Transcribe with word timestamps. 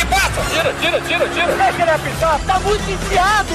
que 0.00 0.06
passa! 0.06 0.42
Tira, 0.50 0.72
tira, 0.80 1.00
tira, 1.02 1.28
tira! 1.28 1.56
Deixa 1.56 1.82
ele 1.82 1.90
apitar, 1.90 2.40
tá 2.46 2.60
muito 2.60 2.90
enfiado! 2.90 3.50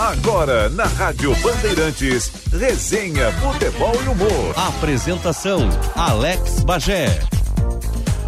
Agora, 0.00 0.68
na 0.70 0.84
Rádio 0.84 1.34
Bandeirantes, 1.42 2.30
resenha, 2.52 3.32
futebol 3.32 3.94
e 4.04 4.08
humor. 4.08 4.54
Apresentação: 4.56 5.68
Alex 5.94 6.62
Bagé. 6.62 7.20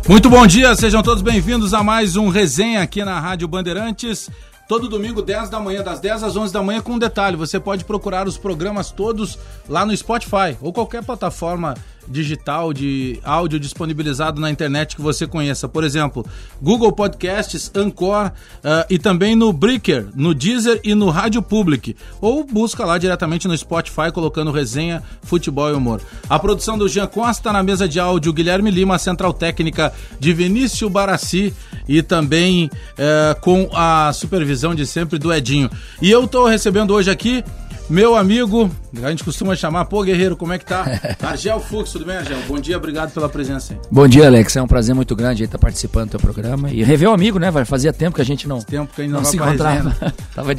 Muito 0.08 0.28
bom 0.28 0.46
dia, 0.46 0.74
sejam 0.74 1.02
todos 1.02 1.22
bem-vindos 1.22 1.72
a 1.72 1.82
mais 1.82 2.16
um 2.16 2.28
resenha 2.28 2.82
aqui 2.82 3.04
na 3.04 3.20
Rádio 3.20 3.46
Bandeirantes. 3.46 4.28
Todo 4.68 4.88
domingo, 4.88 5.22
10 5.22 5.48
da 5.50 5.58
manhã, 5.58 5.82
das 5.82 6.00
10 6.00 6.22
às 6.22 6.36
11 6.36 6.52
da 6.52 6.62
manhã, 6.62 6.80
com 6.80 6.92
um 6.92 6.98
detalhe: 6.98 7.36
você 7.36 7.58
pode 7.58 7.84
procurar 7.84 8.26
os 8.26 8.36
programas 8.36 8.90
todos 8.90 9.38
lá 9.68 9.86
no 9.86 9.96
Spotify 9.96 10.56
ou 10.60 10.72
qualquer 10.72 11.04
plataforma 11.04 11.74
digital 12.10 12.72
de 12.72 13.18
áudio 13.22 13.60
disponibilizado 13.60 14.40
na 14.40 14.50
internet 14.50 14.96
que 14.96 15.02
você 15.02 15.26
conheça. 15.26 15.68
Por 15.68 15.84
exemplo, 15.84 16.26
Google 16.60 16.92
Podcasts, 16.92 17.70
Anchor 17.74 18.26
uh, 18.28 18.84
e 18.90 18.98
também 18.98 19.36
no 19.36 19.52
Breaker, 19.52 20.08
no 20.14 20.34
Deezer 20.34 20.80
e 20.82 20.94
no 20.94 21.08
Rádio 21.08 21.40
Public. 21.40 21.96
Ou 22.20 22.44
busca 22.44 22.84
lá 22.84 22.98
diretamente 22.98 23.46
no 23.46 23.56
Spotify 23.56 24.10
colocando 24.12 24.50
resenha, 24.50 25.02
futebol 25.22 25.70
e 25.70 25.72
humor. 25.72 26.00
A 26.28 26.38
produção 26.38 26.76
do 26.76 26.88
Jean 26.88 27.06
Costa 27.06 27.52
na 27.52 27.62
mesa 27.62 27.88
de 27.88 28.00
áudio, 28.00 28.32
Guilherme 28.32 28.70
Lima, 28.70 28.98
central 28.98 29.32
técnica 29.32 29.92
de 30.18 30.32
Vinícius 30.32 30.90
Barassi 30.90 31.54
e 31.88 32.02
também 32.02 32.66
uh, 32.66 33.40
com 33.40 33.70
a 33.74 34.12
supervisão 34.12 34.74
de 34.74 34.86
sempre 34.86 35.18
do 35.18 35.32
Edinho. 35.32 35.70
E 36.02 36.10
eu 36.10 36.24
estou 36.24 36.46
recebendo 36.46 36.92
hoje 36.92 37.10
aqui 37.10 37.44
meu 37.90 38.14
amigo, 38.14 38.70
a 39.02 39.10
gente 39.10 39.24
costuma 39.24 39.56
chamar, 39.56 39.84
pô, 39.86 40.04
Guerreiro, 40.04 40.36
como 40.36 40.52
é 40.52 40.58
que 40.58 40.64
tá? 40.64 40.86
Argel 41.20 41.58
Fux, 41.58 41.90
tudo 41.90 42.04
bem, 42.04 42.16
Argel? 42.16 42.38
Bom 42.46 42.58
dia, 42.60 42.76
obrigado 42.76 43.12
pela 43.12 43.28
presença 43.28 43.72
aí. 43.72 43.80
Bom 43.90 44.06
dia, 44.06 44.26
Alex. 44.28 44.54
É 44.54 44.62
um 44.62 44.66
prazer 44.68 44.94
muito 44.94 45.16
grande 45.16 45.42
estar 45.42 45.58
participando 45.58 46.06
do 46.06 46.10
teu 46.12 46.20
programa. 46.20 46.70
E 46.70 46.84
rever 46.84 47.08
o 47.08 47.12
amigo, 47.12 47.40
né? 47.40 47.50
Fazia 47.64 47.92
tempo 47.92 48.14
que 48.14 48.22
a 48.22 48.24
gente 48.24 48.46
não, 48.46 48.60
tempo 48.60 48.94
que 48.94 49.00
a 49.00 49.04
gente 49.04 49.12
não, 49.12 49.22
não 49.22 49.28
se 49.28 49.36
encontrava. 49.36 49.90
tava, 50.32 50.54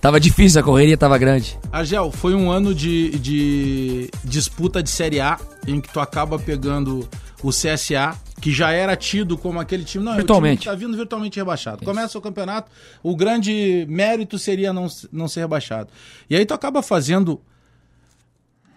tava 0.00 0.20
difícil, 0.20 0.60
a 0.60 0.62
correria 0.62 0.96
tava 0.96 1.18
grande. 1.18 1.58
Argel, 1.72 2.12
foi 2.12 2.34
um 2.36 2.50
ano 2.50 2.72
de, 2.72 3.18
de 3.18 4.10
disputa 4.22 4.80
de 4.80 4.88
Série 4.88 5.20
A 5.20 5.38
em 5.66 5.80
que 5.80 5.92
tu 5.92 5.98
acaba 5.98 6.38
pegando 6.38 7.08
o 7.42 7.50
CSA, 7.50 8.16
que 8.46 8.52
já 8.52 8.70
era 8.70 8.94
tido 8.94 9.36
como 9.36 9.58
aquele 9.58 9.82
time. 9.82 10.04
Não, 10.04 10.14
virtualmente. 10.14 10.60
está 10.60 10.72
vindo 10.72 10.96
virtualmente 10.96 11.36
rebaixado. 11.36 11.78
Isso. 11.78 11.84
Começa 11.84 12.16
o 12.16 12.20
campeonato, 12.20 12.70
o 13.02 13.16
grande 13.16 13.84
mérito 13.88 14.38
seria 14.38 14.72
não, 14.72 14.86
não 15.10 15.26
ser 15.26 15.40
rebaixado. 15.40 15.88
E 16.30 16.36
aí 16.36 16.46
tu 16.46 16.54
acaba 16.54 16.80
fazendo 16.80 17.40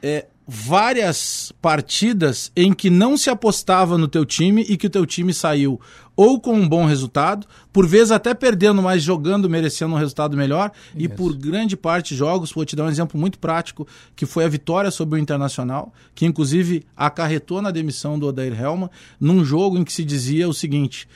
é, 0.02 0.26
várias 0.52 1.53
partidas 1.61 2.52
em 2.55 2.73
que 2.73 2.89
não 2.89 3.16
se 3.16 3.30
apostava 3.30 4.00
no 4.00 4.08
teu 4.08 4.25
time 4.25 4.66
e 4.67 4.75
que 4.75 4.88
o 4.88 4.89
teu 4.89 5.05
time 5.05 5.31
saiu 5.31 5.80
ou 6.16 6.38
com 6.38 6.53
um 6.53 6.67
bom 6.67 6.86
resultado, 6.86 7.47
por 7.72 7.88
vezes 7.88 8.11
até 8.11 8.33
perdendo, 8.33 8.81
mas 8.81 9.02
jogando, 9.02 9.50
merecendo 9.50 9.94
um 9.94 9.97
resultado 9.97 10.36
melhor, 10.36 10.72
Isso. 10.88 11.05
e 11.05 11.08
por 11.08 11.33
grande 11.33 11.77
parte 11.77 12.14
jogos, 12.14 12.52
vou 12.52 12.66
te 12.66 12.75
dar 12.75 12.83
um 12.83 12.89
exemplo 12.89 13.17
muito 13.17 13.39
prático, 13.39 13.88
que 14.17 14.25
foi 14.25 14.44
a 14.44 14.50
vitória 14.50 14.92
sobre 14.92 15.17
o 15.17 15.22
Internacional, 15.22 15.94
que 16.14 16.25
inclusive 16.25 16.83
acarretou 16.97 17.61
na 17.61 17.72
demissão 17.72 18.20
do 18.20 18.27
Odair 18.27 18.59
Helma, 18.59 18.92
num 19.17 19.45
jogo 19.45 19.77
em 19.77 19.83
que 19.86 19.94
se 19.94 20.03
dizia 20.03 20.50
o 20.50 20.53
seguinte, 20.53 21.08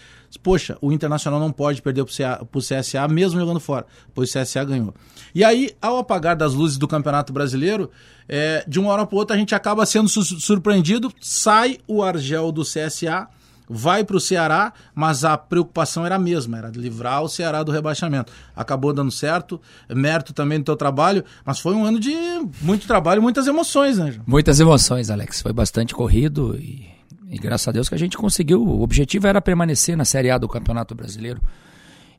poxa, 0.41 0.77
o 0.81 0.91
Internacional 0.91 1.39
não 1.39 1.51
pode 1.51 1.81
perder 1.81 2.05
para 2.05 2.47
o 2.53 2.59
CSA 2.59 3.07
mesmo 3.07 3.39
jogando 3.39 3.59
fora, 3.59 3.85
pois 4.13 4.33
o 4.33 4.39
CSA 4.39 4.63
ganhou. 4.63 4.93
E 5.33 5.43
aí, 5.43 5.71
ao 5.81 5.97
apagar 5.97 6.35
das 6.35 6.53
luzes 6.53 6.77
do 6.77 6.87
Campeonato 6.87 7.33
Brasileiro, 7.33 7.89
é, 8.27 8.63
de 8.67 8.79
uma 8.79 8.91
hora 8.91 9.05
para 9.05 9.17
outra 9.17 9.35
a 9.35 9.39
gente 9.39 9.53
acaba 9.53 9.85
sendo 9.85 10.07
su 10.09 10.23
surpreendido, 10.23 11.11
sai 11.19 11.77
o 11.87 12.01
Argel 12.01 12.51
do 12.51 12.63
CSA, 12.63 13.27
vai 13.69 14.03
para 14.03 14.17
o 14.17 14.19
Ceará, 14.19 14.73
mas 14.93 15.23
a 15.23 15.37
preocupação 15.37 16.05
era 16.05 16.15
a 16.15 16.19
mesma, 16.19 16.57
era 16.57 16.69
livrar 16.69 17.23
o 17.23 17.29
Ceará 17.29 17.63
do 17.63 17.71
rebaixamento. 17.71 18.31
Acabou 18.55 18.93
dando 18.93 19.11
certo, 19.11 19.59
mérito 19.89 20.33
também 20.33 20.59
do 20.59 20.65
teu 20.65 20.75
trabalho, 20.75 21.23
mas 21.45 21.59
foi 21.59 21.73
um 21.73 21.85
ano 21.85 21.99
de 21.99 22.13
muito 22.61 22.87
trabalho, 22.87 23.21
muitas 23.21 23.47
emoções, 23.47 23.97
né? 23.97 24.15
Muitas 24.25 24.59
emoções, 24.59 25.09
Alex. 25.09 25.41
Foi 25.41 25.53
bastante 25.53 25.93
corrido 25.93 26.55
e, 26.57 26.92
e 27.33 27.37
graças 27.39 27.67
a 27.67 27.71
Deus 27.71 27.89
que 27.89 27.95
a 27.95 27.97
gente 27.97 28.15
conseguiu. 28.15 28.63
O 28.63 28.83
objetivo 28.83 29.25
era 29.25 29.41
permanecer 29.41 29.97
na 29.97 30.05
Série 30.05 30.29
A 30.29 30.37
do 30.37 30.47
Campeonato 30.47 30.93
Brasileiro. 30.93 31.41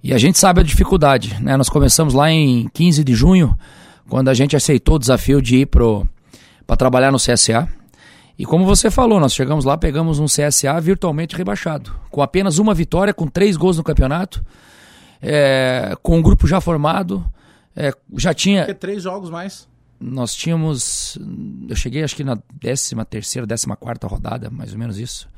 E 0.02 0.12
a 0.12 0.18
gente 0.18 0.36
sabe 0.36 0.60
a 0.60 0.64
dificuldade, 0.64 1.40
né? 1.40 1.56
Nós 1.56 1.68
começamos 1.68 2.14
lá 2.14 2.32
em 2.32 2.68
15 2.74 3.04
de 3.04 3.14
junho, 3.14 3.56
quando 4.08 4.28
a 4.28 4.34
gente 4.34 4.56
aceitou 4.56 4.96
o 4.96 4.98
desafio 4.98 5.40
de 5.40 5.58
ir 5.58 5.66
para 5.66 6.76
trabalhar 6.76 7.12
no 7.12 7.18
CSA. 7.18 7.68
E 8.36 8.44
como 8.44 8.66
você 8.66 8.90
falou, 8.90 9.20
nós 9.20 9.32
chegamos 9.32 9.64
lá, 9.64 9.78
pegamos 9.78 10.18
um 10.18 10.24
CSA 10.24 10.80
virtualmente 10.80 11.36
rebaixado, 11.36 11.94
com 12.10 12.20
apenas 12.20 12.58
uma 12.58 12.74
vitória, 12.74 13.14
com 13.14 13.28
três 13.28 13.56
gols 13.56 13.78
no 13.78 13.84
campeonato, 13.84 14.44
é, 15.22 15.96
com 16.02 16.18
um 16.18 16.22
grupo 16.22 16.48
já 16.48 16.60
formado, 16.60 17.24
é, 17.76 17.92
já 18.16 18.34
tinha... 18.34 18.62
Porque 18.62 18.74
três 18.74 19.04
jogos 19.04 19.30
mais. 19.30 19.68
Nós 20.06 20.34
tínhamos, 20.34 21.18
eu 21.68 21.74
cheguei 21.74 22.04
acho 22.04 22.14
que 22.14 22.22
na 22.22 22.36
13 22.60 22.94
terceira, 23.08 23.46
14 23.46 23.66
quarta 23.78 24.06
rodada, 24.06 24.50
mais 24.50 24.72
ou 24.72 24.78
menos 24.78 24.98
isso. 24.98 25.28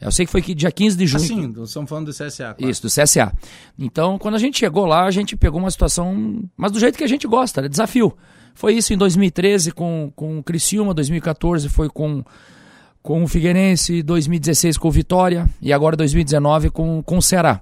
Eu 0.00 0.10
sei 0.10 0.26
que 0.26 0.32
foi 0.32 0.42
que 0.42 0.54
dia 0.54 0.70
15 0.70 0.96
de 0.96 1.06
junho. 1.06 1.24
Ah, 1.24 1.26
sim, 1.26 1.62
estamos 1.62 1.88
falando 1.88 2.06
do 2.06 2.12
CSA. 2.12 2.54
Claro. 2.54 2.70
Isso, 2.70 2.82
do 2.82 2.88
CSA. 2.88 3.32
Então, 3.78 4.18
quando 4.18 4.34
a 4.34 4.38
gente 4.38 4.58
chegou 4.58 4.84
lá, 4.84 5.04
a 5.04 5.10
gente 5.10 5.36
pegou 5.36 5.58
uma 5.58 5.70
situação, 5.70 6.44
mas 6.56 6.72
do 6.72 6.78
jeito 6.78 6.98
que 6.98 7.04
a 7.04 7.08
gente 7.08 7.26
gosta, 7.26 7.62
né? 7.62 7.68
desafio. 7.68 8.16
Foi 8.54 8.74
isso 8.74 8.92
em 8.92 8.96
2013 8.96 9.72
com, 9.72 10.12
com 10.14 10.38
o 10.38 10.42
Criciúma, 10.42 10.94
2014 10.94 11.68
foi 11.68 11.88
com, 11.88 12.24
com 13.02 13.22
o 13.22 13.28
Figueirense, 13.28 14.02
2016 14.02 14.78
com 14.78 14.88
o 14.88 14.90
Vitória 14.90 15.48
e 15.60 15.72
agora 15.72 15.94
2019 15.96 16.70
com, 16.70 17.02
com 17.02 17.18
o 17.18 17.22
Ceará. 17.22 17.60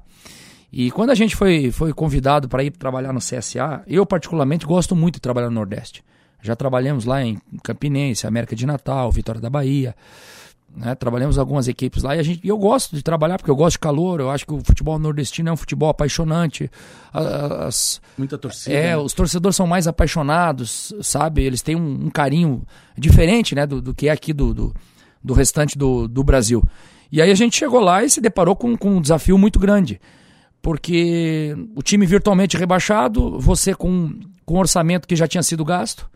E 0.72 0.90
quando 0.90 1.10
a 1.10 1.14
gente 1.14 1.36
foi, 1.36 1.70
foi 1.70 1.92
convidado 1.92 2.48
para 2.48 2.64
ir 2.64 2.70
trabalhar 2.72 3.12
no 3.12 3.20
CSA, 3.20 3.82
eu 3.86 4.04
particularmente 4.04 4.66
gosto 4.66 4.94
muito 4.96 5.14
de 5.14 5.20
trabalhar 5.20 5.48
no 5.48 5.54
Nordeste. 5.54 6.02
Já 6.44 6.54
trabalhamos 6.54 7.06
lá 7.06 7.24
em 7.24 7.40
Campinense, 7.62 8.26
América 8.26 8.54
de 8.54 8.66
Natal, 8.66 9.10
Vitória 9.10 9.40
da 9.40 9.48
Bahia. 9.48 9.96
Né? 10.76 10.94
Trabalhamos 10.94 11.38
algumas 11.38 11.68
equipes 11.68 12.02
lá 12.02 12.14
e 12.14 12.18
a 12.18 12.22
gente, 12.22 12.46
eu 12.46 12.58
gosto 12.58 12.94
de 12.94 13.02
trabalhar 13.02 13.38
porque 13.38 13.50
eu 13.50 13.56
gosto 13.56 13.76
de 13.76 13.78
calor. 13.78 14.20
Eu 14.20 14.30
acho 14.30 14.44
que 14.44 14.52
o 14.52 14.60
futebol 14.62 14.98
nordestino 14.98 15.48
é 15.48 15.52
um 15.52 15.56
futebol 15.56 15.88
apaixonante. 15.88 16.70
As, 17.14 17.98
Muita 18.18 18.36
torcida. 18.36 18.76
É, 18.76 18.88
né? 18.88 18.96
os 18.98 19.14
torcedores 19.14 19.56
são 19.56 19.66
mais 19.66 19.88
apaixonados, 19.88 20.92
sabe? 21.00 21.42
Eles 21.42 21.62
têm 21.62 21.76
um, 21.76 22.06
um 22.06 22.10
carinho 22.10 22.62
diferente 22.94 23.54
né, 23.54 23.66
do, 23.66 23.80
do 23.80 23.94
que 23.94 24.08
é 24.08 24.12
aqui 24.12 24.34
do, 24.34 24.52
do, 24.52 24.74
do 25.22 25.32
restante 25.32 25.78
do, 25.78 26.06
do 26.06 26.22
Brasil. 26.22 26.62
E 27.10 27.22
aí 27.22 27.30
a 27.30 27.34
gente 27.34 27.56
chegou 27.56 27.80
lá 27.80 28.04
e 28.04 28.10
se 28.10 28.20
deparou 28.20 28.54
com, 28.54 28.76
com 28.76 28.96
um 28.96 29.00
desafio 29.00 29.38
muito 29.38 29.58
grande. 29.58 29.98
Porque 30.60 31.56
o 31.74 31.82
time 31.82 32.04
virtualmente 32.04 32.58
rebaixado, 32.58 33.40
você 33.40 33.74
com, 33.74 34.20
com 34.44 34.56
um 34.56 34.58
orçamento 34.58 35.08
que 35.08 35.16
já 35.16 35.26
tinha 35.26 35.42
sido 35.42 35.64
gasto, 35.64 36.06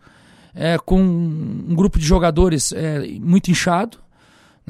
é, 0.53 0.77
com 0.77 1.01
um 1.01 1.75
grupo 1.75 1.99
de 1.99 2.05
jogadores 2.05 2.71
é, 2.71 3.07
muito 3.19 3.51
inchado 3.51 3.97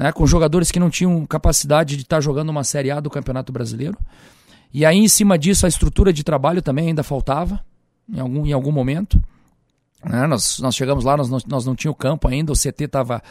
né, 0.00 0.10
com 0.10 0.26
jogadores 0.26 0.70
que 0.70 0.80
não 0.80 0.88
tinham 0.88 1.26
capacidade 1.26 1.94
de 1.94 2.04
estar 2.04 2.22
jogando 2.22 2.48
uma 2.48 2.64
Série 2.64 2.90
A 2.90 3.00
do 3.00 3.10
Campeonato 3.10 3.52
Brasileiro. 3.52 3.98
E 4.72 4.86
aí, 4.86 4.96
em 4.96 5.08
cima 5.08 5.38
disso, 5.38 5.66
a 5.66 5.68
estrutura 5.68 6.10
de 6.10 6.24
trabalho 6.24 6.62
também 6.62 6.88
ainda 6.88 7.02
faltava, 7.02 7.60
em 8.10 8.18
algum, 8.18 8.46
em 8.46 8.52
algum 8.54 8.72
momento. 8.72 9.22
Né, 10.02 10.26
nós, 10.26 10.58
nós 10.58 10.74
chegamos 10.74 11.04
lá, 11.04 11.18
nós 11.18 11.28
não, 11.28 11.38
nós 11.46 11.66
não 11.66 11.74
tínhamos 11.74 11.98
campo 12.00 12.26
ainda, 12.26 12.50
o 12.50 12.56
CT 12.56 12.84
estava 12.84 13.22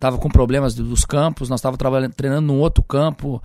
tava 0.00 0.18
com 0.18 0.28
problemas 0.28 0.74
dos 0.74 1.04
campos, 1.04 1.48
nós 1.48 1.60
estávamos 1.60 2.10
treinando 2.16 2.46
num 2.46 2.58
outro 2.58 2.82
campo, 2.82 3.40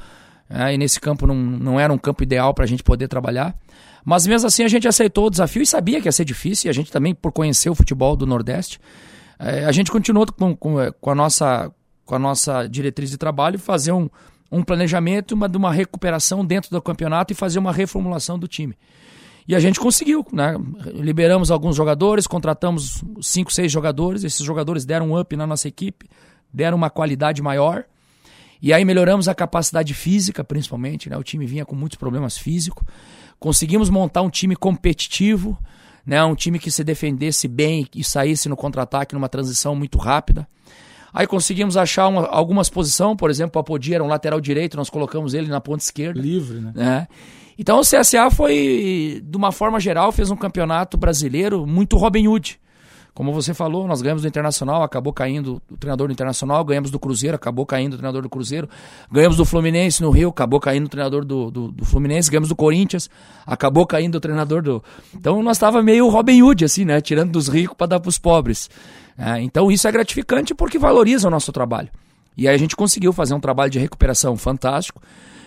né, 0.50 0.74
e 0.74 0.78
nesse 0.78 1.00
campo 1.00 1.26
não, 1.26 1.36
não 1.36 1.80
era 1.80 1.92
um 1.92 1.98
campo 1.98 2.24
ideal 2.24 2.54
para 2.54 2.64
a 2.64 2.68
gente 2.68 2.84
poder 2.84 3.08
trabalhar. 3.08 3.56
Mas 4.04 4.28
mesmo 4.28 4.48
assim 4.48 4.64
a 4.64 4.68
gente 4.68 4.88
aceitou 4.88 5.28
o 5.28 5.30
desafio 5.30 5.64
e 5.64 5.66
sabia 5.66 6.00
que 6.00 6.08
ia 6.08 6.12
ser 6.12 6.26
difícil, 6.26 6.68
e 6.68 6.70
a 6.70 6.74
gente 6.74 6.92
também, 6.92 7.16
por 7.16 7.32
conhecer 7.32 7.70
o 7.70 7.76
futebol 7.76 8.16
do 8.16 8.26
Nordeste, 8.26 8.80
é, 9.40 9.66
a 9.66 9.72
gente 9.72 9.92
continuou 9.92 10.26
com, 10.28 10.56
com, 10.56 10.76
com 11.00 11.10
a 11.12 11.16
nossa 11.16 11.72
com 12.06 12.16
a 12.16 12.20
nossa 12.20 12.68
diretriz 12.68 13.10
de 13.10 13.18
trabalho, 13.18 13.58
fazer 13.58 13.92
um, 13.92 14.08
um 14.52 14.64
planejamento 14.64 15.32
uma, 15.32 15.50
de 15.50 15.58
uma 15.58 15.74
recuperação 15.74 16.46
dentro 16.46 16.70
do 16.70 16.82
campeonato 16.82 17.34
e 17.34 17.36
fazer 17.36 17.58
uma 17.58 17.74
reformulação 17.74 18.38
do 18.38 18.48
time. 18.48 18.78
E 19.48 19.56
a 19.56 19.60
gente 19.60 19.80
conseguiu, 19.80 20.26
né? 20.32 20.56
Liberamos 20.94 21.52
alguns 21.52 21.76
jogadores, 21.76 22.26
contratamos 22.26 23.04
cinco, 23.22 23.54
seis 23.54 23.72
jogadores. 23.72 24.24
Esses 24.24 24.44
jogadores 24.44 24.86
deram 24.86 25.12
um 25.12 25.20
up 25.20 25.36
na 25.36 25.46
nossa 25.46 25.68
equipe, 25.68 26.08
deram 26.52 26.78
uma 26.78 26.90
qualidade 26.90 27.42
maior. 27.44 27.86
E 28.62 28.74
aí 28.74 28.84
melhoramos 28.86 29.28
a 29.28 29.36
capacidade 29.36 29.94
física, 29.94 30.44
principalmente, 30.44 31.10
né? 31.10 31.18
O 31.18 31.24
time 31.24 31.46
vinha 31.46 31.66
com 31.66 31.76
muitos 31.76 31.98
problemas 31.98 32.38
físicos. 32.38 32.86
Conseguimos 33.40 33.90
montar 33.90 34.22
um 34.22 34.30
time 34.30 34.56
competitivo, 34.56 35.58
né? 36.06 36.24
Um 36.24 36.36
time 36.36 36.60
que 36.60 36.72
se 36.72 36.84
defendesse 36.84 37.48
bem 37.48 37.88
e 37.94 38.04
saísse 38.04 38.48
no 38.48 38.56
contra-ataque 38.56 39.14
numa 39.14 39.30
transição 39.30 39.76
muito 39.76 39.98
rápida. 39.98 40.48
Aí 41.14 41.26
conseguimos 41.26 41.78
achar 41.78 42.08
uma, 42.08 42.28
algumas 42.28 42.70
posições, 42.70 43.16
por 43.16 43.30
exemplo, 43.30 43.58
o 43.58 43.62
Apodi 43.62 43.94
era 43.94 44.04
um 44.04 44.08
lateral 44.08 44.42
direito, 44.42 44.76
nós 44.76 44.90
colocamos 44.90 45.34
ele 45.34 45.48
na 45.48 45.62
ponta 45.62 45.82
esquerda. 45.82 46.20
Livre, 46.20 46.60
né? 46.60 46.72
né? 46.76 47.08
Então 47.58 47.80
o 47.80 47.84
CSA 47.84 48.30
foi, 48.30 49.24
de 49.24 49.38
uma 49.38 49.52
forma 49.54 49.80
geral, 49.80 50.12
fez 50.12 50.30
um 50.30 50.36
campeonato 50.36 50.98
brasileiro 50.98 51.66
muito 51.66 51.96
Robin 51.96 52.28
Hood. 52.28 52.60
Como 53.16 53.32
você 53.32 53.54
falou, 53.54 53.88
nós 53.88 54.02
ganhamos 54.02 54.24
do 54.24 54.28
Internacional, 54.28 54.84
acabou 54.84 55.14
caindo 55.14 55.62
o 55.72 55.78
treinador 55.78 56.08
do 56.08 56.12
Internacional, 56.12 56.66
ganhamos 56.66 56.92
do 56.92 57.00
Cruzeiro, 57.00 57.34
acabou 57.34 57.66
caindo 57.66 57.94
o 57.94 57.96
treinador 57.96 58.22
do 58.22 58.30
Cruzeiro, 58.30 58.70
ganhamos 59.10 59.38
do 59.38 59.46
Fluminense 59.46 60.02
no 60.02 60.10
Rio, 60.10 60.28
acabou 60.28 60.60
caindo 60.60 60.88
o 60.88 60.90
treinador 60.90 61.24
do, 61.24 61.50
do, 61.50 61.72
do 61.72 61.86
Fluminense, 61.86 62.30
ganhamos 62.30 62.50
do 62.50 62.58
Corinthians, 62.58 63.10
acabou 63.48 63.88
caindo 63.88 64.16
o 64.16 64.20
treinador 64.20 64.62
do. 64.62 64.84
Então 65.16 65.42
nós 65.42 65.56
estava 65.56 65.82
meio 65.82 66.10
Robin 66.10 66.42
Hood, 66.42 66.66
assim, 66.66 66.84
né? 66.84 67.00
Tirando 67.00 67.32
dos 67.32 67.48
ricos 67.48 67.78
para 67.78 67.88
dar 67.88 68.02
para 68.02 68.10
os 68.10 68.20
pobres. 68.20 68.70
É, 69.18 69.42
então 69.42 69.72
isso 69.72 69.88
é 69.88 69.92
gratificante 69.94 70.54
porque 70.54 70.78
valoriza 70.78 71.30
o 71.30 71.32
nosso 71.32 71.54
trabalho. 71.54 71.88
E 72.36 72.50
aí 72.50 72.56
a 72.56 72.58
gente 72.58 72.76
conseguiu 72.76 73.14
fazer 73.14 73.34
um 73.34 73.40
trabalho 73.40 73.72
de 73.72 73.80
recuperação 73.80 74.36
fantástico. 74.36 75.02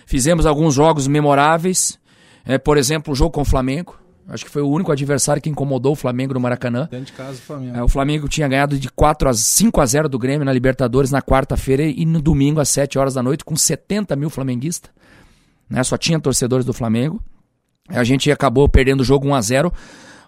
Fizemos 0.07 0.47
alguns 0.47 0.73
jogos 0.73 1.05
memoráveis, 1.05 1.99
é, 2.43 2.57
por 2.57 2.79
exemplo, 2.79 3.13
o 3.13 3.15
jogo 3.15 3.29
com 3.29 3.41
o 3.41 3.45
Flamengo. 3.45 3.98
Acho 4.29 4.45
que 4.45 4.51
foi 4.51 4.61
o 4.61 4.69
único 4.69 4.91
adversário 4.91 5.41
que 5.41 5.49
incomodou 5.49 5.93
o 5.93 5.95
Flamengo 5.95 6.33
no 6.33 6.39
Maracanã. 6.39 6.87
Dentro 6.89 7.07
de 7.07 7.13
casa, 7.13 7.33
o 7.33 7.41
Flamengo. 7.41 7.77
É, 7.77 7.83
o 7.83 7.87
Flamengo 7.87 8.27
tinha 8.27 8.47
ganhado 8.47 8.77
de 8.77 8.89
4 8.89 9.29
a 9.29 9.33
5 9.33 9.81
a 9.81 9.85
0 9.85 10.07
do 10.07 10.19
Grêmio 10.19 10.45
na 10.45 10.53
Libertadores 10.53 11.09
na 11.09 11.21
quarta-feira 11.21 11.83
e 11.83 12.05
no 12.05 12.21
domingo 12.21 12.59
às 12.59 12.69
7 12.69 12.99
horas 12.99 13.15
da 13.15 13.23
noite 13.23 13.43
com 13.43 13.55
70 13.55 14.15
mil 14.15 14.29
flamenguistas. 14.29 14.91
Né? 15.69 15.83
Só 15.83 15.97
tinha 15.97 16.19
torcedores 16.19 16.65
do 16.65 16.73
Flamengo. 16.73 17.21
A 17.87 18.03
gente 18.03 18.31
acabou 18.31 18.69
perdendo 18.69 19.01
o 19.01 19.03
jogo 19.03 19.27
1 19.27 19.35
a 19.35 19.41
0 19.41 19.73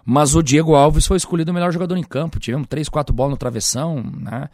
mas 0.04 0.34
o 0.34 0.42
Diego 0.42 0.74
Alves 0.74 1.06
foi 1.06 1.16
escolhido 1.16 1.52
o 1.52 1.54
melhor 1.54 1.72
jogador 1.72 1.96
em 1.96 2.02
campo. 2.02 2.40
Tivemos 2.40 2.66
3, 2.66 2.88
4 2.88 3.14
bolas 3.14 3.30
no 3.30 3.36
travessão. 3.36 4.02
Né? 4.02 4.48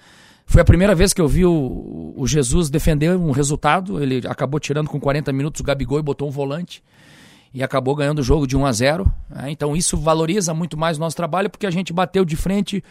Foi 0.44 0.60
a 0.60 0.64
primeira 0.64 0.94
vez 0.94 1.14
que 1.14 1.22
eu 1.22 1.26
vi 1.26 1.46
o, 1.46 2.12
o 2.14 2.26
Jesus 2.26 2.68
defender 2.68 3.16
um 3.16 3.30
resultado. 3.30 4.02
Ele 4.02 4.20
acabou 4.28 4.60
tirando 4.60 4.88
com 4.88 5.00
40 5.00 5.32
minutos 5.32 5.62
o 5.62 5.64
Gabigol 5.64 5.98
e 5.98 6.02
botou 6.02 6.28
um 6.28 6.30
volante 6.30 6.82
e 7.52 7.62
acabou 7.62 7.94
ganhando 7.94 8.20
o 8.20 8.22
jogo 8.22 8.46
de 8.46 8.56
1 8.56 8.66
a 8.66 8.72
0. 8.72 9.12
Né? 9.30 9.50
Então 9.50 9.76
isso 9.76 9.96
valoriza 9.96 10.52
muito 10.54 10.76
mais 10.76 10.96
o 10.96 11.00
nosso 11.00 11.16
trabalho 11.16 11.50
porque 11.50 11.66
a 11.66 11.70
gente 11.70 11.92
bateu 11.92 12.24
de 12.24 12.36
frente 12.36 12.82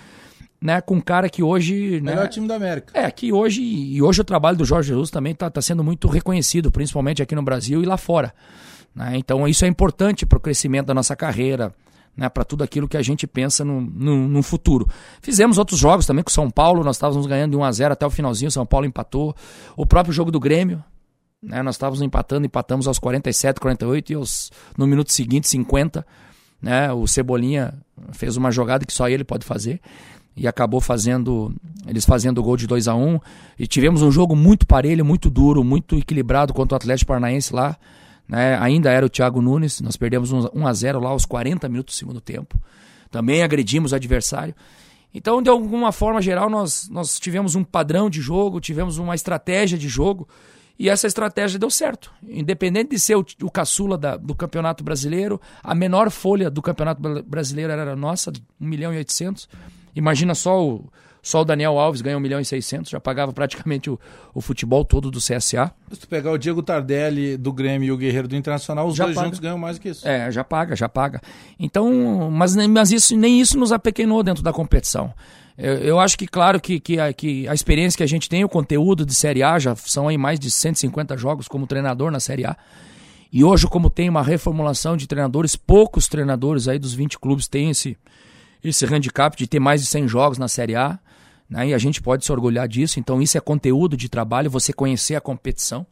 né, 0.61 0.81
com 0.81 0.95
um 0.95 1.01
cara 1.01 1.29
que 1.29 1.43
hoje. 1.43 2.01
Melhor 2.01 2.23
né, 2.23 2.27
time 2.27 2.47
da 2.47 2.55
América. 2.55 2.97
É, 2.99 3.09
que 3.11 3.31
hoje. 3.31 3.61
E 3.61 4.01
hoje 4.01 4.21
o 4.21 4.23
trabalho 4.23 4.57
do 4.57 4.65
Jorge 4.65 4.89
Jesus 4.89 5.09
também 5.09 5.33
está 5.33 5.49
tá 5.49 5.61
sendo 5.61 5.83
muito 5.83 6.07
reconhecido, 6.07 6.71
principalmente 6.71 7.21
aqui 7.21 7.35
no 7.35 7.43
Brasil 7.43 7.81
e 7.81 7.85
lá 7.85 7.97
fora. 7.97 8.33
Né? 8.95 9.13
Então 9.15 9.47
isso 9.47 9.65
é 9.65 9.67
importante 9.67 10.25
para 10.25 10.37
o 10.37 10.41
crescimento 10.41 10.87
da 10.87 10.93
nossa 10.93 11.15
carreira. 11.15 11.73
Né, 12.15 12.27
para 12.29 12.43
tudo 12.43 12.63
aquilo 12.63 12.87
que 12.87 12.97
a 12.97 13.01
gente 13.03 13.27
pensa 13.27 13.63
no, 13.63 13.79
no, 13.79 14.27
no, 14.27 14.41
futuro. 14.41 14.87
Fizemos 15.21 15.59
outros 15.59 15.79
jogos 15.79 16.03
também 16.03 16.23
com 16.23 16.31
o 16.31 16.33
São 16.33 16.49
Paulo, 16.49 16.83
nós 16.83 16.95
estávamos 16.95 17.27
ganhando 17.27 17.51
de 17.51 17.57
1 17.57 17.63
a 17.63 17.71
0 17.71 17.93
até 17.93 18.07
o 18.07 18.09
finalzinho, 18.09 18.49
São 18.49 18.65
Paulo 18.65 18.87
empatou. 18.87 19.35
O 19.75 19.85
próprio 19.85 20.11
jogo 20.11 20.31
do 20.31 20.39
Grêmio, 20.39 20.83
né? 21.41 21.61
Nós 21.61 21.75
estávamos 21.75 22.01
empatando, 22.01 22.45
empatamos 22.45 22.87
aos 22.87 22.99
47, 22.99 23.59
48 23.59 24.11
e 24.11 24.15
aos, 24.15 24.51
no 24.77 24.87
minuto 24.87 25.11
seguinte, 25.11 25.47
50. 25.47 26.05
Né? 26.61 26.91
O 26.91 27.05
Cebolinha 27.07 27.73
fez 28.13 28.37
uma 28.37 28.51
jogada 28.51 28.85
que 28.85 28.93
só 28.93 29.07
ele 29.07 29.23
pode 29.23 29.45
fazer 29.45 29.79
e 30.35 30.47
acabou 30.47 30.79
fazendo 30.79 31.53
eles 31.87 32.05
fazendo 32.05 32.39
o 32.39 32.43
gol 32.43 32.57
de 32.57 32.67
2 32.67 32.87
a 32.87 32.95
1 32.95 33.07
um, 33.07 33.19
e 33.57 33.65
tivemos 33.65 34.01
um 34.01 34.11
jogo 34.11 34.35
muito 34.35 34.67
parelho, 34.67 35.03
muito 35.05 35.29
duro, 35.29 35.63
muito 35.63 35.97
equilibrado 35.97 36.53
contra 36.53 36.75
o 36.75 36.77
Atlético 36.77 37.07
Paranaense 37.07 37.53
lá, 37.53 37.77
né? 38.27 38.57
Ainda 38.59 38.91
era 38.91 39.05
o 39.05 39.09
Thiago 39.09 39.41
Nunes, 39.41 39.79
nós 39.79 39.95
perdemos 39.95 40.31
1 40.31 40.67
a 40.67 40.73
0 40.73 40.99
lá 40.99 41.09
aos 41.09 41.25
40 41.25 41.69
minutos 41.69 41.95
do 41.95 41.97
segundo 41.97 42.19
tempo. 42.19 42.59
Também 43.09 43.41
agredimos 43.41 43.93
o 43.93 43.95
adversário. 43.95 44.53
Então, 45.13 45.41
de 45.41 45.49
alguma 45.49 45.93
forma 45.93 46.21
geral, 46.21 46.49
nós, 46.49 46.89
nós 46.89 47.17
tivemos 47.17 47.55
um 47.55 47.63
padrão 47.63 48.09
de 48.09 48.19
jogo, 48.19 48.59
tivemos 48.59 48.97
uma 48.97 49.15
estratégia 49.15 49.77
de 49.77 49.87
jogo 49.87 50.27
e 50.79 50.89
essa 50.89 51.07
estratégia 51.07 51.59
deu 51.59 51.69
certo. 51.69 52.11
Independente 52.27 52.91
de 52.91 52.99
ser 52.99 53.15
o, 53.15 53.25
o 53.43 53.51
caçula 53.51 53.97
da, 53.97 54.15
do 54.15 54.35
Campeonato 54.35 54.83
Brasileiro, 54.83 55.39
a 55.63 55.73
menor 55.73 56.11
folha 56.11 56.49
do 56.49 56.61
Campeonato 56.61 57.01
Brasileiro 57.23 57.71
era 57.71 57.95
nossa, 57.95 58.31
1 58.59 58.65
milhão 58.65 58.93
e 58.93 58.97
800. 58.97 59.49
Imagina 59.95 60.35
só 60.35 60.63
o, 60.63 60.89
só 61.27 61.41
o 61.41 61.45
Daniel 61.45 61.77
Alves 61.77 62.01
ganha 62.01 62.15
1 62.17 62.19
milhão 62.19 62.39
e 62.39 62.45
600, 62.45 62.89
já 62.89 62.99
pagava 62.99 63.33
praticamente 63.33 63.89
o, 63.89 63.99
o 64.33 64.39
futebol 64.39 64.85
todo 64.85 65.11
do 65.11 65.19
CSA. 65.19 65.73
Se 65.91 65.99
tu 65.99 66.07
pegar 66.07 66.31
o 66.31 66.37
Diego 66.37 66.63
Tardelli 66.63 67.35
do 67.35 67.51
Grêmio 67.51 67.87
e 67.87 67.91
o 67.91 67.97
Guerreiro 67.97 68.27
do 68.27 68.35
Internacional, 68.35 68.87
os 68.87 68.95
Já 68.95 69.05
dois 69.05 69.15
paga. 69.15 69.27
juntos 69.27 69.39
ganham 69.39 69.57
mais 69.57 69.77
do 69.77 69.81
que 69.81 69.89
isso. 69.89 70.07
É, 70.07 70.31
já 70.31 70.43
paga, 70.43 70.75
já 70.75 70.87
paga. 70.87 71.19
Então, 71.59 72.29
mas, 72.31 72.55
mas 72.55 72.91
isso, 72.91 73.15
nem 73.17 73.41
isso 73.41 73.57
nos 73.57 73.71
apequenou 73.71 74.23
dentro 74.23 74.43
da 74.43 74.53
competição. 74.53 75.13
Eu, 75.57 75.73
eu 75.75 75.99
acho 75.99 76.17
que, 76.17 76.27
claro, 76.27 76.61
que, 76.61 76.79
que, 76.79 76.99
a, 76.99 77.11
que 77.11 77.47
a 77.47 77.53
experiência 77.53 77.97
que 77.97 78.03
a 78.03 78.07
gente 78.07 78.29
tem, 78.29 78.43
o 78.43 78.49
conteúdo 78.49 79.05
de 79.05 79.15
Série 79.15 79.41
A, 79.41 79.57
já 79.57 79.75
são 79.75 80.07
aí 80.07 80.17
mais 80.17 80.39
de 80.39 80.51
150 80.51 81.17
jogos 81.17 81.47
como 81.47 81.65
treinador 81.65 82.11
na 82.11 82.19
Série 82.19 82.45
A. 82.45 82.55
E 83.33 83.43
hoje, 83.43 83.67
como 83.67 83.89
tem 83.89 84.07
uma 84.07 84.21
reformulação 84.21 84.95
de 84.95 85.07
treinadores, 85.07 85.55
poucos 85.55 86.07
treinadores 86.07 86.67
aí 86.67 86.77
dos 86.77 86.93
20 86.93 87.17
clubes 87.17 87.47
têm 87.47 87.71
esse, 87.71 87.97
esse 88.63 88.85
handicap 88.85 89.35
de 89.35 89.47
ter 89.47 89.59
mais 89.59 89.81
de 89.81 89.87
100 89.87 90.07
jogos 90.07 90.37
na 90.37 90.47
Série 90.47 90.75
A. 90.75 90.99
Né? 91.49 91.69
E 91.69 91.73
a 91.73 91.77
gente 91.77 92.01
pode 92.01 92.23
se 92.23 92.31
orgulhar 92.31 92.67
disso. 92.67 92.99
Então, 92.99 93.19
isso 93.19 93.37
é 93.37 93.41
conteúdo 93.41 93.97
de 93.97 94.07
trabalho, 94.07 94.51
você 94.51 94.71
conhecer 94.71 95.15
a 95.15 95.21
competição. 95.21 95.85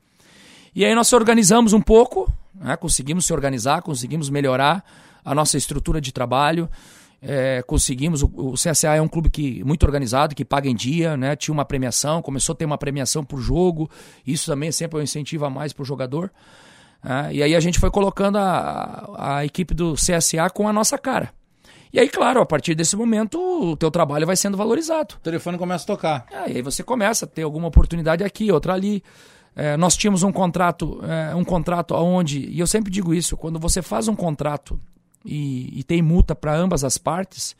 E 0.75 0.85
aí 0.85 0.93
nós 0.93 1.11
organizamos 1.11 1.73
um 1.73 1.81
pouco, 1.81 2.31
né? 2.53 2.77
conseguimos 2.77 3.25
se 3.25 3.33
organizar, 3.33 3.81
conseguimos 3.81 4.29
melhorar 4.29 4.83
a 5.23 5.33
nossa 5.33 5.57
estrutura 5.57 5.99
de 5.99 6.11
trabalho. 6.11 6.69
É, 7.21 7.63
conseguimos, 7.63 8.21
o, 8.21 8.31
o, 8.35 8.53
CSA 8.53 8.95
é 8.95 9.01
um 9.01 9.07
clube 9.07 9.29
que 9.29 9.63
muito 9.63 9.83
organizado, 9.83 10.35
que 10.35 10.45
paga 10.45 10.69
em 10.69 10.75
dia, 10.75 11.17
né? 11.17 11.35
tinha 11.35 11.53
uma 11.53 11.65
premiação, 11.65 12.21
começou 12.21 12.53
a 12.53 12.55
ter 12.55 12.65
uma 12.65 12.77
premiação 12.77 13.23
por 13.23 13.39
jogo, 13.39 13.89
isso 14.25 14.45
também 14.45 14.71
sempre 14.71 14.97
é 14.97 15.01
um 15.01 15.03
incentivo 15.03 15.45
a 15.45 15.49
mais 15.49 15.73
para 15.73 15.81
o 15.81 15.85
jogador. 15.85 16.31
É, 17.03 17.33
e 17.33 17.43
aí 17.43 17.55
a 17.55 17.59
gente 17.59 17.79
foi 17.79 17.89
colocando 17.89 18.37
a, 18.37 19.37
a 19.37 19.45
equipe 19.45 19.73
do 19.73 19.93
CSA 19.93 20.49
com 20.53 20.67
a 20.67 20.73
nossa 20.73 20.97
cara. 20.97 21.31
E 21.93 21.99
aí, 21.99 22.09
claro, 22.09 22.41
a 22.41 22.45
partir 22.45 22.75
desse 22.75 22.95
momento, 22.95 23.39
o 23.39 23.77
teu 23.77 23.89
trabalho 23.89 24.27
vai 24.27 24.35
sendo 24.35 24.57
valorizado. 24.57 25.15
O 25.15 25.19
telefone 25.19 25.57
começa 25.57 25.85
a 25.85 25.87
tocar. 25.87 26.25
É, 26.29 26.51
e 26.51 26.55
aí 26.57 26.61
você 26.61 26.83
começa 26.83 27.25
a 27.25 27.27
ter 27.27 27.43
alguma 27.43 27.69
oportunidade 27.69 28.23
aqui, 28.23 28.51
outra 28.51 28.73
ali. 28.73 29.01
É, 29.55 29.77
nós 29.77 29.95
tínhamos 29.95 30.21
um 30.21 30.31
contrato, 30.31 30.99
é, 31.03 31.33
um 31.33 31.45
contrato 31.45 31.95
onde, 31.95 32.39
e 32.49 32.59
eu 32.59 32.67
sempre 32.67 32.91
digo 32.91 33.13
isso, 33.13 33.37
quando 33.37 33.57
você 33.57 33.81
faz 33.81 34.09
um 34.09 34.15
contrato 34.15 34.77
e, 35.25 35.79
e 35.79 35.83
tem 35.83 36.01
multa 36.01 36.35
para 36.35 36.55
ambas 36.55 36.83
as 36.83 36.97
partes, 36.97 37.55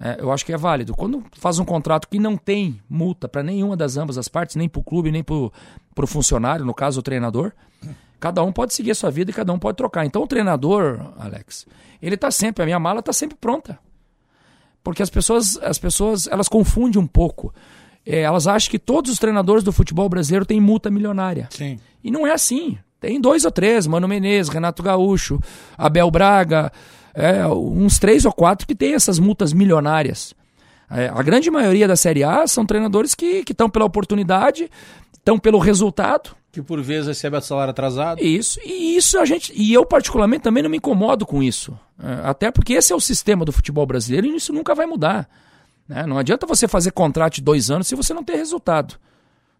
é, 0.00 0.16
eu 0.20 0.30
acho 0.30 0.44
que 0.44 0.52
é 0.52 0.56
válido. 0.56 0.94
Quando 0.94 1.24
faz 1.32 1.58
um 1.58 1.64
contrato 1.64 2.08
que 2.08 2.18
não 2.18 2.36
tem 2.36 2.80
multa 2.88 3.28
para 3.28 3.42
nenhuma 3.42 3.76
das 3.76 3.96
ambas 3.96 4.16
as 4.16 4.28
partes, 4.28 4.56
nem 4.56 4.68
para 4.68 4.80
o 4.80 4.84
clube, 4.84 5.10
nem 5.10 5.22
para 5.22 5.34
o 5.34 6.06
funcionário, 6.06 6.64
no 6.64 6.74
caso 6.74 7.00
o 7.00 7.02
treinador, 7.02 7.52
cada 8.20 8.42
um 8.42 8.52
pode 8.52 8.74
seguir 8.74 8.92
a 8.92 8.94
sua 8.94 9.10
vida 9.10 9.30
e 9.30 9.34
cada 9.34 9.52
um 9.52 9.58
pode 9.58 9.76
trocar. 9.76 10.04
Então 10.04 10.22
o 10.22 10.26
treinador, 10.26 11.12
Alex, 11.18 11.66
ele 12.00 12.14
está 12.14 12.30
sempre, 12.30 12.62
a 12.62 12.66
minha 12.66 12.78
mala 12.78 13.00
está 13.00 13.12
sempre 13.12 13.36
pronta. 13.40 13.78
Porque 14.82 15.02
as 15.02 15.10
pessoas, 15.10 15.58
as 15.62 15.78
pessoas 15.78 16.26
elas 16.28 16.48
confundem 16.48 17.00
um 17.00 17.06
pouco. 17.06 17.52
É, 18.06 18.20
elas 18.20 18.46
acham 18.46 18.70
que 18.70 18.78
todos 18.78 19.10
os 19.10 19.18
treinadores 19.18 19.62
do 19.64 19.72
futebol 19.72 20.08
brasileiro 20.08 20.46
têm 20.46 20.60
multa 20.60 20.90
milionária. 20.90 21.48
Sim. 21.50 21.78
E 22.02 22.10
não 22.10 22.26
é 22.26 22.32
assim. 22.32 22.78
Tem 23.00 23.20
dois 23.20 23.44
ou 23.44 23.50
três, 23.50 23.86
Mano 23.86 24.08
Menezes, 24.08 24.52
Renato 24.52 24.82
Gaúcho, 24.82 25.38
Abel 25.76 26.10
Braga, 26.10 26.72
é, 27.14 27.46
uns 27.46 27.98
três 27.98 28.24
ou 28.24 28.32
quatro 28.32 28.66
que 28.66 28.74
tem 28.74 28.94
essas 28.94 29.18
multas 29.18 29.52
milionárias. 29.52 30.34
É, 30.90 31.08
a 31.08 31.22
grande 31.22 31.50
maioria 31.50 31.86
da 31.86 31.96
Série 31.96 32.24
A 32.24 32.46
são 32.46 32.64
treinadores 32.64 33.14
que 33.14 33.44
estão 33.48 33.68
pela 33.68 33.84
oportunidade, 33.84 34.70
estão 35.12 35.38
pelo 35.38 35.58
resultado. 35.58 36.30
Que 36.50 36.62
por 36.62 36.80
vezes 36.80 37.08
recebe 37.08 37.40
salário 37.42 37.70
atrasado. 37.70 38.22
Isso, 38.22 38.58
e 38.64 38.96
isso 38.96 39.18
a 39.18 39.24
gente. 39.24 39.52
E 39.54 39.72
eu, 39.72 39.84
particularmente, 39.84 40.42
também 40.42 40.62
não 40.62 40.70
me 40.70 40.78
incomodo 40.78 41.26
com 41.26 41.42
isso. 41.42 41.78
É, 42.02 42.28
até 42.28 42.50
porque 42.50 42.72
esse 42.72 42.92
é 42.92 42.96
o 42.96 43.00
sistema 43.00 43.44
do 43.44 43.52
futebol 43.52 43.84
brasileiro 43.84 44.26
e 44.26 44.36
isso 44.36 44.52
nunca 44.52 44.74
vai 44.74 44.86
mudar. 44.86 45.28
Né? 45.86 46.06
Não 46.06 46.18
adianta 46.18 46.46
você 46.46 46.66
fazer 46.66 46.92
contrato 46.92 47.34
de 47.34 47.42
dois 47.42 47.70
anos 47.70 47.86
se 47.86 47.94
você 47.94 48.14
não 48.14 48.24
ter 48.24 48.36
resultado. 48.36 48.94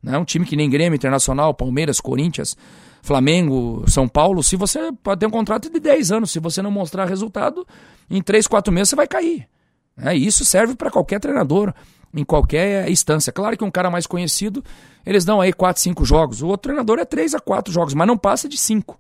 Né? 0.02 0.16
Um 0.16 0.24
time 0.24 0.44
que 0.44 0.56
nem 0.56 0.68
Grêmio, 0.70 0.96
Internacional, 0.96 1.52
Palmeiras, 1.54 2.00
Corinthians, 2.00 2.56
Flamengo, 3.02 3.84
São 3.88 4.08
Paulo, 4.08 4.42
se 4.42 4.56
você 4.56 4.92
pode 5.02 5.20
ter 5.20 5.26
um 5.26 5.30
contrato 5.30 5.70
de 5.70 5.80
10 5.80 6.12
anos, 6.12 6.30
se 6.30 6.38
você 6.38 6.60
não 6.60 6.70
mostrar 6.70 7.04
resultado, 7.04 7.66
em 8.10 8.22
3, 8.22 8.46
4 8.46 8.72
meses 8.72 8.90
você 8.90 8.96
vai 8.96 9.06
cair. 9.06 9.48
É, 9.96 10.14
isso 10.14 10.44
serve 10.44 10.74
para 10.74 10.90
qualquer 10.90 11.18
treinador, 11.18 11.72
em 12.14 12.24
qualquer 12.24 12.88
instância. 12.90 13.32
Claro 13.32 13.56
que 13.56 13.64
um 13.64 13.70
cara 13.70 13.90
mais 13.90 14.06
conhecido, 14.06 14.64
eles 15.04 15.24
dão 15.24 15.40
aí 15.40 15.52
4, 15.52 15.82
5 15.82 16.04
jogos. 16.04 16.42
O 16.42 16.48
outro 16.48 16.68
treinador 16.68 16.98
é 16.98 17.04
3 17.04 17.34
a 17.34 17.40
4 17.40 17.72
jogos, 17.72 17.94
mas 17.94 18.06
não 18.06 18.16
passa 18.16 18.48
de 18.48 18.56
5. 18.56 18.98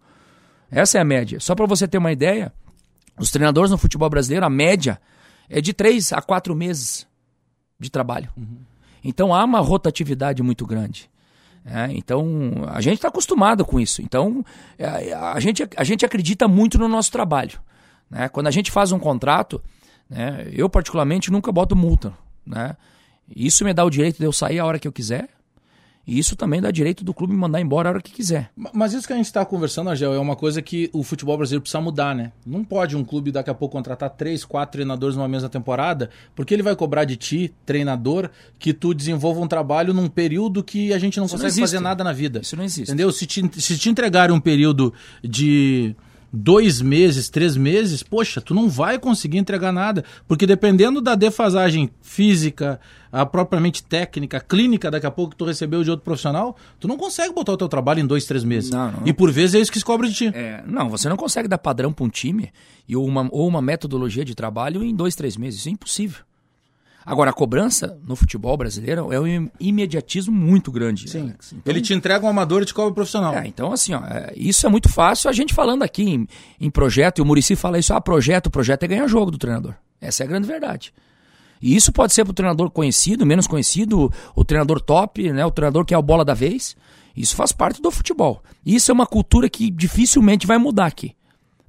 Essa 0.70 0.98
é 0.98 1.00
a 1.00 1.04
média. 1.04 1.40
Só 1.40 1.54
para 1.54 1.66
você 1.66 1.86
ter 1.86 1.98
uma 1.98 2.12
ideia, 2.12 2.52
os 3.18 3.30
treinadores 3.30 3.70
no 3.70 3.78
futebol 3.78 4.10
brasileiro, 4.10 4.44
a 4.44 4.50
média 4.50 5.00
é 5.48 5.60
de 5.60 5.72
3 5.72 6.12
a 6.12 6.20
4 6.20 6.54
meses 6.54 7.06
de 7.78 7.90
trabalho. 7.90 8.28
Uhum. 8.36 8.58
Então 9.02 9.34
há 9.34 9.44
uma 9.44 9.60
rotatividade 9.60 10.42
muito 10.42 10.66
grande. 10.66 11.10
É, 11.64 11.88
então, 11.92 12.64
a 12.68 12.80
gente 12.80 12.94
está 12.94 13.08
acostumado 13.08 13.62
com 13.62 13.78
isso. 13.78 14.00
Então, 14.00 14.42
a, 14.80 15.32
a, 15.34 15.40
gente, 15.40 15.68
a 15.76 15.84
gente 15.84 16.04
acredita 16.04 16.48
muito 16.48 16.78
no 16.78 16.88
nosso 16.88 17.12
trabalho. 17.12 17.60
Né? 18.10 18.28
Quando 18.28 18.46
a 18.46 18.50
gente 18.50 18.70
faz 18.70 18.90
um 18.90 18.98
contrato, 18.98 19.62
né, 20.08 20.48
eu 20.52 20.68
particularmente 20.70 21.30
nunca 21.30 21.52
boto 21.52 21.76
multa. 21.76 22.14
Né? 22.46 22.74
Isso 23.34 23.64
me 23.64 23.74
dá 23.74 23.84
o 23.84 23.90
direito 23.90 24.18
de 24.18 24.24
eu 24.24 24.32
sair 24.32 24.58
a 24.58 24.64
hora 24.64 24.78
que 24.78 24.88
eu 24.88 24.92
quiser. 24.92 25.28
E 26.08 26.18
isso 26.18 26.34
também 26.34 26.58
dá 26.58 26.70
direito 26.70 27.04
do 27.04 27.12
clube 27.12 27.34
mandar 27.34 27.60
embora 27.60 27.90
a 27.90 27.92
hora 27.92 28.00
que 28.02 28.10
quiser. 28.10 28.50
Ma- 28.56 28.70
Mas 28.72 28.94
isso 28.94 29.06
que 29.06 29.12
a 29.12 29.16
gente 29.16 29.26
está 29.26 29.44
conversando, 29.44 29.90
Argel, 29.90 30.14
é 30.14 30.18
uma 30.18 30.34
coisa 30.34 30.62
que 30.62 30.88
o 30.94 31.02
futebol 31.02 31.36
brasileiro 31.36 31.60
precisa 31.60 31.82
mudar, 31.82 32.14
né? 32.14 32.32
Não 32.46 32.64
pode 32.64 32.96
um 32.96 33.04
clube 33.04 33.30
daqui 33.30 33.50
a 33.50 33.54
pouco 33.54 33.72
contratar 33.76 34.08
três, 34.08 34.42
quatro 34.42 34.72
treinadores 34.72 35.14
numa 35.16 35.28
mesma 35.28 35.50
temporada, 35.50 36.08
porque 36.34 36.54
ele 36.54 36.62
vai 36.62 36.74
cobrar 36.74 37.04
de 37.04 37.14
ti, 37.16 37.52
treinador, 37.66 38.30
que 38.58 38.72
tu 38.72 38.94
desenvolva 38.94 39.40
um 39.40 39.46
trabalho 39.46 39.92
num 39.92 40.08
período 40.08 40.64
que 40.64 40.94
a 40.94 40.98
gente 40.98 41.18
não 41.18 41.26
Isso 41.26 41.34
não 41.36 41.42
consegue 41.42 41.60
existe. 41.60 41.60
fazer 41.76 41.80
nada 41.80 42.02
na 42.02 42.12
vida. 42.14 42.40
Isso 42.40 42.56
não 42.56 42.64
existe. 42.64 42.90
Entendeu? 42.90 43.12
Se 43.12 43.26
te, 43.26 43.42
se 43.60 43.76
te 43.76 43.90
entregarem 43.90 44.34
um 44.34 44.40
período 44.40 44.94
de 45.22 45.94
dois 46.32 46.80
meses, 46.80 47.28
três 47.28 47.56
meses, 47.56 48.02
poxa, 48.02 48.40
tu 48.40 48.54
não 48.54 48.68
vai 48.68 48.98
conseguir 48.98 49.38
entregar 49.38 49.72
nada. 49.72 50.04
Porque 50.26 50.46
dependendo 50.46 51.00
da 51.00 51.14
defasagem 51.14 51.90
física, 52.02 52.80
a 53.10 53.24
propriamente 53.24 53.82
técnica, 53.82 54.40
clínica, 54.40 54.90
daqui 54.90 55.06
a 55.06 55.10
pouco 55.10 55.30
que 55.30 55.36
tu 55.36 55.44
recebeu 55.44 55.82
de 55.82 55.90
outro 55.90 56.04
profissional, 56.04 56.56
tu 56.78 56.86
não 56.86 56.96
consegue 56.96 57.32
botar 57.32 57.52
o 57.52 57.56
teu 57.56 57.68
trabalho 57.68 58.00
em 58.00 58.06
dois, 58.06 58.24
três 58.24 58.44
meses. 58.44 58.70
Não, 58.70 58.92
não. 58.92 59.02
E 59.06 59.12
por 59.12 59.30
vezes 59.30 59.54
é 59.54 59.60
isso 59.60 59.72
que 59.72 59.78
se 59.78 59.84
cobra 59.84 60.08
de 60.08 60.14
ti. 60.14 60.30
É, 60.34 60.62
não, 60.66 60.88
você 60.88 61.08
não 61.08 61.16
consegue 61.16 61.48
dar 61.48 61.58
padrão 61.58 61.92
para 61.92 62.04
um 62.04 62.08
time 62.08 62.52
e 62.86 62.96
uma, 62.96 63.28
ou 63.30 63.46
uma 63.48 63.62
metodologia 63.62 64.24
de 64.24 64.34
trabalho 64.34 64.82
em 64.82 64.94
dois, 64.94 65.14
três 65.14 65.36
meses. 65.36 65.60
Isso 65.60 65.68
é 65.68 65.72
impossível. 65.72 66.27
Agora, 67.10 67.30
a 67.30 67.32
cobrança 67.32 67.98
no 68.06 68.14
futebol 68.14 68.56
brasileiro 68.56 69.12
é 69.12 69.18
um 69.18 69.26
im- 69.26 69.50
imediatismo 69.58 70.34
muito 70.34 70.70
grande. 70.70 71.08
Sim. 71.08 71.32
Então, 71.52 71.60
Ele 71.64 71.80
te 71.80 71.94
entrega 71.94 72.26
um 72.26 72.28
amador 72.28 72.62
e 72.62 72.66
te 72.66 72.74
cobra 72.74 72.90
um 72.90 72.94
profissional. 72.94 73.34
É, 73.34 73.46
então, 73.46 73.72
assim, 73.72 73.94
ó, 73.94 74.00
é, 74.04 74.32
isso 74.36 74.66
é 74.66 74.68
muito 74.68 74.88
fácil 74.88 75.30
a 75.30 75.32
gente 75.32 75.54
falando 75.54 75.82
aqui 75.82 76.02
em, 76.02 76.28
em 76.60 76.70
projeto, 76.70 77.18
e 77.18 77.22
o 77.22 77.24
Murici 77.24 77.56
fala 77.56 77.78
isso, 77.78 77.94
ah, 77.94 78.00
projeto, 78.00 78.50
projeto 78.50 78.82
é 78.82 78.86
ganhar 78.88 79.06
jogo 79.08 79.30
do 79.30 79.38
treinador. 79.38 79.74
Essa 80.00 80.22
é 80.22 80.26
a 80.26 80.28
grande 80.28 80.46
verdade. 80.46 80.92
E 81.62 81.74
isso 81.74 81.90
pode 81.92 82.12
ser 82.12 82.24
para 82.24 82.30
o 82.30 82.34
treinador 82.34 82.70
conhecido, 82.70 83.24
menos 83.26 83.46
conhecido, 83.46 84.12
o 84.36 84.44
treinador 84.44 84.80
top, 84.80 85.32
né, 85.32 85.44
o 85.46 85.50
treinador 85.50 85.84
que 85.84 85.94
é 85.94 85.96
a 85.96 86.02
bola 86.02 86.24
da 86.24 86.34
vez. 86.34 86.76
Isso 87.16 87.34
faz 87.34 87.50
parte 87.50 87.82
do 87.82 87.90
futebol. 87.90 88.42
Isso 88.64 88.90
é 88.92 88.94
uma 88.94 89.06
cultura 89.06 89.48
que 89.48 89.70
dificilmente 89.70 90.46
vai 90.46 90.56
mudar 90.58 90.86
aqui. 90.86 91.16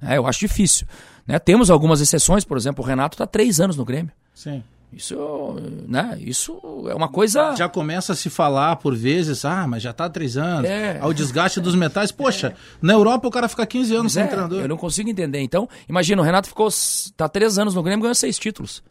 É, 0.00 0.16
eu 0.16 0.26
acho 0.26 0.38
difícil. 0.40 0.86
Né? 1.26 1.38
Temos 1.38 1.70
algumas 1.70 2.00
exceções, 2.00 2.44
por 2.44 2.56
exemplo, 2.56 2.84
o 2.84 2.86
Renato 2.86 3.14
está 3.14 3.26
três 3.26 3.58
anos 3.58 3.76
no 3.76 3.84
Grêmio. 3.84 4.12
Sim. 4.32 4.62
Isso, 4.92 5.54
né, 5.86 6.18
isso 6.20 6.60
é 6.88 6.94
uma 6.94 7.08
coisa... 7.08 7.54
Já 7.54 7.68
começa 7.68 8.12
a 8.12 8.16
se 8.16 8.28
falar 8.28 8.76
por 8.76 8.94
vezes, 8.94 9.44
ah, 9.44 9.66
mas 9.66 9.82
já 9.82 9.92
tá 9.92 10.06
há 10.06 10.10
três 10.10 10.36
anos. 10.36 10.68
É. 10.68 10.98
Ao 11.00 11.12
desgaste 11.12 11.60
dos 11.60 11.74
metais. 11.74 12.10
Poxa, 12.10 12.54
na 12.82 12.92
Europa 12.92 13.28
o 13.28 13.30
cara 13.30 13.48
fica 13.48 13.64
15 13.64 13.94
anos 13.94 14.12
sem 14.12 14.24
é, 14.24 14.26
treinador. 14.26 14.60
Eu 14.60 14.68
não 14.68 14.76
consigo 14.76 15.08
entender. 15.08 15.40
Então, 15.40 15.68
imagina, 15.88 16.20
o 16.20 16.24
Renato 16.24 16.48
ficou. 16.48 16.68
tá 17.16 17.28
três 17.28 17.56
anos 17.58 17.74
no 17.74 17.82
Grêmio 17.82 18.00
e 18.00 18.02
ganhou 18.02 18.14
seis 18.14 18.38
títulos. 18.38 18.82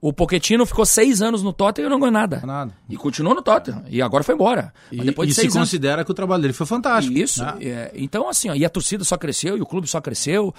O 0.00 0.12
Poquetino 0.12 0.66
ficou 0.66 0.84
seis 0.84 1.22
anos 1.22 1.44
no 1.44 1.52
Tottenham 1.52 1.86
e 1.86 1.90
não 1.90 2.00
ganhou 2.00 2.12
nada. 2.12 2.42
Nada. 2.44 2.72
E 2.88 2.96
continuou 2.96 3.36
no 3.36 3.40
Tottenham. 3.40 3.84
E 3.88 4.02
agora 4.02 4.24
foi 4.24 4.34
embora. 4.34 4.74
E, 4.90 5.00
depois 5.00 5.30
e 5.30 5.34
se 5.34 5.42
anos. 5.42 5.54
considera 5.54 6.04
que 6.04 6.10
o 6.10 6.14
trabalho 6.14 6.42
dele 6.42 6.52
foi 6.52 6.66
fantástico. 6.66 7.16
Isso. 7.16 7.40
né? 7.40 7.54
é, 7.60 7.92
então, 7.94 8.28
assim, 8.28 8.50
ó, 8.50 8.54
e 8.54 8.64
a 8.64 8.68
torcida 8.68 9.04
só 9.04 9.16
cresceu, 9.16 9.56
e 9.56 9.62
o 9.62 9.66
clube 9.66 9.86
só 9.86 10.00
cresceu. 10.00 10.52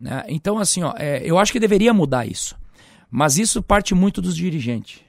né? 0.00 0.24
Então, 0.26 0.58
assim, 0.58 0.82
ó, 0.82 0.92
é, 0.96 1.22
eu 1.24 1.38
acho 1.38 1.52
que 1.52 1.60
deveria 1.60 1.94
mudar 1.94 2.26
isso. 2.26 2.56
Mas 3.10 3.38
isso 3.38 3.62
parte 3.62 3.94
muito 3.94 4.20
dos 4.20 4.36
dirigentes. 4.36 5.00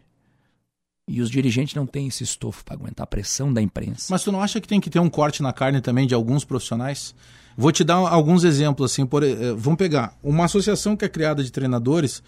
E 1.07 1.21
os 1.21 1.29
dirigentes 1.29 1.73
não 1.73 1.87
têm 1.87 2.07
esse 2.07 2.23
estofo 2.23 2.63
para 2.63 2.75
aguentar 2.75 3.03
a 3.03 3.07
pressão 3.07 3.51
da 3.51 3.61
imprensa. 3.61 4.07
Mas 4.11 4.23
tu 4.23 4.31
não 4.31 4.41
acha 4.41 4.61
que 4.61 4.67
tem 4.67 4.79
que 4.79 4.91
ter 4.91 4.99
um 4.99 5.09
corte 5.09 5.41
na 5.41 5.51
carne 5.51 5.81
também 5.81 6.05
de 6.05 6.13
alguns 6.13 6.45
profissionais? 6.45 7.15
Vou 7.57 7.71
te 7.71 7.83
dar 7.83 7.95
alguns 7.95 8.43
exemplos 8.43 8.91
assim. 8.91 9.05
Por, 9.05 9.23
eh, 9.23 9.53
vamos 9.57 9.77
pegar 9.77 10.15
uma 10.23 10.45
associação 10.45 10.95
que 10.95 11.03
é 11.03 11.09
criada 11.09 11.43
de 11.43 11.51
treinadores. 11.51 12.21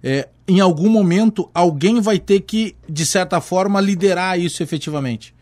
eh, 0.00 0.28
em 0.46 0.60
algum 0.60 0.88
momento 0.88 1.50
alguém 1.52 2.00
vai 2.00 2.20
ter 2.20 2.40
que, 2.42 2.76
de 2.88 3.04
certa 3.04 3.40
forma, 3.40 3.80
liderar 3.80 4.38
isso 4.38 4.62
efetivamente. 4.62 5.34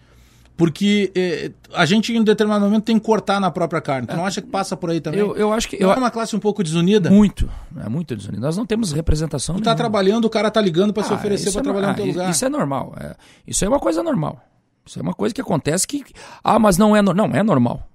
Porque 0.56 1.12
eh, 1.14 1.50
a 1.74 1.84
gente 1.84 2.12
em 2.14 2.20
um 2.20 2.24
determinado 2.24 2.64
momento 2.64 2.84
tem 2.84 2.98
que 2.98 3.04
cortar 3.04 3.38
na 3.38 3.50
própria 3.50 3.80
carne. 3.80 4.06
Tu 4.06 4.16
não 4.16 4.24
acha 4.24 4.40
que 4.40 4.48
passa 4.48 4.74
por 4.76 4.88
aí 4.90 5.00
também? 5.02 5.20
eu, 5.20 5.36
eu 5.36 5.52
acho 5.52 5.68
que. 5.68 5.78
Não 5.78 5.90
Eu, 5.90 5.94
é 5.94 5.98
uma 5.98 6.10
classe 6.10 6.34
um 6.34 6.38
pouco 6.38 6.62
desunida? 6.64 7.10
muito. 7.10 7.48
É 7.84 7.88
muito 7.90 8.16
desunido. 8.16 8.40
Nós 8.40 8.56
não 8.56 8.64
temos 8.64 8.90
representação. 8.92 9.56
Tu 9.56 9.58
tá 9.58 9.64
nenhuma. 9.70 9.76
trabalhando, 9.76 10.24
o 10.24 10.30
cara 10.30 10.50
tá 10.50 10.60
ligando 10.60 10.94
para 10.94 11.02
se 11.02 11.12
Ah, 11.12 11.16
oferecer 11.16 11.48
isso 11.50 11.58
para 11.58 11.60
é 11.60 11.62
no- 11.62 11.72
trabalhar 11.72 11.86
no 11.88 11.92
ah, 11.92 11.96
teu 11.96 12.06
isso- 12.06 12.18
lugar. 12.18 12.30
Isso 12.30 12.44
é 12.44 12.48
normal. 12.48 12.94
é. 12.98 13.14
Isso 13.46 13.64
é 13.64 13.68
uma 13.68 13.78
coisa 13.78 14.02
normal. 14.02 14.40
Isso 14.86 14.98
é 14.98 15.02
uma 15.02 15.12
coisa 15.12 15.34
que 15.34 15.40
acontece 15.42 15.86
que. 15.86 16.02
Ah, 16.42 16.58
mas 16.58 16.78
não 16.78 16.96
é 16.96 17.02
normal. 17.02 17.28
Não, 17.28 17.36
é 17.36 17.42
normal. 17.42 17.86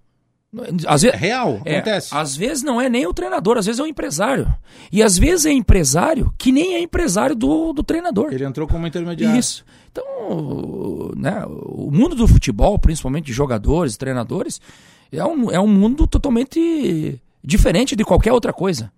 Às 0.86 1.02
vezes, 1.04 1.16
É 1.16 1.18
real, 1.18 1.62
é, 1.64 1.78
acontece. 1.78 2.10
às 2.14 2.36
vezes 2.36 2.62
não 2.62 2.82
é 2.82 2.90
nem 2.90 3.08
o 3.08 3.14
treinador, 3.14 3.58
às 3.58 3.66
vezes 3.66 3.80
é 3.80 3.84
o 3.84 3.88
empresário. 3.88 4.54
E 4.92 5.02
às 5.02 5.18
vezes 5.18 5.46
é 5.46 5.52
empresário 5.52 6.34
que 6.38 6.52
nem 6.52 6.74
é 6.76 6.82
empresário 6.82 7.36
do, 7.36 7.72
do 7.72 7.82
treinador. 7.84 8.34
Ele 8.34 8.44
entrou 8.44 8.68
como 8.68 8.86
intermediário. 8.86 9.40
Isso. 9.40 9.64
Então, 9.92 10.04
o- 10.30 11.14
né, 11.16 11.46
o 11.48 11.90
mundo 11.90 12.16
do 12.16 12.28
futebol, 12.28 12.78
principalmente 12.78 13.26
de 13.28 13.34
jogadores, 13.34 13.96
treinadores, 13.96 14.60
é 15.12 15.24
um, 15.24 15.50
é 15.52 15.60
um 15.60 15.68
mundo 15.68 16.06
totalmente 16.06 17.22
diferente 17.44 17.96
de 17.96 18.04
qualquer 18.04 18.34
outra 18.34 18.52
coisa. 18.52 18.92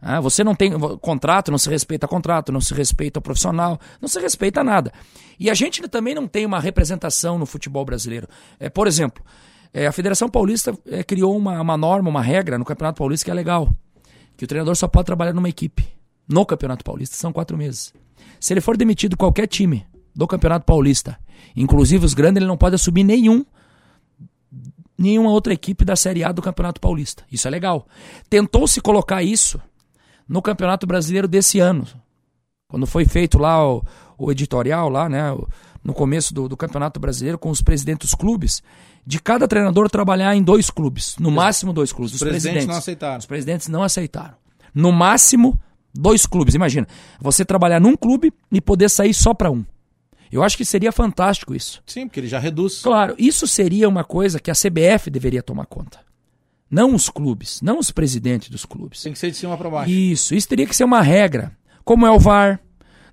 Ah, 0.00 0.20
você 0.20 0.44
não 0.44 0.54
tem 0.54 0.72
contrato, 1.00 1.50
não 1.50 1.58
se 1.58 1.68
respeita 1.70 2.06
contrato, 2.06 2.52
não 2.52 2.60
se 2.60 2.72
respeita 2.74 3.18
o 3.18 3.22
profissional, 3.22 3.78
não 4.00 4.08
se 4.08 4.20
respeita 4.20 4.62
nada. 4.62 4.92
E 5.38 5.50
a 5.50 5.54
gente 5.54 5.80
também 5.88 6.14
não 6.14 6.26
tem 6.26 6.44
uma 6.46 6.60
representação 6.60 7.38
no 7.38 7.46
futebol 7.46 7.84
brasileiro. 7.84 8.28
É, 8.60 8.68
por 8.68 8.86
exemplo, 8.86 9.24
é, 9.76 9.86
a 9.86 9.92
Federação 9.92 10.26
Paulista 10.26 10.74
é, 10.86 11.04
criou 11.04 11.36
uma, 11.36 11.60
uma 11.60 11.76
norma, 11.76 12.08
uma 12.08 12.22
regra 12.22 12.56
no 12.56 12.64
Campeonato 12.64 12.96
Paulista 12.96 13.26
que 13.26 13.30
é 13.30 13.34
legal. 13.34 13.70
Que 14.34 14.44
o 14.44 14.48
treinador 14.48 14.74
só 14.74 14.88
pode 14.88 15.04
trabalhar 15.04 15.34
numa 15.34 15.50
equipe. 15.50 15.86
No 16.26 16.46
Campeonato 16.46 16.82
Paulista, 16.82 17.14
são 17.14 17.30
quatro 17.30 17.58
meses. 17.58 17.92
Se 18.40 18.54
ele 18.54 18.62
for 18.62 18.74
demitido 18.74 19.18
qualquer 19.18 19.46
time 19.46 19.86
do 20.14 20.26
Campeonato 20.26 20.64
Paulista, 20.64 21.18
inclusive 21.54 22.06
os 22.06 22.14
grandes, 22.14 22.38
ele 22.38 22.46
não 22.46 22.56
pode 22.56 22.74
assumir 22.74 23.04
nenhum 23.04 23.44
nenhuma 24.98 25.30
outra 25.30 25.52
equipe 25.52 25.84
da 25.84 25.94
Série 25.94 26.24
A 26.24 26.32
do 26.32 26.40
Campeonato 26.40 26.80
Paulista. 26.80 27.22
Isso 27.30 27.46
é 27.46 27.50
legal. 27.50 27.86
Tentou 28.30 28.66
se 28.66 28.80
colocar 28.80 29.22
isso 29.22 29.60
no 30.26 30.40
Campeonato 30.40 30.86
Brasileiro 30.86 31.28
desse 31.28 31.60
ano. 31.60 31.86
Quando 32.66 32.86
foi 32.86 33.04
feito 33.04 33.38
lá 33.38 33.62
o, 33.62 33.84
o 34.16 34.32
editorial, 34.32 34.88
lá, 34.88 35.06
né, 35.06 35.36
no 35.84 35.92
começo 35.92 36.32
do, 36.32 36.48
do 36.48 36.56
Campeonato 36.56 36.98
Brasileiro, 36.98 37.38
com 37.38 37.50
os 37.50 37.60
presidentes 37.60 38.08
dos 38.08 38.14
clubes, 38.14 38.62
de 39.06 39.20
cada 39.20 39.46
treinador 39.46 39.88
trabalhar 39.88 40.34
em 40.34 40.42
dois 40.42 40.68
clubes, 40.68 41.16
no 41.18 41.30
máximo 41.30 41.72
dois 41.72 41.92
clubes. 41.92 42.14
Os 42.14 42.20
presidentes 42.20 42.66
não 42.66 42.74
aceitaram. 42.74 43.18
Os 43.18 43.26
presidentes 43.26 43.68
não 43.68 43.82
aceitaram. 43.84 44.34
No 44.74 44.90
máximo, 44.90 45.58
dois 45.94 46.26
clubes. 46.26 46.54
Imagina, 46.54 46.88
você 47.20 47.44
trabalhar 47.44 47.80
num 47.80 47.96
clube 47.96 48.32
e 48.50 48.60
poder 48.60 48.90
sair 48.90 49.14
só 49.14 49.32
para 49.32 49.50
um. 49.50 49.64
Eu 50.30 50.42
acho 50.42 50.56
que 50.56 50.64
seria 50.64 50.90
fantástico 50.90 51.54
isso. 51.54 51.80
Sim, 51.86 52.08
porque 52.08 52.18
ele 52.18 52.26
já 52.26 52.40
reduz. 52.40 52.82
Claro, 52.82 53.14
isso 53.16 53.46
seria 53.46 53.88
uma 53.88 54.02
coisa 54.02 54.40
que 54.40 54.50
a 54.50 54.54
CBF 54.54 55.08
deveria 55.08 55.42
tomar 55.42 55.66
conta. 55.66 56.00
Não 56.68 56.92
os 56.92 57.08
clubes, 57.08 57.62
não 57.62 57.78
os 57.78 57.92
presidentes 57.92 58.50
dos 58.50 58.64
clubes. 58.64 59.02
Tem 59.02 59.12
que 59.12 59.18
ser 59.20 59.30
de 59.30 59.36
cima 59.36 59.56
para 59.56 59.70
baixo. 59.70 59.90
Isso, 59.90 60.34
isso 60.34 60.48
teria 60.48 60.66
que 60.66 60.74
ser 60.74 60.82
uma 60.82 61.00
regra. 61.00 61.56
Como 61.84 62.04
é 62.04 62.10
o 62.10 62.18
VAR, 62.18 62.60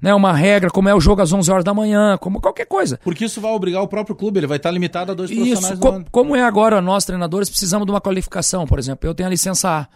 né, 0.03 0.13
uma 0.13 0.33
regra, 0.33 0.69
como 0.69 0.89
é 0.89 0.93
o 0.93 1.00
jogo 1.00 1.22
às 1.22 1.31
11 1.31 1.50
horas 1.50 1.63
da 1.63 1.74
manhã, 1.74 2.17
como 2.17 2.41
qualquer 2.41 2.65
coisa. 2.65 3.00
Porque 3.03 3.24
isso 3.24 3.39
vai 3.39 3.51
obrigar 3.53 3.81
o 3.81 3.88
próprio 3.88 4.13
clube, 4.15 4.39
ele 4.39 4.48
vai 4.48 4.57
estar 4.57 4.69
limitado 4.69 5.13
a 5.13 5.15
dois 5.15 5.31
Isso, 5.31 5.39
profissionais 5.39 5.79
co- 5.79 5.88
ano. 5.89 6.05
como 6.12 6.36
é 6.36 6.43
agora, 6.43 6.81
nós 6.81 7.05
treinadores 7.05 7.50
precisamos 7.50 7.86
de 7.86 7.91
uma 7.93 8.01
qualificação, 8.01 8.67
por 8.67 8.77
exemplo, 8.77 9.07
eu 9.10 9.15
tenho 9.15 9.27
a 9.27 9.29
licença 9.29 9.69
A, 9.69 9.88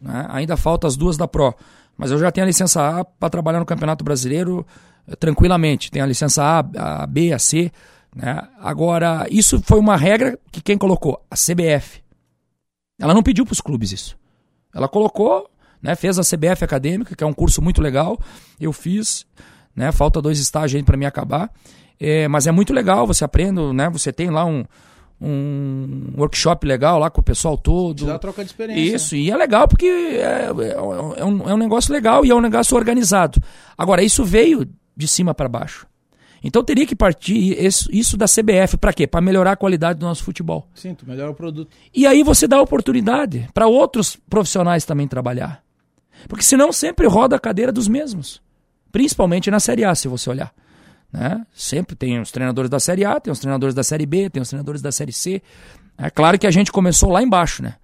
né, 0.00 0.26
ainda 0.30 0.56
falta 0.56 0.86
as 0.86 0.96
duas 0.96 1.16
da 1.16 1.26
Pro, 1.26 1.52
mas 1.98 2.12
eu 2.12 2.18
já 2.18 2.30
tenho 2.30 2.44
a 2.44 2.46
licença 2.46 3.00
A 3.00 3.04
para 3.04 3.28
trabalhar 3.28 3.58
no 3.58 3.66
Campeonato 3.66 4.04
Brasileiro 4.04 4.64
eh, 5.08 5.16
tranquilamente, 5.16 5.90
tenho 5.90 6.04
a 6.04 6.08
licença 6.08 6.44
A, 6.44 7.02
a 7.02 7.06
B, 7.08 7.32
a 7.32 7.38
C, 7.40 7.72
né? 8.14 8.40
agora, 8.60 9.26
isso 9.30 9.60
foi 9.64 9.78
uma 9.80 9.96
regra 9.96 10.38
que 10.52 10.60
quem 10.60 10.78
colocou? 10.78 11.20
A 11.30 11.34
CBF. 11.34 12.00
Ela 13.00 13.14
não 13.14 13.22
pediu 13.22 13.44
para 13.44 13.52
os 13.52 13.60
clubes 13.60 13.92
isso. 13.92 14.16
Ela 14.74 14.88
colocou, 14.88 15.48
né, 15.82 15.94
fez 15.94 16.18
a 16.18 16.22
CBF 16.22 16.64
Acadêmica, 16.64 17.14
que 17.16 17.24
é 17.24 17.26
um 17.26 17.32
curso 17.32 17.62
muito 17.62 17.80
legal. 17.80 18.18
Eu 18.60 18.72
fiz, 18.72 19.26
né, 19.74 19.92
falta 19.92 20.20
dois 20.20 20.38
estágios 20.38 20.78
aí 20.78 20.82
para 20.82 20.96
mim 20.96 21.04
acabar. 21.04 21.50
É, 21.98 22.26
mas 22.28 22.46
é 22.46 22.52
muito 22.52 22.72
legal, 22.72 23.06
você 23.06 23.24
aprende, 23.24 23.60
né, 23.74 23.90
você 23.90 24.12
tem 24.12 24.30
lá 24.30 24.44
um, 24.44 24.64
um 25.20 26.14
workshop 26.16 26.66
legal 26.66 26.98
lá 26.98 27.10
com 27.10 27.20
o 27.20 27.24
pessoal 27.24 27.58
todo. 27.58 28.06
Dá 28.06 28.18
troca 28.18 28.42
de 28.42 28.50
experiência. 28.50 28.96
Isso, 28.96 29.16
e 29.16 29.30
é 29.30 29.36
legal 29.36 29.68
porque 29.68 29.86
é, 29.86 30.50
é, 30.50 30.72
é 30.72 31.24
um, 31.24 31.48
é 31.48 31.54
um 31.54 31.58
negócio 31.58 31.92
legal 31.92 32.24
e 32.24 32.30
é 32.30 32.34
um 32.34 32.40
negócio 32.40 32.76
organizado. 32.76 33.42
Agora, 33.76 34.02
isso 34.02 34.24
veio 34.24 34.66
de 34.96 35.06
cima 35.06 35.34
para 35.34 35.48
baixo. 35.48 35.86
Então 36.42 36.64
teria 36.64 36.86
que 36.86 36.96
partir 36.96 37.56
isso, 37.64 38.16
da 38.16 38.26
CBF 38.26 38.78
para 38.78 38.92
quê? 38.92 39.06
Para 39.06 39.20
melhorar 39.20 39.52
a 39.52 39.56
qualidade 39.56 39.98
do 39.98 40.06
nosso 40.06 40.24
futebol. 40.24 40.66
Sim, 40.74 40.94
tu 40.94 41.06
melhora 41.06 41.30
o 41.30 41.34
produto. 41.34 41.70
E 41.94 42.06
aí 42.06 42.22
você 42.22 42.48
dá 42.48 42.60
oportunidade 42.60 43.48
para 43.52 43.66
outros 43.66 44.16
profissionais 44.28 44.84
também 44.84 45.06
trabalhar. 45.06 45.62
Porque 46.28 46.44
senão 46.44 46.72
sempre 46.72 47.06
roda 47.06 47.36
a 47.36 47.38
cadeira 47.38 47.72
dos 47.72 47.88
mesmos. 47.88 48.40
Principalmente 48.92 49.50
na 49.50 49.60
Série 49.60 49.84
A, 49.84 49.94
se 49.94 50.08
você 50.08 50.30
olhar. 50.30 50.52
Né? 51.12 51.44
Sempre 51.52 51.96
tem 51.96 52.20
os 52.20 52.30
treinadores 52.30 52.70
da 52.70 52.78
Série 52.78 53.04
A, 53.04 53.20
tem 53.20 53.32
os 53.32 53.38
treinadores 53.38 53.74
da 53.74 53.82
Série 53.82 54.06
B, 54.06 54.30
tem 54.30 54.40
os 54.40 54.48
treinadores 54.48 54.80
da 54.80 54.92
Série 54.92 55.12
C. 55.12 55.42
É 55.98 56.08
claro 56.10 56.38
que 56.38 56.46
a 56.46 56.50
gente 56.50 56.70
começou 56.72 57.10
lá 57.10 57.22
embaixo, 57.22 57.62
né? 57.62 57.74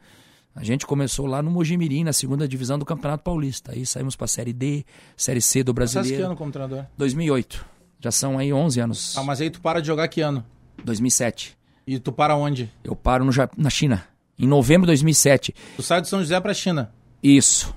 A 0.54 0.64
gente 0.64 0.86
começou 0.86 1.26
lá 1.26 1.42
no 1.42 1.50
Mojimirim, 1.50 2.02
na 2.02 2.14
segunda 2.14 2.48
divisão 2.48 2.78
do 2.78 2.84
Campeonato 2.86 3.22
Paulista. 3.22 3.72
Aí 3.72 3.84
saímos 3.84 4.16
para 4.16 4.24
a 4.24 4.28
Série 4.28 4.54
D, 4.54 4.86
Série 5.14 5.42
C 5.42 5.62
do 5.62 5.72
Você 5.72 5.74
que 5.74 5.94
Brasileiro. 5.94 6.26
ano 6.26 6.36
como 6.36 6.50
treinador? 6.50 6.86
2008. 6.96 7.66
Já 8.00 8.10
são 8.10 8.38
aí 8.38 8.52
11 8.52 8.80
anos. 8.80 9.18
Ah, 9.18 9.22
mas 9.22 9.40
aí 9.40 9.50
tu 9.50 9.60
para 9.60 9.80
de 9.80 9.86
jogar 9.86 10.08
que 10.08 10.22
ano? 10.22 10.42
2007. 10.82 11.58
E 11.86 11.98
tu 11.98 12.10
para 12.10 12.34
onde? 12.36 12.72
Eu 12.82 12.96
paro 12.96 13.22
no, 13.22 13.32
na 13.56 13.68
China, 13.68 14.02
em 14.38 14.46
novembro 14.46 14.86
de 14.86 14.92
2007. 14.92 15.54
Tu 15.76 15.82
sai 15.82 16.00
de 16.00 16.08
São 16.08 16.20
José 16.20 16.40
pra 16.40 16.54
China. 16.54 16.90
Isso. 17.22 17.74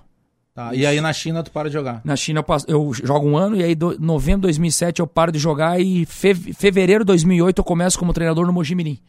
Tá. 0.59 0.75
E 0.75 0.85
aí 0.85 0.99
na 0.99 1.13
China 1.13 1.41
tu 1.41 1.51
para 1.51 1.69
de 1.69 1.73
jogar. 1.73 2.01
Na 2.03 2.17
China 2.17 2.39
eu, 2.39 2.43
passo- 2.43 2.65
eu 2.67 2.91
jogo 2.93 3.25
um 3.25 3.37
ano 3.37 3.55
e 3.55 3.63
aí 3.63 3.73
do, 3.73 3.97
novembro 3.97 4.41
de 4.41 4.47
2007 4.47 4.99
eu 4.99 5.07
paro 5.07 5.31
de 5.31 5.39
jogar 5.39 5.79
e 5.79 6.05
fe, 6.05 6.35
fevereiro 6.35 7.05
de 7.05 7.07
2008 7.07 7.59
eu 7.59 7.63
começo 7.63 7.97
como 7.97 8.11
treinador 8.11 8.45
no 8.45 8.51
Mojimirim. 8.51 8.99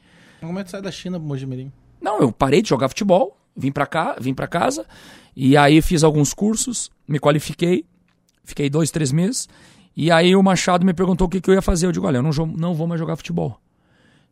Como 0.40 0.56
é 0.60 0.62
que 0.62 0.68
tu 0.68 0.70
sai 0.70 0.80
da 0.80 0.92
China 0.92 1.18
pro 1.18 1.26
Mojimirim? 1.26 1.72
Não, 2.00 2.20
eu 2.20 2.30
parei 2.30 2.62
de 2.62 2.68
jogar 2.68 2.88
futebol, 2.88 3.36
vim 3.56 3.72
pra 3.72 3.84
cá, 3.84 4.14
vim 4.20 4.32
para 4.32 4.46
casa 4.46 4.86
e 5.34 5.56
aí 5.56 5.82
fiz 5.82 6.04
alguns 6.04 6.32
cursos, 6.32 6.88
me 7.08 7.18
qualifiquei, 7.18 7.84
fiquei 8.44 8.70
dois, 8.70 8.92
três 8.92 9.10
meses 9.10 9.48
e 9.96 10.08
aí 10.08 10.36
o 10.36 10.42
Machado 10.44 10.86
me 10.86 10.94
perguntou 10.94 11.26
o 11.26 11.30
que, 11.30 11.40
que 11.40 11.50
eu 11.50 11.54
ia 11.54 11.62
fazer. 11.62 11.86
Eu 11.86 11.92
digo, 11.92 12.06
olha, 12.06 12.18
eu 12.18 12.22
não, 12.22 12.30
não 12.56 12.74
vou 12.74 12.86
mais 12.86 13.00
jogar 13.00 13.16
futebol. 13.16 13.60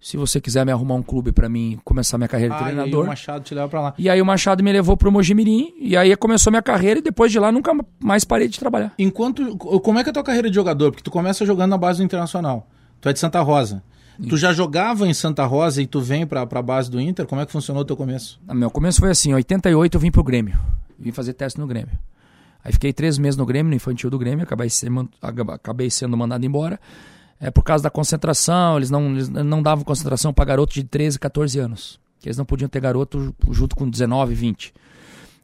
Se 0.00 0.17
você 0.17 0.40
quiser 0.40 0.64
me 0.64 0.71
arrumar 0.71 0.95
um 0.95 1.02
clube 1.02 1.33
pra 1.33 1.49
mim 1.49 1.78
começar 1.85 2.17
minha 2.19 2.28
carreira 2.28 2.55
de 2.55 2.61
Ah, 2.62 2.67
e 2.67 2.69
aí 2.71 2.75
treinador. 2.76 3.05
o 3.05 3.09
Machado 3.09 3.45
te 3.45 3.52
leva 3.55 3.69
pra 3.69 3.81
lá. 3.81 3.95
E 3.99 4.09
aí 4.09 4.23
o 4.23 4.26
Machado 4.26 4.62
me 4.62 4.73
levou 4.73 4.97
pro 4.97 5.11
Mojimirim 5.11 5.75
e 5.81 5.97
aí 5.97 6.14
começou 6.17 6.50
minha 6.52 6.62
carreira 6.62 7.00
e 7.00 7.02
depois 7.02 7.33
de 7.33 7.38
lá 7.40 7.50
nunca 7.50 7.73
mais 7.99 8.25
parei 8.25 8.47
de 8.47 8.59
trabalhar. 8.61 8.93
Enquanto. 8.99 9.57
Como 9.57 9.99
é 9.99 10.05
que 10.05 10.09
é 10.09 10.12
a 10.12 10.14
tua 10.14 10.23
carreira 10.23 10.49
de 10.49 10.55
jogador? 10.55 10.93
Porque 10.93 11.02
tu 11.02 11.11
começa 11.11 11.45
jogando 11.45 11.71
na 11.71 11.78
base 11.78 11.99
do 11.99 12.05
Internacional. 12.05 12.69
Tu 13.00 13.09
é 13.09 13.12
de 13.12 13.19
Santa 13.19 13.40
Rosa. 13.40 13.83
Tu 14.28 14.37
já 14.37 14.52
jogava 14.52 15.07
em 15.07 15.14
Santa 15.14 15.45
Rosa 15.47 15.81
e 15.83 15.87
tu 15.87 16.00
vem 16.00 16.26
pra, 16.26 16.45
pra 16.47 16.61
base 16.61 16.90
do 16.90 17.00
Inter? 17.00 17.25
Como 17.26 17.40
é 17.40 17.47
que 17.47 17.52
funcionou 17.52 17.83
o 17.83 17.85
teu 17.85 17.97
começo? 17.97 18.40
Ah, 18.49 18.55
Meu 18.55 18.69
começo 18.71 18.99
foi 19.00 19.11
assim, 19.11 19.31
em 19.31 19.35
88 19.35 19.95
eu 19.97 20.00
vim 20.00 20.11
pro 20.11 20.25
Grêmio. 20.25 20.59
Vim 20.99 21.12
fazer 21.12 21.33
teste 21.35 21.59
no 21.61 21.67
Grêmio. 21.69 21.97
Aí 22.64 22.73
fiquei 22.73 22.93
três 22.93 23.17
meses 23.19 23.37
no 23.37 23.47
Grêmio, 23.47 23.71
no 23.71 23.76
infantil 23.76 24.11
do 24.11 24.19
Grêmio, 24.19 24.43
acabei 24.43 24.69
sendo, 24.69 25.09
acabei 25.23 25.88
sendo 25.88 26.17
mandado 26.17 26.45
embora. 26.45 26.81
É 27.40 27.50
por 27.50 27.62
causa 27.62 27.83
da 27.85 27.90
concentração, 27.90 28.76
eles 28.76 28.90
não, 28.90 29.11
eles 29.11 29.28
não 29.28 29.62
davam 29.62 29.85
concentração 29.85 30.33
para 30.33 30.45
garotos 30.45 30.75
de 30.75 30.85
13, 30.85 31.18
14 31.18 31.59
anos. 31.59 32.00
Que 32.18 32.28
eles 32.28 32.37
não 32.37 32.45
podiam 32.45 32.68
ter 32.68 32.80
garoto 32.80 33.35
junto 33.50 33.76
com 33.76 33.88
19, 33.88 34.35
20. 34.35 34.75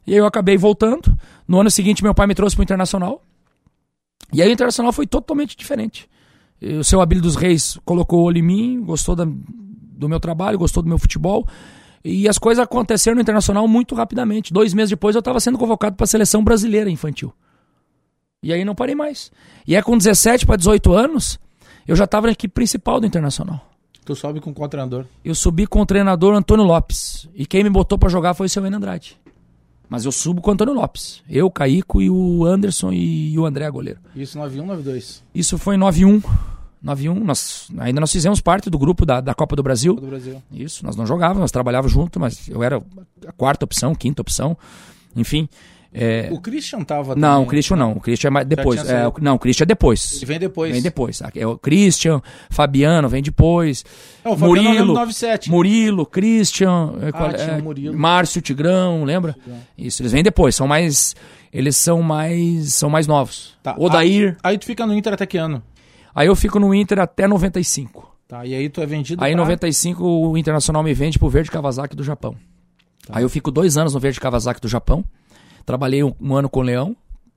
E 0.05 0.11
aí 0.11 0.17
eu 0.17 0.25
acabei 0.25 0.57
voltando. 0.57 1.17
No 1.47 1.59
ano 1.59 1.71
seguinte, 1.71 2.03
meu 2.03 2.13
pai 2.13 2.27
me 2.27 2.35
trouxe 2.35 2.55
pro 2.55 2.63
Internacional. 2.63 3.23
E 4.33 4.41
aí 4.41 4.49
o 4.49 4.51
Internacional 4.51 4.91
foi 4.91 5.07
totalmente 5.07 5.55
diferente. 5.55 6.09
O 6.61 6.83
seu 6.83 6.99
Abílio 6.99 7.21
dos 7.23 7.35
Reis 7.35 7.77
colocou 7.85 8.19
o 8.21 8.23
olho 8.23 8.39
em 8.39 8.41
mim, 8.41 8.81
gostou 8.83 9.15
da- 9.15 9.25
do 9.25 10.09
meu 10.09 10.19
trabalho, 10.19 10.57
gostou 10.57 10.83
do 10.83 10.89
meu 10.89 10.97
futebol. 10.97 11.47
E 12.03 12.27
as 12.27 12.37
coisas 12.37 12.61
aconteceram 12.63 13.15
no 13.15 13.21
Internacional 13.21 13.67
muito 13.67 13.95
rapidamente. 13.95 14.51
Dois 14.53 14.73
meses 14.73 14.89
depois 14.89 15.15
eu 15.15 15.19
estava 15.19 15.39
sendo 15.39 15.57
convocado 15.57 15.95
para 15.95 16.03
a 16.03 16.07
seleção 16.07 16.43
brasileira 16.43 16.89
infantil. 16.89 17.33
E 18.43 18.51
aí 18.53 18.65
não 18.65 18.75
parei 18.75 18.95
mais. 18.95 19.31
E 19.65 19.75
é 19.75 19.81
com 19.81 19.97
17 19.97 20.45
para 20.45 20.55
18 20.57 20.93
anos, 20.93 21.39
eu 21.87 21.95
já 21.95 22.05
estava 22.05 22.27
na 22.27 22.33
equipe 22.33 22.53
principal 22.53 22.99
do 22.99 23.07
Internacional. 23.07 23.61
Tu 24.03 24.15
sobe 24.15 24.39
com 24.39 24.53
qual 24.53 24.69
treinador? 24.69 25.05
Eu 25.23 25.33
subi 25.33 25.65
com 25.65 25.81
o 25.81 25.85
treinador 25.85 26.35
Antônio 26.35 26.63
Lopes. 26.63 27.27
E 27.33 27.45
quem 27.45 27.63
me 27.63 27.69
botou 27.69 27.97
para 27.97 28.07
jogar 28.07 28.35
foi 28.35 28.45
o 28.45 28.49
seu 28.49 28.63
Enio 28.65 28.77
Andrade. 28.77 29.17
Mas 29.89 30.05
eu 30.05 30.11
subo 30.11 30.41
com 30.41 30.51
o 30.51 30.53
Antônio 30.53 30.73
Lopes. 30.73 31.23
Eu, 31.29 31.49
Caíco 31.49 32.01
e 32.01 32.09
o 32.09 32.45
Anderson 32.45 32.91
e 32.91 33.37
o 33.37 33.45
André 33.45 33.69
goleiro. 33.69 33.99
Isso 34.15 34.37
91, 34.37 34.65
92. 34.65 35.23
Isso 35.33 35.57
foi 35.57 35.75
em 35.75 35.77
91. 35.79 36.21
91, 36.81 37.23
nós, 37.23 37.67
ainda 37.79 37.99
nós 37.99 38.11
fizemos 38.11 38.39
parte 38.39 38.69
do 38.69 38.77
grupo 38.77 39.07
da, 39.07 39.19
da 39.19 39.33
Copa 39.33 39.55
do 39.55 39.63
Brasil. 39.63 39.95
Do 39.95 40.05
Brasil. 40.05 40.41
Isso, 40.51 40.85
nós 40.85 40.95
não 40.95 41.05
jogávamos, 41.07 41.41
nós 41.41 41.51
trabalhávamos 41.51 41.91
junto, 41.91 42.19
mas 42.19 42.47
eu 42.47 42.61
era 42.61 42.79
a 43.25 43.31
quarta 43.31 43.65
opção, 43.65 43.95
quinta 43.95 44.21
opção, 44.21 44.55
enfim. 45.15 45.49
É, 45.97 46.29
O 46.29 46.41
Christian 46.41 46.83
tava 46.83 47.15
não, 47.15 47.43
o. 47.43 47.45
Christian 47.45 47.77
não, 47.77 47.93
o 47.93 48.01
Christian 48.01 48.27
é 48.27 48.31
mais 48.31 48.45
depois. 48.45 48.89
É, 48.89 49.03
não, 49.21 49.35
o 49.35 49.39
Christian 49.39 49.63
é 49.63 49.67
depois. 49.67 50.17
Ele 50.17 50.25
vem 50.25 50.39
depois. 50.39 50.71
Vem 50.73 50.81
depois. 50.81 51.21
É 51.33 51.47
o 51.47 51.57
Christian, 51.57 52.21
Fabiano 52.49 53.07
vem 53.07 53.23
depois. 53.23 53.85
É, 54.23 54.27
o 54.27 54.33
Fabiano 54.35 54.53
lembro 54.53 54.71
Murilo, 54.71 54.93
97. 54.93 55.49
Murilo, 55.49 56.05
Christian, 56.05 56.93
é, 57.01 57.33
tinha 57.37 57.51
é, 57.51 57.59
o 57.59 57.63
Murilo. 57.63 57.97
Márcio 57.97 58.41
Tigrão, 58.41 59.05
lembra? 59.05 59.37
Isso, 59.77 60.01
eles 60.01 60.11
vêm 60.11 60.21
depois, 60.21 60.53
são 60.55 60.67
mais 60.67 61.15
eles 61.53 61.77
são 61.77 62.01
mais 62.01 62.73
são 62.73 62.89
mais 62.89 63.07
novos. 63.07 63.55
Tá, 63.63 63.75
Odair. 63.77 64.37
Aí, 64.43 64.51
aí 64.51 64.57
tu 64.57 64.65
fica 64.65 64.85
no 64.85 64.93
Inter 64.93 65.13
até 65.13 65.25
que 65.25 65.37
ano? 65.37 65.63
Aí 66.13 66.27
eu 66.27 66.35
fico 66.35 66.59
no 66.59 66.73
Inter 66.73 66.99
até 66.99 67.25
95. 67.25 68.13
Tá, 68.27 68.45
e 68.45 68.53
aí 68.53 68.67
tu 68.69 68.81
é 68.81 68.85
vendido 68.85 69.23
Aí 69.23 69.31
em 69.31 69.35
pra- 69.35 69.45
95 69.45 70.03
o 70.03 70.37
Internacional 70.37 70.83
me 70.83 70.93
vende 70.93 71.17
pro 71.17 71.29
Verde 71.29 71.51
Kawasaki 71.51 71.95
do 71.95 72.03
Japão. 72.03 72.35
Tá. 73.07 73.17
Aí 73.17 73.23
eu 73.23 73.29
fico 73.29 73.51
dois 73.51 73.77
anos 73.77 73.93
no 73.93 73.99
Verde 73.99 74.19
Kawasaki 74.19 74.59
do 74.59 74.67
Japão. 74.67 75.05
Trabalhei 75.65 76.03
um, 76.03 76.13
um 76.19 76.35
ano 76.35 76.49
com 76.49 76.59
o 76.59 76.63
Leão, 76.63 76.95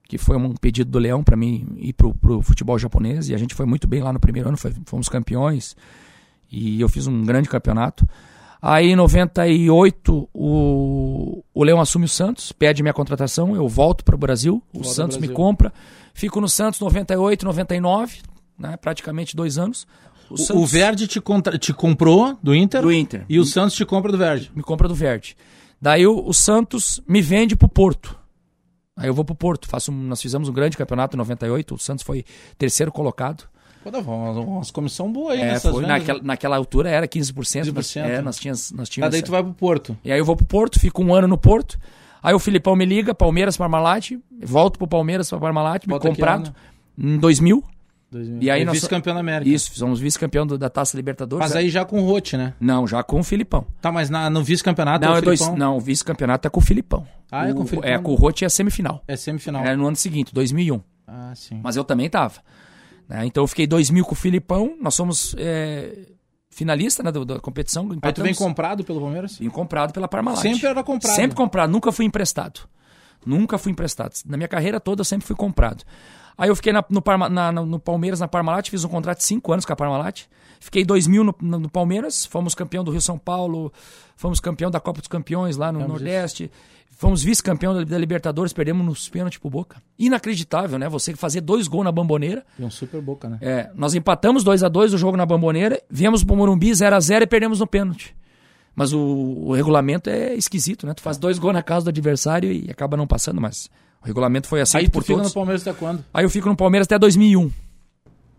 que 0.09 0.19
foi 0.19 0.37
um 0.37 0.55
pedido 0.55 0.91
do 0.91 0.99
Leão 0.99 1.23
para 1.23 1.37
mim 1.37 1.67
ir 1.77 1.93
pro, 1.93 2.15
pro 2.15 2.43
futebol 2.43 2.79
japonês. 2.79 3.29
E 3.29 3.35
a 3.35 3.39
gente 3.39 3.55
foi 3.55 3.67
muito 3.67 3.87
bem 3.87 4.03
lá 4.03 4.13
no 4.13 4.21
primeiro 4.21 4.49
ano, 4.49 4.57
foi- 4.59 4.75
fomos 4.87 5.09
campeões. 5.09 5.77
E 6.51 6.81
eu 6.81 6.89
fiz 6.89 7.07
um 7.07 7.23
grande 7.25 7.49
campeonato. 7.49 8.07
Aí 8.61 8.89
em 8.89 8.97
98 8.97 10.29
o, 10.35 11.45
o 11.55 11.65
Leão 11.65 11.81
assume 11.81 12.07
o 12.07 12.09
Santos, 12.09 12.51
pede 12.53 12.83
minha 12.83 12.93
contratação, 12.93 13.55
eu 13.55 13.69
volto 13.69 14.05
para 14.05 14.15
o 14.15 14.19
Brasil, 14.19 14.63
o 14.73 14.83
Santos 14.85 15.17
me 15.19 15.29
compra. 15.29 15.73
Fico 16.13 16.41
no 16.41 16.49
Santos 16.49 16.81
98, 16.81 17.45
99, 17.47 18.19
né, 18.59 18.77
praticamente 18.77 19.37
dois 19.37 19.59
anos. 19.59 19.87
O, 20.29 20.37
Santos- 20.37 20.63
o 20.63 20.67
Verde 20.67 21.07
te, 21.07 21.21
contra- 21.21 21.57
te 21.57 21.73
comprou 21.73 22.37
do 22.43 22.55
Inter. 22.55 22.83
Do 22.83 22.93
Inter. 22.93 23.25
E 23.29 23.39
o 23.39 23.45
Santos 23.45 23.77
te 23.77 23.85
compra 23.85 24.11
do 24.11 24.19
Verde. 24.19 24.51
me 24.55 24.63
compra 24.63 24.89
do 24.89 24.95
Verde. 24.95 25.37
Daí 25.81 26.05
o, 26.07 26.27
o 26.27 26.35
Santos 26.35 27.01
me 27.07 27.23
vende 27.23 27.55
pro 27.55 27.69
Porto. 27.69 28.18
Aí 28.99 29.09
eu 29.09 29.15
vou 29.15 29.25
pro 29.25 29.35
Porto. 29.35 29.69
Faço, 29.69 29.91
um- 29.93 29.95
nós 29.95 30.21
fizemos 30.21 30.49
um 30.49 30.53
grande 30.53 30.77
campeonato 30.77 31.17
em 31.17 31.19
98. 31.19 31.75
O 31.75 31.79
Santos 31.79 32.05
foi 32.05 32.25
terceiro 32.59 32.91
colocado. 32.93 33.45
Pô, 33.83 33.91
dava 33.93 34.11
umas, 34.11 34.37
umas 34.37 34.71
comissão 34.73 35.11
boa 35.13 35.33
aí 35.33 35.41
É, 35.41 35.47
nessas 35.47 35.71
foi, 35.71 35.83
vendas, 35.83 35.99
naquela, 36.01 36.19
né? 36.19 36.25
naquela 36.27 36.57
altura 36.57 36.91
era 36.91 37.07
15%. 37.07 37.63
15%, 37.73 37.75
Nós, 37.75 37.97
é, 37.97 38.03
né? 38.17 38.21
nós 38.21 38.37
tínhamos. 38.39 38.73
Nós 38.73 38.89
tínhamos 38.89 39.13
daí 39.13 39.23
tu 39.23 39.31
vai 39.31 39.43
pro 39.43 39.55
Porto. 39.55 39.97
E 40.05 40.11
aí 40.13 40.19
eu 40.19 40.25
vou 40.25 40.37
pro 40.37 40.45
Porto, 40.45 40.81
fico 40.81 41.03
um 41.03 41.15
ano 41.15 41.29
no 41.29 41.39
Porto. 41.39 41.79
Aí 42.21 42.35
o 42.35 42.39
Filipão 42.41 42.75
me 42.75 42.85
liga, 42.85 43.15
Palmeiras, 43.15 43.57
Parmalat. 43.57 44.11
Volto 44.43 44.79
pro 44.79 44.89
Palmeiras, 44.89 45.31
pra 45.31 45.39
Parmalat, 45.39 45.87
me 45.87 45.99
comprado 46.01 46.49
ano? 46.49 46.55
em 46.99 47.17
2000. 47.19 47.63
2000. 48.11 48.43
E 48.43 48.51
aí 48.51 48.63
É 48.63 48.65
nós- 48.65 48.75
vice-campeão 48.75 49.15
da 49.15 49.21
América. 49.21 49.49
Isso, 49.49 49.71
fizemos 49.71 50.01
vice-campeão 50.01 50.45
da 50.47 50.69
Taça 50.69 50.97
Libertadores. 50.97 51.47
Mas 51.47 51.55
aí 51.55 51.69
já 51.69 51.85
com 51.85 52.01
o 52.01 52.05
Rote, 52.07 52.37
né? 52.37 52.55
Não, 52.59 52.87
já 52.89 53.03
com 53.05 53.21
o 53.21 53.23
Filipão. 53.23 53.65
Tá, 53.81 53.93
mas 53.93 54.11
na- 54.11 54.29
no 54.29 54.43
vice-campeonato 54.43 55.05
Não, 55.07 55.13
é 55.13 55.19
é 55.19 55.21
o 55.21 55.25
dois, 55.25 55.39
Filipão? 55.39 55.59
não, 55.59 55.77
o 55.77 55.81
vice-campeonato 55.81 56.49
é 56.49 56.51
com 56.51 56.59
o 56.59 56.63
Filipão. 56.63 57.07
Ah, 57.31 57.49
é 57.49 57.53
com 57.53 57.63
o 57.63 57.67
Filipão. 57.67 57.91
É, 57.91 57.99
com 57.99 58.13
o 58.13 58.15
Rote 58.15 58.45
é 58.45 58.49
semifinal. 58.49 59.03
É 59.07 59.17
semifinal. 59.17 59.65
É 59.65 59.77
no 59.77 59.87
ano 59.87 59.97
seguinte, 59.97 60.33
2001. 60.33 60.81
Ah, 61.07 61.33
sim. 61.35 61.61
Mas 61.63 61.77
eu 61.77 61.85
também 61.85 62.09
tava. 62.09 62.41
né? 63.09 63.25
Então 63.27 63.43
eu 63.43 63.47
fiquei 63.49 63.67
2000 63.67 64.05
com 64.05 64.13
o 64.13 64.17
Filipão. 64.17 64.77
Nós 64.81 64.95
somos 64.95 65.35
é, 65.39 66.07
finalista 66.51 67.03
né, 67.03 67.11
do- 67.13 67.25
da 67.25 67.39
competição. 67.41 67.85
Aí 67.85 67.89
tu 67.91 67.95
empatamos. 67.97 68.23
vem 68.31 68.35
comprado 68.35 68.85
pelo 68.85 69.01
Palmeiras? 69.01 69.39
Vim 69.39 69.49
comprado 69.51 69.93
pela 69.93 70.09
Parmalat. 70.09 70.41
Sempre 70.43 70.67
era 70.67 70.83
comprado. 70.83 71.15
Sempre 71.15 71.37
comprado, 71.37 71.71
nunca 71.71 71.93
fui 71.93 72.05
emprestado. 72.05 72.61
Nunca 73.27 73.59
fui 73.59 73.73
emprestado. 73.73 74.13
Na 74.27 74.37
minha 74.37 74.49
carreira 74.49 74.79
toda 74.81 75.01
eu 75.01 75.05
sempre 75.05 75.27
fui 75.27 75.37
comprado. 75.37 75.85
Aí 76.37 76.49
eu 76.49 76.55
fiquei 76.57 76.73
na- 76.73 76.85
no, 76.89 77.03
Parma- 77.03 77.29
na- 77.29 77.51
no- 77.51 77.81
Palmeiras, 77.81 78.21
na 78.21 78.29
Parmalat, 78.29 78.71
fiz 78.71 78.85
um 78.85 78.89
contrato 78.89 79.19
de 79.19 79.25
5 79.25 79.53
anos 79.53 79.65
com 79.65 79.73
a 79.73 79.77
Parmalat. 79.77 80.23
Fiquei 80.61 80.85
2000 80.85 81.25
no, 81.25 81.35
no, 81.41 81.59
no 81.61 81.69
Palmeiras, 81.71 82.25
fomos 82.27 82.55
campeão 82.55 82.83
do 82.85 82.91
Rio 82.91 83.01
São 83.01 83.19
Paulo, 83.19 83.73
fomos 84.17 84.41
campeão 84.41 84.71
da 84.71 84.81
Copa 84.81 85.01
dos 85.01 85.09
Campeões 85.09 85.57
lá 85.57 85.71
no 85.73 85.81
Nordeste. 85.89 86.51
Fomos 86.99 87.23
vice-campeão 87.23 87.85
da, 87.85 87.97
Libertadores, 87.97 88.53
perdemos 88.53 88.85
nos 88.85 89.09
pênaltis 89.09 89.39
pro 89.39 89.49
Boca. 89.49 89.81
Inacreditável, 89.97 90.81
né? 90.81 90.89
Você 90.89 91.15
fazer 91.15 91.41
dois 91.41 91.69
gols 91.69 91.85
na 91.85 91.93
Bamboneira. 91.93 92.45
E 92.59 92.65
um 92.65 92.71
super 92.71 93.01
boca, 93.01 93.29
né? 93.29 93.39
É, 93.41 93.71
nós 93.77 93.95
empatamos 93.95 94.43
2 94.43 94.65
a 94.65 94.69
2 94.69 94.95
o 94.95 94.99
jogo 94.99 95.17
na 95.17 95.25
Bamboneira, 95.25 95.81
viemos 95.89 96.25
pro 96.25 96.35
Morumbi 96.35 96.75
0 96.75 96.97
a 96.97 96.99
0 96.99 97.23
e 97.23 97.27
perdemos 97.29 97.61
no 97.61 97.69
pênalti. 97.69 98.17
Mas 98.75 98.93
o, 98.93 98.99
o 98.99 99.53
regulamento 99.55 100.11
é 100.11 100.35
esquisito, 100.35 100.89
né? 100.89 100.93
Tu 100.95 101.01
faz 101.01 101.17
dois 101.19 101.39
gols 101.39 101.55
na 101.55 101.63
casa 101.63 101.85
do 101.85 101.91
adversário 101.91 102.51
e 102.51 102.69
acaba 102.69 102.97
não 102.97 103.07
passando, 103.07 103.41
mas 103.41 103.71
o 104.03 104.07
regulamento 104.07 104.49
foi 104.49 104.61
assim 104.61 104.79
Aí 104.79 104.89
tu 104.89 104.91
por 104.91 105.05
fica 105.05 105.15
todos. 105.19 105.29
no 105.31 105.35
Palmeiras 105.35 105.63
até 105.63 105.79
quando? 105.79 106.05
Aí 106.13 106.25
eu 106.25 106.31
fico 106.31 106.49
no 106.49 106.57
Palmeiras 106.57 106.87
até 106.89 106.99
2001. 106.99 107.49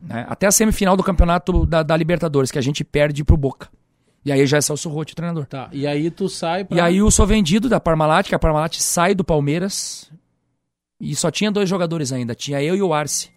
né? 0.01 0.25
Até 0.27 0.47
a 0.47 0.51
semifinal 0.51 0.97
do 0.97 1.03
campeonato 1.03 1.65
da, 1.65 1.81
da 1.81 1.95
Libertadores, 1.95 2.51
que 2.51 2.59
a 2.59 2.61
gente 2.61 2.83
perde 2.83 3.23
pro 3.23 3.37
Boca. 3.37 3.69
E 4.23 4.31
aí 4.31 4.45
já 4.45 4.57
é 4.57 4.61
Celso 4.61 4.89
Rotti, 4.89 5.13
o 5.13 5.15
treinador. 5.15 5.45
Tá, 5.45 5.69
e 5.71 5.87
aí 5.87 6.11
tu 6.11 6.27
sai 6.27 6.65
pra... 6.65 6.77
E 6.77 6.81
aí 6.81 6.97
eu 6.97 7.09
sou 7.09 7.25
vendido 7.25 7.69
da 7.69 7.79
Parmalat, 7.79 8.27
que 8.27 8.35
a 8.35 8.39
Parmalat 8.39 8.75
sai 8.79 9.15
do 9.15 9.23
Palmeiras. 9.23 10.11
E 10.99 11.15
só 11.15 11.31
tinha 11.31 11.49
dois 11.49 11.69
jogadores 11.69 12.11
ainda, 12.11 12.35
tinha 12.35 12.61
eu 12.61 12.75
e 12.75 12.81
o 12.81 12.93
Arce. 12.93 13.29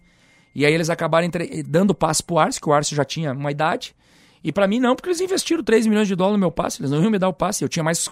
E 0.53 0.65
aí 0.65 0.73
eles 0.73 0.89
acabaram 0.89 1.25
entre- 1.25 1.63
dando 1.63 1.95
passe 1.95 2.21
pro 2.21 2.37
Arce, 2.37 2.59
que 2.59 2.67
o 2.69 2.73
Arce 2.73 2.93
já 2.93 3.05
tinha 3.05 3.31
uma 3.31 3.49
idade. 3.51 3.95
E 4.43 4.51
pra 4.51 4.67
mim 4.67 4.79
não, 4.79 4.95
porque 4.95 5.07
eles 5.09 5.21
investiram 5.21 5.63
3 5.63 5.87
milhões 5.87 6.07
de 6.07 6.15
dólares 6.15 6.33
no 6.35 6.39
meu 6.39 6.51
passe, 6.51 6.81
eles 6.81 6.91
não 6.91 7.01
iam 7.01 7.09
me 7.09 7.17
dar 7.17 7.29
o 7.29 7.33
passe. 7.33 7.63
Eu 7.63 7.69
tinha 7.69 7.83
mais 7.83 8.09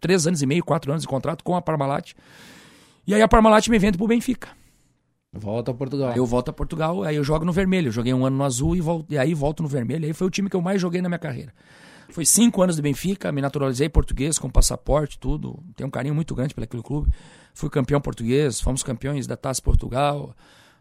3 0.00 0.28
anos 0.28 0.40
e 0.40 0.46
meio, 0.46 0.64
4 0.64 0.92
anos 0.92 1.02
de 1.02 1.08
contrato 1.08 1.42
com 1.42 1.56
a 1.56 1.60
Parmalat. 1.60 2.12
E 3.06 3.12
aí 3.14 3.20
a 3.20 3.26
Parmalat 3.28 3.66
me 3.68 3.78
vende 3.78 3.98
pro 3.98 4.06
Benfica. 4.06 4.48
Volta 5.32 5.72
a 5.72 5.74
Portugal. 5.74 6.10
Aí 6.10 6.16
eu 6.18 6.24
volto 6.24 6.48
a 6.50 6.52
Portugal, 6.52 7.02
aí 7.02 7.16
eu 7.16 7.24
jogo 7.24 7.44
no 7.44 7.52
vermelho. 7.52 7.88
Eu 7.88 7.92
joguei 7.92 8.14
um 8.14 8.24
ano 8.24 8.36
no 8.36 8.44
azul 8.44 8.76
e, 8.76 8.80
volto, 8.80 9.12
e 9.12 9.18
aí 9.18 9.34
volto 9.34 9.64
no 9.64 9.68
vermelho. 9.68 10.06
Aí 10.06 10.12
foi 10.12 10.28
o 10.28 10.30
time 10.30 10.48
que 10.48 10.54
eu 10.54 10.62
mais 10.62 10.80
joguei 10.80 11.02
na 11.02 11.08
minha 11.08 11.18
carreira. 11.18 11.52
Foi 12.10 12.24
cinco 12.24 12.62
anos 12.62 12.76
de 12.76 12.82
Benfica, 12.82 13.32
me 13.32 13.40
naturalizei 13.40 13.88
português 13.88 14.38
com 14.38 14.48
passaporte, 14.48 15.18
tudo. 15.18 15.62
Tenho 15.76 15.88
um 15.88 15.90
carinho 15.90 16.14
muito 16.14 16.34
grande 16.34 16.54
pelo 16.54 16.64
aquele 16.64 16.82
clube. 16.82 17.10
Fui 17.52 17.68
campeão 17.70 18.00
português, 18.00 18.60
fomos 18.60 18.82
campeões 18.82 19.26
da 19.26 19.36
Taça 19.36 19.60
Portugal. 19.62 20.34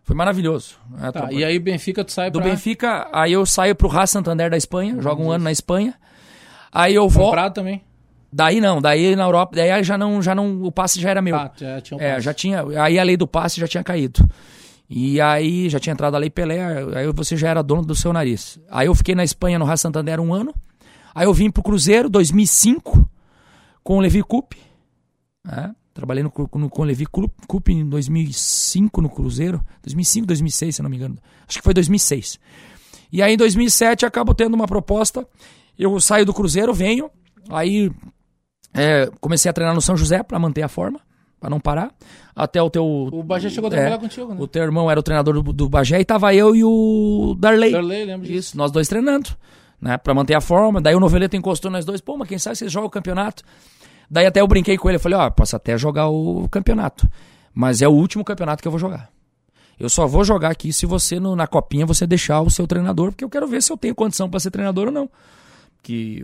Foi 0.04 0.16
maravilhoso. 0.16 0.76
né? 0.90 1.12
Tá, 1.12 1.32
e 1.32 1.44
aí 1.44 1.58
Benfica 1.60 2.04
tu 2.04 2.12
sai 2.12 2.30
do 2.30 2.40
pra... 2.40 2.50
Benfica, 2.50 3.08
aí 3.14 3.32
eu 3.32 3.46
saio 3.46 3.74
pro 3.74 3.88
Racing 3.88 4.14
Santander 4.14 4.50
da 4.50 4.58
Espanha, 4.58 5.02
jogo 5.02 5.24
um 5.24 5.32
ano 5.32 5.46
na 5.46 5.52
Espanha. 5.52 5.96
Aí 6.72 6.94
eu 6.94 7.08
vou. 7.08 7.26
Comprado 7.26 7.54
também? 7.54 7.82
Daí 8.32 8.60
não, 8.60 8.82
daí 8.82 9.16
na 9.16 9.24
Europa, 9.24 9.56
daí 9.56 9.84
já 9.84 9.98
não, 9.98 10.22
já 10.22 10.34
não, 10.34 10.64
o 10.64 10.72
passe 10.72 11.00
já 11.00 11.12
era 11.12 11.22
meu. 11.22 11.36
Ah, 11.36 11.52
já 11.56 11.80
tinha 11.80 11.98
um 11.98 12.02
É, 12.02 12.20
já 12.20 12.34
tinha. 12.34 12.64
Aí 12.82 12.98
a 12.98 13.04
lei 13.04 13.16
do 13.16 13.28
passe 13.28 13.60
já 13.60 13.68
tinha 13.68 13.84
caído. 13.84 14.28
E 14.90 15.22
aí 15.22 15.70
já 15.70 15.80
tinha 15.80 15.94
entrado 15.94 16.16
a 16.16 16.20
lei 16.20 16.30
Pelé, 16.30 16.60
aí 16.96 17.12
você 17.14 17.38
já 17.38 17.50
era 17.50 17.62
dono 17.62 17.84
do 17.84 17.96
seu 17.96 18.12
nariz. 18.12 18.60
Aí 18.70 18.88
eu 18.88 18.96
fiquei 18.96 19.16
na 19.16 19.24
Espanha 19.24 19.58
no 19.58 19.66
Raça 19.66 19.84
Santander 19.84 20.20
um 20.20 20.34
ano. 20.34 20.54
Aí 21.14 21.26
eu 21.26 21.34
vim 21.34 21.50
pro 21.52 21.62
Cruzeiro 21.64 22.10
2005 22.10 23.10
com 23.84 23.98
o 23.98 24.00
Levi 24.02 24.22
Coupe. 24.24 24.58
né? 25.46 25.76
Trabalhei 25.94 26.24
no, 26.24 26.32
no- 26.56 26.70
com 26.70 26.82
o 26.82 26.86
Levi 26.86 27.06
Coupe 27.06 27.72
em 27.72 27.88
2005 27.88 29.00
no 29.02 29.10
Cruzeiro. 29.10 29.62
2005, 29.84 30.26
2006, 30.26 30.76
se 30.76 30.82
não 30.82 30.90
me 30.90 30.96
engano. 30.98 31.18
Acho 31.48 31.60
que 31.60 31.64
foi 31.64 31.74
2006. 31.74 32.40
E 33.12 33.22
aí 33.22 33.34
em 33.34 33.38
2007 33.38 34.06
acabo 34.06 34.34
tendo 34.34 34.56
uma 34.56 34.66
proposta. 34.66 35.28
Eu 35.78 36.00
saio 36.00 36.26
do 36.26 36.34
Cruzeiro, 36.34 36.74
venho. 36.74 37.12
Aí 37.50 37.92
é, 38.74 39.08
comecei 39.22 39.50
a 39.50 39.54
treinar 39.54 39.76
no 39.76 39.82
São 39.82 39.96
José 39.96 40.24
para 40.24 40.40
manter 40.40 40.64
a 40.64 40.68
forma, 40.68 41.00
para 41.40 41.50
não 41.50 41.60
parar. 41.60 41.92
Até 42.36 42.60
o 42.60 42.72
teu. 42.72 42.84
O 42.84 43.22
Bagé 43.22 43.50
chegou 43.52 43.70
a 43.70 43.74
É. 43.74 43.76
trabalhar 43.76 44.00
contigo, 44.00 44.34
né? 44.34 44.38
O 44.40 44.48
teu 44.48 44.64
irmão 44.64 44.90
era 44.90 45.00
o 45.00 45.04
treinador 45.04 45.36
do, 45.44 45.54
do 45.54 45.70
Bagé 45.70 46.00
e 46.00 46.06
tava 46.06 46.34
eu 46.34 46.56
e 46.56 46.64
o 46.64 47.36
Darley. 47.38 47.72
Darley, 47.72 48.06
lembro 48.06 48.26
disso. 48.26 48.40
Isso, 48.40 48.58
nós 48.58 48.72
dois 48.72 48.88
treinando, 48.88 49.30
né? 49.84 49.98
Pra 49.98 50.14
manter 50.14 50.34
a 50.34 50.42
forma. 50.42 50.82
Daí 50.82 50.96
o 50.96 51.00
Noveleto 51.00 51.36
encostou 51.36 51.70
nós 51.70 51.84
dois. 51.86 52.02
Pô, 52.02 52.18
mas 52.18 52.28
quem 52.30 52.40
sabe 52.40 52.56
vocês 52.56 52.72
jogam 52.72 52.88
o 52.88 52.92
campeonato? 52.92 53.44
Daí 54.10 54.26
até 54.26 54.42
eu 54.42 54.48
brinquei 54.48 54.78
com 54.78 54.90
ele. 54.90 54.98
Falei, 54.98 55.18
ó, 55.18 55.30
posso 55.30 55.56
até 55.56 55.78
jogar 55.78 56.08
o 56.10 56.48
campeonato. 56.50 57.08
Mas 57.54 57.82
é 57.82 57.88
o 57.88 57.92
último 57.92 58.24
campeonato 58.24 58.62
que 58.62 58.68
eu 58.68 58.72
vou 58.72 58.80
jogar. 58.80 59.10
Eu 59.80 59.90
só 59.90 60.08
vou 60.08 60.24
jogar 60.24 60.52
aqui 60.52 60.72
se 60.72 60.86
você, 60.86 61.20
no- 61.20 61.36
na 61.36 61.48
copinha, 61.48 61.86
você 61.86 62.08
deixar 62.08 62.42
o 62.42 62.50
seu 62.50 62.66
treinador, 62.66 63.12
porque 63.12 63.24
eu 63.24 63.30
quero 63.30 63.48
ver 63.48 63.62
se 63.62 63.72
eu 63.72 63.78
tenho 63.78 63.94
condição 63.96 64.30
pra 64.30 64.40
ser 64.40 64.52
treinador 64.52 64.88
ou 64.88 64.94
não. 64.94 65.10
Que 65.82 66.24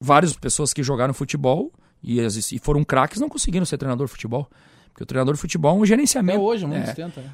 várias 0.00 0.32
pessoas 0.34 0.72
que 0.72 0.82
jogaram 0.82 1.14
futebol 1.14 1.72
e, 2.02 2.18
e 2.20 2.58
foram 2.58 2.84
craques 2.84 3.20
não 3.20 3.28
conseguiram 3.28 3.64
ser 3.64 3.78
treinador 3.78 4.06
de 4.06 4.12
futebol. 4.12 4.48
Porque 4.94 5.02
o 5.02 5.06
treinador 5.06 5.34
de 5.34 5.40
futebol 5.40 5.72
é 5.72 5.74
um 5.74 5.78
Até 5.78 5.88
gerenciamento. 5.88 6.40
hoje, 6.40 6.64
muitos 6.64 6.90
É. 6.90 6.94
tentam, 6.94 7.20
né? 7.20 7.30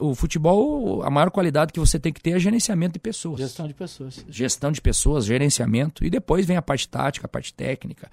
O, 0.00 0.12
futebol, 0.12 1.04
a 1.04 1.08
maior 1.08 1.30
qualidade 1.30 1.72
que 1.72 1.78
você 1.78 2.00
tem 2.00 2.12
que 2.12 2.20
ter 2.20 2.30
é 2.32 2.38
gerenciamento 2.40 2.94
de 2.94 2.98
pessoas. 2.98 3.38
Gestão 3.38 3.68
de 3.68 3.74
pessoas. 3.74 4.24
Gestão 4.28 4.72
de 4.72 4.80
pessoas, 4.80 5.24
gerenciamento. 5.24 6.04
E 6.04 6.10
depois 6.10 6.44
vem 6.44 6.56
a 6.56 6.62
parte 6.62 6.88
tática, 6.88 7.26
a 7.26 7.28
parte 7.28 7.54
técnica. 7.54 8.10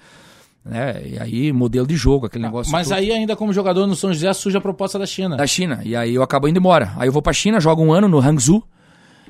Né? 0.64 1.02
E 1.08 1.20
aí, 1.20 1.52
modelo 1.52 1.88
de 1.88 1.96
jogo, 1.96 2.28
aquele 2.28 2.44
negócio. 2.44 2.72
Mas 2.72 2.90
todo. 2.90 2.98
aí, 3.00 3.12
ainda 3.12 3.36
como 3.36 3.52
jogador 3.52 3.88
no 3.88 3.96
São 3.96 4.14
José, 4.14 4.32
surge 4.34 4.56
a 4.58 4.62
proposta 4.62 5.00
da 5.00 5.08
China. 5.08 5.36
Da 5.38 5.48
China. 5.48 5.82
E 5.84 5.96
aí 5.96 6.14
eu 6.14 6.22
acabo 6.22 6.48
indo 6.48 6.60
embora. 6.60 6.94
Aí 6.98 7.08
eu 7.08 7.12
vou 7.12 7.22
pra 7.24 7.34
China, 7.34 7.60
jogo 7.60 7.82
um 7.82 7.92
ano 7.92 8.08
no 8.08 8.20
Hangzhou. 8.20 8.64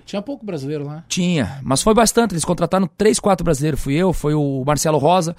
Tinha 0.05 0.21
pouco 0.21 0.45
brasileiro 0.45 0.85
lá. 0.85 1.05
Tinha, 1.07 1.59
mas 1.63 1.81
foi 1.81 1.93
bastante. 1.93 2.33
Eles 2.33 2.43
contrataram 2.43 2.89
três, 2.97 3.17
quatro 3.17 3.45
brasileiros. 3.45 3.79
Fui 3.79 3.93
eu, 3.93 4.11
foi 4.11 4.33
o 4.33 4.63
Marcelo 4.65 4.97
Rosa. 4.97 5.35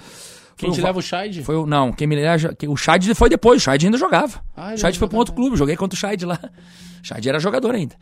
Quem 0.58 0.70
te 0.72 0.78
o 0.78 0.82
Va- 0.82 0.88
leva 0.88 0.98
o 0.98 1.02
Scheid? 1.02 1.42
Foi 1.44 1.56
o, 1.56 1.64
não, 1.66 1.92
quem 1.92 2.06
me 2.06 2.16
leva. 2.16 2.54
O 2.68 2.76
Scheid 2.76 3.14
foi 3.14 3.28
depois, 3.30 3.58
o 3.58 3.64
Scheid 3.64 3.86
ainda 3.86 3.96
jogava. 3.96 4.42
Ah, 4.56 4.74
o 4.74 4.76
Scheid 4.76 4.98
foi 4.98 5.08
pra 5.08 5.16
um 5.16 5.18
outro 5.20 5.34
clube, 5.34 5.56
joguei 5.56 5.76
contra 5.76 5.96
o 5.96 5.98
Scheid 5.98 6.26
lá. 6.26 6.38
O 7.02 7.02
Scheid 7.06 7.28
era 7.28 7.38
jogador 7.38 7.74
ainda. 7.74 7.94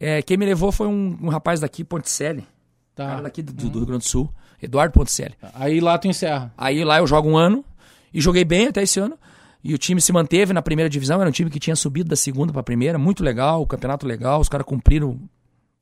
É, 0.00 0.22
quem 0.22 0.36
me 0.36 0.46
levou 0.46 0.72
foi 0.72 0.86
um, 0.86 1.18
um 1.20 1.28
rapaz 1.28 1.60
daqui, 1.60 1.84
Ponticelli. 1.84 2.46
Tá. 2.94 3.06
Cara 3.06 3.22
daqui 3.22 3.42
do, 3.42 3.52
do 3.52 3.78
Rio 3.78 3.86
Grande 3.86 4.04
do 4.04 4.08
Sul, 4.08 4.30
Eduardo 4.62 4.92
Ponticelli. 4.92 5.34
Aí 5.54 5.80
lá 5.80 5.98
tu 5.98 6.06
encerra. 6.08 6.52
Aí 6.56 6.84
lá 6.84 6.98
eu 6.98 7.06
jogo 7.06 7.28
um 7.28 7.36
ano 7.36 7.64
e 8.12 8.20
joguei 8.20 8.44
bem 8.44 8.68
até 8.68 8.82
esse 8.82 9.00
ano. 9.00 9.18
E 9.62 9.72
o 9.74 9.78
time 9.78 10.00
se 10.00 10.12
manteve 10.12 10.52
na 10.52 10.60
primeira 10.62 10.88
divisão, 10.90 11.20
era 11.20 11.28
um 11.28 11.32
time 11.32 11.48
que 11.50 11.58
tinha 11.58 11.74
subido 11.74 12.08
da 12.10 12.16
segunda 12.16 12.52
pra 12.52 12.62
primeira, 12.62 12.98
muito 12.98 13.24
legal, 13.24 13.62
o 13.62 13.66
campeonato 13.66 14.06
legal, 14.06 14.38
os 14.40 14.48
caras 14.48 14.66
cumpriram 14.66 15.18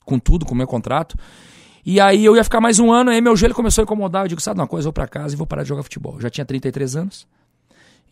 com 0.04 0.18
tudo, 0.20 0.46
com 0.46 0.54
o 0.54 0.56
meu 0.56 0.66
contrato. 0.68 1.16
E 1.84 2.00
aí 2.00 2.24
eu 2.24 2.36
ia 2.36 2.44
ficar 2.44 2.60
mais 2.60 2.78
um 2.78 2.92
ano, 2.92 3.10
aí 3.10 3.20
meu 3.20 3.34
joelho 3.36 3.54
começou 3.54 3.82
a 3.82 3.84
incomodar. 3.84 4.24
Eu 4.24 4.28
digo, 4.28 4.40
sabe 4.40 4.60
uma 4.60 4.66
coisa, 4.68 4.84
eu 4.86 4.90
vou 4.90 4.92
pra 4.92 5.06
casa 5.08 5.34
e 5.34 5.36
vou 5.36 5.46
parar 5.46 5.62
de 5.62 5.68
jogar 5.68 5.82
futebol. 5.82 6.14
Eu 6.14 6.20
já 6.20 6.30
tinha 6.30 6.44
33 6.44 6.96
anos. 6.96 7.26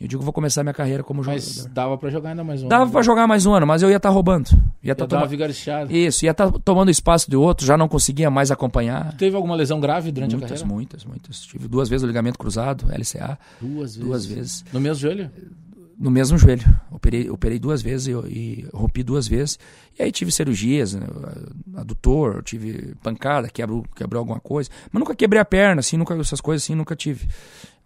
Eu 0.01 0.09
digo, 0.09 0.23
vou 0.23 0.33
começar 0.33 0.63
minha 0.63 0.73
carreira 0.73 1.03
como 1.03 1.23
Mas 1.23 1.45
jogador. 1.57 1.75
dava 1.75 1.99
pra 1.99 2.09
jogar 2.09 2.31
ainda 2.31 2.43
mais 2.43 2.63
um. 2.63 2.69
Dava 2.69 2.91
pra 2.91 3.03
jogar 3.03 3.27
mais 3.27 3.45
um 3.45 3.53
ano, 3.53 3.67
mas 3.67 3.83
eu 3.83 3.91
ia 3.91 3.99
estar 3.99 4.09
roubando. 4.09 4.49
Ia 4.83 4.93
estar 4.93 5.05
uma 5.05 5.09
tomando. 5.09 5.91
Isso, 5.93 6.25
ia 6.25 6.31
estar 6.31 6.51
tomando 6.65 6.91
espaço 6.91 7.31
de 7.31 7.37
outro, 7.37 7.67
já 7.67 7.77
não 7.77 7.87
conseguia 7.87 8.31
mais 8.31 8.51
acompanhar. 8.51 9.15
Teve 9.19 9.37
alguma 9.37 9.55
lesão 9.55 9.79
grave 9.79 10.11
durante 10.11 10.35
a 10.35 10.39
Muitas, 10.39 10.51
carreira? 10.61 10.75
muitas, 10.75 11.05
muitas. 11.05 11.41
Tive 11.43 11.69
duas 11.69 11.87
vezes 11.91 12.03
o 12.03 12.07
ligamento 12.07 12.39
cruzado, 12.39 12.87
LCA, 12.91 13.39
Duas 13.61 13.95
vezes. 13.95 13.97
duas 13.99 14.25
vezes. 14.27 14.65
No 14.73 14.81
mesmo 14.81 15.03
joelho? 15.03 15.31
No 16.01 16.11
mesmo 16.11 16.39
joelho. 16.39 16.65
Operei, 16.91 17.29
operei 17.29 17.59
duas 17.59 17.83
vezes 17.83 18.07
e, 18.07 18.13
e 18.13 18.67
rompi 18.73 19.03
duas 19.03 19.29
vezes. 19.29 19.59
E 19.99 20.03
aí 20.03 20.11
tive 20.11 20.33
cirurgias, 20.33 20.95
né, 20.95 21.07
adutor, 21.77 22.43
tive 22.43 22.95
pancada, 23.03 23.51
quebrou, 23.51 23.85
quebrou 23.95 24.21
alguma 24.21 24.41
coisa. 24.41 24.71
Mas 24.91 24.99
nunca 24.99 25.15
quebrei 25.15 25.41
a 25.41 25.45
perna, 25.45 25.81
assim, 25.81 25.99
nunca, 25.99 26.15
essas 26.15 26.41
coisas 26.41 26.65
assim, 26.65 26.75
nunca 26.75 26.97
tive. 26.97 27.29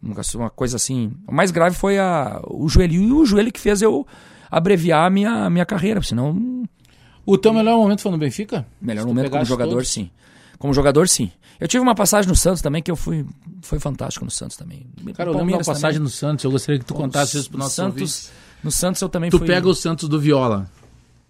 Nunca 0.01 0.23
uma 0.37 0.51
coisa 0.51 0.77
assim. 0.77 1.13
O 1.27 1.35
mais 1.35 1.51
grave 1.51 1.75
foi 1.75 1.99
a, 1.99 2.41
o 2.47 2.69
joelho. 2.69 2.95
E 2.95 3.13
o 3.13 3.25
joelho 3.25 3.51
que 3.51 3.61
fez 3.61 3.83
eu 3.83 4.07
abreviar 4.51 5.07
a 5.07 5.11
minha, 5.11 5.51
minha 5.51 5.67
carreira, 5.67 6.01
senão 6.03 6.65
O 7.27 7.37
teu 7.37 7.53
melhor 7.53 7.77
momento 7.79 8.03
foi 8.03 8.13
no 8.13 8.19
Benfica? 8.19 8.65
Melhor 8.81 9.03
Se 9.03 9.09
momento 9.09 9.31
como 9.31 9.45
jogador, 9.45 9.71
todos? 9.73 9.89
sim. 9.89 10.11
Como 10.65 10.73
jogador, 10.73 11.07
sim. 11.07 11.31
Eu 11.61 11.69
tive 11.69 11.83
uma 11.83 11.95
passagem 11.95 12.27
no 12.27 12.35
Santos 12.35 12.63
também 12.63 12.83
que 12.83 12.91
eu 12.91 12.97
fui. 12.97 13.27
Foi 13.61 13.79
fantástico 13.79 14.25
no 14.25 14.31
Santos 14.31 14.57
também. 14.57 14.87
Cara, 15.15 15.29
eu 15.29 15.37
lembro 15.37 15.59
da 15.59 15.63
passagem 15.65 16.01
no 16.01 16.09
Santos. 16.09 16.43
Eu 16.43 16.51
gostaria 16.51 16.79
que 16.79 16.87
tu 16.87 16.95
contasse 16.95 17.37
isso 17.37 17.51
pro 17.51 17.59
no 17.59 17.65
nosso 17.65 17.75
Santos. 17.77 18.31
No 18.63 18.71
Santos 18.71 19.03
eu 19.03 19.11
também 19.11 19.29
Tu 19.29 19.37
fui. 19.37 19.47
pega 19.47 19.69
o 19.69 19.75
Santos 19.75 20.09
do 20.09 20.19
Viola. 20.19 20.67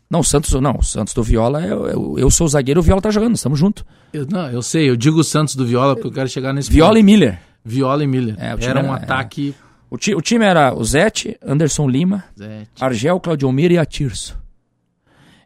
Não, 0.09 0.20
o 0.20 0.25
Santos, 0.25 0.53
não. 0.61 0.77
O 0.79 0.85
Santos 0.85 1.12
do 1.14 1.20
Viola, 1.25 1.61
eu, 1.66 1.88
eu, 1.88 2.14
eu 2.20 2.31
sou 2.31 2.47
o 2.47 2.49
zagueiro, 2.49 2.79
o 2.79 2.83
Viola 2.85 3.03
tá 3.03 3.11
jogando, 3.11 3.35
estamos 3.35 3.59
juntos. 3.59 3.85
Eu, 4.12 4.25
não, 4.25 4.49
eu 4.53 4.62
sei, 4.62 4.88
eu 4.88 4.94
digo 4.94 5.18
o 5.18 5.25
Santos 5.25 5.57
do 5.57 5.66
Viola 5.66 5.97
porque 5.97 6.07
eu 6.07 6.12
quero 6.12 6.29
chegar 6.29 6.53
nesse 6.53 6.70
Viola 6.70 6.90
ponto. 6.92 7.01
e 7.01 7.03
Miller. 7.03 7.40
Viola 7.64 8.05
e 8.05 8.07
Miller. 8.07 8.37
É, 8.38 8.57
time 8.57 8.66
era 8.70 8.81
um 8.85 8.94
era- 8.94 9.03
ataque. 9.03 9.53
O, 9.90 9.99
ti, 9.99 10.14
o 10.14 10.20
time 10.20 10.44
era 10.44 10.73
o 10.73 10.85
Zete, 10.85 11.37
Anderson 11.44 11.88
Lima, 11.88 12.23
Zé, 12.38 12.68
Argel, 12.81 13.18
Claudiomir 13.18 13.73
e 13.73 13.79
Atirso. 13.79 14.38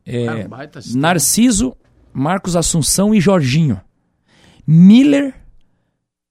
É, 0.05 0.27
Cara. 0.27 0.71
Narciso, 0.95 1.75
Marcos 2.13 2.57
Assunção 2.57 3.15
e 3.15 3.21
Jorginho. 3.21 3.81
Miller, 4.67 5.35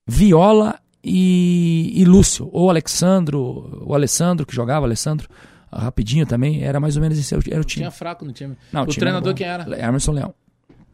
Viola 0.08 0.80
e, 1.04 1.92
e 1.96 2.06
Lúcio. 2.06 2.50
Ou 2.52 2.70
Alexandro, 2.70 3.84
o 3.86 3.94
Alessandro 3.94 4.46
que 4.46 4.56
jogava, 4.56 4.86
Alessandro, 4.86 5.28
ah, 5.72 5.82
rapidinho 5.84 6.26
também, 6.26 6.64
era 6.64 6.80
mais 6.80 6.96
ou 6.96 7.02
menos 7.02 7.18
esse 7.18 7.34
era 7.34 7.40
o 7.40 7.64
time. 7.64 7.82
Tinha 7.84 7.92
fraco 7.92 8.24
no 8.26 8.32
time. 8.32 8.56
Não, 8.72 8.84
o 8.84 8.86
time 8.86 9.00
treinador 9.00 9.34
quem 9.34 9.48
era? 9.48 9.64
Emerson 9.80 10.12
Leão. 10.12 10.34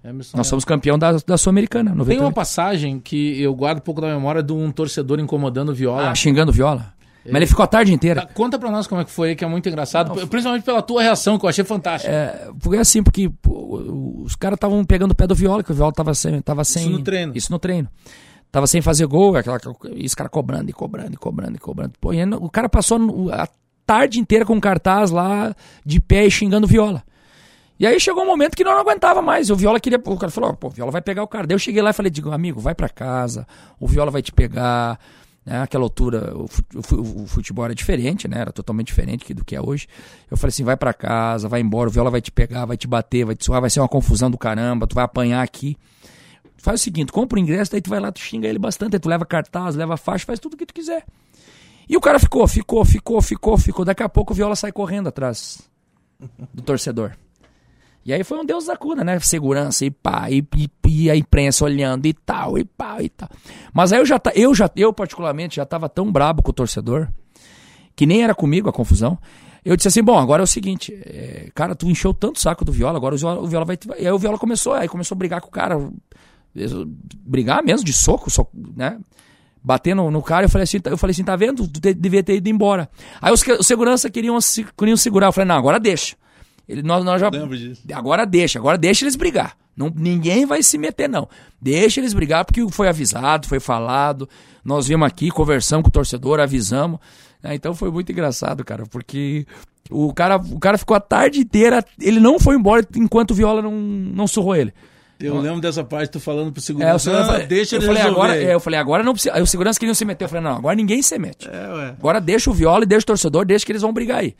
Emerson 0.03 0.37
Nós 0.37 0.45
Leão. 0.47 0.49
somos 0.49 0.65
campeão 0.65 0.97
da, 0.97 1.13
da 1.25 1.37
Sul-Americana, 1.37 1.91
Tem 1.91 1.97
98. 1.97 2.25
uma 2.25 2.33
passagem 2.33 2.99
que 2.99 3.41
eu 3.41 3.53
guardo 3.55 3.77
um 3.77 3.81
pouco 3.81 4.01
da 4.01 4.07
memória 4.07 4.43
de 4.43 4.51
um 4.51 4.71
torcedor 4.71 5.19
incomodando 5.19 5.73
Viola. 5.73 6.09
Ah, 6.09 6.15
xingando 6.15 6.51
Viola. 6.51 6.93
Mas 7.25 7.35
ele 7.35 7.47
ficou 7.47 7.63
a 7.63 7.67
tarde 7.67 7.93
inteira. 7.93 8.21
Tá, 8.21 8.33
conta 8.33 8.59
pra 8.59 8.69
nós 8.69 8.85
como 8.85 8.99
é 8.99 9.05
que 9.05 9.11
foi, 9.11 9.33
que 9.33 9.45
é 9.45 9.47
muito 9.47 9.67
engraçado. 9.69 10.13
Principalmente 10.27 10.63
pela 10.63 10.81
tua 10.81 11.01
reação, 11.01 11.39
que 11.39 11.45
eu 11.45 11.49
achei 11.49 11.63
fantástica. 11.63 12.13
É, 12.13 12.49
porque 12.59 12.77
assim, 12.77 13.01
porque 13.01 13.29
pô, 13.29 14.02
os 14.23 14.35
caras 14.35 14.57
estavam 14.57 14.83
pegando 14.85 15.11
o 15.11 15.15
pé 15.15 15.27
do 15.27 15.35
Viola, 15.35 15.63
que 15.63 15.71
o 15.71 15.75
Viola 15.75 15.91
tava 15.91 16.13
sem, 16.13 16.41
tava 16.41 16.63
sem. 16.63 16.89
no 16.89 17.03
treino. 17.03 17.33
Isso 17.35 17.51
no 17.51 17.59
treino. 17.59 17.89
Tava 18.51 18.67
sem 18.67 18.81
fazer 18.81 19.05
gol, 19.07 19.35
aquela, 19.35 19.59
e 19.95 20.05
os 20.05 20.13
caras 20.13 20.31
cobrando 20.31 20.69
e 20.69 20.73
cobrando 20.73 21.13
e 21.13 21.17
cobrando 21.17 21.55
e 21.55 21.59
cobrando. 21.59 21.93
Pô, 21.99 22.13
e 22.13 22.21
aí 22.21 22.29
o 22.33 22.49
cara 22.49 22.69
passou 22.69 22.99
a 23.31 23.47
tarde 23.85 24.19
inteira 24.19 24.45
com 24.45 24.53
um 24.53 24.59
cartaz 24.59 25.09
lá, 25.09 25.55
de 25.85 25.99
pé 25.99 26.25
e 26.25 26.31
xingando 26.31 26.65
o 26.65 26.69
Viola. 26.69 27.03
E 27.79 27.87
aí 27.87 27.99
chegou 27.99 28.23
um 28.23 28.27
momento 28.27 28.55
que 28.55 28.63
não 28.63 28.71
aguentava 28.77 29.21
mais. 29.21 29.49
O 29.49 29.55
Viola 29.55 29.79
queria. 29.79 29.99
O 30.05 30.17
cara 30.17 30.31
falou: 30.31 30.53
pô, 30.53 30.67
o 30.67 30.69
Viola 30.69 30.91
vai 30.91 31.01
pegar 31.01 31.23
o 31.23 31.27
cara. 31.27 31.47
Daí 31.47 31.55
eu 31.55 31.59
cheguei 31.59 31.81
lá 31.81 31.89
e 31.89 31.93
falei: 31.93 32.11
digo, 32.11 32.31
amigo, 32.31 32.59
vai 32.59 32.75
pra 32.75 32.87
casa, 32.87 33.47
o 33.79 33.87
Viola 33.87 34.11
vai 34.11 34.21
te 34.21 34.31
pegar. 34.31 34.99
Né, 35.45 35.61
aquela 35.61 35.83
altura, 35.83 36.33
o 36.37 36.47
fu- 36.47 36.63
o 36.75 36.81
fu- 36.81 37.01
o 37.23 37.27
futebol 37.27 37.65
era 37.65 37.75
diferente, 37.75 38.27
né? 38.29 38.39
Era 38.39 38.51
totalmente 38.53 38.87
diferente 38.87 39.33
do 39.33 39.43
que 39.43 39.55
é 39.55 39.61
hoje. 39.61 39.87
Eu 40.31 40.37
falei 40.37 40.49
assim: 40.49 40.63
vai 40.63 40.77
pra 40.77 40.93
casa, 40.93 41.49
vai 41.49 41.59
embora, 41.59 41.89
o 41.89 41.91
Viola 41.91 42.09
vai 42.09 42.21
te 42.21 42.31
pegar, 42.31 42.65
vai 42.65 42.77
te 42.77 42.87
bater, 42.87 43.25
vai 43.25 43.35
te 43.35 43.43
suar, 43.43 43.59
vai 43.59 43.69
ser 43.69 43.81
uma 43.81 43.89
confusão 43.89 44.31
do 44.31 44.37
caramba, 44.37 44.87
tu 44.87 44.95
vai 44.95 45.03
apanhar 45.03 45.41
aqui. 45.43 45.75
Faz 46.57 46.79
o 46.79 46.83
seguinte: 46.85 47.11
compra 47.11 47.37
o 47.37 47.41
ingresso, 47.41 47.71
daí 47.73 47.81
tu 47.81 47.89
vai 47.89 47.99
lá, 47.99 48.09
tu 48.09 48.21
xinga 48.21 48.47
ele 48.47 48.57
bastante, 48.57 48.95
aí 48.95 48.99
tu 49.01 49.09
leva 49.09 49.25
cartaz, 49.25 49.75
leva 49.75 49.97
faixa, 49.97 50.25
faz 50.25 50.39
tudo 50.39 50.53
o 50.53 50.57
que 50.57 50.65
tu 50.65 50.73
quiser. 50.73 51.03
E 51.89 51.97
o 51.97 51.99
cara 51.99 52.17
ficou, 52.19 52.47
ficou, 52.47 52.85
ficou, 52.85 53.21
ficou, 53.21 53.57
ficou. 53.57 53.83
Daqui 53.83 54.01
a 54.01 54.07
pouco 54.07 54.31
o 54.31 54.35
Viola 54.35 54.55
sai 54.55 54.71
correndo 54.71 55.09
atrás 55.09 55.61
do 56.53 56.61
torcedor. 56.61 57.11
E 58.05 58.13
aí 58.13 58.23
foi 58.23 58.37
um 58.39 58.45
Deus 58.45 58.65
da 58.65 58.75
cura, 58.75 59.03
né? 59.03 59.17
Segurança 59.19 59.85
e 59.85 59.91
pá, 59.91 60.29
e, 60.29 60.45
e, 60.57 60.69
e 60.87 61.09
a 61.09 61.15
imprensa 61.15 61.63
olhando 61.63 62.05
e 62.05 62.13
tal, 62.13 62.57
e 62.57 62.65
pá, 62.65 63.01
e 63.01 63.09
tal. 63.09 63.29
Mas 63.73 63.93
aí 63.93 63.99
eu 63.99 64.05
já, 64.05 64.19
eu 64.35 64.53
já, 64.53 64.69
eu 64.75 64.91
particularmente 64.91 65.55
já 65.55 65.65
tava 65.65 65.87
tão 65.87 66.11
brabo 66.11 66.43
com 66.43 66.51
o 66.51 66.53
torcedor, 66.53 67.07
que 67.95 68.05
nem 68.05 68.23
era 68.23 68.35
comigo 68.35 68.69
a 68.69 68.73
confusão. 68.73 69.17
Eu 69.63 69.77
disse 69.77 69.87
assim, 69.87 70.03
bom, 70.03 70.19
agora 70.19 70.41
é 70.41 70.45
o 70.45 70.47
seguinte, 70.47 70.93
é, 71.05 71.49
cara, 71.55 71.73
tu 71.73 71.89
encheu 71.89 72.13
tanto 72.13 72.35
o 72.35 72.39
saco 72.39 72.65
do 72.65 72.71
Viola, 72.71 72.97
agora 72.97 73.15
o 73.15 73.17
Viola, 73.17 73.39
o 73.39 73.47
Viola 73.47 73.65
vai... 73.65 73.77
E 73.97 74.05
aí 74.05 74.11
o 74.11 74.19
Viola 74.19 74.37
começou, 74.37 74.73
aí 74.73 74.89
começou 74.89 75.15
a 75.15 75.17
brigar 75.17 75.39
com 75.39 75.47
o 75.47 75.51
cara, 75.51 75.79
brigar 77.25 77.63
mesmo, 77.63 77.85
de 77.85 77.93
soco, 77.93 78.29
soco 78.29 78.51
né? 78.75 78.99
Bater 79.63 79.95
no, 79.95 80.21
cara, 80.21 80.45
eu 80.45 80.49
falei 80.49 80.63
assim, 80.63 80.79
eu 80.83 80.97
falei 80.97 81.13
assim, 81.13 81.23
tá 81.23 81.37
vendo? 81.37 81.65
Tu 81.65 81.79
devia 81.93 82.21
ter 82.21 82.35
ido 82.35 82.49
embora. 82.49 82.89
Aí 83.21 83.31
os, 83.31 83.41
os 83.41 83.65
segurança 83.65 84.09
queriam, 84.09 84.37
queriam 84.77 84.97
segurar, 84.97 85.27
eu 85.27 85.31
falei, 85.31 85.47
não, 85.47 85.55
agora 85.55 85.79
deixa. 85.79 86.17
Ele, 86.67 86.81
nós, 86.81 87.03
nós 87.03 87.19
já, 87.19 87.29
Lembro 87.29 87.57
disso. 87.57 87.81
Agora 87.93 88.25
deixa, 88.25 88.57
agora 88.59 88.77
deixa 88.77 89.03
eles 89.03 89.15
brigar. 89.15 89.55
Não, 89.75 89.91
ninguém 89.95 90.45
vai 90.45 90.61
se 90.63 90.77
meter, 90.77 91.09
não. 91.09 91.27
Deixa 91.61 91.99
eles 91.99 92.13
brigar, 92.13 92.45
porque 92.45 92.65
foi 92.71 92.87
avisado, 92.87 93.47
foi 93.47 93.59
falado. 93.59 94.29
Nós 94.63 94.87
viemos 94.87 95.05
aqui, 95.07 95.29
conversamos 95.29 95.83
com 95.83 95.89
o 95.89 95.91
torcedor, 95.91 96.39
avisamos. 96.39 96.99
Ah, 97.43 97.53
então 97.55 97.73
foi 97.73 97.91
muito 97.91 98.11
engraçado, 98.11 98.63
cara, 98.63 98.83
porque 98.85 99.45
o 99.89 100.13
cara, 100.13 100.37
o 100.37 100.59
cara 100.59 100.77
ficou 100.77 100.95
a 100.95 100.99
tarde 100.99 101.39
inteira, 101.39 101.83
ele 101.99 102.19
não 102.19 102.39
foi 102.39 102.55
embora 102.55 102.87
enquanto 102.95 103.31
o 103.31 103.33
Viola 103.33 103.61
não, 103.61 103.71
não 103.73 104.27
surrou 104.27 104.55
ele. 104.55 104.73
Eu 105.19 105.39
lembro 105.39 105.59
dessa 105.61 105.83
parte, 105.83 106.11
tu 106.11 106.19
falando 106.19 106.51
pro 106.51 106.59
É, 106.59 106.61
o 106.61 106.63
segurança. 106.63 106.99
segurança 106.99 107.29
"Ah, 107.29 107.31
falei- 107.33 107.47
deixa 107.47 107.75
eu 107.75 107.79
ele 107.79 107.87
falei, 107.87 108.01
agora, 108.03 108.35
é, 108.37 108.53
eu 108.53 108.59
falei, 108.59 108.79
agora 108.79 109.03
não 109.03 109.13
precisa. 109.13 109.33
Aí 109.35 109.41
o 109.41 109.47
segurança 109.47 109.79
queria 109.79 109.95
se 109.95 110.03
meter. 110.05 110.25
Eu 110.25 110.29
falei, 110.29 110.43
não, 110.43 110.57
agora 110.57 110.75
ninguém 110.75 111.01
se 111.01 111.17
mete. 111.17 111.47
É, 111.49 111.73
ué. 111.73 111.89
Agora 111.97 112.19
deixa 112.21 112.49
o 112.49 112.53
Viola 112.53 112.83
e 112.83 112.87
deixa 112.87 113.03
o 113.03 113.07
torcedor, 113.07 113.45
deixa 113.45 113.65
que 113.65 113.71
eles 113.71 113.81
vão 113.81 113.93
brigar 113.93 114.19
aí. 114.19 114.35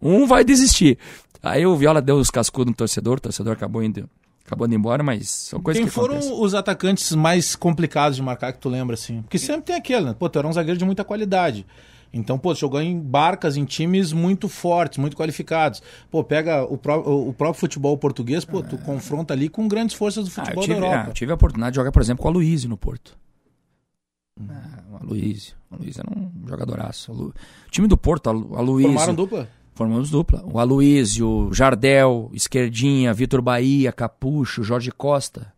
Um 0.00 0.26
vai 0.26 0.44
desistir. 0.44 0.98
Aí 1.42 1.64
o 1.66 1.74
Viola 1.76 2.02
deu 2.02 2.16
os 2.16 2.30
cascudos 2.30 2.70
no 2.70 2.76
torcedor, 2.76 3.18
o 3.18 3.20
torcedor 3.20 3.52
acabou 3.54 3.82
indo, 3.82 4.08
acabou 4.44 4.66
indo 4.66 4.74
embora, 4.76 5.02
mas 5.02 5.28
são 5.30 5.60
coisas 5.60 5.78
Quem 5.80 5.86
que 5.88 5.92
foram 5.92 6.14
acontecem. 6.16 6.42
os 6.44 6.54
atacantes 6.54 7.14
mais 7.14 7.56
complicados 7.56 8.16
de 8.16 8.22
marcar 8.22 8.52
que 8.52 8.58
tu 8.58 8.68
lembra, 8.68 8.94
assim? 8.94 9.22
Porque 9.22 9.38
sempre 9.38 9.62
tem 9.62 9.76
aquele, 9.76 10.04
né? 10.06 10.14
Pô, 10.18 10.28
tu 10.28 10.38
era 10.38 10.46
um 10.46 10.52
zagueiro 10.52 10.78
de 10.78 10.84
muita 10.84 11.02
qualidade. 11.04 11.64
Então, 12.12 12.36
pô, 12.36 12.52
jogou 12.56 12.80
em 12.82 12.98
barcas, 12.98 13.56
em 13.56 13.64
times 13.64 14.12
muito 14.12 14.48
fortes, 14.48 14.98
muito 14.98 15.16
qualificados. 15.16 15.80
Pô, 16.10 16.24
pega 16.24 16.64
o, 16.64 16.76
pró- 16.76 16.98
o 16.98 17.32
próprio 17.32 17.60
futebol 17.60 17.96
português, 17.96 18.44
pô, 18.44 18.60
tu 18.62 18.76
confronta 18.78 19.32
ali 19.32 19.48
com 19.48 19.68
grandes 19.68 19.94
forças 19.94 20.24
do 20.24 20.28
Ah, 20.36 20.44
futebol 20.44 20.64
tive, 20.64 20.74
da 20.80 20.86
ah, 20.86 20.90
Europa. 20.90 21.10
eu 21.10 21.14
tive 21.14 21.30
a 21.30 21.34
oportunidade 21.36 21.72
de 21.72 21.76
jogar, 21.76 21.92
por 21.92 22.02
exemplo, 22.02 22.20
com 22.22 22.28
o 22.28 22.32
Aloysio 22.32 22.68
no 22.68 22.76
Porto. 22.76 23.16
Ah, 24.48 24.82
o 24.92 24.96
Aloysio. 24.96 25.54
O 25.70 25.74
Aloysio 25.76 26.02
era 26.04 26.18
um 26.18 26.48
jogadoraço. 26.48 27.12
O 27.12 27.32
time 27.70 27.86
do 27.86 27.96
Porto, 27.96 28.28
a 28.28 28.32
Lu- 28.32 28.56
Aloysio. 28.56 28.88
Formaram 28.90 29.14
dupla? 29.14 29.48
Formamos 29.80 30.10
dupla. 30.10 30.42
O 30.44 30.58
Aloysio, 30.58 31.48
Jardel, 31.54 32.30
Esquerdinha, 32.34 33.14
Vitor 33.14 33.40
Bahia, 33.40 33.90
Capucho, 33.90 34.62
Jorge 34.62 34.90
Costa. 34.90 35.50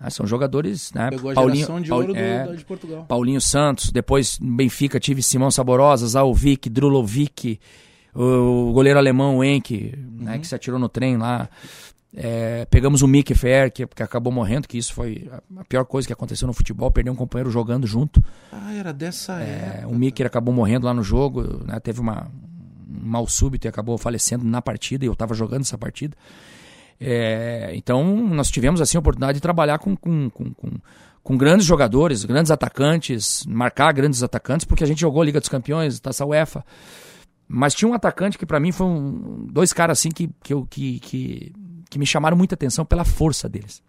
Ah, 0.00 0.08
são 0.08 0.26
jogadores, 0.26 0.90
né? 0.94 1.10
Pegou 1.10 1.30
a 1.30 1.34
Paulinho- 1.34 1.56
geração 1.56 1.78
de 1.78 1.92
ouro 1.92 2.16
é, 2.16 2.46
de 2.56 2.64
Portugal. 2.64 3.04
Paulinho 3.06 3.42
Santos, 3.42 3.90
depois 3.92 4.38
no 4.38 4.56
Benfica 4.56 4.98
tive 4.98 5.22
Simão 5.22 5.50
Saborosa, 5.50 6.06
Zalvic, 6.06 6.70
Drulovic, 6.70 7.60
o 8.14 8.72
goleiro 8.72 8.98
alemão 8.98 9.44
Enke, 9.44 9.92
né, 10.18 10.38
que 10.38 10.46
se 10.46 10.54
atirou 10.54 10.78
no 10.80 10.88
trem 10.88 11.18
lá. 11.18 11.46
É, 12.16 12.64
pegamos 12.70 13.02
o 13.02 13.08
Mick 13.08 13.34
Fer, 13.34 13.70
que, 13.72 13.84
que 13.88 14.02
acabou 14.02 14.32
morrendo, 14.32 14.66
que 14.68 14.78
isso 14.78 14.94
foi 14.94 15.28
a- 15.58 15.64
pior 15.64 15.84
coisa 15.84 16.06
que 16.06 16.12
aconteceu 16.14 16.46
no 16.46 16.54
futebol, 16.54 16.90
perder 16.90 17.10
um 17.10 17.14
companheiro 17.16 17.50
jogando 17.50 17.86
junto. 17.86 18.22
Ah, 18.52 18.72
era 18.72 18.90
dessa 18.92 19.38
É, 19.42 19.74
época. 19.80 19.88
o 19.88 19.94
Mick 19.98 20.22
acabou 20.22 20.54
morrendo 20.54 20.86
lá 20.86 20.94
no 20.94 21.02
jogo, 21.02 21.62
né, 21.66 21.78
teve 21.80 22.00
uma, 22.00 22.28
um 22.42 22.43
mal 23.02 23.26
súbito 23.26 23.66
e 23.66 23.68
acabou 23.68 23.96
falecendo 23.98 24.44
na 24.44 24.60
partida, 24.62 25.04
e 25.04 25.08
eu 25.08 25.12
estava 25.12 25.34
jogando 25.34 25.62
essa 25.62 25.76
partida. 25.78 26.16
É, 27.00 27.72
então, 27.74 28.04
nós 28.28 28.50
tivemos 28.50 28.80
assim 28.80 28.96
a 28.96 29.00
oportunidade 29.00 29.36
de 29.36 29.42
trabalhar 29.42 29.78
com, 29.78 29.96
com, 29.96 30.30
com, 30.30 30.54
com, 30.54 30.70
com 31.22 31.36
grandes 31.36 31.66
jogadores, 31.66 32.24
grandes 32.24 32.50
atacantes, 32.50 33.44
marcar 33.46 33.92
grandes 33.92 34.22
atacantes, 34.22 34.64
porque 34.64 34.84
a 34.84 34.86
gente 34.86 35.00
jogou 35.00 35.22
Liga 35.22 35.40
dos 35.40 35.48
Campeões, 35.48 35.98
Taça 36.00 36.24
UEFA. 36.24 36.64
Mas 37.46 37.74
tinha 37.74 37.88
um 37.88 37.94
atacante 37.94 38.38
que 38.38 38.46
para 38.46 38.58
mim 38.60 38.72
foi 38.72 38.86
um, 38.86 39.46
dois 39.50 39.72
caras 39.72 39.98
assim 39.98 40.08
que, 40.10 40.30
que, 40.42 40.54
eu- 40.54 40.66
que, 40.66 40.98
que, 41.00 41.52
que 41.90 41.98
me 41.98 42.06
chamaram 42.06 42.36
muita 42.36 42.54
atenção 42.54 42.84
pela 42.86 43.04
força 43.04 43.48
deles. 43.48 43.82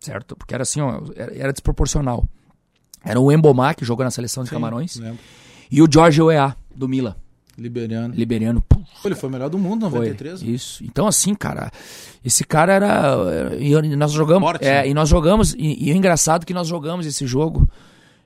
Certo? 0.00 0.36
Porque 0.36 0.52
era 0.52 0.64
assim, 0.64 0.80
ó, 0.82 1.00
era, 1.16 1.34
era 1.38 1.52
desproporcional. 1.52 2.26
Era 3.02 3.18
o 3.18 3.32
Embomar, 3.32 3.74
que 3.74 3.84
jogou 3.84 4.04
na 4.04 4.10
seleção 4.10 4.42
de 4.42 4.50
Sim, 4.50 4.56
Camarões, 4.56 4.96
lembro. 4.96 5.18
e 5.70 5.80
o 5.82 5.88
Jorge 5.90 6.20
Oea, 6.20 6.54
do 6.74 6.86
Milan, 6.88 7.14
Liberiano. 7.56 8.14
liberiano. 8.14 8.60
Pô, 8.68 8.80
Ele 9.04 9.14
foi 9.14 9.28
o 9.28 9.32
melhor 9.32 9.48
do 9.48 9.58
mundo, 9.58 9.88
Foi, 9.90 10.00
93. 10.10 10.42
Isso. 10.42 10.82
Então, 10.84 11.06
assim, 11.06 11.34
cara, 11.34 11.70
esse 12.24 12.44
cara 12.44 12.72
era. 12.72 13.54
E 13.58 13.70
eu- 13.72 13.84
e 13.84 13.94
nós 13.96 14.12
jogamos. 14.12 14.42
Forte, 14.48 14.64
é, 14.64 14.82
né? 14.82 14.88
e 14.88 14.94
nós 14.94 15.08
jogamos. 15.08 15.54
E, 15.54 15.88
e 15.88 15.92
o 15.92 15.96
engraçado 15.96 16.42
é 16.42 16.46
que 16.46 16.54
nós 16.54 16.66
jogamos 16.68 17.06
esse 17.06 17.26
jogo, 17.26 17.68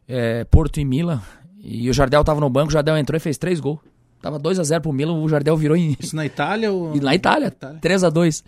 é, 0.09 0.45
Porto 0.45 0.81
e 0.81 0.85
Milan. 0.85 1.21
E 1.61 1.91
o 1.91 1.93
Jardel 1.93 2.25
tava 2.25 2.41
no 2.41 2.49
banco, 2.49 2.69
o 2.69 2.73
Jardel 2.73 2.97
entrou 2.97 3.17
e 3.17 3.21
fez 3.21 3.37
três 3.37 3.61
gols. 3.61 3.81
Tava 4.23 4.39
2x0 4.41 4.81
pro 4.81 4.93
Milan, 4.93 5.13
o 5.15 5.29
Jardel 5.29 5.57
virou 5.57 5.77
em. 5.77 5.97
Isso 6.01 6.17
na 6.17 6.27
Itália 6.27 6.73
ou... 6.73 6.97
E 6.97 7.01
na 7.01 7.15
Itália, 7.15 7.49
Itália. 7.49 7.79
3x2. 7.81 8.43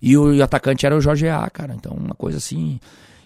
E 0.00 0.16
o, 0.16 0.34
o 0.36 0.42
atacante 0.42 0.86
era 0.86 0.96
o 0.96 1.00
Jorge 1.00 1.26
Ea, 1.26 1.48
cara. 1.50 1.74
Então, 1.74 1.92
uma 1.92 2.14
coisa 2.14 2.38
assim. 2.38 2.80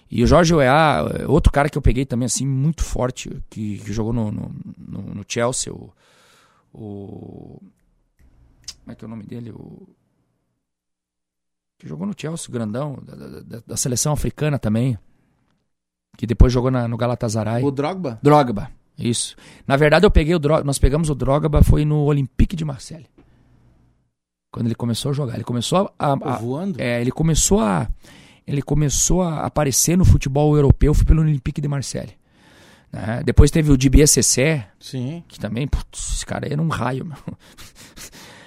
E 0.09 0.23
o 0.23 0.27
Jorge 0.27 0.53
Ea, 0.55 1.25
outro 1.27 1.51
cara 1.51 1.69
que 1.69 1.77
eu 1.77 1.81
peguei 1.81 2.05
também, 2.05 2.25
assim, 2.25 2.45
muito 2.45 2.83
forte, 2.83 3.29
que, 3.49 3.77
que 3.79 3.93
jogou 3.93 4.11
no, 4.13 4.31
no, 4.31 4.51
no- 4.87 5.15
no 5.15 5.25
Chelsea, 5.27 5.71
o, 5.73 5.89
o. 6.73 7.59
Como 8.83 8.91
é 8.91 8.95
que 8.95 9.03
é 9.03 9.07
o 9.07 9.09
nome 9.09 9.23
dele? 9.23 9.51
O. 9.51 9.87
Que 11.79 11.87
jogou 11.87 12.07
no 12.07 12.13
Chelsea, 12.17 12.51
grandão, 12.51 12.97
da, 13.03 13.15
da- 13.15 13.61
da- 13.67 13.77
seleção 13.77 14.11
africana 14.13 14.57
também. 14.57 14.97
Que 16.17 16.25
depois 16.25 16.51
jogou 16.51 16.71
na- 16.71 16.87
no 16.87 16.97
Galatasaray. 16.97 17.63
O 17.63 17.69
Drogba? 17.69 18.19
Drogba, 18.23 18.71
isso. 18.97 19.35
Na 19.67 19.77
verdade, 19.77 20.05
eu 20.05 20.09
peguei 20.11 20.33
o 20.33 20.39
Drogba, 20.39 20.63
nós 20.63 20.79
pegamos 20.79 21.09
o 21.09 21.15
Drogba 21.15 21.63
foi 21.63 21.85
no 21.85 21.99
Olympique 22.03 22.55
de 22.55 22.65
Marseille. 22.65 23.05
Quando 24.51 24.65
ele 24.67 24.75
começou 24.75 25.11
a 25.11 25.13
jogar, 25.13 25.35
ele 25.35 25.43
começou 25.43 25.91
a, 25.99 26.13
a- 26.13 26.13
a- 26.13 26.37
voando? 26.37 26.81
é, 26.81 26.99
ele 27.01 27.11
começou 27.11 27.59
a 27.59 27.87
ele 28.47 28.61
começou 28.61 29.21
a 29.21 29.41
aparecer 29.45 29.97
no 29.97 30.05
futebol 30.05 30.55
europeu 30.55 30.93
foi 30.93 31.03
pelo 31.05 31.21
Olympique 31.21 31.59
de 31.61 31.67
Marseille. 31.67 32.17
Né? 32.91 33.21
Depois 33.25 33.51
teve 33.51 33.71
o 33.71 34.07
Cessé, 34.07 34.69
Sim. 34.79 35.23
que 35.27 35.39
também, 35.39 35.67
putz, 35.67 36.15
esse 36.15 36.25
cara 36.25 36.47
era 36.51 36.61
um 36.61 36.69
raio, 36.69 37.05
meu. 37.05 37.17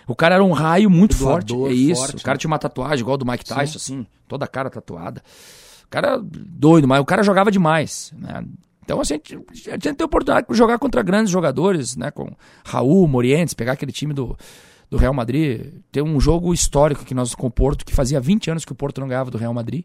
O 0.07 0.17
cara 0.17 0.35
era 0.35 0.43
um 0.43 0.51
raio 0.51 0.91
muito 0.91 1.15
forte. 1.15 1.47
Dublador 1.47 1.71
É 1.71 1.75
isso. 1.75 2.01
forte, 2.01 2.17
o 2.17 2.23
cara 2.23 2.35
né? 2.35 2.39
tinha 2.41 2.51
uma 2.51 2.59
tatuagem 2.59 3.01
igual 3.01 3.17
do 3.17 3.25
Mike 3.25 3.45
Tyson, 3.45 3.77
assim, 3.77 4.07
toda 4.27 4.45
a 4.45 4.49
cara 4.49 4.69
tatuada. 4.69 5.23
O 5.85 5.89
cara 5.89 6.21
doido, 6.21 6.89
mas 6.89 7.01
o 7.01 7.05
cara 7.05 7.23
jogava 7.23 7.49
demais, 7.49 8.13
né? 8.17 8.45
Então 8.83 9.01
assim, 9.01 9.15
a 9.15 9.17
gente, 9.19 9.39
a 9.69 9.73
gente 9.75 9.95
tem 9.95 9.95
a 10.01 10.05
oportunidade 10.05 10.49
de 10.51 10.57
jogar 10.57 10.81
contra 10.81 11.01
grandes 11.01 11.31
jogadores, 11.31 11.97
né? 11.97 12.11
Com 12.11 12.29
Raul, 12.65 13.07
Morientes, 13.07 13.55
pegar 13.55 13.73
aquele 13.73 13.93
time 13.93 14.13
do, 14.13 14.37
do 14.91 14.97
Real 14.97 15.15
Madrid. 15.15 15.75
Tem 15.93 16.03
um 16.03 16.19
jogo 16.19 16.53
histórico 16.53 17.05
que 17.05 17.15
nós 17.15 17.33
com 17.33 17.47
o 17.47 17.51
Porto, 17.51 17.85
que 17.85 17.95
fazia 17.95 18.21
20 18.21 18.51
anos 18.51 18.65
que 18.65 18.73
o 18.73 18.75
Porto 18.75 19.01
não 19.01 19.07
ganhava 19.07 19.31
do 19.31 19.39
Real 19.39 19.55
Madrid. 19.55 19.85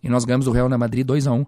E 0.00 0.08
nós 0.08 0.24
ganhamos 0.24 0.44
do 0.44 0.52
Real 0.52 0.68
Madrid 0.68 1.04
2x1. 1.04 1.40
É, 1.40 1.46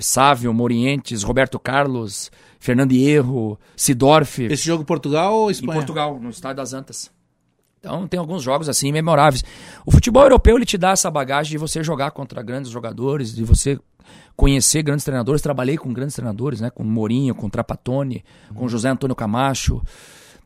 Sávio, 0.00 0.52
Morientes, 0.54 1.22
Roberto 1.22 1.58
Carlos, 1.58 2.30
Fernando 2.58 2.92
Hierro, 2.92 3.58
Sidorf. 3.76 4.42
Esse 4.44 4.64
jogo 4.64 4.84
Portugal 4.84 5.34
ou 5.34 5.48
Em 5.48 5.52
Espanha? 5.52 5.78
Portugal, 5.78 6.18
no 6.20 6.30
Estádio 6.30 6.56
das 6.58 6.72
Antas. 6.72 7.10
Então 7.80 8.06
tem 8.06 8.20
alguns 8.20 8.42
jogos 8.42 8.68
assim 8.68 8.92
memoráveis. 8.92 9.42
O 9.86 9.90
futebol 9.90 10.22
europeu 10.22 10.56
ele 10.56 10.66
te 10.66 10.76
dá 10.76 10.90
essa 10.90 11.10
bagagem 11.10 11.52
de 11.52 11.58
você 11.58 11.82
jogar 11.82 12.10
contra 12.10 12.42
grandes 12.42 12.70
jogadores, 12.70 13.34
de 13.34 13.42
você 13.42 13.78
conhecer 14.36 14.82
grandes 14.82 15.04
treinadores. 15.04 15.40
Trabalhei 15.40 15.78
com 15.78 15.92
grandes 15.92 16.14
treinadores, 16.14 16.60
né? 16.60 16.68
Com 16.68 16.84
Mourinho, 16.84 17.34
com 17.34 17.48
Trapattoni, 17.48 18.22
com 18.54 18.68
José 18.68 18.90
Antônio 18.90 19.16
Camacho, 19.16 19.82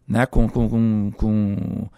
né? 0.07 0.27
Com, 0.27 0.49
com, 0.49 0.69
com, 0.69 1.13
com 1.17 1.89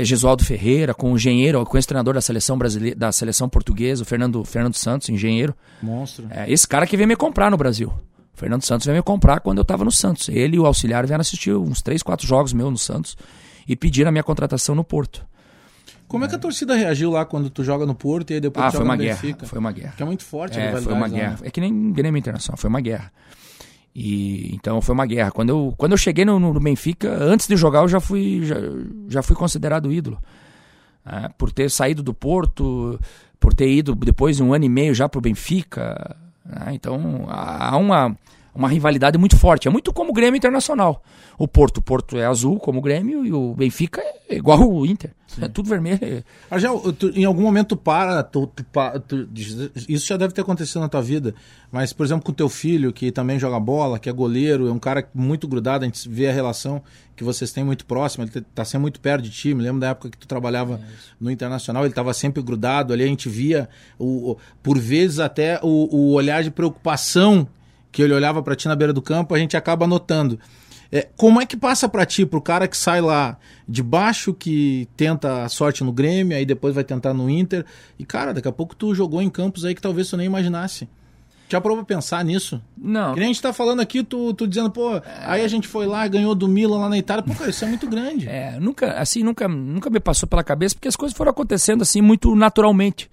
eh, 0.00 0.04
Gesualdo 0.04 0.44
Ferreira, 0.44 0.92
com 0.94 1.12
o 1.12 1.16
engenheiro, 1.16 1.64
com 1.64 1.76
esse 1.78 1.86
treinador 1.88 2.14
da 2.14 2.20
seleção 2.20 2.56
brasileira, 2.58 2.96
da 2.96 3.12
seleção 3.12 3.48
portuguesa, 3.48 4.02
o 4.02 4.06
Fernando, 4.06 4.44
Fernando 4.44 4.74
Santos, 4.74 5.08
engenheiro. 5.08 5.54
Monstro. 5.82 6.26
É, 6.30 6.50
esse 6.50 6.66
cara 6.66 6.86
que 6.86 6.96
veio 6.96 7.08
me 7.08 7.16
comprar 7.16 7.50
no 7.50 7.56
Brasil. 7.56 7.88
O 8.34 8.38
Fernando 8.38 8.62
Santos 8.64 8.86
veio 8.86 8.96
me 8.96 9.02
comprar 9.02 9.40
quando 9.40 9.58
eu 9.58 9.64
tava 9.64 9.84
no 9.84 9.92
Santos. 9.92 10.28
Ele 10.28 10.56
e 10.56 10.58
o 10.60 10.66
auxiliar 10.66 11.06
vieram 11.06 11.20
assistir 11.20 11.52
uns 11.54 11.80
3, 11.82 12.02
4 12.02 12.26
jogos 12.26 12.52
meus 12.52 12.70
no 12.70 12.78
Santos 12.78 13.16
e 13.68 13.76
pediram 13.76 14.08
a 14.08 14.12
minha 14.12 14.24
contratação 14.24 14.74
no 14.74 14.82
Porto. 14.82 15.24
Como 16.08 16.24
é 16.24 16.28
que 16.28 16.34
a 16.34 16.38
torcida 16.38 16.74
reagiu 16.74 17.10
lá 17.10 17.24
quando 17.24 17.48
tu 17.48 17.64
joga 17.64 17.86
no 17.86 17.94
Porto 17.94 18.30
e 18.30 18.34
aí 18.34 18.40
depois 18.40 18.66
Ah, 18.66 18.68
tu 18.68 18.72
foi 18.72 18.78
joga 18.80 18.90
uma 18.90 18.96
no 18.96 19.02
guerra. 19.02 19.20
Benfica? 19.22 19.46
Foi 19.46 19.58
uma 19.58 19.72
guerra. 19.72 19.94
Que 19.96 20.02
é 20.02 20.06
muito 20.06 20.22
forte 20.24 20.58
a 20.58 20.62
É, 20.62 20.76
foi 20.80 20.92
uma 20.92 21.02
lá, 21.02 21.08
guerra. 21.08 21.30
né? 21.30 21.38
É 21.42 21.50
que 21.50 21.60
nem 21.60 21.92
Grêmio 21.92 22.18
Internacional, 22.18 22.58
foi 22.58 22.68
uma 22.68 22.80
guerra. 22.80 23.10
E 23.94 24.52
então 24.54 24.80
foi 24.80 24.94
uma 24.94 25.06
guerra. 25.06 25.30
Quando 25.30 25.50
eu, 25.50 25.74
quando 25.76 25.92
eu 25.92 25.98
cheguei 25.98 26.24
no, 26.24 26.40
no 26.40 26.58
Benfica, 26.58 27.08
antes 27.10 27.46
de 27.46 27.56
jogar, 27.56 27.80
eu 27.80 27.88
já 27.88 28.00
fui, 28.00 28.44
já, 28.44 28.56
já 29.08 29.22
fui 29.22 29.36
considerado 29.36 29.92
ídolo. 29.92 30.18
É, 31.06 31.28
por 31.36 31.52
ter 31.52 31.70
saído 31.70 32.02
do 32.02 32.12
Porto, 32.12 32.98
por 33.38 33.54
ter 33.54 33.70
ido 33.70 33.94
depois 33.94 34.38
de 34.38 34.42
um 34.42 34.52
ano 34.52 34.64
e 34.64 34.68
meio 34.68 34.94
já 34.94 35.08
pro 35.08 35.20
Benfica. 35.20 36.16
né? 36.44 36.70
então 36.72 37.26
há 37.28 37.76
uma, 37.76 38.16
uma 38.54 38.68
rivalidade 38.68 39.18
muito 39.18 39.36
forte. 39.36 39.66
É 39.68 39.70
muito 39.70 39.92
como 39.92 40.10
o 40.10 40.14
Grêmio 40.14 40.36
Internacional. 40.38 41.02
O 41.36 41.48
Porto, 41.48 41.78
o 41.78 41.82
Porto 41.82 42.16
é 42.16 42.24
azul 42.26 42.58
como 42.60 42.78
o 42.78 42.82
Grêmio 42.82 43.26
e 43.26 43.32
o 43.32 43.54
Benfica 43.54 44.00
é 44.28 44.36
igual 44.36 44.60
o 44.70 44.86
Inter. 44.86 45.10
É 45.42 45.48
tudo 45.48 45.68
vermelho. 45.68 46.22
Argel, 46.48 46.92
tu- 46.92 47.10
em 47.12 47.24
algum 47.24 47.42
momento 47.42 47.70
tu 47.70 47.76
para, 47.76 48.22
tu, 48.22 48.46
tu 48.46 48.64
tu- 49.08 49.28
isso 49.88 50.06
já 50.06 50.16
deve 50.16 50.32
ter 50.32 50.42
acontecido 50.42 50.78
na 50.80 50.88
tua 50.88 51.02
vida, 51.02 51.34
mas, 51.72 51.92
por 51.92 52.06
exemplo, 52.06 52.22
com 52.24 52.30
o 52.30 52.34
teu 52.34 52.48
filho, 52.48 52.92
que 52.92 53.10
também 53.10 53.36
joga 53.36 53.58
bola, 53.58 53.98
que 53.98 54.08
é 54.08 54.12
goleiro, 54.12 54.68
é 54.68 54.72
um 54.72 54.78
cara 54.78 55.08
muito 55.12 55.48
grudado, 55.48 55.82
a 55.84 55.88
gente 55.88 56.08
vê 56.08 56.28
a 56.28 56.32
relação 56.32 56.80
que 57.16 57.24
vocês 57.24 57.50
têm 57.50 57.64
muito 57.64 57.84
próxima, 57.84 58.24
ele 58.32 58.44
tá 58.54 58.64
sempre 58.64 58.82
muito 58.82 59.00
perto 59.00 59.22
de 59.24 59.30
ti, 59.30 59.52
me 59.54 59.62
lembro 59.64 59.80
da 59.80 59.88
época 59.88 60.10
que 60.10 60.18
tu 60.18 60.28
trabalhava 60.28 60.80
no 61.20 61.28
Internacional, 61.32 61.82
ele 61.82 61.90
estava 61.90 62.14
sempre 62.14 62.40
grudado 62.40 62.92
ali, 62.92 63.02
a 63.02 63.06
gente 63.08 63.28
via, 63.28 63.68
o, 63.98 64.30
o- 64.32 64.38
por 64.62 64.78
vezes 64.78 65.18
até 65.18 65.58
o, 65.64 65.88
o 65.92 66.12
olhar 66.12 66.44
de 66.44 66.50
preocupação 66.52 67.48
que 67.94 68.02
ele 68.02 68.12
olhava 68.12 68.42
para 68.42 68.56
ti 68.56 68.66
na 68.66 68.74
beira 68.74 68.92
do 68.92 69.00
campo, 69.00 69.36
a 69.36 69.38
gente 69.38 69.56
acaba 69.56 69.86
notando. 69.86 70.38
É, 70.90 71.06
como 71.16 71.40
é 71.40 71.46
que 71.46 71.56
passa 71.56 71.88
pra 71.88 72.04
ti, 72.04 72.26
pro 72.26 72.40
cara 72.40 72.66
que 72.66 72.76
sai 72.76 73.00
lá 73.00 73.38
de 73.68 73.84
baixo, 73.84 74.34
que 74.34 74.88
tenta 74.96 75.44
a 75.44 75.48
sorte 75.48 75.84
no 75.84 75.92
Grêmio, 75.92 76.36
aí 76.36 76.44
depois 76.44 76.74
vai 76.74 76.82
tentar 76.82 77.14
no 77.14 77.30
Inter, 77.30 77.64
e 77.96 78.04
cara, 78.04 78.34
daqui 78.34 78.48
a 78.48 78.52
pouco 78.52 78.74
tu 78.74 78.92
jogou 78.96 79.22
em 79.22 79.30
campos 79.30 79.64
aí 79.64 79.76
que 79.76 79.80
talvez 79.80 80.10
tu 80.10 80.16
nem 80.16 80.26
imaginasse. 80.26 80.88
Já 81.48 81.60
parou 81.60 81.76
pra 81.76 81.86
pensar 81.86 82.24
nisso? 82.24 82.60
Não. 82.76 83.14
Que 83.14 83.20
nem 83.20 83.28
a 83.28 83.32
gente 83.32 83.42
tá 83.42 83.52
falando 83.52 83.78
aqui, 83.78 84.02
tu, 84.02 84.34
tu 84.34 84.48
dizendo, 84.48 84.72
pô, 84.72 85.00
aí 85.20 85.44
a 85.44 85.48
gente 85.48 85.68
foi 85.68 85.86
lá, 85.86 86.06
ganhou 86.08 86.34
do 86.34 86.48
Milan 86.48 86.78
lá 86.78 86.88
na 86.88 86.98
Itália. 86.98 87.22
Pô, 87.22 87.32
cara, 87.32 87.50
isso 87.50 87.64
é 87.64 87.68
muito 87.68 87.86
grande. 87.86 88.28
É, 88.28 88.58
nunca, 88.58 88.92
assim, 88.94 89.22
nunca, 89.22 89.46
nunca 89.46 89.88
me 89.88 90.00
passou 90.00 90.28
pela 90.28 90.42
cabeça, 90.42 90.74
porque 90.74 90.88
as 90.88 90.96
coisas 90.96 91.16
foram 91.16 91.30
acontecendo 91.30 91.82
assim 91.82 92.00
muito 92.00 92.34
naturalmente. 92.34 93.08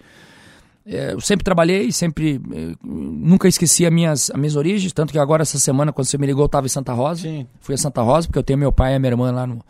É, 0.86 1.14
eu 1.14 1.22
sempre 1.22 1.44
trabalhei, 1.44 1.92
sempre 1.92 2.42
eh, 2.52 2.76
nunca 2.84 3.48
esqueci 3.48 3.86
as 3.86 3.94
minhas, 3.94 4.32
as 4.32 4.38
minhas 4.38 4.56
origens, 4.56 4.92
tanto 4.92 5.12
que 5.14 5.20
agora 5.20 5.44
essa 5.44 5.60
semana, 5.60 5.94
quando 5.94 6.08
você 6.08 6.18
me 6.18 6.26
ligou, 6.26 6.44
eu 6.44 6.48
estava 6.48 6.66
em 6.66 6.70
Santa 6.70 6.92
Rosa. 6.94 7.22
Sim. 7.22 7.48
Fui 7.60 7.76
a 7.76 7.78
Santa 7.78 8.02
Rosa, 8.02 8.28
porque 8.28 8.40
eu 8.40 8.44
tenho 8.44 8.58
meu 8.58 8.72
pai 8.72 8.96
e 8.96 9.00
minha 9.00 9.12
irmã 9.12 9.32
lá 9.32 9.46
no, 9.46 9.64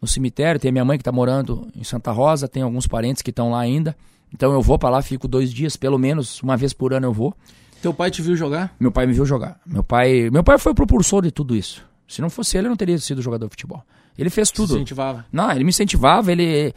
no 0.00 0.06
cemitério, 0.06 0.60
tem 0.60 0.70
minha 0.70 0.84
mãe 0.84 0.96
que 0.96 1.02
está 1.02 1.10
morando 1.12 1.66
em 1.74 1.82
Santa 1.82 2.12
Rosa, 2.12 2.46
tem 2.46 2.62
alguns 2.62 2.86
parentes 2.86 3.20
que 3.20 3.30
estão 3.30 3.50
lá 3.50 3.60
ainda. 3.60 3.96
Então 4.32 4.52
eu 4.52 4.62
vou 4.62 4.78
para 4.78 4.90
lá, 4.90 5.02
fico 5.02 5.26
dois 5.26 5.52
dias, 5.52 5.76
pelo 5.76 5.98
menos, 5.98 6.42
uma 6.42 6.56
vez 6.56 6.72
por 6.72 6.92
ano 6.92 7.06
eu 7.06 7.12
vou. 7.12 7.34
Teu 7.82 7.92
pai 7.92 8.10
te 8.10 8.22
viu 8.22 8.34
jogar? 8.34 8.74
Meu 8.80 8.90
pai 8.90 9.06
me 9.06 9.12
viu 9.12 9.26
jogar. 9.26 9.60
Meu 9.66 9.82
pai, 9.82 10.30
meu 10.30 10.42
pai 10.42 10.56
foi 10.58 10.72
o 10.72 10.74
propulsor 10.74 11.22
de 11.22 11.30
tudo 11.30 11.54
isso. 11.54 11.84
Se 12.08 12.22
não 12.22 12.30
fosse 12.30 12.56
ele, 12.56 12.66
eu 12.66 12.70
não 12.70 12.76
teria 12.76 12.96
sido 12.98 13.20
jogador 13.20 13.46
de 13.46 13.50
futebol. 13.50 13.84
Ele 14.16 14.30
fez 14.30 14.50
tudo. 14.50 14.74
incentivava. 14.74 15.26
Não, 15.32 15.50
ele 15.50 15.64
me 15.64 15.70
incentivava, 15.70 16.30
ele. 16.30 16.72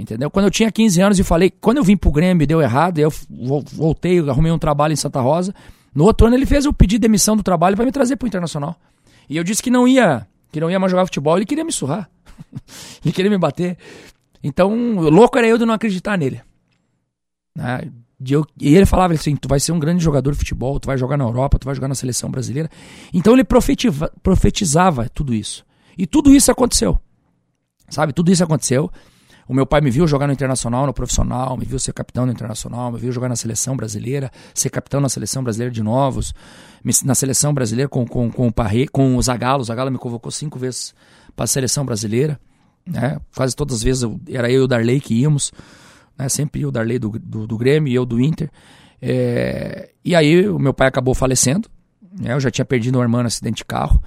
Entendeu? 0.00 0.30
Quando 0.30 0.44
eu 0.44 0.50
tinha 0.50 0.70
15 0.70 1.00
anos 1.00 1.18
e 1.18 1.24
falei, 1.24 1.50
quando 1.50 1.78
eu 1.78 1.82
vim 1.82 1.96
pro 1.96 2.12
Grêmio 2.12 2.44
e 2.44 2.46
deu 2.46 2.62
errado, 2.62 2.98
eu 3.00 3.10
vo- 3.28 3.64
voltei, 3.72 4.20
arrumei 4.20 4.52
um 4.52 4.58
trabalho 4.58 4.92
em 4.92 4.96
Santa 4.96 5.20
Rosa. 5.20 5.52
No 5.92 6.04
outro 6.04 6.28
ano 6.28 6.36
ele 6.36 6.46
fez 6.46 6.64
eu 6.64 6.72
pedir 6.72 6.98
demissão 7.00 7.36
do 7.36 7.42
trabalho 7.42 7.74
para 7.74 7.84
me 7.84 7.90
trazer 7.90 8.14
pro 8.14 8.28
Internacional. 8.28 8.76
E 9.28 9.36
eu 9.36 9.42
disse 9.42 9.60
que 9.60 9.70
não 9.70 9.88
ia, 9.88 10.24
que 10.52 10.60
não 10.60 10.70
ia 10.70 10.78
mais 10.78 10.92
jogar 10.92 11.04
futebol, 11.04 11.36
ele 11.36 11.44
queria 11.44 11.64
me 11.64 11.72
surrar. 11.72 12.08
ele 13.04 13.12
queria 13.12 13.28
me 13.30 13.38
bater. 13.38 13.76
Então, 14.40 14.72
louco 15.00 15.36
era 15.36 15.48
eu 15.48 15.58
de 15.58 15.64
não 15.66 15.74
acreditar 15.74 16.16
nele. 16.16 16.40
Né? 17.56 17.90
De 18.20 18.34
eu- 18.34 18.46
e 18.60 18.76
ele 18.76 18.86
falava 18.86 19.14
assim: 19.14 19.34
tu 19.34 19.48
vai 19.48 19.58
ser 19.58 19.72
um 19.72 19.80
grande 19.80 20.02
jogador 20.04 20.30
de 20.30 20.38
futebol, 20.38 20.78
tu 20.78 20.86
vai 20.86 20.96
jogar 20.96 21.16
na 21.16 21.24
Europa, 21.24 21.58
tu 21.58 21.64
vai 21.64 21.74
jogar 21.74 21.88
na 21.88 21.96
seleção 21.96 22.30
brasileira. 22.30 22.70
Então 23.12 23.32
ele 23.34 23.42
profetizava 24.22 25.08
tudo 25.08 25.34
isso. 25.34 25.64
E 25.96 26.06
tudo 26.06 26.32
isso 26.32 26.52
aconteceu. 26.52 26.96
Sabe? 27.88 28.12
Tudo 28.12 28.30
isso 28.30 28.44
aconteceu. 28.44 28.88
O 29.48 29.54
meu 29.54 29.64
pai 29.64 29.80
me 29.80 29.90
viu 29.90 30.06
jogar 30.06 30.26
no 30.26 30.32
Internacional, 30.32 30.86
no 30.86 30.92
profissional, 30.92 31.56
me 31.56 31.64
viu 31.64 31.78
ser 31.78 31.92
capitão 31.94 32.26
no 32.26 32.32
Internacional, 32.32 32.92
me 32.92 32.98
viu 32.98 33.10
jogar 33.10 33.28
na 33.30 33.36
seleção 33.36 33.74
brasileira, 33.76 34.30
ser 34.54 34.68
capitão 34.68 35.00
na 35.00 35.08
seleção 35.08 35.42
brasileira 35.42 35.72
de 35.72 35.82
novos, 35.82 36.34
na 37.04 37.14
seleção 37.14 37.54
brasileira 37.54 37.88
com, 37.88 38.06
com, 38.06 38.30
com 38.30 38.46
o 38.48 38.52
Parre, 38.52 38.86
com 38.88 39.16
o 39.16 39.22
Zagallo. 39.22 39.62
O 39.62 39.64
Zagallo 39.64 39.90
me 39.90 39.96
convocou 39.98 40.30
cinco 40.30 40.58
vezes 40.58 40.94
para 41.34 41.44
a 41.44 41.46
seleção 41.48 41.84
brasileira. 41.86 42.38
Né? 42.86 43.18
Quase 43.34 43.56
todas 43.56 43.76
as 43.76 43.82
vezes 43.82 44.02
eu- 44.02 44.20
era 44.28 44.50
eu 44.50 44.60
e 44.60 44.64
o 44.64 44.68
Darley 44.68 45.00
que 45.00 45.14
íamos. 45.14 45.50
Né? 46.18 46.28
Sempre 46.28 46.66
o 46.66 46.70
Darley 46.70 46.98
do, 46.98 47.10
do, 47.18 47.46
do 47.46 47.56
Grêmio 47.56 47.90
e 47.90 47.94
eu 47.94 48.04
do 48.04 48.20
Inter. 48.20 48.50
É, 49.00 49.90
e 50.04 50.14
aí 50.14 50.46
o 50.48 50.58
meu 50.58 50.74
pai 50.74 50.88
acabou 50.88 51.14
falecendo. 51.14 51.68
Né? 52.20 52.34
Eu 52.34 52.40
já 52.40 52.50
tinha 52.50 52.64
perdido 52.64 52.98
um 52.98 53.02
irmão 53.02 53.22
no 53.22 53.26
acidente 53.26 53.56
de 53.58 53.64
carro. 53.64 54.02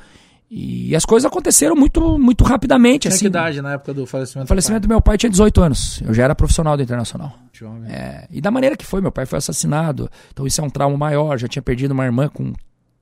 E 0.54 0.94
as 0.94 1.06
coisas 1.06 1.26
aconteceram 1.26 1.78
muito, 1.78 2.20
muito 2.20 2.44
rapidamente. 2.44 3.04
Tinha 3.04 3.14
assim. 3.14 3.22
que 3.22 3.28
idade 3.28 3.62
na 3.62 3.76
época 3.76 3.94
do 3.94 4.06
falecimento? 4.06 4.44
O 4.44 4.48
falecimento 4.50 4.82
do 4.82 4.90
meu 4.90 5.00
pai 5.00 5.18
tinha 5.18 5.30
18 5.30 5.62
anos. 5.62 6.02
Eu 6.06 6.14
já 6.14 6.26
era 6.26 6.36
profissional 6.36 6.76
do 6.76 6.84
Internacional. 6.84 7.34
do. 7.54 7.90
É, 7.90 8.28
e 8.30 8.42
da 8.42 8.52
maneira 8.52 8.76
que 8.76 8.86
foi, 8.86 9.00
meu 9.00 9.14
pai 9.14 9.26
foi 9.26 9.38
assassinado. 9.38 10.12
Então 10.34 10.46
isso 10.46 10.60
é 10.60 10.64
um 10.64 10.70
trauma 10.70 10.98
maior. 10.98 11.38
Já 11.38 11.48
tinha 11.48 11.62
perdido 11.62 11.92
uma 11.92 12.04
irmã 12.04 12.28
com. 12.28 12.52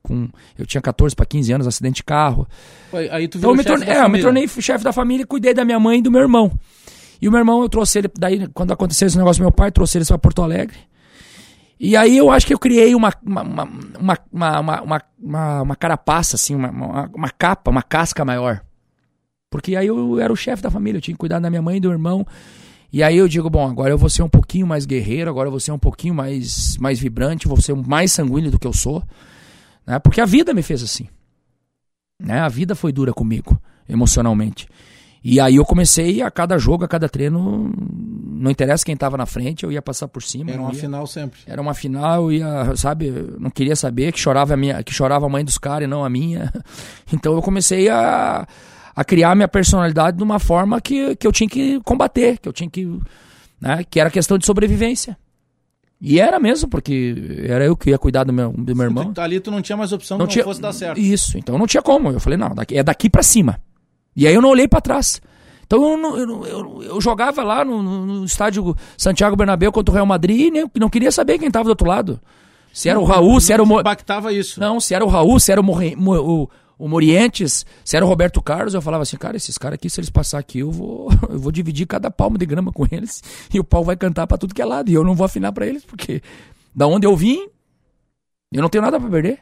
com 0.00 0.28
eu 0.56 0.64
tinha 0.64 0.80
14 0.80 1.16
para 1.16 1.26
15 1.26 1.52
anos, 1.52 1.66
acidente 1.66 1.96
de 1.96 2.04
carro. 2.04 2.46
Pô, 2.88 2.98
Aí 2.98 3.26
tu 3.26 3.38
Então 3.38 3.50
eu 3.50 3.56
me, 3.56 3.64
tornei, 3.64 3.88
é, 3.88 4.04
eu 4.04 4.08
me 4.08 4.20
tornei 4.22 4.46
chefe 4.46 4.84
da 4.84 4.92
família, 4.92 5.26
cuidei 5.26 5.52
da 5.52 5.64
minha 5.64 5.80
mãe 5.80 5.98
e 5.98 6.02
do 6.02 6.10
meu 6.10 6.20
irmão. 6.20 6.52
E 7.20 7.26
o 7.26 7.32
meu 7.32 7.40
irmão, 7.40 7.62
eu 7.62 7.68
trouxe 7.68 7.98
ele, 7.98 8.08
daí 8.16 8.46
quando 8.54 8.72
aconteceu 8.72 9.08
esse 9.08 9.18
negócio, 9.18 9.42
meu 9.42 9.50
pai 9.50 9.72
trouxe 9.72 9.98
eles 9.98 10.06
para 10.06 10.18
Porto 10.18 10.40
Alegre. 10.40 10.76
E 11.82 11.96
aí 11.96 12.18
eu 12.18 12.30
acho 12.30 12.46
que 12.46 12.52
eu 12.52 12.58
criei 12.58 12.94
uma, 12.94 13.10
uma, 13.24 13.42
uma, 13.42 14.18
uma, 14.30 14.82
uma, 14.82 15.62
uma, 15.62 15.76
carapaça, 15.76 16.36
assim, 16.36 16.54
uma, 16.54 16.70
uma, 16.70 17.10
uma 17.14 17.30
capa, 17.30 17.70
uma 17.70 17.82
casca 17.82 18.22
maior. 18.22 18.60
Porque 19.48 19.74
aí 19.74 19.86
eu 19.86 20.20
era 20.20 20.30
o 20.30 20.36
chefe 20.36 20.62
da 20.62 20.70
família, 20.70 20.98
eu 20.98 21.00
tinha 21.00 21.14
que 21.14 21.18
cuidar 21.18 21.38
da 21.38 21.48
minha 21.48 21.62
mãe 21.62 21.78
e 21.78 21.80
do 21.80 21.90
irmão. 21.90 22.26
E 22.92 23.02
aí 23.02 23.16
eu 23.16 23.26
digo, 23.26 23.48
bom, 23.48 23.66
agora 23.66 23.88
eu 23.88 23.96
vou 23.96 24.10
ser 24.10 24.22
um 24.22 24.28
pouquinho 24.28 24.66
mais 24.66 24.84
guerreiro, 24.84 25.30
agora 25.30 25.46
eu 25.46 25.50
vou 25.50 25.58
ser 25.58 25.72
um 25.72 25.78
pouquinho 25.78 26.12
mais, 26.12 26.76
mais 26.76 27.00
vibrante, 27.00 27.48
vou 27.48 27.58
ser 27.58 27.74
mais 27.74 28.12
sanguíneo 28.12 28.50
do 28.50 28.58
que 28.58 28.66
eu 28.66 28.74
sou. 28.74 29.02
Né? 29.86 29.98
Porque 30.00 30.20
a 30.20 30.26
vida 30.26 30.52
me 30.52 30.62
fez 30.62 30.82
assim. 30.82 31.08
Né? 32.20 32.40
A 32.40 32.48
vida 32.48 32.74
foi 32.74 32.92
dura 32.92 33.14
comigo, 33.14 33.58
emocionalmente. 33.88 34.68
E 35.22 35.38
aí 35.38 35.56
eu 35.56 35.64
comecei 35.66 36.22
a 36.22 36.30
cada 36.30 36.56
jogo, 36.56 36.84
a 36.84 36.88
cada 36.88 37.06
treino, 37.08 37.70
não 38.32 38.50
interessa 38.50 38.84
quem 38.84 38.96
tava 38.96 39.18
na 39.18 39.26
frente, 39.26 39.64
eu 39.64 39.70
ia 39.72 39.82
passar 39.82 40.08
por 40.08 40.22
cima. 40.22 40.50
Era 40.50 40.60
uma 40.62 40.72
ia- 40.72 40.80
final 40.80 41.06
sempre. 41.06 41.40
era 41.46 41.60
uma 41.60 41.74
final, 41.74 42.32
eu 42.32 42.38
ia, 42.38 42.74
sabe, 42.76 43.10
não 43.38 43.50
queria 43.50 43.76
saber 43.76 44.12
que 44.12 44.18
chorava 44.18 44.54
a 44.54 44.56
minha, 44.56 44.82
que 44.82 44.94
chorava 44.94 45.26
a 45.26 45.28
mãe 45.28 45.44
dos 45.44 45.58
caras 45.58 45.84
e 45.84 45.86
não 45.90 46.04
a 46.04 46.08
minha. 46.10 46.50
Então 47.12 47.34
eu 47.34 47.42
comecei 47.42 47.88
a, 47.90 48.46
a 48.96 49.04
criar 49.04 49.34
minha 49.34 49.48
personalidade 49.48 50.16
de 50.16 50.22
uma 50.22 50.38
forma 50.38 50.80
que, 50.80 51.14
que 51.16 51.26
eu 51.26 51.32
tinha 51.32 51.48
que 51.50 51.80
combater, 51.80 52.38
que 52.38 52.48
eu 52.48 52.52
tinha 52.52 52.70
que, 52.70 52.86
né, 53.60 53.84
que 53.90 54.00
era 54.00 54.08
questão 54.10 54.38
de 54.38 54.46
sobrevivência. 54.46 55.18
E 56.00 56.18
era 56.18 56.40
mesmo, 56.40 56.66
porque 56.66 57.44
era 57.46 57.62
eu 57.66 57.76
que 57.76 57.90
ia 57.90 57.98
cuidar 57.98 58.24
do 58.24 58.32
meu, 58.32 58.52
do 58.52 58.74
meu 58.74 58.84
irmão. 58.86 59.12
Tu, 59.12 59.20
ali 59.20 59.38
tu 59.38 59.50
não 59.50 59.60
tinha 59.60 59.76
mais 59.76 59.92
opção 59.92 60.16
Não 60.16 60.24
que 60.26 60.32
tinha 60.32 60.44
não 60.44 60.50
fosse 60.50 60.62
dar 60.62 60.72
certo. 60.72 60.98
Isso, 60.98 61.36
então 61.36 61.58
não 61.58 61.66
tinha 61.66 61.82
como. 61.82 62.10
Eu 62.10 62.18
falei, 62.20 62.38
não, 62.38 62.54
daqui- 62.54 62.78
é 62.78 62.82
daqui 62.82 63.10
pra 63.10 63.22
cima. 63.22 63.60
E 64.20 64.26
aí 64.26 64.34
eu 64.34 64.42
não 64.42 64.50
olhei 64.50 64.68
pra 64.68 64.80
trás. 64.80 65.20
Então 65.66 65.82
eu, 65.82 66.16
eu, 66.16 66.46
eu, 66.46 66.82
eu 66.82 67.00
jogava 67.00 67.42
lá 67.42 67.64
no, 67.64 67.82
no- 67.82 68.24
estádio 68.24 68.76
Santiago 68.98 69.36
Bernabéu 69.36 69.70
contra 69.72 69.90
o 69.92 69.94
Real 69.94 70.04
Madrid 70.06 70.40
e 70.40 70.50
nem- 70.50 70.70
não 70.78 70.90
queria 70.90 71.10
saber 71.12 71.38
quem 71.38 71.50
tava 71.50 71.64
do 71.64 71.70
outro 71.70 71.86
lado. 71.88 72.20
Se 72.72 72.88
era 72.88 72.98
o 73.00 73.04
Raul, 73.04 73.40
se 73.40 73.52
era 73.52 73.62
o... 73.62 73.66
Mo- 73.66 73.80
Impactava 73.80 74.32
isso. 74.32 74.60
Não, 74.60 74.78
se 74.80 74.94
era 74.94 75.04
o 75.04 75.08
Raul, 75.08 75.40
se 75.40 75.50
era 75.50 75.60
o, 75.60 75.64
o, 75.64 76.48
o 76.78 76.88
Morientes, 76.88 77.64
se 77.84 77.96
era 77.96 78.04
o 78.04 78.08
Roberto 78.08 78.42
Carlos, 78.42 78.74
eu 78.74 78.82
falava 78.82 79.02
assim, 79.02 79.16
cara, 79.16 79.36
esses 79.36 79.56
caras 79.56 79.74
aqui, 79.76 79.88
se 79.88 80.00
eles 80.00 80.10
passar 80.10 80.38
aqui, 80.38 80.58
eu 80.60 80.70
vou, 80.70 81.08
eu 81.30 81.38
vou 81.38 81.50
dividir 81.52 81.86
cada 81.86 82.10
palmo 82.10 82.36
de 82.36 82.44
grama 82.46 82.70
com 82.72 82.84
eles 82.90 83.22
e 83.54 83.58
o 83.58 83.64
pau 83.64 83.82
vai 83.84 83.96
cantar 83.96 84.26
pra 84.26 84.36
tudo 84.38 84.54
que 84.54 84.60
é 84.62 84.64
lado. 84.64 84.90
E 84.90 84.94
eu 84.94 85.02
não 85.04 85.14
vou 85.14 85.24
afinar 85.24 85.50
pra 85.52 85.66
eles, 85.66 85.84
porque 85.84 86.20
da 86.74 86.86
onde 86.86 87.06
eu 87.06 87.16
vim, 87.16 87.46
eu 88.52 88.60
não 88.62 88.68
tenho 88.68 88.82
nada 88.82 89.00
pra 89.00 89.08
perder. 89.08 89.38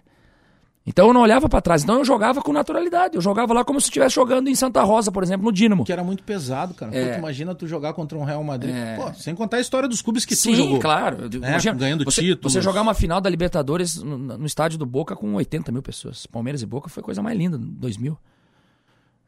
Então 0.88 1.08
eu 1.08 1.12
não 1.12 1.20
olhava 1.20 1.48
pra 1.50 1.60
trás. 1.60 1.82
Então 1.84 1.98
eu 1.98 2.04
jogava 2.04 2.40
com 2.40 2.50
naturalidade. 2.50 3.14
Eu 3.14 3.20
jogava 3.20 3.52
lá 3.52 3.62
como 3.62 3.78
se 3.78 3.88
estivesse 3.88 4.14
jogando 4.14 4.48
em 4.48 4.54
Santa 4.54 4.82
Rosa, 4.82 5.12
por 5.12 5.22
exemplo, 5.22 5.44
no 5.44 5.52
Dínamo. 5.52 5.84
Que 5.84 5.92
era 5.92 6.02
muito 6.02 6.22
pesado, 6.22 6.72
cara. 6.72 6.90
Pô, 6.90 6.96
É. 6.96 7.12
tu 7.12 7.18
imagina 7.18 7.54
tu 7.54 7.66
jogar 7.66 7.92
contra 7.92 8.16
um 8.16 8.24
Real 8.24 8.42
Madrid. 8.42 8.74
É. 8.74 8.96
Pô, 8.96 9.12
sem 9.12 9.34
contar 9.34 9.58
a 9.58 9.60
história 9.60 9.86
dos 9.86 10.00
clubes 10.00 10.24
que 10.24 10.34
Sim, 10.34 10.52
tu 10.52 10.56
jogou. 10.56 10.78
claro. 10.80 11.18
É, 11.42 11.72
ganhando 11.74 12.04
você, 12.04 12.22
títulos. 12.22 12.52
Você 12.54 12.62
jogar 12.62 12.80
uma 12.80 12.94
final 12.94 13.20
da 13.20 13.28
Libertadores 13.28 14.02
no, 14.02 14.16
no 14.16 14.46
estádio 14.46 14.78
do 14.78 14.86
Boca 14.86 15.14
com 15.14 15.34
80 15.34 15.70
mil 15.70 15.82
pessoas. 15.82 16.24
Palmeiras 16.26 16.62
e 16.62 16.66
Boca 16.66 16.88
foi 16.88 17.02
a 17.02 17.04
coisa 17.04 17.22
mais 17.22 17.36
linda, 17.36 17.58
2000. 17.58 18.16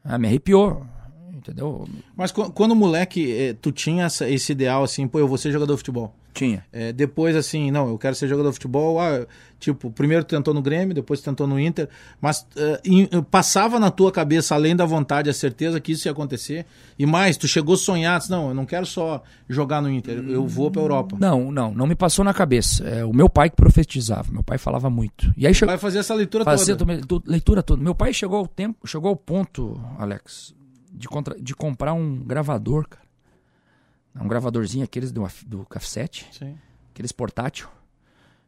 Ah, 0.03 0.17
me 0.17 0.27
arrepiou. 0.27 0.83
Entendeu? 1.41 1.87
Mas 2.15 2.31
qu- 2.31 2.51
quando 2.51 2.75
moleque, 2.75 3.31
eh, 3.31 3.55
tu 3.59 3.71
tinha 3.71 4.05
esse 4.05 4.51
ideal 4.51 4.83
assim, 4.83 5.07
pô, 5.07 5.17
eu 5.17 5.27
vou 5.27 5.37
ser 5.39 5.51
jogador 5.51 5.73
de 5.73 5.77
futebol. 5.79 6.13
Tinha. 6.33 6.63
É, 6.71 6.93
depois, 6.93 7.35
assim, 7.35 7.71
não, 7.71 7.89
eu 7.89 7.97
quero 7.97 8.15
ser 8.15 8.25
jogador 8.27 8.49
de 8.49 8.53
futebol. 8.53 9.01
Ah, 9.01 9.25
tipo, 9.59 9.91
primeiro 9.91 10.23
tu 10.23 10.29
tentou 10.29 10.53
no 10.53 10.61
Grêmio, 10.61 10.93
depois 10.95 11.19
tu 11.19 11.25
tentou 11.25 11.45
no 11.45 11.59
Inter. 11.59 11.89
Mas 12.21 12.47
eh, 12.55 12.79
em- 12.85 13.09
eh, 13.11 13.21
passava 13.29 13.77
na 13.79 13.91
tua 13.91 14.13
cabeça, 14.13 14.55
além 14.55 14.73
da 14.73 14.85
vontade, 14.85 15.29
a 15.29 15.33
certeza 15.33 15.77
que 15.81 15.91
isso 15.91 16.07
ia 16.07 16.11
acontecer. 16.13 16.65
E 16.97 17.05
mais, 17.05 17.35
tu 17.35 17.49
chegou 17.49 17.75
a 17.75 17.77
sonhar, 17.77 18.17
disse, 18.19 18.31
não, 18.31 18.47
eu 18.49 18.53
não 18.53 18.65
quero 18.65 18.85
só 18.85 19.21
jogar 19.49 19.81
no 19.81 19.91
Inter, 19.91 20.19
eu 20.29 20.47
vou 20.47 20.71
pra 20.71 20.81
Europa. 20.81 21.17
Não, 21.19 21.51
não, 21.51 21.73
não 21.73 21.85
me 21.85 21.95
passou 21.95 22.23
na 22.23 22.33
cabeça. 22.33 22.87
É 22.87 23.03
o 23.03 23.11
meu 23.13 23.27
pai 23.27 23.49
que 23.49 23.55
profetizava. 23.57 24.31
Meu 24.31 24.43
pai 24.43 24.57
falava 24.57 24.89
muito. 24.89 25.33
E 25.35 25.45
aí 25.45 25.53
chegou. 25.53 25.71
Vai 25.73 25.79
fazer 25.79 25.99
essa 25.99 26.13
leitura 26.13 26.45
Fazia 26.45 26.77
toda. 26.77 27.01
tu- 27.01 27.21
leitura 27.25 27.61
toda. 27.61 27.83
Meu 27.83 27.93
pai 27.95 28.13
chegou 28.13 28.37
ao 28.37 28.47
tempo, 28.47 28.87
chegou 28.87 29.09
ao 29.09 29.17
ponto, 29.17 29.77
Alex, 29.99 30.53
de, 30.91 31.07
contra- 31.07 31.39
de 31.39 31.55
comprar 31.55 31.93
um 31.93 32.17
gravador, 32.17 32.87
cara. 32.87 33.05
Um 34.19 34.27
gravadorzinho 34.27 34.83
aqueles 34.83 35.11
do, 35.11 35.25
do 35.47 35.65
cassete, 35.65 36.27
Sim. 36.31 36.57
aqueles 36.93 37.11
portátil, 37.13 37.69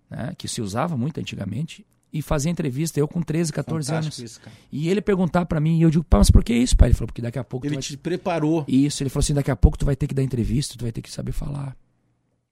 né, 0.10 0.34
que 0.38 0.48
se 0.48 0.62
usava 0.62 0.98
muito 0.98 1.20
antigamente, 1.20 1.86
e 2.12 2.22
fazia 2.22 2.52
entrevista 2.52 3.00
eu 3.00 3.08
com 3.08 3.22
13, 3.22 3.52
14 3.54 3.88
Fantástico 3.88 4.22
anos. 4.22 4.32
isso. 4.32 4.42
E 4.72 4.90
ele 4.90 5.02
perguntar 5.02 5.46
pra 5.46 5.60
mim, 5.60 5.80
e 5.80 5.82
eu 5.82 5.90
digo, 5.90 6.04
pá, 6.04 6.18
mas 6.18 6.30
por 6.30 6.44
que 6.44 6.54
isso, 6.54 6.76
pai? 6.76 6.90
Ele 6.90 6.94
falou, 6.96 7.08
porque 7.08 7.22
daqui 7.22 7.40
a 7.40 7.44
pouco 7.44 7.66
Ele 7.66 7.78
te 7.78 7.96
preparou. 7.98 8.64
isso, 8.68 9.02
ele 9.02 9.10
falou 9.10 9.22
assim: 9.24 9.34
daqui 9.34 9.50
a 9.50 9.56
pouco 9.56 9.78
tu 9.78 9.86
vai 9.86 9.96
ter 9.96 10.06
que 10.06 10.14
dar 10.14 10.22
entrevista, 10.22 10.78
tu 10.78 10.84
vai 10.84 10.92
ter 10.92 11.02
que 11.02 11.10
saber 11.10 11.32
falar, 11.32 11.76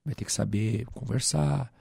vai 0.06 0.16
ter 0.16 0.24
que 0.26 0.32
saber 0.34 0.86
conversar, 0.88 1.72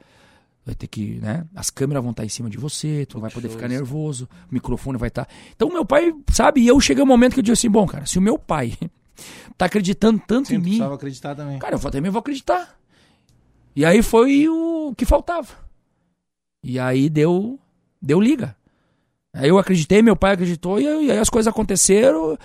vai 0.65 0.75
ter 0.75 0.87
que, 0.87 1.19
né? 1.21 1.47
As 1.55 1.71
câmeras 1.71 2.03
vão 2.03 2.11
estar 2.11 2.25
em 2.25 2.29
cima 2.29 2.51
de 2.51 2.59
você, 2.59 3.07
tu 3.07 3.15
não 3.15 3.23
vai 3.23 3.31
poder 3.31 3.49
ficar 3.49 3.69
nervoso, 3.69 4.29
o 4.51 4.55
microfone 4.55 4.99
vai 4.99 5.09
estar. 5.09 5.29
Então, 5.55 5.69
meu 5.69 5.85
pai, 5.85 6.13
sabe? 6.33 6.61
E 6.61 6.69
eu 6.69 6.81
cheguei 6.81 7.03
um 7.03 7.07
momento 7.07 7.35
que 7.35 7.41
eu 7.41 7.43
disse 7.43 7.67
assim: 7.67 7.71
bom, 7.71 7.87
cara, 7.87 8.07
se 8.07 8.19
o 8.19 8.23
meu 8.23 8.39
pai 8.39 8.75
tá 9.57 9.67
acreditando 9.67 10.21
tanto 10.27 10.49
Sim, 10.49 10.55
em 10.57 10.59
mim, 10.59 10.65
precisava 10.65 10.95
acreditar 10.95 11.35
também. 11.35 11.59
cara, 11.59 11.77
eu 11.77 11.91
também 11.91 12.11
vou 12.11 12.21
acreditar. 12.21 12.79
E 13.75 13.85
aí 13.85 14.03
foi 14.03 14.49
o 14.49 14.95
que 14.97 15.05
faltava. 15.05 15.49
E 16.63 16.79
aí 16.79 17.09
deu, 17.09 17.59
deu 18.03 18.21
liga. 18.21 18.57
Aí 19.33 19.49
eu 19.49 19.59
acreditei, 19.59 20.03
meu 20.03 20.17
pai 20.17 20.33
acreditou, 20.33 20.81
e, 20.81 20.87
aí- 20.87 21.07
e 21.07 21.11
aí 21.13 21.19
as 21.19 21.29
coisas 21.31 21.49
aconteceram. 21.51 22.37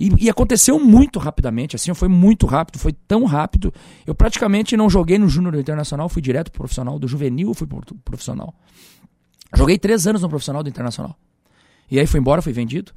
E, 0.00 0.10
e 0.24 0.30
aconteceu 0.30 0.80
muito 0.80 1.18
rapidamente, 1.20 1.76
assim, 1.76 1.94
foi 1.94 2.08
muito 2.08 2.46
rápido, 2.46 2.78
foi 2.78 2.92
tão 2.92 3.24
rápido. 3.24 3.72
Eu 4.04 4.14
praticamente 4.14 4.76
não 4.76 4.90
joguei 4.90 5.18
no 5.18 5.28
Júnior 5.28 5.54
Internacional, 5.54 6.08
fui 6.08 6.20
direto 6.20 6.50
pro 6.50 6.60
profissional, 6.60 6.98
do 6.98 7.06
juvenil 7.06 7.48
eu 7.48 7.54
fui 7.54 7.66
pro 7.66 7.80
pro 7.80 7.94
profissional. 8.04 8.52
Joguei 9.54 9.78
três 9.78 10.06
anos 10.06 10.22
no 10.22 10.28
profissional 10.28 10.62
do 10.62 10.68
Internacional. 10.68 11.14
E 11.90 12.00
aí 12.00 12.06
fui 12.06 12.18
embora, 12.18 12.42
fui 12.42 12.52
vendido. 12.52 12.90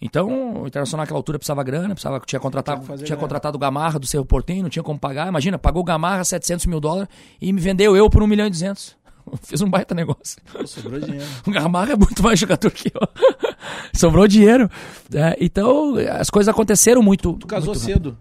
Então, 0.00 0.62
o 0.62 0.66
Internacional 0.66 1.04
naquela 1.04 1.18
altura 1.20 1.38
precisava 1.38 1.62
grana, 1.62 1.90
precisava, 1.90 2.18
tinha 2.26 2.40
contratado, 2.40 2.80
Tinha 2.96 3.06
tinha 3.06 3.16
contratado 3.16 3.56
o 3.56 3.60
Gamarra 3.60 4.00
do 4.00 4.06
Cerro 4.06 4.24
Portenho, 4.24 4.64
não 4.64 4.70
tinha 4.70 4.82
como 4.82 4.98
pagar. 4.98 5.28
Imagina, 5.28 5.58
pagou 5.58 5.82
o 5.82 5.84
Gamarra 5.84 6.24
700 6.24 6.66
mil 6.66 6.80
dólares 6.80 7.08
e 7.40 7.52
me 7.52 7.60
vendeu 7.60 7.94
eu 7.96 8.10
por 8.10 8.20
1 8.22 8.26
milhão 8.26 8.46
e 8.46 8.50
200. 8.50 8.96
Fiz 9.42 9.60
um 9.62 9.68
baita 9.70 9.94
negócio. 9.94 10.36
Sobrou 10.66 11.00
dinheiro. 11.00 11.24
O 11.46 11.50
Gamarra 11.50 11.92
é 11.92 11.96
muito 11.96 12.22
mais 12.22 12.38
jogador 12.38 12.70
que 12.70 12.88
eu. 12.94 13.00
Sobrou 13.94 14.26
dinheiro. 14.28 14.70
É, 15.14 15.36
então, 15.40 15.94
as 16.18 16.30
coisas 16.30 16.48
aconteceram 16.52 17.02
muito. 17.02 17.34
Tu 17.34 17.46
casou 17.46 17.74
muito 17.74 17.80
rápido. 17.80 17.94
cedo. 18.10 18.18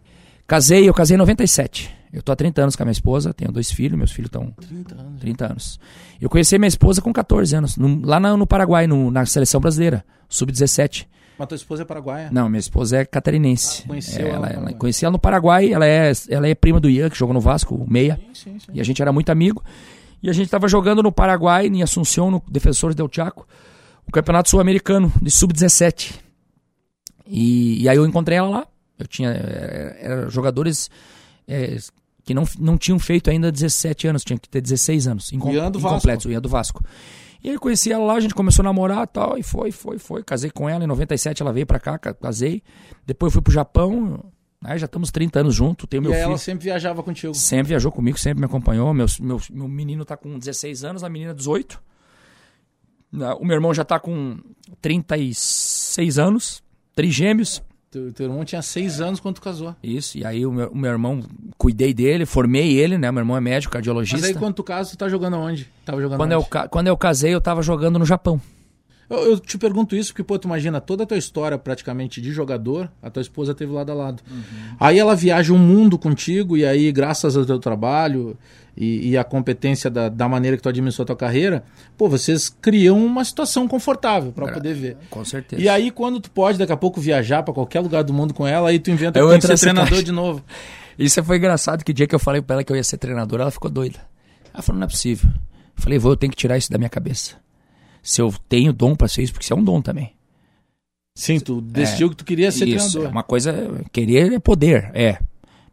Casei, 0.47 0.88
eu 0.89 0.93
casei 0.93 1.16
em 1.16 1.18
97. 1.18 1.93
Eu 2.12 2.22
tô 2.22 2.32
há 2.32 2.36
30 2.36 2.62
anos 2.64 2.76
com 2.76 2.84
a 2.84 2.86
minha 2.86 2.91
esposa, 2.91 3.34
tenho 3.34 3.52
dois 3.54 3.72
filhos, 3.72 3.97
meus 3.97 4.12
filhos 4.12 4.28
estão 4.28 4.52
30 4.68 4.95
anos. 4.95 5.20
30 5.22 5.45
anos. 5.45 5.80
Eu 6.20 6.30
conheci 6.30 6.58
minha 6.58 6.68
esposa 6.68 7.02
com 7.02 7.14
14 7.14 7.56
anos, 7.56 7.78
no- 7.78 8.06
lá 8.06 8.20
na- 8.20 8.36
no 8.36 8.45
Paraguai, 8.45 8.86
no- 8.86 9.10
na 9.10 9.26
seleção 9.26 9.62
brasileira, 9.62 10.04
sub-17. 10.28 11.08
Mas 11.39 11.47
tua 11.47 11.56
esposa 11.56 11.84
é 11.84 11.86
paraguaia? 11.86 12.30
Não, 12.30 12.49
minha 12.49 12.60
esposa 12.60 12.97
é 12.97 13.06
catarinense. 13.06 13.84
Ah, 13.86 13.88
conheceu 13.88 14.26
É, 14.28 14.30
ela 14.30 14.39
no 14.39 14.45
ela, 14.54 14.70
ela, 14.70 14.74
conheci 14.74 15.06
ela 15.06 15.12
no 15.14 15.18
Paraguai, 15.20 15.72
ela 15.72 15.88
é, 15.88 16.12
ela 16.30 16.47
é 16.47 16.54
prima 16.54 16.80
do 16.82 16.89
Ian, 16.89 17.10
que 17.10 17.18
jogou 17.18 17.34
no 17.34 17.39
Vasco, 17.39 17.74
o 17.76 17.89
Meia. 17.89 18.20
Sim, 18.34 18.52
sim, 18.52 18.60
sim. 18.60 18.72
E 18.74 18.82
a 18.82 18.84
gente 18.84 19.02
era 19.02 19.14
muito 19.14 19.32
amigo. 19.32 19.64
E 20.22 20.30
a 20.30 20.34
gente 20.34 20.45
estava 20.45 20.67
jogando 20.67 21.01
no 21.01 21.11
Paraguai, 21.11 21.67
em 21.67 21.82
Assunção, 21.82 22.30
no 22.30 22.43
Defensores 22.49 22.95
del 22.95 23.09
Chaco, 23.11 23.47
o 24.07 24.11
Campeonato 24.11 24.49
Sul-Americano 24.49 25.11
de 25.22 25.32
Sub-17. 25.32 26.13
E, 27.26 27.84
e 27.84 27.89
aí 27.89 27.97
eu 27.97 28.05
encontrei 28.05 28.38
ela 28.38 28.49
lá. 28.49 28.67
Eu 28.99 29.07
tinha 29.07 29.30
eh, 29.32 29.97
era 30.01 30.30
jogadores 30.30 30.89
eh, 31.47 31.78
que 32.24 32.34
não, 32.34 32.43
não 32.59 32.78
tinham 32.78 32.99
feito 32.99 33.30
ainda 33.30 33.51
17 33.51 34.07
anos, 34.07 34.24
tinha 34.24 34.38
que 34.38 34.47
ter 34.47 34.61
16 34.61 35.07
anos. 35.07 35.32
Incom 35.34 35.51
Ian 35.51 35.72
do 35.72 35.80
Vasco. 35.80 36.28
o 36.28 36.32
Ian 36.32 36.41
do 36.41 36.49
Vasco. 36.49 36.84
E 37.43 37.49
aí 37.49 37.55
eu 37.55 37.59
conheci 37.59 37.91
ela 37.91 38.05
lá, 38.05 38.13
a 38.13 38.19
gente 38.19 38.36
começou 38.36 38.61
a 38.61 38.65
namorar 38.65 39.03
e 39.03 39.07
tal, 39.07 39.38
e 39.38 39.41
foi, 39.41 39.72
foi, 39.72 39.97
foi. 39.97 40.24
Casei 40.24 40.51
com 40.51 40.69
ela, 40.69 40.84
em 40.84 40.88
97 40.88 41.41
ela 41.41 41.51
veio 41.51 41.65
pra 41.65 41.80
cá, 41.80 41.97
ca- 41.97 42.13
casei. 42.13 42.61
Depois 43.07 43.32
eu 43.32 43.34
fui 43.34 43.41
pro 43.41 43.51
Japão, 43.51 44.24
aí 44.64 44.78
já 44.80 44.86
estamos 44.86 45.12
30 45.12 45.39
anos 45.39 45.55
juntos, 45.55 45.88
tenho 45.89 46.01
E 46.01 46.03
meu 46.03 46.12
filho. 46.14 46.24
ela 46.24 46.38
sempre 46.38 46.64
viajava 46.66 47.01
contigo. 47.03 47.34
Sempre 47.34 47.70
viajou 47.70 47.91
comigo, 47.91 48.18
sempre 48.20 48.39
me 48.39 48.45
acompanhou. 48.45 48.93
Meu, 48.93 49.05
meu, 49.20 49.41
meu 49.51 49.68
menino 49.68 50.05
tá 50.05 50.16
com 50.18 50.38
16 50.38 50.84
anos, 50.84 51.03
a 51.03 51.09
menina 51.09 51.34
18. 51.34 51.82
Na- 53.12 53.36
O 53.36 53.43
meu 53.45 53.55
irmão 53.55 53.74
já 53.74 53.84
tá 53.84 53.99
com 53.99 54.38
36 54.82 56.18
anos, 56.20 56.64
trigêmeos. 56.95 57.62
Teu, 57.89 58.14
teu 58.14 58.28
irmão 58.28 58.45
tinha 58.45 58.62
6 58.62 59.01
anos 59.01 59.20
quando 59.20 59.36
tu 59.36 59.41
casou. 59.41 59.76
Isso, 59.84 60.18
e 60.18 60.24
aí 60.26 60.45
o 60.45 60.51
meu, 60.51 60.70
o 60.72 60.78
meu 60.78 60.91
irmão, 60.91 61.22
cuidei 61.57 61.93
dele, 61.93 62.26
formei 62.26 62.78
ele, 62.78 62.97
né? 62.97 63.12
Meu 63.12 63.20
irmão 63.20 63.36
é 63.36 63.41
médico, 63.41 63.70
Mas 63.72 63.74
cardiologista. 63.80 64.26
aí 64.28 64.34
quando 64.34 64.55
tu 64.55 64.64
casa, 64.64 64.91
tu 64.91 64.97
tá 64.97 65.09
jogando 65.09 65.36
onde? 65.36 65.68
Tava 65.84 66.01
jogando 66.01 66.18
quando, 66.18 66.32
eu, 66.32 66.39
onde? 66.39 66.49
ca- 66.49 66.70
quando 66.70 66.88
eu 66.88 66.95
casei, 66.95 67.34
eu 67.34 67.41
tava 67.41 67.62
jogando 67.62 67.99
no 67.99 68.05
Japão. 68.05 68.39
Eu, 69.12 69.32
eu 69.32 69.39
te 69.39 69.57
pergunto 69.57 69.93
isso 69.93 70.14
porque, 70.14 70.24
pô, 70.24 70.39
tu 70.39 70.47
imagina 70.47 70.80
toda 70.80 71.03
a 71.03 71.05
tua 71.05 71.18
história 71.18 71.57
praticamente 71.57 72.22
de 72.22 72.32
jogador, 72.32 72.89
a 73.03 73.09
tua 73.09 73.20
esposa 73.20 73.53
teve 73.53 73.70
lado 73.70 73.91
a 73.91 73.93
lado. 73.93 74.24
Aí 74.80 74.97
ela 74.97 75.14
viaja 75.18 75.51
um 75.51 75.57
mundo 75.57 75.97
contigo 75.99 76.55
e 76.55 76.66
aí, 76.66 76.89
graças 76.93 77.36
ao 77.36 77.45
teu 77.45 77.59
trabalho 77.59 78.38
e, 78.76 79.09
e 79.09 79.18
a 79.18 79.24
competência 79.26 79.89
da, 79.89 80.07
da 80.07 80.30
maneira 80.30 80.55
que 80.55 80.64
tu 80.64 80.70
administrou 80.70 81.03
a 81.03 81.07
tua 81.07 81.16
carreira, 81.18 81.62
pô, 81.97 82.07
vocês 82.07 82.47
criam 82.62 83.05
uma 83.05 83.26
situação 83.26 83.68
confortável 83.68 84.32
pra 84.32 84.47
poder 84.47 84.74
ver. 84.74 84.97
Com 85.09 85.26
certeza. 85.26 85.62
E 85.62 85.68
aí, 85.68 85.91
quando 85.91 86.22
tu 86.22 86.32
pode 86.32 86.57
daqui 86.57 86.72
a 86.72 86.78
pouco 86.78 87.01
viajar 87.01 87.43
pra 87.43 87.53
qualquer 87.53 87.82
lugar 87.82 88.05
do 88.05 88.14
mundo 88.14 88.34
com 88.34 88.47
ela, 88.47 88.70
aí 88.70 88.80
tu 88.80 88.91
inventa 88.91 89.20
Eu 89.20 89.26
que 89.26 89.32
tem 89.32 89.41
que 89.41 89.47
ser 89.57 89.59
treinador 89.59 90.01
de 90.01 90.12
novo. 90.14 90.41
Isso 90.97 91.22
foi 91.22 91.36
engraçado, 91.36 91.84
que 91.84 91.91
dia 91.91 92.07
que 92.07 92.16
eu 92.16 92.20
falei 92.20 92.41
pra 92.41 92.55
ela 92.55 92.64
que 92.64 92.72
eu 92.72 92.78
ia 92.78 92.84
ser 92.84 92.97
treinador, 92.97 93.41
ela 93.41 93.51
ficou 93.51 93.70
doida. 93.70 93.99
Ela 94.53 94.64
falou, 94.64 94.80
não 94.80 94.86
é 94.86 94.89
possível. 94.89 95.30
Eu 95.30 95.84
falei, 95.84 95.99
vou, 95.99 96.14
eu 96.14 96.18
tenho 96.18 96.32
que 96.32 96.38
tirar 96.38 96.57
isso 96.57 96.72
da 96.72 96.78
minha 96.78 96.89
cabeça. 96.89 97.36
Se 98.02 98.22
eu 98.22 98.34
tenho 98.49 98.74
dom 98.74 98.95
pra 98.95 99.08
ser 99.08 99.24
isso, 99.24 99.34
porque 99.34 99.43
isso 99.45 99.54
é 99.54 99.56
um 99.56 99.64
dom 99.64 99.82
também. 99.82 100.14
Sim, 101.16 101.39
tu 101.39 101.62
decidiu 101.62 102.10
que 102.10 102.16
tu 102.16 102.26
queria 102.26 102.52
ser 102.52 102.68
isso, 102.68 102.91
treinador. 102.91 103.06
é 103.06 103.12
uma 103.12 103.24
coisa, 103.24 103.84
querer 103.91 104.32
é 104.32 104.39
poder, 104.39 104.89
é. 104.93 105.20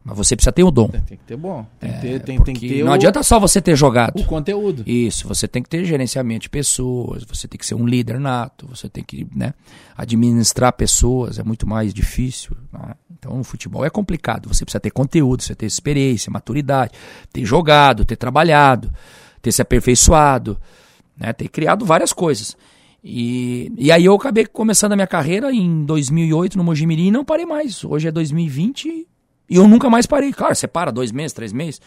Mas 0.03 0.17
você 0.17 0.35
precisa 0.35 0.51
ter 0.51 0.63
o 0.63 0.71
dom. 0.71 0.87
Tem 0.87 1.17
que 1.17 1.23
ter 1.25 1.35
bom. 1.37 1.65
Tem 1.79 1.91
que 1.91 1.99
ter, 1.99 2.19
tem, 2.21 2.35
Porque 2.37 2.51
tem 2.51 2.55
que 2.61 2.67
ter 2.75 2.83
não 2.83 2.91
o, 2.91 2.95
adianta 2.95 3.21
só 3.21 3.39
você 3.39 3.61
ter 3.61 3.75
jogado. 3.75 4.19
o 4.19 4.25
conteúdo. 4.25 4.83
Isso, 4.85 5.27
você 5.27 5.47
tem 5.47 5.61
que 5.61 5.69
ter 5.69 5.83
gerenciamento 5.85 6.43
de 6.43 6.49
pessoas, 6.49 7.23
você 7.25 7.47
tem 7.47 7.57
que 7.57 7.65
ser 7.65 7.75
um 7.75 7.85
líder 7.85 8.19
nato, 8.19 8.67
você 8.67 8.87
tem 8.89 9.03
que 9.03 9.27
né, 9.35 9.53
administrar 9.95 10.73
pessoas, 10.73 11.37
é 11.37 11.43
muito 11.43 11.67
mais 11.67 11.93
difícil. 11.93 12.55
né? 12.71 12.95
Então, 13.11 13.39
o 13.39 13.43
futebol 13.43 13.85
é 13.85 13.89
complicado, 13.89 14.47
você 14.47 14.63
precisa 14.63 14.79
ter 14.79 14.91
conteúdo, 14.91 15.43
você 15.43 15.53
ter 15.53 15.65
experiência, 15.65 16.31
maturidade, 16.31 16.93
ter 17.33 17.43
jogado, 17.43 18.05
ter 18.05 18.15
trabalhado, 18.15 18.89
ter 19.41 19.51
se 19.51 19.61
aperfeiçoado, 19.61 20.57
né, 21.19 21.33
ter 21.33 21.47
criado 21.49 21.85
várias 21.85 22.13
coisas. 22.13 22.55
E, 23.03 23.71
e 23.77 23.91
aí 23.91 24.05
eu 24.05 24.13
acabei 24.13 24.45
começando 24.45 24.91
a 24.91 24.95
minha 24.95 25.07
carreira 25.07 25.51
em 25.53 25.85
2008 25.85 26.57
no 26.57 26.63
Mojimirim 26.63 27.07
e 27.07 27.11
não 27.11 27.23
parei 27.23 27.45
mais. 27.45 27.83
Hoje 27.83 28.07
é 28.07 28.11
2020 28.11 28.87
e 29.49 29.55
eu 29.55 29.67
nunca 29.67 29.89
mais 29.89 30.05
parei. 30.05 30.33
Claro, 30.33 30.53
você 30.55 30.67
para 30.67 30.91
dois 30.91 31.11
meses, 31.11 31.31
três 31.33 31.53
meses, 31.53 31.79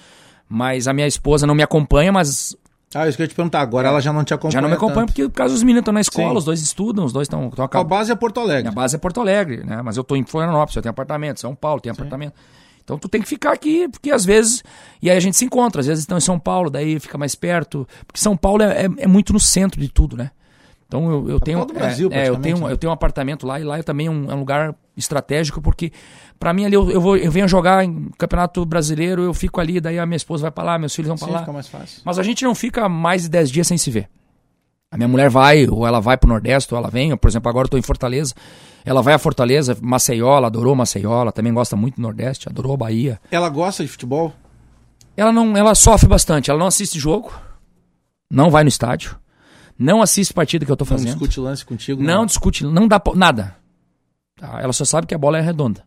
mas 0.49 0.89
a 0.89 0.93
minha 0.93 1.07
esposa 1.07 1.47
não 1.47 1.55
me 1.55 1.63
acompanha, 1.63 2.11
mas 2.11 2.57
Ah, 2.95 3.07
isso 3.07 3.17
que 3.17 3.23
eu 3.23 3.25
ia 3.25 3.29
te 3.29 3.35
perguntar. 3.35 3.61
Agora 3.61 3.89
ela 3.89 4.01
já 4.01 4.11
não 4.13 4.25
te 4.25 4.33
acompanha. 4.33 4.53
já 4.53 4.61
não 4.63 4.69
me 4.71 4.75
acompanha 4.75 5.01
tanto. 5.01 5.09
porque 5.09 5.29
por 5.29 5.35
causa 5.35 5.53
dos 5.55 5.63
meninos 5.63 5.81
estão 5.81 5.93
na 5.95 6.01
escola, 6.01 6.31
Sim. 6.31 6.37
os 6.39 6.45
dois 6.47 6.61
estudam, 6.63 7.05
os 7.05 7.13
dois 7.13 7.27
estão 7.27 7.51
A 7.73 7.85
base 7.85 8.11
é 8.11 8.15
Porto 8.15 8.41
Alegre. 8.41 8.63
Minha 8.63 8.73
base 8.73 8.97
é 8.97 8.99
Porto 8.99 9.21
Alegre, 9.21 9.65
né? 9.65 9.83
Mas 9.83 9.99
eu 9.99 10.05
tô 10.05 10.17
em 10.17 10.25
Florianópolis, 10.25 10.77
eu 10.77 10.83
tenho 10.83 10.91
apartamento, 10.91 11.41
São 11.41 11.55
Paulo 11.55 11.81
tem 11.81 11.93
apartamento. 11.93 12.35
Então 12.93 12.99
tu 12.99 13.09
tem 13.09 13.23
que 13.23 13.29
ficar 13.29 13.53
aqui, 13.53 13.89
porque 13.89 14.11
às 14.11 14.25
vezes. 14.25 14.63
E 15.01 15.11
aí 15.11 15.17
a 15.17 15.21
gente 15.21 15.37
se 15.37 15.45
encontra, 15.45 15.81
às 15.81 15.87
vezes 15.87 16.03
estão 16.03 16.19
em 16.19 16.21
São 16.21 16.39
Paulo, 16.39 16.71
daí 16.71 17.01
fica 17.01 17.17
mais 17.17 17.35
perto. 17.35 17.87
Porque 18.07 18.21
São 18.21 18.37
Paulo 18.37 18.63
é, 18.63 18.85
é, 18.85 18.89
é 18.99 19.07
muito 19.07 19.33
no 19.33 19.41
centro 19.41 19.81
de 19.81 19.89
tudo, 19.89 20.17
né? 20.17 20.31
Então 20.87 21.11
eu, 21.11 21.31
eu 21.31 21.41
tenho. 21.41 21.65
do 21.65 21.73
Brasil, 21.73 22.11
é, 22.13 22.25
é, 22.25 22.29
eu, 22.29 22.37
tenho 22.37 22.59
né? 22.59 22.73
eu 22.73 22.77
tenho 22.77 22.91
um 22.91 22.95
apartamento 22.95 23.47
lá 23.47 23.59
e 23.59 23.65
lá 23.65 23.79
é 23.79 23.83
também 23.83 24.11
um, 24.11 24.31
é 24.31 24.35
um 24.35 24.41
lugar 24.41 24.75
estratégico, 24.95 25.63
porque 25.63 25.91
pra 26.39 26.53
mim 26.53 26.67
ali 26.67 26.75
eu, 26.75 26.91
eu, 26.91 27.01
vou, 27.01 27.17
eu 27.17 27.31
venho 27.31 27.49
jogar 27.49 27.83
em 27.83 28.11
Campeonato 28.19 28.65
Brasileiro, 28.67 29.23
eu 29.23 29.33
fico 29.33 29.59
ali, 29.59 29.81
daí 29.81 29.99
a 29.99 30.05
minha 30.05 30.19
esposa 30.19 30.43
vai 30.43 30.51
pra 30.51 30.65
lá, 30.65 30.79
meus 30.79 30.95
filhos 30.95 31.09
vão 31.09 31.17
pra 31.17 31.29
Sim, 31.29 31.33
lá. 31.33 31.39
fica 31.41 31.53
mais 31.53 31.67
fácil. 31.67 32.03
Mas 32.05 32.19
a 32.19 32.23
gente 32.23 32.45
não 32.45 32.55
fica 32.55 32.91
mais 32.91 33.23
de 33.23 33.31
10 33.31 33.51
dias 33.51 33.67
sem 33.67 33.79
se 33.79 33.91
ver. 33.91 34.09
A 34.93 34.97
minha 34.99 35.09
mulher 35.09 35.31
vai, 35.31 35.67
ou 35.67 35.87
ela 35.87 36.01
vai 36.01 36.19
pro 36.19 36.29
Nordeste, 36.29 36.73
ou 36.75 36.79
ela 36.79 36.91
vem. 36.91 37.17
Por 37.17 37.27
exemplo, 37.29 37.49
agora 37.49 37.65
eu 37.65 37.71
tô 37.71 37.79
em 37.79 37.83
Fortaleza. 37.83 38.35
Ela 38.85 39.01
vai 39.01 39.15
a 39.15 39.19
Fortaleza, 39.19 39.75
Maceió, 39.81 40.37
ela 40.37 40.49
adorou 40.49 40.75
Maceió, 40.75 41.23
ela 41.23 41.33
também 41.33 41.55
gosta 41.55 41.75
muito 41.75 41.97
do 41.97 42.03
Nordeste, 42.03 42.47
adorou 42.49 42.75
a 42.75 42.77
Bahia. 42.77 43.19
Ela 43.31 43.49
gosta 43.49 43.83
de 43.83 43.89
futebol? 43.89 44.35
Ela 45.17 45.33
não, 45.33 45.57
ela 45.57 45.75
sofre 45.75 46.07
bastante, 46.09 46.51
ela 46.51 46.59
não 46.59 46.67
assiste 46.67 46.99
jogo, 46.99 47.33
não 48.31 48.51
vai 48.51 48.65
no 48.65 48.69
estádio, 48.69 49.17
não 49.79 50.03
assiste 50.03 50.35
partida 50.35 50.67
que 50.67 50.73
eu 50.73 50.77
tô 50.77 50.85
Não 50.85 50.89
fazendo. 50.91 51.09
discute 51.11 51.39
lance 51.41 51.65
contigo? 51.65 52.03
Não 52.03 52.27
discute, 52.27 52.65
não 52.65 52.87
dá 52.89 53.01
nada. 53.15 53.57
Tá? 54.37 54.59
Ela 54.61 54.73
só 54.73 54.85
sabe 54.85 55.07
que 55.07 55.15
a 55.15 55.19
bola 55.19 55.39
é 55.39 55.41
redonda. 55.41 55.85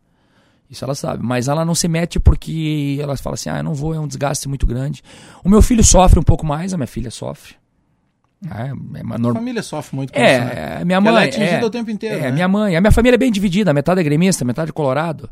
Isso 0.69 0.83
ela 0.83 0.95
sabe. 0.95 1.23
Mas 1.23 1.47
ela 1.47 1.63
não 1.65 1.75
se 1.75 1.87
mete 1.87 2.19
porque 2.19 2.97
ela 2.99 3.15
fala 3.17 3.33
assim: 3.35 3.49
ah, 3.49 3.57
eu 3.57 3.63
não 3.63 3.73
vou, 3.73 3.93
é 3.93 3.99
um 3.99 4.07
desgaste 4.07 4.47
muito 4.47 4.65
grande. 4.65 5.03
O 5.43 5.49
meu 5.49 5.61
filho 5.61 5.83
sofre 5.83 6.19
um 6.19 6.23
pouco 6.23 6.45
mais, 6.45 6.73
a 6.73 6.77
minha 6.77 6.87
filha 6.87 7.11
sofre. 7.11 7.55
É, 8.43 8.67
é 8.67 9.01
uma 9.03 9.17
norma- 9.17 9.39
família 9.39 9.63
sofre 9.63 9.95
muito 9.95 10.13
com 10.13 10.19
isso, 10.19 10.27
né? 10.39 10.51
é, 10.77 10.81
é, 10.81 10.85
minha 10.85 10.99
mãe. 11.01 11.09
ela 11.09 11.23
é 11.23 11.27
atingida 11.27 11.51
é, 11.51 11.65
o 11.65 11.69
tempo 11.69 11.89
inteiro, 11.89 12.15
É, 12.17 12.21
né? 12.21 12.31
minha 12.31 12.47
mãe. 12.47 12.75
A 12.75 12.81
minha 12.81 12.91
família 12.91 13.15
é 13.15 13.17
bem 13.17 13.31
dividida, 13.31 13.73
metade 13.73 13.99
é 14.01 14.03
gremista, 14.03 14.43
metade 14.45 14.69
é 14.69 14.73
colorado. 14.73 15.29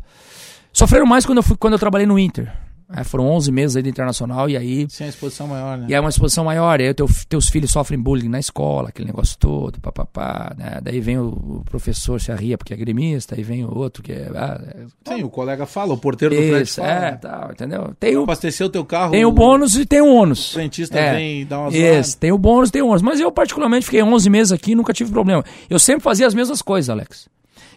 Sofreram 0.72 1.06
mais 1.06 1.26
quando 1.26 1.38
eu, 1.38 1.44
fui, 1.44 1.56
quando 1.58 1.74
eu 1.74 1.80
trabalhei 1.80 2.08
no 2.08 2.18
Inter. 2.18 2.52
É, 2.96 3.04
foram 3.04 3.28
11 3.28 3.52
meses 3.52 3.76
aí 3.76 3.84
do 3.84 3.90
Internacional 3.90 4.50
e 4.50 4.58
aí 4.58 4.88
Sem 4.90 5.08
a 5.08 5.10
exposição 5.10 5.48
maior, 5.48 5.78
né? 5.78 5.88
e 5.90 5.94
é 5.94 6.00
uma 6.00 6.10
exposição 6.10 6.46
maior, 6.46 6.80
e 6.82 6.88
aí 6.88 6.94
teu, 6.94 7.08
teus 7.28 7.50
filhos 7.50 7.72
sofrem 7.72 8.00
bullying 8.00 8.30
na 8.30 8.40
escola, 8.40 8.90
aquele 8.90 9.08
negócio 9.08 9.38
todo, 9.38 9.80
papapá, 9.80 10.54
né? 10.58 10.80
Daí 10.82 11.00
vem 11.00 11.18
o, 11.18 11.28
o 11.28 11.64
professor 11.66 12.20
se 12.22 12.32
arria 12.32 12.58
porque 12.58 12.74
é 12.74 12.78
gremista, 12.78 13.36
aí 13.36 13.44
vem 13.44 13.64
o 13.66 13.76
outro 13.78 14.04
que 14.04 14.12
é. 14.12 14.30
Ah, 14.36 14.62
é 15.06 15.16
Sim, 15.16 15.24
o 15.24 15.30
colega 15.30 15.66
fala, 15.66 15.94
o 15.94 15.98
porteiro 15.98 16.36
do 16.36 16.42
prédio 16.42 16.64
isso, 16.64 16.82
fala. 16.82 16.94
é, 16.94 17.12
né? 17.12 17.18
tal, 17.22 17.52
entendeu? 17.52 17.94
Tem 18.00 18.16
o, 18.18 18.24
Abastecer 18.24 18.66
o 18.68 18.70
teu 18.70 18.86
carro. 18.86 19.12
tem 19.12 19.26
o 19.26 19.32
bônus 19.32 19.76
e 19.76 19.86
tem 19.86 20.02
o 20.02 20.08
ônus. 20.14 20.52
O 20.52 20.54
frentista 20.54 20.98
É. 21.00 21.16
vem 21.16 21.42
e 21.42 21.46
dá 21.46 21.60
uma 21.60 21.70
Isso, 21.76 22.18
tem 22.18 22.32
o 22.32 22.38
bônus 22.38 22.70
tem 22.72 22.82
o 22.82 22.88
ônus. 22.88 23.02
Mas 23.02 23.20
eu, 23.20 23.32
particularmente, 23.32 23.86
fiquei 23.86 24.04
11 24.04 24.30
meses 24.30 24.52
aqui 24.52 24.72
e 24.72 24.76
nunca 24.76 24.94
tive 24.94 25.12
problema. 25.12 25.44
Eu 25.70 25.80
sempre 25.80 26.04
fazia 26.04 26.28
as 26.28 26.34
mesmas 26.34 26.62
coisas, 26.62 26.90
Alex. 26.90 27.28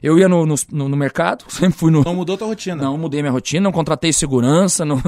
Eu 0.03 0.19
ia 0.19 0.29
no, 0.29 0.45
no, 0.47 0.55
no- 0.71 0.97
mercado, 0.97 1.45
sempre 1.51 1.79
fui 1.79 1.91
no. 1.91 2.03
Não 2.03 2.15
mudou 2.15 2.37
tua 2.37 2.47
rotina. 2.49 2.83
Não 2.83 2.97
mudei 2.99 3.23
minha 3.23 3.33
rotina, 3.33 3.63
não 3.65 3.73
contratei 3.73 4.13
segurança, 4.13 4.85
não, 4.87 5.01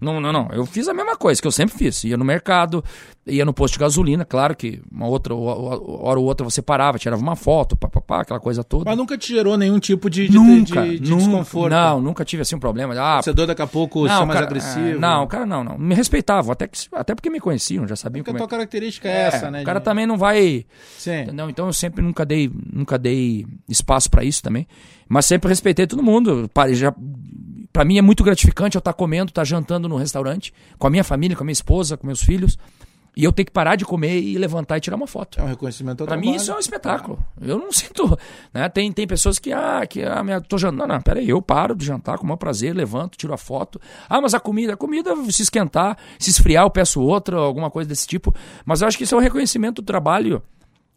não, 0.00 0.20
não, 0.20 0.32
não. 0.32 0.48
Eu 0.52 0.66
fiz 0.66 0.88
a 0.88 0.94
mesma 0.94 1.16
coisa 1.16 1.40
que 1.40 1.46
eu 1.46 1.52
sempre 1.52 1.76
fiz. 1.76 2.04
Ia 2.04 2.16
no 2.16 2.24
mercado, 2.24 2.84
ia 3.26 3.44
no 3.44 3.52
posto 3.54 3.74
de 3.74 3.80
gasolina, 3.80 4.24
claro 4.24 4.56
que 4.56 4.82
uma 4.90 5.06
outra 5.06 5.32
hora 5.34 6.18
ou 6.18 6.24
outra 6.24 6.42
você 6.44 6.60
parava, 6.60 6.98
tirava 6.98 7.22
uma 7.22 7.36
foto, 7.36 7.76
papapá, 7.76 8.22
aquela 8.22 8.40
coisa 8.40 8.64
toda. 8.64 8.84
Mas 8.90 8.96
nunca 8.98 9.16
te 9.16 9.28
gerou 9.28 9.56
nenhum 9.56 9.78
tipo 9.78 10.10
de, 10.10 10.26
de, 10.28 10.34
nunca, 10.34 10.82
de, 10.82 10.98
de 10.98 11.10
nunca, 11.10 11.24
desconforto? 11.24 11.70
Não, 11.70 12.00
nunca 12.00 12.24
tive 12.24 12.42
assim 12.42 12.56
um 12.56 12.58
problema. 12.58 12.94
Ah, 12.98 13.14
Torcedor 13.16 13.46
daqui 13.46 13.62
a 13.62 13.66
pouco 13.66 14.06
não, 14.06 14.18
ser 14.20 14.24
mais 14.26 14.32
cara, 14.32 14.46
agressivo? 14.46 14.88
é, 14.88 14.98
não, 14.98 15.22
o 15.22 15.26
cara 15.28 15.46
não, 15.46 15.62
não. 15.62 15.78
Me 15.78 15.94
respeitavam, 15.94 16.50
até, 16.52 16.66
que, 16.66 16.78
até 16.92 17.14
porque 17.14 17.30
me 17.30 17.38
conheciam, 17.38 17.86
já 17.86 17.94
sabiam 17.94 18.24
Porque 18.24 18.30
a 18.30 18.34
como 18.34 18.48
tua 18.48 18.56
é. 18.56 18.58
característica 18.58 19.08
é, 19.08 19.12
É, 19.12 19.22
essa, 19.26 19.50
né? 19.50 19.62
O 19.62 19.64
cara 19.64 19.80
também 19.80 20.06
não 20.06 20.18
vai... 20.18 20.66
Sim. 20.98 21.20
Entendeu? 21.22 21.48
Então 21.48 21.66
eu 21.66 21.72
sempre 21.72 22.02
nunca 22.02 22.26
dei, 22.26 22.50
nunca 22.72 22.98
dei 22.98 23.46
espaço 23.68 24.10
pra 24.10 24.24
isso 24.24 24.42
também. 24.42 24.66
Mas 25.08 25.26
sempre 25.26 25.48
respeitei 25.48 25.86
todo 25.86 26.02
mundo. 26.02 26.50
Para- 26.52 26.72
Já, 26.74 26.92
pra 27.72 27.84
mim 27.84 27.98
é 27.98 28.02
muito 28.02 28.24
gratificante 28.24 28.76
eu 28.76 28.80
estar 28.80 28.92
comendo, 28.94 29.30
estar 29.30 29.44
jantando 29.44 29.88
no 29.88 29.96
restaurante, 29.96 30.52
com 30.78 30.86
a 30.88 30.90
minha 30.90 31.04
família, 31.04 31.36
com 31.36 31.42
a 31.42 31.46
minha 31.46 31.52
esposa, 31.52 31.96
com 31.96 32.06
meus 32.06 32.22
filhos. 32.22 32.58
E 33.14 33.24
eu 33.24 33.32
ter 33.32 33.44
que 33.44 33.50
parar 33.50 33.76
de 33.76 33.84
comer 33.84 34.20
e 34.20 34.38
levantar 34.38 34.78
e 34.78 34.80
tirar 34.80 34.96
uma 34.96 35.06
foto. 35.06 35.38
É 35.38 35.42
um 35.42 35.46
reconhecimento 35.46 36.00
ao 36.00 36.06
Pra 36.06 36.16
mim 36.16 36.34
isso 36.34 36.50
é 36.50 36.54
um 36.54 36.58
espetáculo. 36.58 37.22
Eu 37.40 37.58
não 37.58 37.70
sinto, 37.72 38.18
né? 38.54 38.68
Tem, 38.70 38.90
tem 38.90 39.06
pessoas 39.06 39.38
que 39.38 39.52
ah, 39.52 39.86
que 39.86 40.02
ah, 40.02 40.22
minha, 40.24 40.40
tô 40.40 40.56
jantando, 40.56 40.88
não, 40.88 40.94
não, 40.94 41.02
peraí, 41.02 41.28
eu 41.28 41.42
paro 41.42 41.74
de 41.74 41.84
jantar 41.84 42.16
com 42.16 42.24
o 42.24 42.26
maior 42.26 42.38
prazer, 42.38 42.74
levanto, 42.74 43.18
tiro 43.18 43.34
a 43.34 43.38
foto. 43.38 43.78
Ah, 44.08 44.20
mas 44.20 44.32
a 44.32 44.40
comida, 44.40 44.72
a 44.72 44.76
comida 44.76 45.14
se 45.30 45.42
esquentar, 45.42 45.98
se 46.18 46.30
esfriar, 46.30 46.64
eu 46.64 46.70
peço 46.70 47.02
outra, 47.02 47.36
alguma 47.36 47.70
coisa 47.70 47.88
desse 47.88 48.06
tipo. 48.06 48.34
Mas 48.64 48.80
eu 48.80 48.88
acho 48.88 48.96
que 48.96 49.04
isso 49.04 49.14
é 49.14 49.18
um 49.18 49.20
reconhecimento 49.20 49.82
do 49.82 49.86
trabalho. 49.86 50.42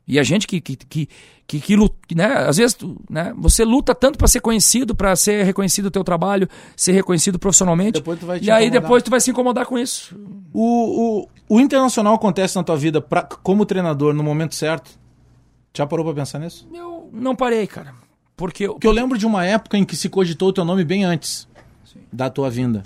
E 0.07 0.19
a 0.19 0.23
gente 0.23 0.47
que 0.47 0.61
que 0.61 0.75
que, 0.77 1.09
que, 1.47 1.59
que 1.59 1.75
luta, 1.75 1.95
né? 2.15 2.25
Às 2.25 2.57
vezes, 2.57 2.77
né? 3.09 3.33
Você 3.37 3.63
luta 3.63 3.93
tanto 3.93 4.17
pra 4.17 4.27
ser 4.27 4.39
conhecido, 4.39 4.95
pra 4.95 5.15
ser 5.15 5.43
reconhecido 5.43 5.85
o 5.87 5.91
teu 5.91 6.03
trabalho, 6.03 6.49
ser 6.75 6.91
reconhecido 6.93 7.37
profissionalmente. 7.37 7.93
Depois 7.99 8.19
tu 8.19 8.25
vai 8.25 8.39
te 8.39 8.45
e 8.45 8.51
aí 8.51 8.65
incomodar. 8.65 8.81
depois 8.81 9.03
tu 9.03 9.11
vai 9.11 9.19
se 9.21 9.31
incomodar 9.31 9.65
com 9.65 9.77
isso. 9.77 10.15
O, 10.53 11.21
o, 11.21 11.57
o 11.57 11.59
internacional 11.61 12.15
acontece 12.15 12.55
na 12.55 12.63
tua 12.63 12.75
vida 12.77 12.99
pra, 13.01 13.21
como 13.21 13.65
treinador 13.65 14.13
no 14.13 14.23
momento 14.23 14.55
certo? 14.55 14.91
Já 15.73 15.85
parou 15.85 16.03
pra 16.05 16.13
pensar 16.15 16.39
nisso? 16.39 16.67
Eu 16.73 17.09
não 17.13 17.35
parei, 17.35 17.67
cara. 17.67 17.93
Porque 18.35 18.65
eu, 18.65 18.73
Porque 18.73 18.87
eu 18.87 18.91
lembro 18.91 19.17
de 19.17 19.25
uma 19.25 19.45
época 19.45 19.77
em 19.77 19.83
que 19.85 19.95
se 19.95 20.09
cogitou 20.09 20.49
o 20.49 20.53
teu 20.53 20.65
nome 20.65 20.83
bem 20.83 21.03
antes 21.05 21.47
da 22.11 22.29
tua 22.29 22.49
vinda. 22.49 22.83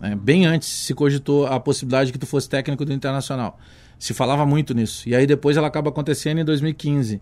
né? 0.00 0.16
Bem 0.16 0.46
antes 0.46 0.68
se 0.68 0.94
cogitou 0.94 1.46
a 1.46 1.60
possibilidade 1.60 2.10
que 2.12 2.18
tu 2.18 2.26
fosse 2.26 2.48
técnico 2.48 2.84
do 2.84 2.92
Internacional. 2.92 3.58
Se 3.98 4.14
falava 4.14 4.46
muito 4.46 4.72
nisso. 4.74 5.08
E 5.08 5.14
aí 5.14 5.26
depois 5.26 5.56
ela 5.56 5.66
acaba 5.66 5.90
acontecendo 5.90 6.38
em 6.40 6.44
2015. 6.44 7.20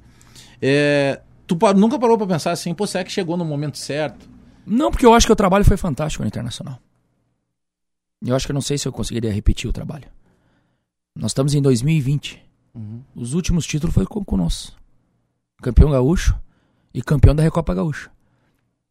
É, 0.60 1.20
tu 1.46 1.56
nunca 1.76 1.98
parou 1.98 2.16
pra 2.18 2.26
pensar 2.26 2.50
assim, 2.52 2.74
pô, 2.74 2.86
será 2.86 3.04
que 3.04 3.12
chegou 3.12 3.36
no 3.36 3.44
momento 3.44 3.78
certo? 3.78 4.28
Não, 4.66 4.90
porque 4.90 5.06
eu 5.06 5.14
acho 5.14 5.26
que 5.26 5.32
o 5.32 5.36
trabalho 5.36 5.64
foi 5.64 5.76
fantástico 5.76 6.22
no 6.22 6.28
Internacional. 6.28 6.78
Eu 8.24 8.34
acho 8.34 8.46
que 8.46 8.52
eu 8.52 8.54
não 8.54 8.60
sei 8.60 8.78
se 8.78 8.88
eu 8.88 8.92
conseguiria 8.92 9.32
repetir 9.32 9.68
o 9.68 9.72
trabalho. 9.72 10.06
Nós 11.14 11.30
estamos 11.30 11.54
em 11.54 11.62
2020. 11.62 12.42
Os 13.14 13.32
últimos 13.34 13.66
títulos 13.66 13.94
foi 13.94 14.04
com, 14.06 14.24
com 14.24 14.36
nós. 14.36 14.74
Campeão 15.62 15.90
gaúcho 15.90 16.36
e 16.92 17.00
campeão 17.02 17.34
da 17.34 17.42
Recopa 17.42 17.74
Gaúcha. 17.74 18.10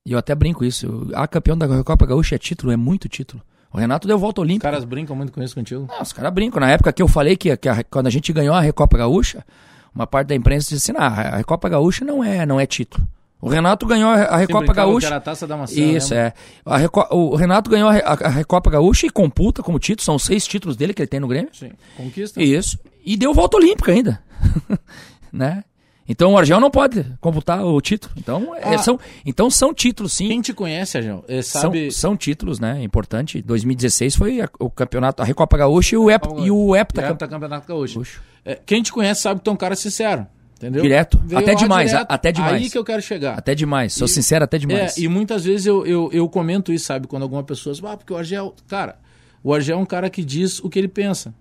E 0.05 0.11
eu 0.11 0.17
até 0.17 0.33
brinco 0.33 0.63
isso. 0.63 1.09
Ah, 1.13 1.27
campeão 1.27 1.57
da 1.57 1.65
Recopa 1.67 2.05
Gaúcha 2.05 2.35
é 2.35 2.37
título, 2.37 2.71
é 2.71 2.77
muito 2.77 3.09
título. 3.09 3.43
O 3.71 3.77
Renato 3.77 4.07
deu 4.07 4.17
volta 4.17 4.41
Os 4.41 4.45
olímpica. 4.45 4.67
caras 4.69 4.85
brincam 4.85 5.15
muito 5.15 5.31
com 5.33 5.43
isso 5.43 5.53
contigo. 5.53 5.85
Não, 5.87 6.01
os 6.01 6.13
caras 6.13 6.31
brincam. 6.33 6.59
Na 6.59 6.69
época 6.71 6.93
que 6.93 7.01
eu 7.01 7.07
falei 7.07 7.35
que, 7.35 7.55
que 7.57 7.67
a- 7.67 7.83
quando 7.83 8.07
a 8.07 8.09
gente 8.09 8.31
ganhou 8.31 8.55
a 8.55 8.61
Recopa 8.61 8.97
Gaúcha, 8.97 9.45
uma 9.95 10.05
parte 10.05 10.27
da 10.27 10.35
imprensa 10.35 10.69
disse 10.75 10.91
assim: 10.91 10.99
ah, 11.01 11.07
a 11.07 11.37
Recopa 11.37 11.69
Gaúcha 11.69 12.03
não 12.05 12.23
é, 12.23 12.45
não 12.45 12.59
é 12.59 12.65
título. 12.65 13.07
O 13.41 13.47
Renato 13.49 13.85
ganhou 13.85 14.09
a 14.09 14.37
Recopa 14.37 14.73
Gaúcha. 14.73 15.01
Que 15.01 15.05
era 15.07 15.17
a 15.17 15.21
taça 15.21 15.45
da 15.45 15.55
maçã, 15.55 15.79
Isso, 15.79 16.13
lembra? 16.13 16.33
é. 16.65 16.77
Reco- 16.77 17.07
O 17.11 17.35
Renato 17.35 17.69
ganhou 17.69 17.89
a 17.89 18.29
Recopa 18.29 18.71
Gaúcha 18.71 19.05
e 19.05 19.09
computa 19.09 19.61
como 19.61 19.77
título, 19.77 20.03
são 20.03 20.17
seis 20.17 20.45
títulos 20.47 20.75
dele 20.75 20.93
que 20.93 21.01
ele 21.01 21.07
tem 21.07 21.19
no 21.19 21.27
Grêmio. 21.27 21.49
Sim. 21.53 21.71
Conquista. 21.95 22.41
Isso. 22.41 22.79
E 23.05 23.15
deu 23.15 23.33
volta 23.33 23.57
olímpica 23.57 23.91
ainda. 23.91 24.19
né? 25.31 25.63
Então 26.07 26.33
o 26.33 26.37
Argel 26.37 26.59
não 26.59 26.69
pode 26.69 27.03
computar 27.19 27.65
o 27.65 27.81
título. 27.81 28.13
Então, 28.17 28.53
é, 28.55 28.75
Ah. 28.75 28.77
são, 28.77 28.99
então 29.25 29.49
são 29.49 29.73
títulos, 29.73 30.13
sim. 30.13 30.27
Quem 30.27 30.39
te 30.41 30.53
conhece, 30.53 30.97
Agel, 30.97 31.25
é, 31.27 31.41
São, 31.41 31.61
sabe... 31.61 31.91
são 31.91 32.15
títulos, 32.15 32.59
né? 32.59 32.83
Importante. 32.83 33.41
2016 33.41 34.15
foi 34.15 34.39
a- 34.41 34.49
o 34.59 34.69
campeonato, 34.69 35.21
a 35.23 35.25
Recopa 35.25 35.57
Gaúcha 35.57 35.95
e 35.95 35.97
o, 35.97 36.11
Ep, 36.11 36.27
e 36.43 36.51
o 36.51 36.75
Hepta. 36.75 37.01
É, 37.01 37.13
tá 37.13 37.27
Campeonato 37.27 37.67
Gaúcho. 37.67 37.95
Gaúcho. 37.95 38.21
É, 38.45 38.59
quem 38.65 38.83
te 38.83 38.91
conhece 38.91 39.21
sabe 39.21 39.39
que 39.39 39.43
tu 39.45 39.49
é 39.49 39.53
um 39.53 39.57
cara 39.57 39.75
sincero. 39.75 40.27
Entendeu? 40.57 40.81
Direto. 40.83 41.19
Veio 41.25 41.39
Até 41.39 41.53
demais, 41.53 41.89
direto. 41.91 42.09
até 42.11 42.31
demais. 42.31 42.53
Aí 42.63 42.69
que 42.69 42.77
eu 42.77 42.83
quero 42.83 43.01
chegar. 43.01 43.37
Até 43.37 43.53
demais. 43.53 43.91
Sou 43.93 44.05
E- 44.05 44.09
sincero, 44.09 44.45
até 44.45 44.57
demais. 44.57 44.97
É, 44.97 45.01
e 45.01 45.07
muitas 45.09 45.43
vezes 45.43 45.65
eu, 45.65 45.85
eu, 45.85 46.09
eu 46.13 46.29
comento 46.29 46.71
isso, 46.71 46.85
sabe? 46.85 47.07
Quando 47.07 47.23
alguma 47.23 47.43
pessoa 47.43 47.73
diz, 47.75 47.83
ah, 47.83 47.97
porque 47.97 48.13
o 48.13 48.15
Argel. 48.17 48.55
Cara, 48.67 48.95
o 49.43 49.53
Argel 49.53 49.77
é 49.77 49.81
um 49.81 49.85
cara 49.85 50.09
que 50.09 50.23
diz 50.23 50.59
o 50.59 50.69
que 50.69 50.79
ele 50.79 50.87
pensa. 50.87 51.33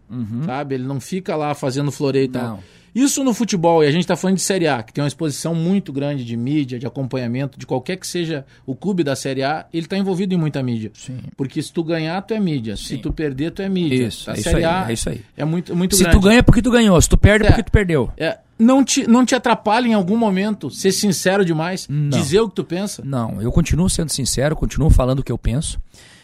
Sabe? 0.45 0.75
Ele 0.75 0.85
não 0.85 1.01
fica 1.01 1.37
lá 1.37 1.55
fazendo 1.55 1.93
floreio 1.93 2.25
e 2.25 2.29
tal. 2.29 2.43
Uhum. 2.45 2.51
Não. 2.57 2.59
Isso 2.95 3.25
no 3.25 3.35
futebol, 3.35 3.83
e 3.83 3.87
a 3.89 3.91
gente 3.91 4.07
tá 4.07 4.15
falando 4.15 4.37
de 4.37 4.43
Série 4.43 4.69
A, 4.69 4.83
que 4.83 4.93
tem 4.93 5.03
uma 5.03 5.09
exposição 5.09 5.55
muito 5.55 5.93
grande 5.93 6.25
de 6.25 6.37
mídia, 6.37 6.79
de 6.79 6.87
acompanhamento, 6.87 7.59
de 7.59 7.67
qualquer 7.67 7.97
que 7.97 8.07
seja 8.07 8.47
o 8.65 8.75
clube 8.75 9.03
da 9.03 9.17
Série 9.17 9.43
A, 9.43 9.67
ele 9.73 9.87
tá 9.87 9.97
envolvido 9.99 10.33
em 10.33 10.39
muita 10.39 10.63
mídia. 10.63 10.93
Sim. 10.95 11.19
Porque 11.37 11.61
se 11.61 11.73
tu 11.73 11.83
ganhar, 11.83 12.23
tu 12.23 12.35
é 12.35 12.39
mídia. 12.41 12.77
Se 12.77 12.85
Sim. 12.85 12.99
tu 12.99 13.13
perder, 13.13 13.51
tu 13.51 13.63
é 13.63 13.69
mídia. 13.69 14.07
Isso, 14.07 14.31
a 14.31 14.35
é 14.35 14.37
Série 14.37 14.57
aí, 14.59 14.65
A 14.65 14.91
é 14.91 14.93
isso 14.93 15.09
aí. 15.09 15.23
é 15.37 15.45
muito, 15.45 15.75
muito 15.75 15.97
Se 15.97 16.03
grande. 16.05 16.19
tu 16.19 16.23
ganha 16.23 16.39
é 16.39 16.43
porque 16.43 16.63
tu 16.63 16.71
ganhou. 16.71 17.01
Se 17.03 17.09
tu 17.09 17.17
perde 17.19 17.45
é 17.47 17.49
É. 17.49 17.51
porque 17.51 17.65
tu 17.65 17.73
perdeu. 17.73 18.13
É, 18.17 18.39
não, 18.57 18.85
te, 18.85 19.07
não 19.09 19.27
te 19.27 19.35
atrapalha 19.35 19.89
em 19.89 19.95
algum 19.95 20.17
momento 20.17 20.71
ser 20.71 20.93
sincero 20.93 21.45
demais, 21.45 21.89
Não. 21.91 22.11
dizer 22.17 22.39
o 22.41 22.49
que 22.49 22.55
tu 22.55 22.63
pensa? 22.65 23.03
Não, 23.05 23.43
eu 23.43 23.51
continuo 23.51 23.91
sendo 23.91 24.11
sincero, 24.11 24.55
continuo 24.55 24.89
falando 24.89 25.19
o 25.19 25.23
que 25.25 25.33
eu 25.33 25.39
penso. 25.39 25.81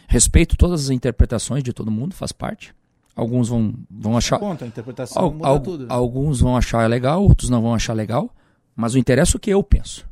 Respeito 0.06 0.56
todas 0.56 0.84
as 0.84 0.90
interpretações 0.90 1.62
de 1.64 1.72
todo 1.72 1.90
mundo, 1.90 2.14
faz 2.14 2.30
parte. 2.32 2.72
Alguns 3.14 3.48
vão, 3.48 3.74
vão 3.90 4.16
achar. 4.16 4.38
Conta, 4.38 4.64
a 4.64 4.68
interpretação 4.68 5.22
al- 5.22 5.32
muda 5.32 5.46
al- 5.48 5.60
tudo. 5.60 5.86
Alguns 5.88 6.40
vão 6.40 6.56
achar 6.56 6.88
legal, 6.88 7.22
outros 7.22 7.50
não 7.50 7.60
vão 7.60 7.74
achar 7.74 7.92
legal. 7.92 8.30
Mas 8.74 8.94
o 8.94 8.98
interesse 8.98 9.34
é 9.34 9.36
o 9.36 9.40
que 9.40 9.50
eu 9.50 9.62
penso. 9.62 10.08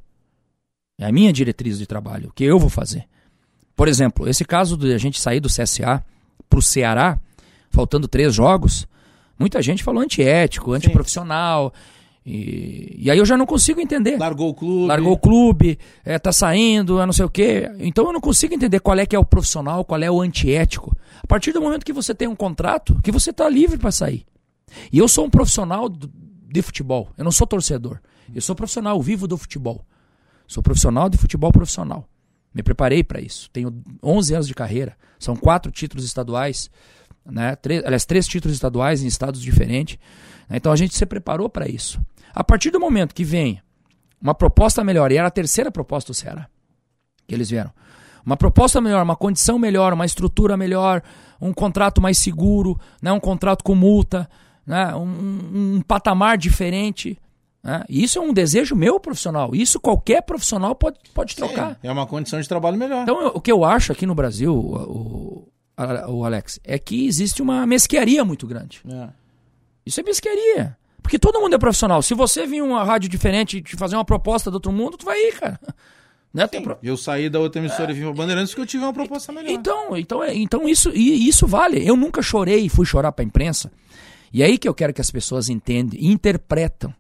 É 1.01 1.07
a 1.07 1.13
minha 1.13 1.33
diretriz 1.33 1.79
de 1.79 1.87
trabalho, 1.87 2.29
o 2.29 2.33
que 2.33 2.45
eu 2.45 2.59
vou 2.59 2.69
fazer. 2.69 3.05
Por 3.77 3.87
exemplo, 3.89 4.29
esse 4.29 4.45
caso 4.45 4.77
de 4.77 4.93
a 4.93 4.99
gente 4.99 5.21
sair 5.21 5.39
do 5.41 5.49
CSA 5.49 6.05
pro 6.51 6.61
Ceará, 6.61 7.19
faltando 7.71 8.09
três 8.09 8.35
jogos, 8.35 8.87
muita 9.39 9.63
gente 9.63 9.85
falou 9.85 10.03
antiético, 10.03 10.73
antiprofissional. 10.73 11.73
E, 12.27 12.97
e 12.99 13.11
aí 13.11 13.17
eu 13.17 13.25
já 13.25 13.37
não 13.37 13.47
consigo 13.47 13.81
entender. 13.81 14.19
Largou 14.19 14.51
o 14.51 14.55
clube. 14.55 14.87
Largou 14.87 15.13
o 15.13 15.19
clube, 15.19 15.79
é, 16.05 16.19
tá 16.19 16.33
saindo, 16.33 17.01
é 17.01 17.07
não 17.07 17.13
sei 17.13 17.25
o 17.25 17.31
quê. 17.31 17.71
Então 17.79 18.07
eu 18.07 18.13
não 18.13 18.21
consigo 18.21 18.53
entender 18.53 18.81
qual 18.81 18.99
é 18.99 19.07
que 19.07 19.15
é 19.17 19.19
o 19.19 19.25
profissional, 19.25 19.85
qual 19.85 20.03
é 20.03 20.11
o 20.11 20.21
antiético. 20.21 20.95
A 21.23 21.27
partir 21.27 21.53
do 21.53 21.61
momento 21.61 21.85
que 21.85 21.93
você 21.93 22.15
tem 22.15 22.29
um 22.29 22.37
contrato, 22.37 23.01
que 23.03 23.13
você 23.13 23.33
tá 23.33 23.49
livre 23.49 23.79
para 23.79 23.91
sair. 23.91 24.27
E 24.93 24.99
eu 24.99 25.09
sou 25.09 25.27
um 25.27 25.31
profissional 25.31 25.89
de 25.89 26.63
futebol. 26.63 27.11
Eu 27.17 27.25
não 27.25 27.33
sou 27.33 27.47
torcedor. 27.47 28.01
Eu 28.35 28.41
sou 28.41 28.55
profissional, 28.55 29.01
vivo 29.01 29.27
do 29.27 29.37
futebol. 29.37 29.85
Sou 30.47 30.63
profissional 30.63 31.09
de 31.09 31.19
futebol 31.19 31.51
profissional. 31.51 32.09
Me 32.55 32.63
preparei 32.63 33.03
para 33.05 33.21
isso. 33.21 33.51
Tenho 33.51 33.83
11 34.03 34.35
anos 34.35 34.47
de 34.47 34.55
carreira. 34.55 34.97
São 35.19 35.37
quatro 35.37 35.71
títulos 35.71 36.05
estaduais, 36.05 36.71
né? 37.25 37.57
Três, 37.57 37.85
aliás, 37.85 38.05
três 38.05 38.27
títulos 38.27 38.57
estaduais 38.57 39.03
em 39.03 39.07
estados 39.07 39.41
diferentes. 39.41 39.99
né? 40.49 40.57
Então 40.57 40.73
a 40.73 40.77
gente 40.77 40.95
se 40.95 41.05
preparou 41.05 41.49
para 41.49 41.69
isso. 41.69 42.01
A 42.35 42.45
partir 42.45 42.71
do 42.71 42.81
momento 42.81 43.15
que 43.15 43.25
vem 43.25 43.61
uma 44.21 44.35
proposta 44.35 44.83
melhor, 44.83 45.13
e 45.13 45.17
era 45.17 45.29
a 45.29 45.31
terceira 45.31 45.71
proposta 45.71 46.13
do 46.13 46.15
Ceará 46.15 46.49
que 47.29 47.35
eles 47.35 47.51
vieram. 47.51 47.71
Uma 48.29 48.37
proposta 48.37 48.79
melhor, 48.79 49.03
uma 49.03 49.17
condição 49.17 49.59
melhor, 49.59 49.95
uma 49.95 50.05
estrutura 50.05 50.55
melhor, 50.55 51.03
um 51.41 51.51
contrato 51.51 51.99
mais 51.99 52.19
seguro, 52.19 52.79
né? 53.01 53.11
um 53.11 53.19
contrato 53.19 53.65
com 53.65 53.75
multa, 53.75 54.29
né? 54.67 54.95
um, 54.95 55.77
um- 55.77 55.81
patamar 55.81 56.37
diferente. 56.37 57.19
né? 57.65 57.85
Isso 57.89 58.19
é 58.19 58.21
um 58.21 58.31
desejo 58.35 58.77
meu 58.77 59.01
profissional. 59.01 59.55
Isso 59.55 59.81
qualquer 59.81 60.21
profissional 60.23 60.75
pode, 60.75 60.99
pode 61.15 61.35
trocar. 61.35 61.79
É 61.83 61.91
uma 61.91 62.07
condição 62.07 62.39
de 62.39 62.47
trabalho 62.47 62.77
melhor. 62.77 63.03
Então, 63.03 63.19
eu- 63.23 63.33
o 63.35 63.41
que 63.41 63.51
eu 63.51 63.65
acho 63.65 63.93
aqui 63.93 64.05
no 64.05 64.15
Brasil, 64.15 64.55
o, 64.55 65.49
o- 65.79 66.13
o 66.13 66.25
Alex, 66.27 66.61
é 66.65 66.79
que 66.79 67.07
existe 67.07 67.41
uma 67.41 67.67
mesquiaria 67.67 68.23
muito 68.27 68.47
grande. 68.47 68.83
É. 68.87 69.09
Isso 69.87 70.01
é 70.01 70.03
mesquiaria. 70.03 70.77
Porque 71.03 71.19
todo 71.19 71.41
mundo 71.41 71.55
é 71.55 71.59
profissional. 71.59 72.03
Se 72.03 72.13
você 72.13 72.47
vir 72.47 72.61
uma 72.63 72.85
rádio 72.85 73.09
diferente 73.09 73.57
e 73.57 73.63
te 73.63 73.75
fazer 73.75 73.97
uma 73.97 74.05
proposta 74.05 74.51
do 74.51 74.55
outro 74.57 74.71
mundo, 74.71 74.99
tu 74.99 75.07
vai 75.07 75.17
ir, 75.19 75.33
cara. 75.41 75.59
Né? 76.33 76.47
Tem 76.47 76.63
pro- 76.63 76.77
Eu 76.83 76.97
saí 76.97 77.29
da 77.31 77.39
outra 77.41 77.61
emissora 77.61 77.91
e 77.91 77.95
vim 77.95 78.03
pra 78.03 78.13
Bandeirantes 78.13 78.51
porque 78.53 78.63
eu 78.63 78.67
tive 78.67 78.85
uma 78.85 78.93
proposta 78.93 79.33
melhor. 79.33 79.51
Então, 79.51 79.97
então, 79.97 80.23
é- 80.23 80.35
então 80.35 80.69
isso, 80.69 80.91
isso 80.95 81.47
vale. 81.47 81.87
Eu 81.89 81.97
nunca 81.97 82.21
chorei 82.23 82.67
e 82.67 82.69
fui 82.69 82.85
chorar 82.85 83.13
pra 83.13 83.25
imprensa. 83.25 83.73
E 84.33 84.43
é 84.43 84.47
aí 84.47 84.59
que 84.59 84.69
eu 84.69 84.75
quero 84.75 84.93
que 84.93 85.01
as 85.01 85.11
pessoas 85.11 85.49
entendam 85.49 85.99
e 85.99 86.07
interpretam. 86.13 86.93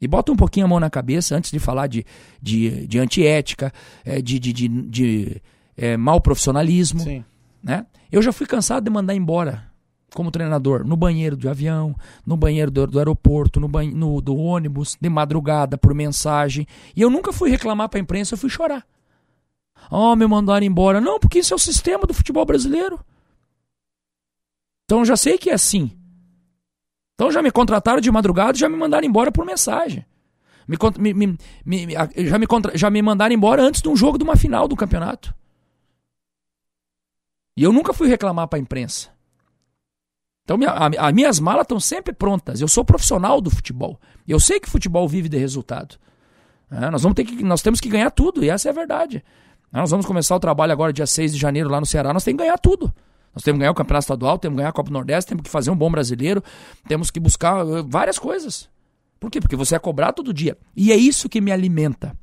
E 0.00 0.08
botam 0.08 0.34
um 0.34 0.36
pouquinho 0.36 0.66
a 0.66 0.68
mão 0.68 0.80
na 0.80 0.88
cabeça 0.90 1.36
antes 1.36 1.50
de 1.50 1.58
falar 1.58 1.86
de, 1.86 2.04
de, 2.40 2.86
de 2.86 2.98
antiética, 2.98 3.72
eh, 4.04 4.20
de, 4.20 4.38
de, 4.38 4.52
de, 4.52 4.68
de, 4.68 5.42
eh, 5.76 5.96
mau 5.96 6.20
profissionalismo. 6.20 7.00
Sim. 7.00 7.24
né? 7.62 7.86
Eu 8.10 8.22
já 8.22 8.32
fui 8.32 8.46
cansado 8.46 8.84
de 8.84 8.90
mandar 8.90 9.14
embora 9.14 9.64
como 10.14 10.30
treinador 10.30 10.84
no 10.86 10.96
banheiro 10.96 11.36
de 11.36 11.48
avião, 11.48 11.94
no 12.24 12.36
banheiro 12.36 12.70
do, 12.70 12.86
do 12.86 12.98
aeroporto, 12.98 13.58
no, 13.60 13.68
banhe- 13.68 13.92
no 13.94 14.20
do 14.20 14.36
ônibus, 14.36 14.96
de 15.00 15.08
madrugada, 15.08 15.76
por 15.76 15.92
mensagem. 15.94 16.66
E 16.96 17.02
eu 17.02 17.10
nunca 17.10 17.32
fui 17.32 17.50
reclamar 17.50 17.88
pra 17.88 18.00
imprensa, 18.00 18.34
eu 18.34 18.38
fui 18.38 18.48
chorar. 18.48 18.86
Oh, 19.90 20.16
me 20.16 20.26
mandaram 20.26 20.64
embora. 20.64 21.00
Não, 21.00 21.18
porque 21.20 21.40
isso 21.40 21.52
é 21.52 21.56
o 21.56 21.58
sistema 21.58 22.06
do 22.06 22.14
futebol 22.14 22.44
brasileiro. 22.46 22.98
Então 24.84 25.04
já 25.04 25.16
sei 25.16 25.36
que 25.36 25.50
é 25.50 25.54
assim. 25.54 25.90
Então 27.14 27.30
já 27.30 27.42
me 27.42 27.50
contrataram 27.50 28.00
de 28.00 28.10
madrugada 28.10 28.56
e 28.56 28.60
já 28.60 28.68
me 28.68 28.76
mandaram 28.76 29.06
embora 29.06 29.30
por 29.30 29.44
mensagem. 29.44 30.04
Me, 30.66 31.12
me- 31.14 31.38
me- 31.64 31.96
a- 31.96 32.08
já, 32.16 32.38
me 32.38 32.46
já 32.74 32.90
me 32.90 33.02
mandaram 33.02 33.34
embora 33.34 33.62
antes 33.62 33.82
de 33.82 33.88
um 33.88 33.96
jogo 33.96 34.16
de 34.18 34.24
uma 34.24 34.36
final 34.36 34.66
do 34.66 34.74
campeonato. 34.76 35.34
E 37.56 37.62
eu 37.62 37.72
nunca 37.72 37.92
fui 37.92 38.08
reclamar 38.08 38.48
para 38.48 38.58
a 38.58 38.62
imprensa. 38.62 39.13
Então 40.44 40.56
minha, 40.58 40.70
a- 40.70 41.08
as 41.08 41.12
minhas 41.12 41.40
malas 41.40 41.62
estão 41.62 41.80
sempre 41.80 42.12
prontas. 42.12 42.60
Eu 42.60 42.68
sou 42.68 42.84
profissional 42.84 43.40
do 43.40 43.50
futebol. 43.50 43.98
Eu 44.28 44.38
sei 44.38 44.60
que 44.60 44.68
futebol 44.68 45.08
vive 45.08 45.28
de 45.28 45.38
resultado. 45.38 45.96
É, 46.70 46.90
nós, 46.90 47.02
vamos 47.02 47.14
ter 47.16 47.24
que, 47.24 47.42
nós 47.42 47.62
temos 47.62 47.80
que 47.80 47.88
ganhar 47.88 48.10
tudo, 48.10 48.44
e 48.44 48.50
essa 48.50 48.68
é 48.68 48.70
a 48.70 48.74
verdade. 48.74 49.24
É, 49.72 49.76
Nós 49.78 49.90
vamos 49.90 50.06
começar 50.06 50.34
o 50.34 50.40
trabalho 50.40 50.72
agora, 50.72 50.92
dia 50.92 51.06
6 51.06 51.32
de 51.34 51.38
janeiro, 51.38 51.68
lá 51.68 51.80
no 51.80 51.86
Ceará. 51.86 52.12
Nós 52.12 52.24
temos 52.24 52.38
que 52.38 52.44
ganhar 52.44 52.58
tudo. 52.58 52.92
Nós 53.34 53.42
temos 53.42 53.56
que 53.56 53.60
ganhar 53.60 53.70
o 53.72 53.74
Campeonato 53.74 54.04
Estadual, 54.04 54.38
temos 54.38 54.54
que 54.54 54.58
ganhar 54.58 54.68
a 54.70 54.72
Copa 54.72 54.88
do 54.90 54.92
Nordeste, 54.92 55.28
temos 55.28 55.42
que 55.42 55.50
fazer 55.50 55.70
um 55.70 55.76
bom 55.76 55.90
brasileiro, 55.90 56.42
temos 56.86 57.10
que 57.10 57.18
buscar 57.18 57.66
eh, 57.66 57.82
várias 57.86 58.18
coisas. 58.18 58.68
Por 59.18 59.30
quê? 59.30 59.40
Porque 59.40 59.56
você 59.56 59.74
é 59.74 59.78
cobrado 59.78 60.16
todo 60.16 60.32
dia. 60.32 60.56
E 60.76 60.92
é 60.92 60.96
isso 60.96 61.28
que 61.28 61.40
me 61.40 61.50
alimenta. 61.50 62.16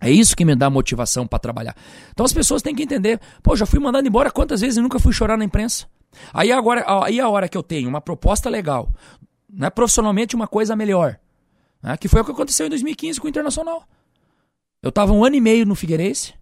É 0.00 0.10
isso 0.10 0.36
que 0.36 0.44
me 0.44 0.54
dá 0.54 0.68
motivação 0.68 1.26
para 1.26 1.38
trabalhar. 1.38 1.74
Então 2.10 2.26
as 2.26 2.32
pessoas 2.32 2.60
têm 2.62 2.74
que 2.74 2.82
entender. 2.82 3.18
Pô, 3.42 3.56
já 3.56 3.64
fui 3.64 3.78
mandado 3.80 4.06
embora 4.06 4.30
quantas 4.30 4.60
vezes 4.60 4.76
e 4.76 4.80
nunca 4.82 4.98
fui 4.98 5.12
chorar 5.12 5.38
na 5.38 5.44
imprensa. 5.44 5.86
Aí 6.32 6.52
agora, 6.52 6.84
aí 7.04 7.20
a 7.20 7.28
hora 7.28 7.48
que 7.48 7.56
eu 7.56 7.62
tenho 7.62 7.88
uma 7.88 8.00
proposta 8.00 8.48
legal, 8.48 8.92
né, 9.50 9.70
profissionalmente 9.70 10.34
uma 10.34 10.46
coisa 10.46 10.74
melhor, 10.74 11.18
né, 11.82 11.96
que 11.96 12.08
foi 12.08 12.20
o 12.20 12.24
que 12.24 12.32
aconteceu 12.32 12.66
em 12.66 12.70
2015 12.70 13.20
com 13.20 13.26
o 13.26 13.30
Internacional. 13.30 13.84
Eu 14.82 14.90
estava 14.90 15.12
um 15.12 15.24
ano 15.24 15.36
e 15.36 15.40
meio 15.40 15.64
no 15.64 15.74
Figueirense. 15.74 16.34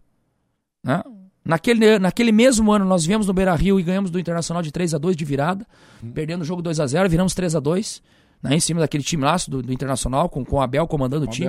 Né? 0.82 1.02
Naquele, 1.44 1.98
naquele 1.98 2.32
mesmo 2.32 2.72
ano, 2.72 2.84
nós 2.84 3.04
viemos 3.04 3.26
no 3.26 3.32
Beira 3.32 3.54
Rio 3.54 3.78
e 3.78 3.82
ganhamos 3.82 4.10
do 4.10 4.18
Internacional 4.18 4.62
de 4.62 4.72
3 4.72 4.94
a 4.94 4.98
2 4.98 5.16
de 5.16 5.24
virada, 5.24 5.66
perdendo 6.14 6.42
o 6.42 6.44
jogo 6.44 6.62
2 6.62 6.80
a 6.80 6.86
0 6.86 7.08
viramos 7.08 7.34
3 7.34 7.56
a 7.56 7.60
2 7.60 8.02
né, 8.42 8.56
em 8.56 8.60
cima 8.60 8.80
daquele 8.80 9.04
time 9.04 9.22
laço 9.24 9.50
do, 9.50 9.62
do 9.62 9.72
Internacional, 9.72 10.28
com, 10.28 10.44
com 10.44 10.56
o 10.56 10.60
Abel 10.60 10.86
comandando 10.86 11.24
o 11.24 11.28
time. 11.28 11.46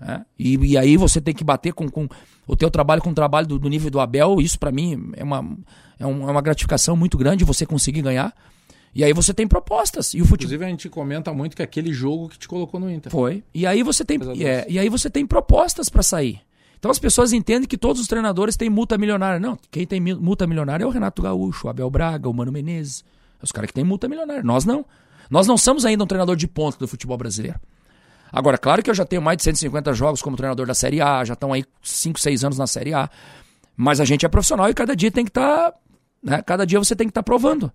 É, 0.00 0.20
e, 0.38 0.56
e 0.72 0.76
aí 0.78 0.96
você 0.96 1.20
tem 1.20 1.32
que 1.34 1.42
bater 1.44 1.72
com, 1.72 1.88
com 1.88 2.06
o 2.46 2.54
teu 2.56 2.70
trabalho 2.70 3.00
com 3.00 3.10
o 3.10 3.14
trabalho 3.14 3.46
do, 3.46 3.58
do 3.58 3.68
nível 3.68 3.90
do 3.90 3.98
Abel. 4.00 4.40
Isso 4.40 4.58
pra 4.58 4.70
mim 4.70 5.10
é 5.16 5.24
uma, 5.24 5.56
é, 5.98 6.06
um- 6.06 6.28
é 6.28 6.30
uma 6.30 6.42
gratificação 6.42 6.94
muito 6.96 7.16
grande 7.16 7.44
você 7.44 7.64
conseguir 7.64 8.02
ganhar. 8.02 8.34
E 8.94 9.02
aí 9.02 9.12
você 9.12 9.32
tem 9.34 9.48
propostas. 9.48 10.12
E 10.14 10.20
o 10.20 10.24
futebol. 10.24 10.54
Inclusive, 10.54 10.64
a 10.64 10.68
gente 10.68 10.88
comenta 10.88 11.32
muito 11.32 11.56
que 11.56 11.62
é 11.62 11.64
aquele 11.64 11.92
jogo 11.92 12.28
que 12.28 12.38
te 12.38 12.46
colocou 12.46 12.78
no 12.78 12.90
Inter. 12.90 13.10
Foi. 13.10 13.42
E 13.54 13.66
aí 13.66 13.82
você 13.82 14.04
tem, 14.04 14.18
é, 14.44 14.66
e 14.68 14.78
aí 14.78 14.88
você 14.88 15.08
tem 15.10 15.26
propostas 15.26 15.88
pra 15.88 16.02
sair. 16.02 16.40
Então 16.78 16.90
as 16.90 16.98
pessoas 16.98 17.32
entendem 17.32 17.66
que 17.66 17.78
todos 17.78 18.00
os 18.00 18.06
treinadores 18.06 18.56
têm 18.56 18.68
multa 18.68 18.98
milionária. 18.98 19.40
Não, 19.40 19.58
quem 19.70 19.86
tem 19.86 19.98
multa 20.00 20.46
milionária 20.46 20.84
é 20.84 20.86
o 20.86 20.90
Renato 20.90 21.22
Gaúcho, 21.22 21.66
o 21.66 21.70
Abel 21.70 21.88
Braga, 21.90 22.28
o 22.28 22.32
Mano 22.34 22.52
Menezes. 22.52 23.02
Os 23.42 23.50
caras 23.50 23.68
que 23.68 23.74
têm 23.74 23.84
multa 23.84 24.06
milionária. 24.06 24.42
Nós 24.42 24.64
não. 24.66 24.84
Nós 25.34 25.48
não 25.48 25.58
somos 25.58 25.84
ainda 25.84 26.04
um 26.04 26.06
treinador 26.06 26.36
de 26.36 26.46
ponta 26.46 26.78
do 26.78 26.86
futebol 26.86 27.18
brasileiro. 27.18 27.58
Agora, 28.30 28.56
claro 28.56 28.84
que 28.84 28.88
eu 28.88 28.94
já 28.94 29.04
tenho 29.04 29.20
mais 29.20 29.36
de 29.36 29.42
150 29.42 29.92
jogos 29.92 30.22
como 30.22 30.36
treinador 30.36 30.64
da 30.64 30.74
Série 30.74 31.00
A, 31.00 31.24
já 31.24 31.34
estão 31.34 31.52
aí 31.52 31.64
5, 31.82 32.20
6 32.20 32.44
anos 32.44 32.56
na 32.56 32.68
Série 32.68 32.94
A. 32.94 33.10
Mas 33.76 33.98
a 34.00 34.04
gente 34.04 34.24
é 34.24 34.28
profissional 34.28 34.70
e 34.70 34.74
cada 34.74 34.94
dia 34.94 35.10
tem 35.10 35.24
que 35.24 35.30
estar. 35.30 35.74
né, 36.22 36.40
cada 36.40 36.64
dia 36.64 36.78
você 36.78 36.94
tem 36.94 37.08
que 37.08 37.10
estar 37.10 37.24
provando. 37.24 37.72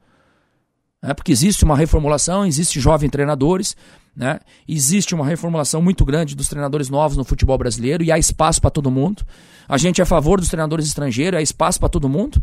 né, 1.03 1.13
porque 1.13 1.33
existe 1.33 1.65
uma 1.65 1.75
reformulação, 1.75 2.45
existe 2.45 2.79
jovens 2.79 3.09
treinadores, 3.09 3.75
né, 4.15 4.39
existe 4.65 5.13
uma 5.13 5.25
reformulação 5.25 5.81
muito 5.81 6.05
grande 6.05 6.37
dos 6.37 6.47
treinadores 6.47 6.87
novos 6.87 7.17
no 7.17 7.25
futebol 7.25 7.57
brasileiro 7.57 8.05
e 8.05 8.09
há 8.09 8.17
espaço 8.17 8.61
para 8.61 8.69
todo 8.69 8.89
mundo. 8.89 9.25
A 9.67 9.77
gente 9.77 9.99
é 9.99 10.03
a 10.03 10.07
favor 10.07 10.39
dos 10.39 10.47
treinadores 10.47 10.87
estrangeiros, 10.87 11.37
há 11.37 11.41
espaço 11.41 11.77
para 11.77 11.89
todo 11.89 12.07
mundo. 12.07 12.41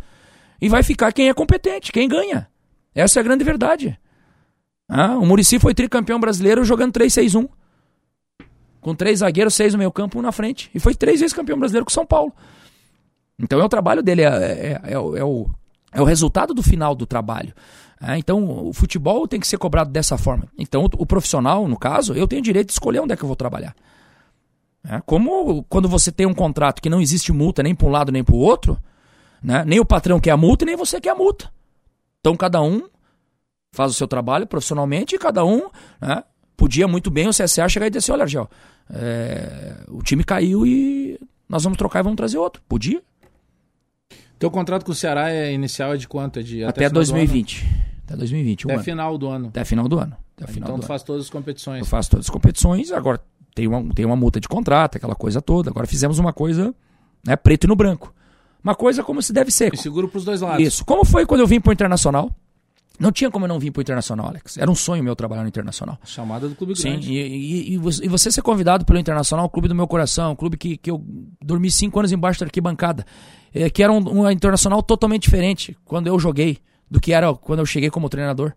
E 0.61 0.69
vai 0.69 0.83
ficar 0.83 1.11
quem 1.11 1.31
é 1.31 1.33
competente, 1.33 1.91
quem 1.91 2.07
ganha. 2.07 2.47
Essa 2.95 3.19
é 3.19 3.21
a 3.21 3.25
grande 3.25 3.45
verdade. 3.45 3.99
Ah, 4.89 5.17
o 5.19 5.27
Murici 5.27 5.59
foi 5.59 5.75
tricampeão 5.75 6.21
brasileiro 6.21 6.65
jogando 6.65 6.93
3-6-1. 6.93 7.49
Com 8.81 8.95
três 8.95 9.19
zagueiros, 9.19 9.55
seis 9.55 9.73
no 9.73 9.79
meio 9.79 9.91
campo, 9.91 10.19
um 10.19 10.23
na 10.23 10.31
frente. 10.31 10.71
E 10.73 10.79
foi 10.79 10.95
três 10.95 11.19
vezes 11.21 11.35
campeão 11.35 11.59
brasileiro 11.59 11.85
com 11.85 11.91
São 11.91 12.07
Paulo. 12.07 12.33
Então 13.39 13.61
é 13.61 13.65
o 13.65 13.69
trabalho 13.69 14.01
dele, 14.03 14.23
é, 14.23 14.29
é, 14.29 14.81
é 14.93 14.99
o- 14.99 15.17
é 15.17 15.25
o, 15.25 15.51
é 15.93 16.01
o 16.01 16.05
resultado 16.05 16.55
do 16.55 16.63
final 16.63 16.95
do 16.95 17.05
trabalho. 17.05 17.53
Ah, 18.01 18.17
então 18.17 18.69
o 18.69 18.73
futebol 18.73 19.27
tem 19.27 19.41
que 19.41 19.47
ser 19.49 19.59
cobrado 19.59 19.91
dessa 19.91 20.17
forma. 20.17 20.47
Então 20.57 20.85
o, 20.85 21.03
o 21.03 21.07
profissional, 21.07 21.67
no 21.67 21.77
caso, 21.77 22.15
eu 22.15 22.29
tenho 22.29 22.41
direito 22.43 22.69
de 22.69 22.75
escolher 22.75 23.01
onde 23.01 23.13
é 23.13 23.17
que 23.17 23.25
eu 23.25 23.27
vou 23.27 23.35
trabalhar. 23.37 23.75
É, 24.89 25.03
como 25.05 25.65
quando 25.65 25.89
você 25.89 26.13
tem 26.13 26.27
um 26.27 26.35
contrato 26.35 26.81
que 26.81 26.89
não 26.89 27.01
existe 27.01 27.33
multa 27.33 27.65
nem 27.65 27.75
para 27.75 27.89
um 27.89 27.91
lado 27.91 28.13
nem 28.13 28.23
para 28.23 28.37
o 28.37 28.39
outro, 28.39 28.79
né? 29.43 29.65
nem 29.67 29.81
o 29.81 29.85
patrão 29.85 30.21
quer 30.21 30.31
a 30.31 30.37
multa 30.37 30.65
nem 30.65 30.77
você 30.77 31.01
quer 31.01 31.11
a 31.11 31.15
multa. 31.17 31.51
Então 32.21 32.37
cada 32.37 32.63
um 32.63 32.89
faz 33.77 33.93
o 33.93 33.95
seu 33.95 34.09
trabalho 34.09 34.47
profissionalmente 34.47 35.15
e 35.15 35.19
cada 35.19 35.45
um 35.45 35.69
né, 36.01 36.25
podia 36.57 36.89
muito 36.89 37.11
bem 37.11 37.29
o 37.29 37.31
CSA 37.31 37.69
chegar 37.69 37.87
e 37.87 37.91
dizer 37.91 37.99
assim, 37.99 38.13
olha, 38.13 38.23
Argel, 38.23 38.49
é, 38.91 39.75
o 39.89 40.03
time 40.03 40.25
caiu 40.25 40.67
e 40.67 41.21
nós 41.47 41.63
vamos 41.63 41.77
trocar 41.77 42.01
e 42.01 42.03
vamos 42.03 42.17
trazer 42.17 42.39
outro. 42.39 42.63
Podia. 42.67 43.03
Teu 44.39 44.51
contrato 44.51 44.85
com 44.85 44.93
o 44.93 44.95
Ceará 44.95 45.31
é 45.31 45.53
inicial 45.53 45.93
é 45.93 45.97
de 45.99 46.09
quanto? 46.09 46.39
É 46.39 46.43
de 46.43 46.65
Até, 46.65 46.89
do 46.89 46.95
2020. 46.95 47.67
Até 48.05 48.17
2020, 48.17 48.67
um 48.67 48.71
ano? 48.71 48.77
ano. 48.77 48.81
Até 48.81 48.85
final 48.85 49.19
do 49.19 49.29
ano. 49.29 49.47
Até 49.49 49.65
final 49.65 49.89
do 49.89 49.99
ano. 49.99 50.17
Até 50.37 50.47
final 50.47 50.69
Então 50.69 50.79
tu 50.79 50.83
ano. 50.83 50.89
faz 50.89 51.03
todas 51.03 51.25
as 51.25 51.31
competições. 51.31 51.81
Eu 51.81 51.87
faço 51.87 52.11
todas 52.11 52.27
as 52.27 52.31
competições, 52.31 52.91
agora 52.93 53.21
tem 53.55 53.67
uma, 53.67 53.95
tem 53.95 54.07
uma 54.07 54.17
multa 54.17 54.41
de 54.41 54.49
contrato, 54.49 54.97
aquela 54.97 55.15
coisa 55.15 55.43
toda. 55.43 55.69
Agora 55.69 55.87
fizemos 55.87 56.19
uma 56.19 56.33
coisa 56.33 56.75
né, 57.27 57.37
preto 57.37 57.65
e 57.65 57.67
no 57.67 57.77
branco. 57.77 58.15
Uma 58.65 58.75
coisa 58.75 59.03
como 59.05 59.21
se 59.21 59.33
deve 59.33 59.51
ser. 59.51 59.75
E 59.75 59.77
seguro 59.77 60.09
pros 60.09 60.25
dois 60.25 60.41
lados. 60.41 60.67
Isso. 60.67 60.85
Como 60.85 61.05
foi 61.05 61.27
quando 61.27 61.41
eu 61.41 61.47
vim 61.47 61.61
pro 61.61 61.73
Internacional? 61.73 62.31
Não 62.99 63.13
tinha 63.13 63.31
como 63.31 63.45
eu 63.45 63.49
não 63.49 63.59
vir 63.59 63.71
pro 63.71 63.83
Internacional, 63.83 64.29
Alex. 64.29 64.57
Era 64.57 64.71
um 64.71 64.75
sonho 64.75 65.03
meu 65.05 65.15
trabalhar 65.15 65.43
no 65.43 65.49
Internacional. 65.49 65.99
Chamada 66.05 66.49
do 66.49 66.55
clube 66.55 66.75
Sim, 66.77 66.91
grande. 66.93 67.13
e, 67.13 67.19
e- 67.19 67.73
e 67.75 67.77
você, 67.79 68.05
e 68.05 68.09
você 68.09 68.31
ser 68.33 68.43
convidado 68.43 68.85
pelo 68.85 68.99
Internacional, 68.99 69.47
o 69.47 69.49
clube 69.51 69.69
do 69.69 69.75
meu 69.75 69.87
coração, 69.87 70.33
um 70.33 70.37
clube 70.37 70.57
que, 70.57 70.77
que 70.77 70.91
eu 70.91 71.05
dormi 71.43 71.71
cinco 71.71 71.99
anos 71.99 72.11
embaixo 72.13 72.41
da 72.41 72.47
arquibancada, 72.47 73.05
é, 73.55 73.69
que 73.69 73.83
era 73.83 73.93
um, 73.93 74.23
um 74.23 74.31
Internacional 74.31 74.83
totalmente 74.83 75.23
diferente 75.23 75.77
quando 75.85 76.07
eu 76.07 76.19
joguei 76.19 76.59
do 76.91 77.01
que 77.01 77.13
era 77.13 77.35
quando 77.35 77.59
eu 77.61 77.67
cheguei 77.67 77.91
como 77.91 78.09
treinador. 78.09 78.53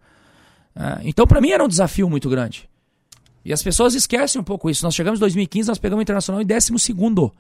É, 0.76 1.00
então, 1.04 1.26
pra 1.28 1.42
mim, 1.42 1.50
era 1.52 1.64
um 1.64 1.68
desafio 1.68 2.10
muito 2.10 2.30
grande. 2.30 2.70
E 3.44 3.52
as 3.52 3.64
pessoas 3.64 3.94
esquecem 3.96 4.40
um 4.40 4.44
pouco 4.44 4.70
isso. 4.70 4.84
Nós 4.84 4.94
chegamos 4.94 5.20
em 5.20 5.22
2015, 5.22 5.68
nós 5.70 5.78
pegamos 5.80 6.02
o 6.02 6.04
Internacional 6.04 6.42
em 6.42 6.46
12 6.46 6.78
segundo. 6.80 7.34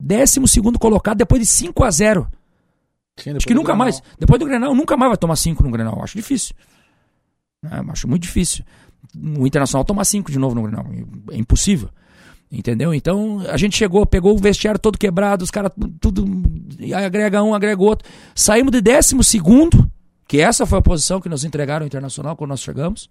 12 0.00 0.46
segundo 0.46 0.78
colocado 0.78 1.18
depois 1.18 1.40
de 1.40 1.46
5 1.46 1.82
a 1.84 1.90
0 1.90 2.28
Sim, 3.22 3.36
Acho 3.36 3.46
que 3.46 3.54
nunca 3.54 3.66
Grenal. 3.72 3.78
mais. 3.78 4.02
Depois 4.18 4.38
do 4.38 4.46
Grenal, 4.46 4.74
nunca 4.74 4.96
mais 4.96 5.10
vai 5.10 5.16
tomar 5.16 5.36
5 5.36 5.62
no 5.62 5.70
Grenal. 5.70 6.02
Acho 6.02 6.16
difícil. 6.16 6.54
É, 7.64 7.90
acho 7.90 8.08
muito 8.08 8.22
difícil. 8.22 8.64
O 9.38 9.46
Internacional 9.46 9.84
tomar 9.84 10.04
5 10.04 10.30
de 10.30 10.38
novo 10.38 10.54
no 10.54 10.62
Grenal. 10.62 10.86
É 11.30 11.36
impossível. 11.36 11.88
Entendeu? 12.50 12.94
Então, 12.94 13.40
a 13.50 13.56
gente 13.58 13.76
chegou, 13.76 14.06
pegou 14.06 14.34
o 14.34 14.38
vestiário 14.38 14.80
todo 14.80 14.96
quebrado, 14.96 15.44
os 15.44 15.50
caras 15.50 15.70
tudo. 16.00 16.24
agrega 16.94 17.42
um, 17.42 17.54
agrega 17.54 17.82
outro. 17.82 18.08
Saímos 18.34 18.72
de 18.72 18.80
décimo 18.80 19.22
segundo, 19.22 19.90
que 20.26 20.40
essa 20.40 20.64
foi 20.64 20.78
a 20.78 20.82
posição 20.82 21.20
que 21.20 21.28
nos 21.28 21.44
entregaram 21.44 21.84
o 21.84 21.86
Internacional 21.86 22.36
quando 22.36 22.50
nós 22.50 22.60
chegamos. 22.60 23.10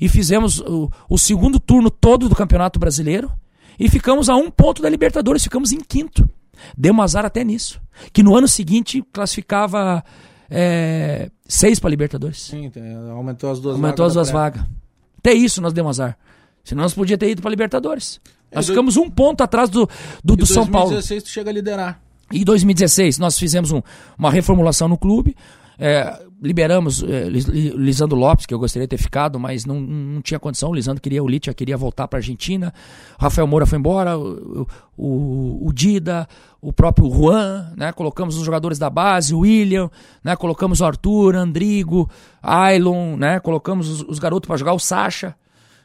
E 0.00 0.08
fizemos 0.08 0.58
o, 0.60 0.90
o 1.08 1.16
segundo 1.18 1.60
turno 1.60 1.90
todo 1.90 2.28
do 2.28 2.34
Campeonato 2.34 2.78
Brasileiro. 2.78 3.30
E 3.78 3.88
ficamos 3.88 4.28
a 4.28 4.34
um 4.34 4.50
ponto 4.50 4.82
da 4.82 4.88
Libertadores, 4.88 5.42
ficamos 5.44 5.70
em 5.70 5.78
quinto. 5.78 6.28
Demos 6.76 7.02
azar 7.04 7.24
até 7.24 7.42
nisso. 7.44 7.80
Que 8.12 8.22
no 8.22 8.36
ano 8.36 8.46
seguinte 8.48 9.02
classificava 9.12 10.04
é, 10.50 11.30
seis 11.48 11.78
para 11.78 11.90
Libertadores. 11.90 12.42
Sim, 12.42 12.70
aumentou 13.10 13.50
as 13.50 13.60
duas 13.60 13.74
Aumentou 13.76 14.04
as 14.06 14.14
vagas 14.14 14.14
duas 14.14 14.26
da 14.28 14.32
pré. 14.50 14.60
vagas. 14.60 14.76
Até 15.18 15.32
isso 15.34 15.60
nós 15.60 15.72
demos 15.72 15.98
azar. 16.00 16.16
Senão 16.64 16.82
nós 16.82 16.94
podíamos 16.94 17.18
ter 17.20 17.30
ido 17.30 17.42
para 17.42 17.50
Libertadores. 17.50 18.20
Nós 18.52 18.66
ficamos 18.68 18.96
um 18.96 19.10
ponto 19.10 19.42
atrás 19.42 19.68
do, 19.68 19.88
do, 20.24 20.36
do 20.36 20.46
São 20.46 20.66
Paulo. 20.66 20.90
2016 20.90 21.22
tu 21.24 21.28
chega 21.28 21.50
a 21.50 21.52
liderar. 21.52 22.00
Em 22.32 22.42
2016, 22.44 23.18
nós 23.18 23.38
fizemos 23.38 23.70
um- 23.72 23.82
uma 24.18 24.30
reformulação 24.30 24.88
no 24.88 24.96
clube. 24.98 25.36
é, 25.78 26.25
liberamos 26.42 27.00
Li- 27.00 27.70
Lisandro 27.70 28.16
Lopes, 28.16 28.44
que 28.46 28.52
eu 28.52 28.58
gostaria 28.58 28.86
de 28.86 28.90
ter 28.96 29.02
ficado, 29.02 29.40
mas 29.40 29.64
não, 29.64 29.80
não 29.80 30.20
tinha 30.20 30.38
condição. 30.38 30.72
Lisandro 30.72 31.00
queria, 31.00 31.22
o 31.22 31.28
Litia 31.28 31.54
queria 31.54 31.76
voltar 31.76 32.06
para 32.08 32.18
Argentina. 32.18 32.72
O 33.18 33.22
Rafael 33.22 33.46
Moura 33.46 33.64
foi 33.66 33.78
embora. 33.78 34.18
O, 34.18 34.66
o, 34.96 35.66
o 35.68 35.72
Dida, 35.72 36.28
o 36.60 36.72
próprio 36.72 37.10
Juan, 37.10 37.72
né? 37.76 37.92
Colocamos 37.92 38.36
os 38.36 38.44
jogadores 38.44 38.78
da 38.78 38.90
base, 38.90 39.34
o 39.34 39.40
William, 39.40 39.90
né? 40.22 40.36
Colocamos 40.36 40.80
o 40.80 40.84
Arthur, 40.84 41.36
Andrigo, 41.36 42.08
Ailon, 42.42 43.16
né? 43.16 43.40
Colocamos 43.40 43.88
os, 43.88 44.02
os 44.02 44.18
garotos 44.18 44.46
para 44.46 44.56
jogar, 44.56 44.72
o 44.74 44.78
Sacha. 44.78 45.34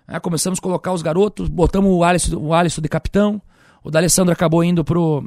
né? 0.08 0.20
Começamos 0.20 0.60
a 0.60 0.62
colocar 0.62 0.92
os 0.94 1.02
garotos, 1.02 1.48
botamos 1.50 1.92
o 1.92 2.04
Alisson, 2.04 2.38
o 2.38 2.54
Alisson 2.54 2.82
de 2.82 2.90
capitão. 2.90 3.42
O 3.84 3.90
D'Alessandro 3.90 4.32
acabou 4.34 4.64
indo 4.64 4.84
pro, 4.84 5.24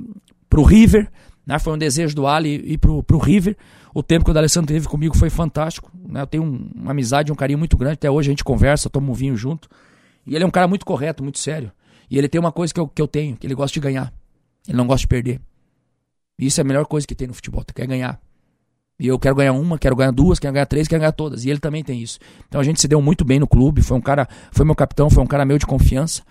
pro 0.48 0.62
River, 0.62 1.10
né? 1.46 1.58
Foi 1.58 1.72
um 1.72 1.78
desejo 1.78 2.14
do 2.14 2.26
Ali 2.26 2.54
ir 2.72 2.78
pro, 2.78 3.02
pro 3.02 3.18
River. 3.18 3.56
O 3.94 4.02
tempo 4.02 4.24
que 4.24 4.30
o 4.30 4.34
D'Alessandro 4.34 4.72
teve 4.72 4.88
comigo 4.88 5.16
foi 5.16 5.30
fantástico, 5.30 5.90
né? 6.08 6.22
Eu 6.22 6.26
tenho 6.26 6.42
um- 6.44 6.70
uma 6.74 6.90
amizade, 6.90 7.30
um 7.30 7.34
carinho 7.36 7.58
muito 7.58 7.76
grande. 7.76 7.94
Até 7.94 8.10
hoje 8.10 8.28
a 8.28 8.32
gente 8.32 8.42
conversa, 8.44 8.90
toma 8.90 9.10
um 9.10 9.14
vinho 9.14 9.36
junto. 9.36 9.68
E 10.26 10.34
ele 10.34 10.42
é 10.42 10.46
um 10.46 10.50
cara 10.50 10.66
muito 10.66 10.84
correto, 10.84 11.22
muito 11.22 11.38
sério. 11.38 11.70
E 12.10 12.18
ele 12.18 12.28
tem 12.28 12.40
uma 12.40 12.50
coisa 12.52 12.72
que 12.72 12.80
eu, 12.80 12.88
que 12.88 13.00
eu 13.00 13.06
tenho, 13.08 13.36
que 13.36 13.46
ele 13.46 13.54
gosta 13.54 13.72
de 13.74 13.80
ganhar. 13.80 14.12
Ele 14.66 14.76
não 14.76 14.86
gosta 14.86 15.00
de 15.00 15.06
perder. 15.08 15.40
E 16.38 16.46
isso 16.46 16.60
é 16.60 16.62
a 16.62 16.64
melhor 16.64 16.86
coisa 16.86 17.06
que 17.06 17.14
tem 17.14 17.28
no 17.28 17.34
futebol, 17.34 17.62
tu 17.64 17.72
quer 17.74 17.86
ganhar. 17.86 18.20
E 18.98 19.06
eu 19.08 19.18
quero 19.18 19.34
ganhar 19.34 19.52
uma, 19.52 19.78
quero 19.78 19.94
ganhar 19.96 20.12
duas, 20.12 20.38
quero 20.38 20.52
ganhar 20.54 20.66
três, 20.66 20.86
quero 20.88 21.00
ganhar 21.00 21.12
todas. 21.12 21.44
E 21.44 21.50
ele 21.50 21.58
também 21.58 21.82
tem 21.84 22.00
isso. 22.00 22.18
Então 22.48 22.60
a 22.60 22.64
gente 22.64 22.80
se 22.80 22.88
deu 22.88 23.00
muito 23.02 23.24
bem 23.24 23.38
no 23.40 23.46
clube, 23.46 23.82
foi 23.82 23.96
um 23.96 24.00
cara, 24.00 24.28
foi 24.52 24.64
meu 24.64 24.74
capitão, 24.74 25.10
foi 25.10 25.22
um 25.22 25.26
cara 25.26 25.44
meu 25.44 25.58
de 25.58 25.66
confiança. 25.66 26.22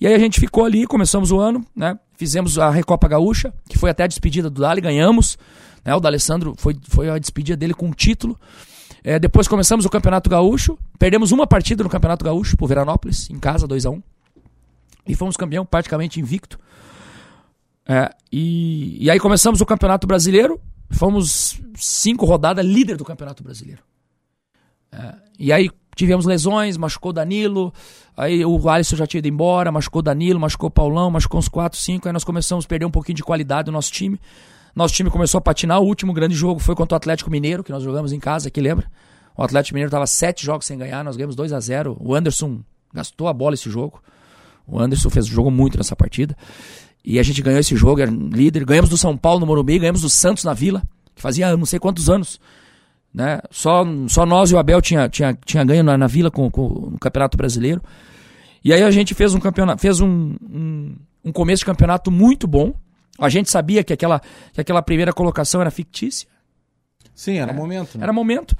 E 0.00 0.06
aí 0.06 0.14
a 0.14 0.18
gente 0.18 0.40
ficou 0.40 0.64
ali, 0.64 0.86
começamos 0.86 1.30
o 1.30 1.38
ano, 1.38 1.64
né? 1.74 1.98
Fizemos 2.16 2.58
a 2.58 2.70
Recopa 2.70 3.08
Gaúcha, 3.08 3.52
que 3.68 3.78
foi 3.78 3.90
até 3.90 4.04
a 4.04 4.06
despedida 4.06 4.48
do 4.48 4.60
Dali, 4.60 4.80
ganhamos. 4.80 5.36
Né? 5.84 5.94
O 5.94 6.00
D'Alessandro 6.00 6.54
foi, 6.56 6.76
foi 6.88 7.10
a 7.10 7.18
despedida 7.18 7.56
dele 7.56 7.74
com 7.74 7.86
um 7.86 7.92
título. 7.92 8.38
É, 9.02 9.18
depois 9.18 9.46
começamos 9.46 9.84
o 9.84 9.90
Campeonato 9.90 10.30
Gaúcho, 10.30 10.78
perdemos 10.98 11.30
uma 11.30 11.46
partida 11.46 11.84
no 11.84 11.90
Campeonato 11.90 12.24
Gaúcho 12.24 12.56
por 12.56 12.66
Veranópolis, 12.66 13.28
em 13.28 13.38
casa, 13.38 13.66
2 13.66 13.84
a 13.84 13.90
1 13.90 14.02
E 15.06 15.14
fomos 15.14 15.36
campeão 15.36 15.66
praticamente 15.66 16.18
invicto. 16.18 16.58
É, 17.86 18.10
e, 18.32 19.04
e 19.04 19.10
aí 19.10 19.20
começamos 19.20 19.60
o 19.60 19.66
Campeonato 19.66 20.06
Brasileiro, 20.06 20.58
fomos 20.90 21.60
cinco 21.74 22.24
rodadas 22.24 22.64
líder 22.64 22.96
do 22.96 23.04
Campeonato 23.04 23.42
Brasileiro. 23.42 23.82
É, 24.90 25.14
e 25.38 25.52
aí 25.52 25.70
tivemos 25.94 26.24
lesões, 26.24 26.78
machucou 26.78 27.12
Danilo, 27.12 27.74
aí 28.16 28.44
o 28.44 28.68
Alisson 28.68 28.96
já 28.96 29.06
tinha 29.06 29.18
ido 29.18 29.28
embora, 29.28 29.72
machucou 29.72 30.02
Danilo, 30.02 30.38
machucou 30.38 30.70
Paulão, 30.70 31.10
machucou 31.10 31.38
uns 31.38 31.48
4, 31.48 31.78
5, 31.78 32.08
aí 32.08 32.12
nós 32.12 32.24
começamos 32.24 32.64
a 32.64 32.68
perder 32.68 32.86
um 32.86 32.90
pouquinho 32.90 33.16
de 33.16 33.22
qualidade 33.22 33.66
do 33.66 33.72
nosso 33.72 33.92
time. 33.92 34.20
Nosso 34.74 34.94
time 34.94 35.08
começou 35.10 35.38
a 35.38 35.40
patinar, 35.40 35.80
o 35.80 35.84
último 35.84 36.12
grande 36.12 36.34
jogo 36.34 36.58
foi 36.58 36.74
contra 36.74 36.94
o 36.94 36.98
Atlético 36.98 37.30
Mineiro, 37.30 37.62
que 37.62 37.70
nós 37.70 37.82
jogamos 37.82 38.12
em 38.12 38.18
casa, 38.18 38.48
aqui 38.48 38.60
lembra? 38.60 38.90
O 39.36 39.42
Atlético 39.42 39.74
Mineiro 39.74 39.88
estava 39.88 40.06
sete 40.06 40.44
jogos 40.44 40.66
sem 40.66 40.78
ganhar, 40.78 41.04
nós 41.04 41.16
ganhamos 41.16 41.34
2 41.34 41.52
a 41.52 41.60
0 41.60 41.96
O 42.00 42.14
Anderson 42.14 42.60
gastou 42.92 43.26
a 43.26 43.32
bola 43.32 43.54
esse 43.54 43.68
jogo. 43.68 44.00
O 44.66 44.78
Anderson 44.78 45.10
fez 45.10 45.26
jogou 45.26 45.50
muito 45.50 45.76
nessa 45.76 45.96
partida. 45.96 46.36
E 47.04 47.18
a 47.18 47.22
gente 47.22 47.42
ganhou 47.42 47.60
esse 47.60 47.76
jogo, 47.76 48.00
era 48.00 48.10
líder. 48.10 48.64
Ganhamos 48.64 48.88
do 48.88 48.96
São 48.96 49.16
Paulo 49.16 49.40
no 49.40 49.46
Morumbi, 49.46 49.78
ganhamos 49.78 50.00
do 50.00 50.08
Santos 50.08 50.44
na 50.44 50.54
Vila, 50.54 50.82
que 51.14 51.20
fazia 51.20 51.54
não 51.56 51.66
sei 51.66 51.78
quantos 51.78 52.08
anos. 52.08 52.40
Né? 53.14 53.40
Só, 53.50 53.84
só 54.08 54.26
nós 54.26 54.50
e 54.50 54.54
o 54.54 54.58
Abel 54.58 54.82
tinha, 54.82 55.08
tinha, 55.08 55.38
tinha 55.44 55.64
ganho 55.64 55.84
na, 55.84 55.96
na 55.96 56.08
Vila 56.08 56.32
com, 56.32 56.50
com, 56.50 56.90
no 56.90 56.98
Campeonato 56.98 57.36
Brasileiro. 57.36 57.80
E 58.64 58.72
aí 58.72 58.82
a 58.82 58.90
gente 58.90 59.14
fez 59.14 59.34
um 59.34 59.38
campeonato, 59.38 59.80
fez 59.80 60.00
um, 60.00 60.34
um, 60.42 60.96
um 61.24 61.30
começo 61.32 61.60
de 61.60 61.66
campeonato 61.66 62.10
muito 62.10 62.48
bom. 62.48 62.74
A 63.18 63.28
gente 63.28 63.48
sabia 63.48 63.84
que 63.84 63.92
aquela, 63.92 64.20
que 64.52 64.60
aquela 64.60 64.82
primeira 64.82 65.12
colocação 65.12 65.60
era 65.60 65.70
fictícia. 65.70 66.28
Sim, 67.14 67.38
era 67.38 67.52
é, 67.52 67.54
momento. 67.54 67.96
Né? 67.96 68.02
Era 68.02 68.12
momento. 68.12 68.56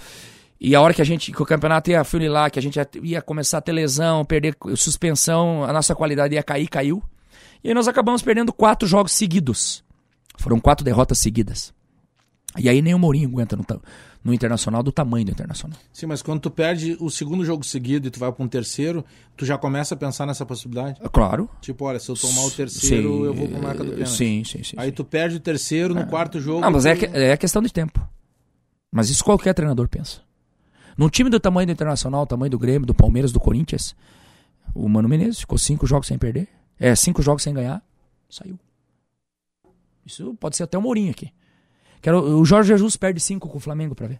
E 0.61 0.74
a 0.76 0.80
hora 0.80 0.94
que 0.94 1.02
a 1.02 1.05
gente, 1.05 1.32
que 1.32 1.42
o 1.42 1.46
campeonato 1.46 1.90
ia 1.90 2.05
funilar, 2.05 2.50
que 2.50 2.59
a 2.59 2.62
gente 2.62 2.76
ia, 2.76 2.88
ia 3.02 3.22
começar 3.22 3.59
a 3.59 3.61
ter 3.61 3.72
lesão, 3.72 4.24
perder 4.24 4.57
suspensão, 4.76 5.64
a 5.64 5.72
nossa 5.72 5.94
qualidade 5.96 6.34
ia 6.34 6.42
cair, 6.42 6.68
caiu. 6.68 7.02
E 7.62 7.68
aí 7.68 7.74
nós 7.74 7.88
acabamos 7.88 8.22
perdendo 8.22 8.52
quatro 8.52 8.86
jogos 8.86 9.12
seguidos. 9.12 9.82
Foram 10.38 10.61
quatro 10.61 10.84
derrotas 10.84 11.18
seguidas. 11.18 11.74
E 12.57 12.68
aí 12.68 12.80
nem 12.80 12.94
o 12.94 12.98
Mourinho 12.98 13.28
aguenta 13.28 13.57
no, 13.57 13.64
no 14.25 14.33
Internacional 14.33 14.83
do 14.83 14.91
tamanho 14.91 15.27
do 15.27 15.31
Internacional. 15.31 15.79
Sim, 15.93 16.07
mas 16.07 16.22
quando 16.22 16.41
tu 16.41 16.51
perde 16.51 16.97
o 16.99 17.11
segundo 17.11 17.45
jogo 17.45 17.62
seguido 17.62 18.09
e 18.09 18.11
tu 18.11 18.18
vai 18.18 18.33
para 18.33 18.43
um 18.43 18.49
terceiro, 18.49 19.05
tu 19.37 19.45
já 19.45 19.59
começa 19.59 19.95
a 19.95 19.99
pensar 19.99 20.25
nessa 20.27 20.47
possibilidade? 20.47 20.99
Ah, 21.05 21.09
claro. 21.11 21.49
Tipo, 21.61 21.85
olha, 21.85 22.01
se 22.01 22.09
eu 22.09 22.16
tomar 22.16 22.43
o 22.45 22.51
terceiro, 22.51 23.09
sim, 23.09 23.25
eu 23.25 23.35
vou 23.35 23.49
para 23.49 23.61
marca 23.61 23.85
do 23.85 23.91
pênalti. 23.91 24.09
Sim, 24.09 24.43
sim, 24.43 24.64
sim. 24.64 24.77
Aí 24.79 24.89
sim. 24.89 24.95
tu 24.95 25.05
perde 25.05 25.37
o 25.37 25.41
terceiro 25.41 25.95
no 25.95 26.01
é. 26.01 26.07
quarto 26.07 26.41
jogo. 26.41 26.62
Não, 26.62 26.70
mas 26.70 26.85
tu... 26.85 26.89
é, 26.89 27.33
é 27.33 27.37
questão 27.37 27.61
de 27.61 27.70
tempo. 27.70 28.01
Mas 28.91 29.11
isso 29.11 29.22
qualquer 29.22 29.53
treinador 29.53 29.89
pensa. 29.89 30.22
Num 30.97 31.11
time 31.11 31.29
do 31.29 31.39
tamanho 31.39 31.66
do 31.66 31.72
Internacional, 31.72 32.27
tamanho 32.27 32.51
do 32.51 32.59
Grêmio, 32.59 32.87
do 32.87 32.95
Palmeiras, 32.95 33.31
do 33.31 33.41
Corinthians, 33.41 33.95
o 34.75 34.89
Mano 34.89 35.09
Menezes 35.09 35.41
ficou 35.41 35.59
cinco 35.59 35.87
jogos 35.87 36.07
sem 36.07 36.16
perder. 36.16 36.49
É, 36.79 36.95
cinco 36.95 37.20
jogos 37.20 37.43
sem 37.43 37.53
ganhar, 37.53 37.83
saiu. 38.29 38.59
Isso 40.07 40.35
pode 40.41 40.57
ser 40.57 40.62
até 40.62 40.79
o 40.79 40.83
Mourinho 40.83 41.11
aqui. 41.11 41.31
Quero, 42.05 42.38
o 42.38 42.44
Jorge 42.44 42.68
Jesus 42.68 42.98
perde 42.98 43.18
cinco 43.18 43.48
com 43.48 43.57
o 43.57 43.61
Flamengo 43.61 43.94
para 43.94 44.07
ver. 44.07 44.18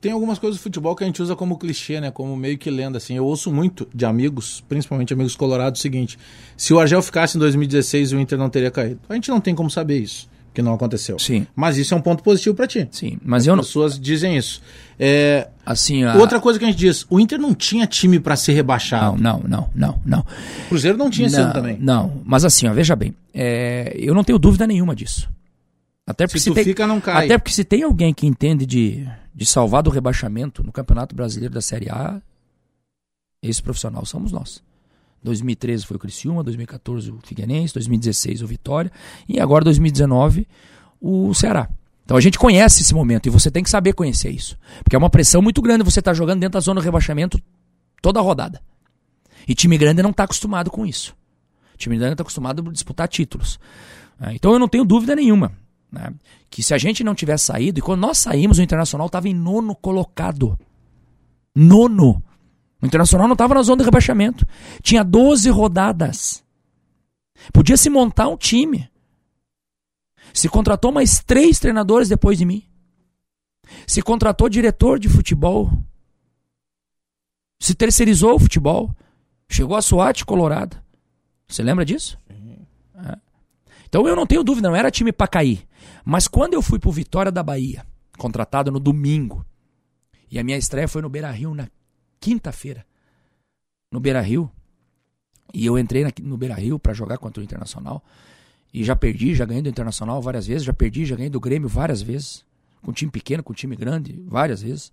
Tem 0.00 0.12
algumas 0.12 0.38
coisas 0.38 0.56
do 0.56 0.62
futebol 0.62 0.94
que 0.94 1.02
a 1.02 1.06
gente 1.08 1.20
usa 1.20 1.34
como 1.34 1.58
clichê, 1.58 2.00
né? 2.00 2.12
Como 2.12 2.36
meio 2.36 2.56
que 2.56 2.70
lenda, 2.70 2.98
assim. 2.98 3.16
Eu 3.16 3.26
ouço 3.26 3.52
muito 3.52 3.88
de 3.92 4.06
amigos, 4.06 4.62
principalmente 4.68 5.12
amigos 5.12 5.34
colorados, 5.34 5.80
o 5.80 5.82
seguinte: 5.82 6.16
se 6.56 6.72
o 6.72 6.78
Argel 6.78 7.02
ficasse 7.02 7.36
em 7.36 7.40
2016, 7.40 8.12
o 8.12 8.20
Inter 8.20 8.38
não 8.38 8.48
teria 8.48 8.70
caído. 8.70 9.00
A 9.08 9.14
gente 9.14 9.30
não 9.30 9.40
tem 9.40 9.52
como 9.52 9.68
saber 9.68 9.98
isso, 9.98 10.28
que 10.52 10.62
não 10.62 10.74
aconteceu. 10.74 11.18
Sim. 11.18 11.44
Mas 11.56 11.76
isso 11.76 11.92
é 11.92 11.96
um 11.96 12.00
ponto 12.00 12.22
positivo 12.22 12.54
para 12.54 12.68
ti. 12.68 12.86
Sim, 12.92 13.18
mas 13.24 13.48
eu 13.48 13.56
não. 13.56 13.62
As 13.62 13.66
pessoas 13.66 13.98
dizem 13.98 14.36
isso. 14.36 14.62
É... 14.96 15.48
Assim, 15.66 16.04
a... 16.04 16.14
Outra 16.14 16.38
coisa 16.38 16.56
que 16.56 16.64
a 16.64 16.68
gente 16.68 16.78
diz: 16.78 17.04
o 17.10 17.18
Inter 17.18 17.40
não 17.40 17.52
tinha 17.52 17.84
time 17.84 18.20
para 18.20 18.36
ser 18.36 18.52
rebaixado. 18.52 19.20
Não, 19.20 19.40
não, 19.40 19.48
não, 19.48 19.70
não, 19.74 20.00
não. 20.06 20.20
O 20.66 20.68
Cruzeiro 20.68 20.96
não 20.96 21.10
tinha 21.10 21.28
não, 21.28 21.36
sido 21.36 21.52
também. 21.52 21.78
Não, 21.80 22.20
mas 22.24 22.44
assim, 22.44 22.68
ó, 22.68 22.72
veja 22.72 22.94
bem, 22.94 23.12
é... 23.34 23.92
eu 23.98 24.14
não 24.14 24.22
tenho 24.22 24.38
dúvida 24.38 24.68
nenhuma 24.68 24.94
disso. 24.94 25.28
Até 26.06 26.26
porque 26.26 26.38
se, 26.38 26.44
se 26.44 26.54
tem... 26.54 26.64
fica, 26.64 26.86
não 26.86 27.00
cai. 27.00 27.26
Até 27.26 27.38
porque 27.38 27.52
se 27.52 27.64
tem 27.64 27.82
alguém 27.82 28.12
que 28.12 28.26
entende 28.26 28.66
de, 28.66 29.08
de 29.34 29.46
salvar 29.46 29.82
do 29.82 29.90
rebaixamento 29.90 30.62
no 30.62 30.72
Campeonato 30.72 31.14
Brasileiro 31.14 31.54
da 31.54 31.62
Série 31.62 31.90
A, 31.90 32.20
esse 33.42 33.62
profissional 33.62 34.04
somos 34.04 34.32
nós. 34.32 34.62
2013 35.22 35.86
foi 35.86 35.96
o 35.96 36.00
Criciúma, 36.00 36.44
2014 36.44 37.10
o 37.10 37.18
Figueirense, 37.24 37.72
2016 37.74 38.42
o 38.42 38.46
Vitória 38.46 38.92
e 39.26 39.40
agora 39.40 39.64
2019 39.64 40.46
o 41.00 41.32
Ceará. 41.32 41.68
Então 42.04 42.16
a 42.16 42.20
gente 42.20 42.38
conhece 42.38 42.82
esse 42.82 42.94
momento 42.94 43.26
e 43.26 43.30
você 43.30 43.50
tem 43.50 43.62
que 43.62 43.70
saber 43.70 43.94
conhecer 43.94 44.30
isso. 44.30 44.58
Porque 44.82 44.94
é 44.94 44.98
uma 44.98 45.08
pressão 45.08 45.40
muito 45.40 45.62
grande 45.62 45.82
você 45.82 46.00
estar 46.00 46.10
tá 46.10 46.14
jogando 46.14 46.40
dentro 46.40 46.54
da 46.54 46.60
zona 46.60 46.80
do 46.80 46.84
rebaixamento 46.84 47.40
toda 48.02 48.20
a 48.20 48.22
rodada. 48.22 48.60
E 49.48 49.54
time 49.54 49.78
grande 49.78 50.02
não 50.02 50.10
está 50.10 50.24
acostumado 50.24 50.70
com 50.70 50.84
isso. 50.84 51.16
O 51.74 51.78
time 51.78 51.96
grande 51.96 52.12
está 52.12 52.22
acostumado 52.22 52.68
a 52.68 52.72
disputar 52.72 53.08
títulos. 53.08 53.58
Então 54.32 54.52
eu 54.52 54.58
não 54.58 54.68
tenho 54.68 54.84
dúvida 54.84 55.16
nenhuma. 55.16 55.52
Né? 55.94 56.12
Que 56.50 56.62
se 56.62 56.74
a 56.74 56.78
gente 56.78 57.04
não 57.04 57.14
tivesse 57.14 57.44
saído, 57.44 57.78
e 57.78 57.82
quando 57.82 58.00
nós 58.00 58.18
saímos, 58.18 58.58
o 58.58 58.62
Internacional 58.62 59.06
estava 59.06 59.28
em 59.28 59.34
nono 59.34 59.74
colocado. 59.74 60.58
Nono. 61.54 62.22
O 62.82 62.86
Internacional 62.86 63.28
não 63.28 63.34
estava 63.34 63.54
na 63.54 63.62
zona 63.62 63.78
de 63.78 63.84
rebaixamento. 63.84 64.44
Tinha 64.82 65.04
12 65.04 65.48
rodadas. 65.50 66.44
Podia 67.52 67.76
se 67.76 67.88
montar 67.88 68.28
um 68.28 68.36
time. 68.36 68.90
Se 70.32 70.48
contratou 70.48 70.90
mais 70.90 71.20
três 71.20 71.60
treinadores 71.60 72.08
depois 72.08 72.36
de 72.36 72.44
mim. 72.44 72.64
Se 73.86 74.02
contratou 74.02 74.48
diretor 74.48 74.98
de 74.98 75.08
futebol. 75.08 75.70
Se 77.60 77.74
terceirizou 77.74 78.34
o 78.34 78.38
futebol. 78.38 78.94
Chegou 79.48 79.76
a 79.76 79.82
SWAT 79.82 80.24
colorada. 80.24 80.82
Você 81.46 81.62
lembra 81.62 81.84
disso? 81.84 82.18
É. 82.96 83.16
Então 83.94 84.08
eu 84.08 84.16
não 84.16 84.26
tenho 84.26 84.42
dúvida, 84.42 84.68
não 84.68 84.74
era 84.74 84.90
time 84.90 85.12
para 85.12 85.28
cair. 85.28 85.64
Mas 86.04 86.26
quando 86.26 86.54
eu 86.54 86.60
fui 86.60 86.80
pro 86.80 86.90
Vitória 86.90 87.30
da 87.30 87.44
Bahia, 87.44 87.86
contratado 88.18 88.72
no 88.72 88.80
domingo, 88.80 89.46
e 90.28 90.36
a 90.36 90.42
minha 90.42 90.58
estreia 90.58 90.88
foi 90.88 91.00
no 91.00 91.08
Beira 91.08 91.30
Rio 91.30 91.54
na 91.54 91.68
quinta-feira. 92.18 92.84
No 93.92 94.00
Beira 94.00 94.20
Rio. 94.20 94.50
E 95.52 95.64
eu 95.64 95.78
entrei 95.78 96.04
no 96.22 96.36
Beira 96.36 96.56
Rio 96.56 96.76
para 96.76 96.92
jogar 96.92 97.18
contra 97.18 97.40
o 97.40 97.44
Internacional. 97.44 98.02
E 98.72 98.82
já 98.82 98.96
perdi, 98.96 99.32
já 99.32 99.44
ganhei 99.44 99.62
do 99.62 99.68
Internacional 99.68 100.20
várias 100.20 100.48
vezes, 100.48 100.64
já 100.64 100.72
perdi, 100.72 101.04
já 101.04 101.14
ganhei 101.14 101.30
do 101.30 101.38
Grêmio 101.38 101.68
várias 101.68 102.02
vezes. 102.02 102.44
Com 102.82 102.92
time 102.92 103.12
pequeno, 103.12 103.44
com 103.44 103.54
time 103.54 103.76
grande, 103.76 104.20
várias 104.26 104.60
vezes. 104.60 104.92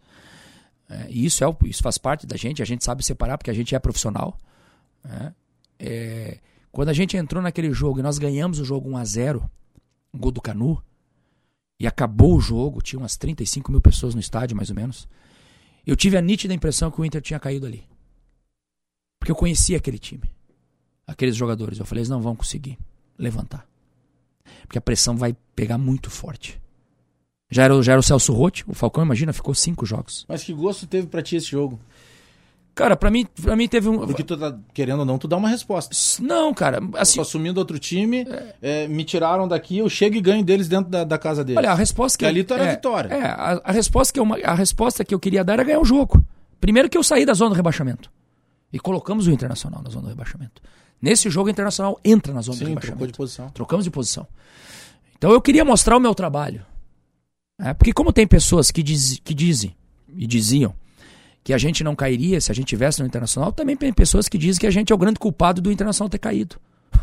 É, 0.87 1.07
e 1.09 1.25
isso, 1.25 1.43
é, 1.43 1.47
isso 1.63 1.81
faz 1.81 1.97
parte 1.97 2.27
da 2.27 2.37
gente, 2.37 2.61
a 2.61 2.65
gente 2.65 2.85
sabe 2.85 3.03
separar 3.03 3.39
porque 3.39 3.49
a 3.49 3.55
gente 3.55 3.73
é 3.73 3.79
profissional. 3.79 4.37
É, 5.03 5.31
é, 5.79 6.37
quando 6.71 6.89
a 6.89 6.93
gente 6.93 7.17
entrou 7.17 7.41
naquele 7.41 7.71
jogo 7.71 7.99
e 7.99 8.03
nós 8.03 8.17
ganhamos 8.17 8.59
o 8.59 8.65
jogo 8.65 8.89
1 8.89 8.97
a 8.97 9.05
0 9.05 9.51
um 10.13 10.19
gol 10.19 10.31
do 10.31 10.41
Canu, 10.41 10.83
e 11.81 11.87
acabou 11.87 12.35
o 12.35 12.39
jogo, 12.39 12.79
tinha 12.79 12.99
umas 12.99 13.17
35 13.17 13.71
mil 13.71 13.81
pessoas 13.81 14.13
no 14.13 14.19
estádio, 14.21 14.55
mais 14.55 14.69
ou 14.69 14.75
menos. 14.75 15.07
Eu 15.83 15.95
tive 15.95 16.15
a 16.15 16.21
nítida 16.21 16.53
impressão 16.53 16.91
que 16.91 17.01
o 17.01 17.05
Inter 17.05 17.21
tinha 17.21 17.39
caído 17.39 17.65
ali. 17.65 17.83
Porque 19.19 19.31
eu 19.31 19.35
conhecia 19.35 19.77
aquele 19.77 19.97
time, 19.97 20.29
aqueles 21.07 21.35
jogadores. 21.35 21.79
Eu 21.79 21.85
falei, 21.85 22.01
eles 22.01 22.09
não 22.09 22.21
vão 22.21 22.35
conseguir 22.35 22.77
levantar. 23.17 23.67
Porque 24.67 24.77
a 24.77 24.81
pressão 24.81 25.17
vai 25.17 25.35
pegar 25.55 25.79
muito 25.79 26.11
forte. 26.11 26.61
Já 27.49 27.63
era, 27.63 27.81
já 27.81 27.93
era 27.93 27.99
o 27.99 28.03
Celso 28.03 28.31
Rotti, 28.31 28.63
o 28.67 28.75
Falcão, 28.75 29.03
imagina, 29.03 29.33
ficou 29.33 29.55
cinco 29.55 29.83
jogos. 29.83 30.23
Mas 30.29 30.43
que 30.43 30.53
gosto 30.53 30.85
teve 30.85 31.07
para 31.07 31.23
ti 31.23 31.35
esse 31.35 31.47
jogo? 31.47 31.79
Cara, 32.73 32.95
pra 32.95 33.11
mim, 33.11 33.27
pra 33.41 33.55
mim 33.55 33.67
teve 33.67 33.89
um. 33.89 33.99
Porque 33.99 34.23
tu 34.23 34.37
tá 34.37 34.57
querendo 34.73 34.99
ou 34.99 35.05
não, 35.05 35.17
tu 35.17 35.27
dá 35.27 35.35
uma 35.35 35.49
resposta. 35.49 35.93
Não, 36.21 36.53
cara. 36.53 36.79
Assim, 36.95 37.19
eu 37.19 37.23
tô 37.23 37.29
assumindo 37.29 37.59
outro 37.59 37.77
time, 37.77 38.21
é... 38.21 38.55
É, 38.61 38.87
me 38.87 39.03
tiraram 39.03 39.47
daqui, 39.47 39.79
eu 39.79 39.89
chego 39.89 40.15
e 40.15 40.21
ganho 40.21 40.43
deles 40.43 40.69
dentro 40.69 40.89
da, 40.89 41.03
da 41.03 41.17
casa 41.17 41.43
deles. 41.43 41.57
Olha, 41.57 41.71
a 41.71 41.75
resposta 41.75 42.17
que. 42.17 42.23
E 42.23 42.27
ali 42.27 42.43
tu 42.43 42.53
era 42.53 42.63
é, 42.63 42.71
vitória. 42.71 43.09
É, 43.09 43.25
a, 43.25 43.61
a, 43.63 43.71
resposta 43.71 44.13
que 44.13 44.19
eu, 44.19 44.27
a 44.45 44.53
resposta 44.53 45.03
que 45.03 45.13
eu 45.13 45.19
queria 45.19 45.43
dar 45.43 45.53
era 45.53 45.63
ganhar 45.63 45.79
o 45.79 45.85
jogo. 45.85 46.23
Primeiro 46.61 46.89
que 46.89 46.97
eu 46.97 47.03
saí 47.03 47.25
da 47.25 47.33
zona 47.33 47.49
do 47.49 47.55
rebaixamento. 47.55 48.09
E 48.71 48.79
colocamos 48.79 49.27
o 49.27 49.31
Internacional 49.31 49.81
na 49.83 49.89
zona 49.89 50.03
do 50.03 50.09
rebaixamento. 50.09 50.61
Nesse 51.01 51.29
jogo, 51.29 51.47
o 51.47 51.51
Internacional 51.51 51.99
entra 52.05 52.33
na 52.33 52.41
zona 52.41 52.57
Sim, 52.57 52.63
do 52.63 52.67
rebaixamento. 52.69 52.97
Trocou 52.97 53.07
de 53.07 53.17
posição. 53.17 53.49
Trocamos 53.49 53.83
de 53.83 53.91
posição. 53.91 54.27
Então 55.17 55.31
eu 55.31 55.41
queria 55.41 55.65
mostrar 55.65 55.97
o 55.97 55.99
meu 55.99 56.15
trabalho. 56.15 56.65
É, 57.59 57.73
porque 57.73 57.91
como 57.91 58.13
tem 58.13 58.25
pessoas 58.25 58.71
que, 58.71 58.81
diz, 58.81 59.19
que 59.23 59.33
dizem 59.33 59.75
e 60.15 60.25
diziam 60.25 60.73
que 61.43 61.53
a 61.53 61.57
gente 61.57 61.83
não 61.83 61.95
cairia 61.95 62.39
se 62.39 62.51
a 62.51 62.55
gente 62.55 62.67
tivesse 62.67 62.99
no 63.01 63.05
Internacional, 63.07 63.51
também 63.51 63.75
tem 63.75 63.91
pessoas 63.91 64.27
que 64.29 64.37
dizem 64.37 64.59
que 64.59 64.67
a 64.67 64.71
gente 64.71 64.91
é 64.91 64.95
o 64.95 64.97
grande 64.97 65.19
culpado 65.19 65.61
do 65.61 65.71
Internacional 65.71 66.09
ter 66.09 66.19
caído. 66.19 66.57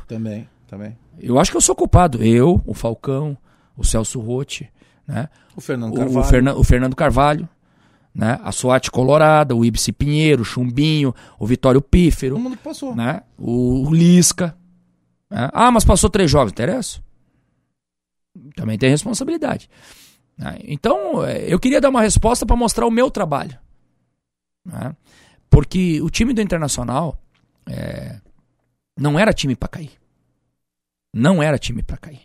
Também, 0.07 0.49
também. 0.67 0.97
Eu 1.19 1.39
acho 1.39 1.51
que 1.51 1.57
eu 1.57 1.61
sou 1.61 1.75
culpado. 1.75 2.23
Eu, 2.23 2.63
o 2.65 2.73
Falcão, 2.75 3.37
o 3.77 3.85
Celso 3.85 4.21
Rotti, 4.21 4.71
né? 5.07 5.29
O 5.57 5.61
Fernando 5.61 5.93
O- 5.93 5.97
Carvalho. 5.97 6.21
O, 6.21 6.25
Fernan- 6.25 6.55
o 6.55 6.65
Fernando 6.65 6.95
Carvalho, 6.97 7.49
né? 8.15 8.39
A 8.45 8.53
Suate 8.53 8.91
Colorada, 8.91 9.57
o 9.57 9.65
Ibsi 9.65 9.91
Pinheiro, 9.93 10.43
o 10.43 10.45
Chumbinho, 10.45 11.13
o 11.39 11.47
Vitório 11.47 11.81
Pífero, 11.83 12.37
Todo 12.37 12.43
mundo 12.45 12.57
que 12.57 12.63
passou. 12.63 12.95
né? 12.95 13.23
O 13.37 13.89
Lisca. 13.93 14.57
né? 15.31 15.51
Ah, 15.53 15.71
mas 15.73 15.85
passou 15.85 16.09
três 16.09 16.31
jogos, 16.31 16.53
interessa? 16.53 17.01
Também 18.55 18.79
tem 18.79 18.91
responsabilidade. 18.91 19.69
né? 20.37 20.59
Então, 20.65 21.25
eh, 21.25 21.47
eu 21.53 21.59
queria 21.59 21.81
dar 21.81 21.89
uma 21.89 22.03
resposta 22.03 22.47
para 22.47 22.55
mostrar 22.57 22.87
o 22.87 22.91
meu 22.91 23.11
trabalho. 23.11 23.59
Né? 24.69 24.95
Porque 25.51 26.01
o 26.03 26.11
time 26.11 26.33
do 26.33 26.41
Internacional 26.43 27.19
eh, 27.67 28.21
não 28.99 29.19
era 29.19 29.33
time 29.33 29.57
para 29.57 29.69
cair. 29.69 29.93
Não 31.15 31.43
era 31.43 31.59
time 31.59 31.83
para 31.83 31.97
cair. 31.97 32.21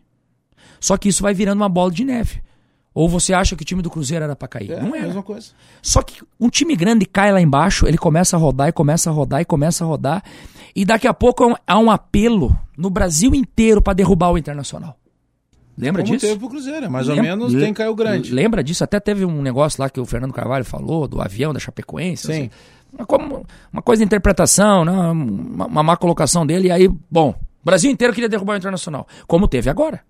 Só 0.80 0.98
que 0.98 1.08
isso 1.10 1.24
vai 1.24 1.34
virando 1.34 1.62
uma 1.62 1.70
bola 1.70 1.90
de 1.92 2.04
neve. 2.04 2.44
Ou 2.94 3.10
você 3.10 3.34
acha 3.34 3.56
que 3.56 3.64
o 3.64 3.66
time 3.66 3.82
do 3.82 3.90
Cruzeiro 3.90 4.24
era 4.24 4.36
para 4.36 4.48
cair? 4.48 4.72
É, 4.72 4.80
não 4.82 4.94
a 4.94 4.98
era. 4.98 5.08
mesma 5.08 5.24
coisa. 5.24 5.52
Só 5.82 6.02
que 6.04 6.22
um 6.40 6.50
time 6.50 6.76
grande 6.76 7.06
cai 7.06 7.32
lá 7.32 7.42
embaixo, 7.42 7.88
ele 7.88 7.98
começa 7.98 8.36
a 8.36 8.40
rodar 8.40 8.68
e 8.68 8.72
começa 8.72 9.10
a 9.10 9.14
rodar 9.14 9.42
e 9.42 9.46
começa 9.46 9.84
a 9.84 9.88
rodar. 9.88 10.24
E 10.76 10.86
daqui 10.86 11.08
a 11.08 11.14
pouco 11.14 11.44
há 11.44 11.48
um- 11.48 11.56
há 11.66 11.80
um 11.80 11.90
apelo 11.90 12.56
no 12.78 12.90
Brasil 12.90 13.34
inteiro 13.34 13.82
para 13.82 13.94
derrubar 13.94 14.32
o 14.32 14.38
Internacional. 14.38 14.96
Lembra 15.78 16.04
Como 16.04 16.14
disso? 16.14 16.26
teve 16.28 16.40
pro 16.40 16.50
Cruzeiro, 16.50 16.86
é 16.86 16.90
mais 16.90 17.08
ou 17.10 17.16
Lem- 17.16 17.24
menos 17.24 17.52
tem 17.54 17.74
Caio 17.74 17.96
Grande. 17.96 18.32
Lembra 18.32 18.64
disso? 18.64 18.84
Até 18.84 19.00
teve 19.00 19.26
um 19.26 19.42
negócio 19.42 19.82
lá 19.82 19.90
que 19.90 20.00
o 20.00 20.06
Fernando 20.06 20.32
Carvalho 20.34 20.64
falou, 20.64 21.08
do 21.08 21.20
avião 21.22 21.52
da 21.54 21.60
Chapecoense. 21.60 22.28
Sim. 22.28 22.32
assim. 22.34 22.50
Uma 23.72 23.82
coisa 23.82 24.02
de 24.02 24.06
interpretação, 24.06 24.86
né? 24.86 24.92
uma, 24.92 25.66
uma 25.66 25.84
má 25.84 25.98
colocação 25.98 26.46
dele. 26.46 26.68
E 26.68 26.72
aí, 26.72 26.88
bom, 27.10 27.30
o 27.32 27.66
Brasil 27.66 27.90
inteiro 27.90 28.14
queria 28.14 28.30
derrubar 28.30 28.54
o 28.54 28.58
Internacional. 28.58 29.08
Como 29.26 29.48
teve 29.48 29.70
agora. 29.70 30.02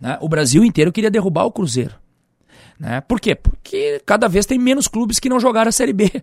né? 0.00 0.16
O 0.20 0.28
Brasil 0.28 0.64
inteiro 0.64 0.92
queria 0.92 1.10
derrubar 1.10 1.44
o 1.44 1.50
Cruzeiro. 1.50 1.94
Né? 2.78 3.00
Por 3.00 3.18
quê? 3.20 3.34
Porque 3.34 4.00
cada 4.06 4.28
vez 4.28 4.46
tem 4.46 4.56
menos 4.60 4.86
clubes 4.86 5.18
que 5.18 5.28
não 5.28 5.40
jogaram 5.40 5.68
a 5.68 5.72
Série 5.72 5.92
B. 5.92 6.10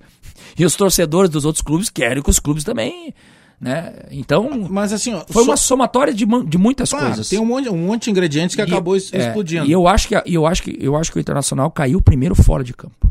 E 0.58 0.64
os 0.66 0.76
torcedores 0.76 1.30
dos 1.30 1.44
outros 1.44 1.62
clubes 1.62 1.90
querem 1.90 2.24
que 2.24 2.30
os 2.30 2.40
clubes 2.40 2.64
também. 2.64 3.14
Né? 3.60 3.94
Então, 4.12 4.68
Mas 4.70 4.92
assim, 4.92 5.14
ó, 5.14 5.24
foi 5.30 5.44
só- 5.44 5.50
uma 5.52 5.58
somatória 5.58 6.14
de, 6.14 6.26
de 6.26 6.58
muitas 6.58 6.90
Claro, 6.90 7.06
coisas. 7.08 7.30
tem 7.30 7.40
um 7.40 7.46
monte, 7.46 7.70
um 7.70 7.78
monte 7.88 8.04
de 8.06 8.12
ingredientes 8.12 8.56
que 8.56 8.62
E- 8.62 8.66
acabou 8.66 8.96
é, 8.96 8.98
explodindo. 8.98 9.66
E 9.66 9.72
eu 9.72 9.88
acho 9.88 10.08
que 10.10 10.16
eu 10.26 10.46
acho 10.46 10.62
que 10.62 10.78
eu 10.80 10.96
acho 10.96 11.12
que 11.12 11.18
o 11.18 11.22
Internacional 11.22 11.72
caiu 11.72 12.02
primeiro 12.02 12.36
fora 12.36 12.64
de 12.64 12.74
campo. 12.74 13.10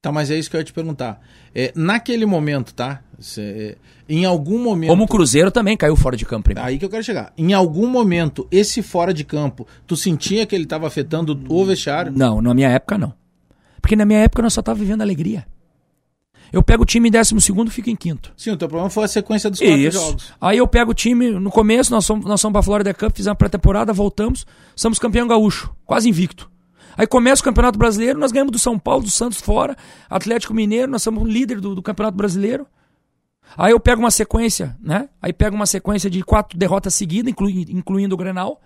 Tá, 0.00 0.12
mas 0.12 0.30
é 0.30 0.38
isso 0.38 0.50
que 0.50 0.56
eu 0.56 0.60
ia 0.60 0.64
te 0.64 0.72
perguntar. 0.72 1.20
É, 1.54 1.72
naquele 1.74 2.26
momento, 2.26 2.74
tá? 2.74 3.00
Cê- 3.18 3.76
é, 3.76 3.76
em 4.06 4.24
algum 4.26 4.62
momento. 4.62 4.90
Como 4.90 5.04
o 5.04 5.08
Cruzeiro 5.08 5.50
também 5.50 5.76
caiu 5.78 5.96
fora 5.96 6.14
de 6.16 6.26
campo 6.26 6.44
primeiro. 6.44 6.68
Aí 6.68 6.78
que 6.78 6.84
eu 6.84 6.90
quero 6.90 7.02
chegar. 7.02 7.32
Em 7.38 7.54
algum 7.54 7.88
momento, 7.88 8.46
esse 8.50 8.82
fora 8.82 9.14
de 9.14 9.24
campo, 9.24 9.66
tu 9.86 9.96
sentia 9.96 10.44
que 10.44 10.54
ele 10.54 10.64
estava 10.64 10.86
afetando 10.86 11.42
o 11.48 11.64
vestiário? 11.64 12.12
Não, 12.14 12.42
na 12.42 12.52
minha 12.52 12.68
época 12.68 12.98
não. 12.98 13.14
Porque 13.80 13.96
na 13.96 14.04
minha 14.04 14.20
época 14.20 14.42
nós 14.42 14.52
só 14.52 14.60
tava 14.62 14.78
vivendo 14.78 15.00
alegria. 15.00 15.46
Eu 16.52 16.62
pego 16.62 16.82
o 16.84 16.86
time 16.86 17.08
em 17.08 17.10
décimo 17.10 17.40
segundo 17.40 17.68
e 17.68 17.70
fico 17.70 17.90
em 17.90 17.96
quinto. 17.96 18.32
Sim, 18.36 18.50
o 18.52 18.56
teu 18.56 18.68
problema 18.68 18.88
foi 18.90 19.04
a 19.04 19.08
sequência 19.08 19.50
dos 19.50 19.58
quatro 19.58 19.76
Isso. 19.76 19.98
jogos. 19.98 20.32
Aí 20.40 20.58
eu 20.58 20.68
pego 20.68 20.92
o 20.92 20.94
time, 20.94 21.30
no 21.32 21.50
começo 21.50 21.90
nós 21.90 22.06
fomos, 22.06 22.24
nós 22.26 22.40
fomos 22.40 22.52
pra 22.52 22.62
Florida 22.62 22.94
Cup, 22.94 23.14
fizemos 23.16 23.32
a 23.32 23.36
pré-temporada, 23.36 23.92
voltamos, 23.92 24.46
somos 24.76 24.98
campeão 24.98 25.26
gaúcho, 25.26 25.74
quase 25.84 26.08
invicto. 26.08 26.50
Aí 26.96 27.08
começa 27.08 27.42
o 27.42 27.44
Campeonato 27.44 27.76
Brasileiro, 27.76 28.20
nós 28.20 28.30
ganhamos 28.30 28.52
do 28.52 28.58
São 28.58 28.78
Paulo, 28.78 29.02
do 29.02 29.10
Santos 29.10 29.40
fora, 29.40 29.76
Atlético 30.08 30.54
Mineiro, 30.54 30.90
nós 30.92 31.02
somos 31.02 31.28
líder 31.28 31.60
do, 31.60 31.74
do 31.74 31.82
Campeonato 31.82 32.16
Brasileiro. 32.16 32.66
Aí 33.58 33.72
eu 33.72 33.80
pego 33.80 34.00
uma 34.00 34.10
sequência, 34.12 34.76
né? 34.80 35.08
Aí 35.20 35.32
pego 35.32 35.56
uma 35.56 35.66
sequência 35.66 36.08
de 36.08 36.22
quatro 36.22 36.56
derrotas 36.56 36.94
seguidas, 36.94 37.30
inclui- 37.32 37.66
incluindo 37.68 38.14
o 38.14 38.18
Grenal. 38.18 38.60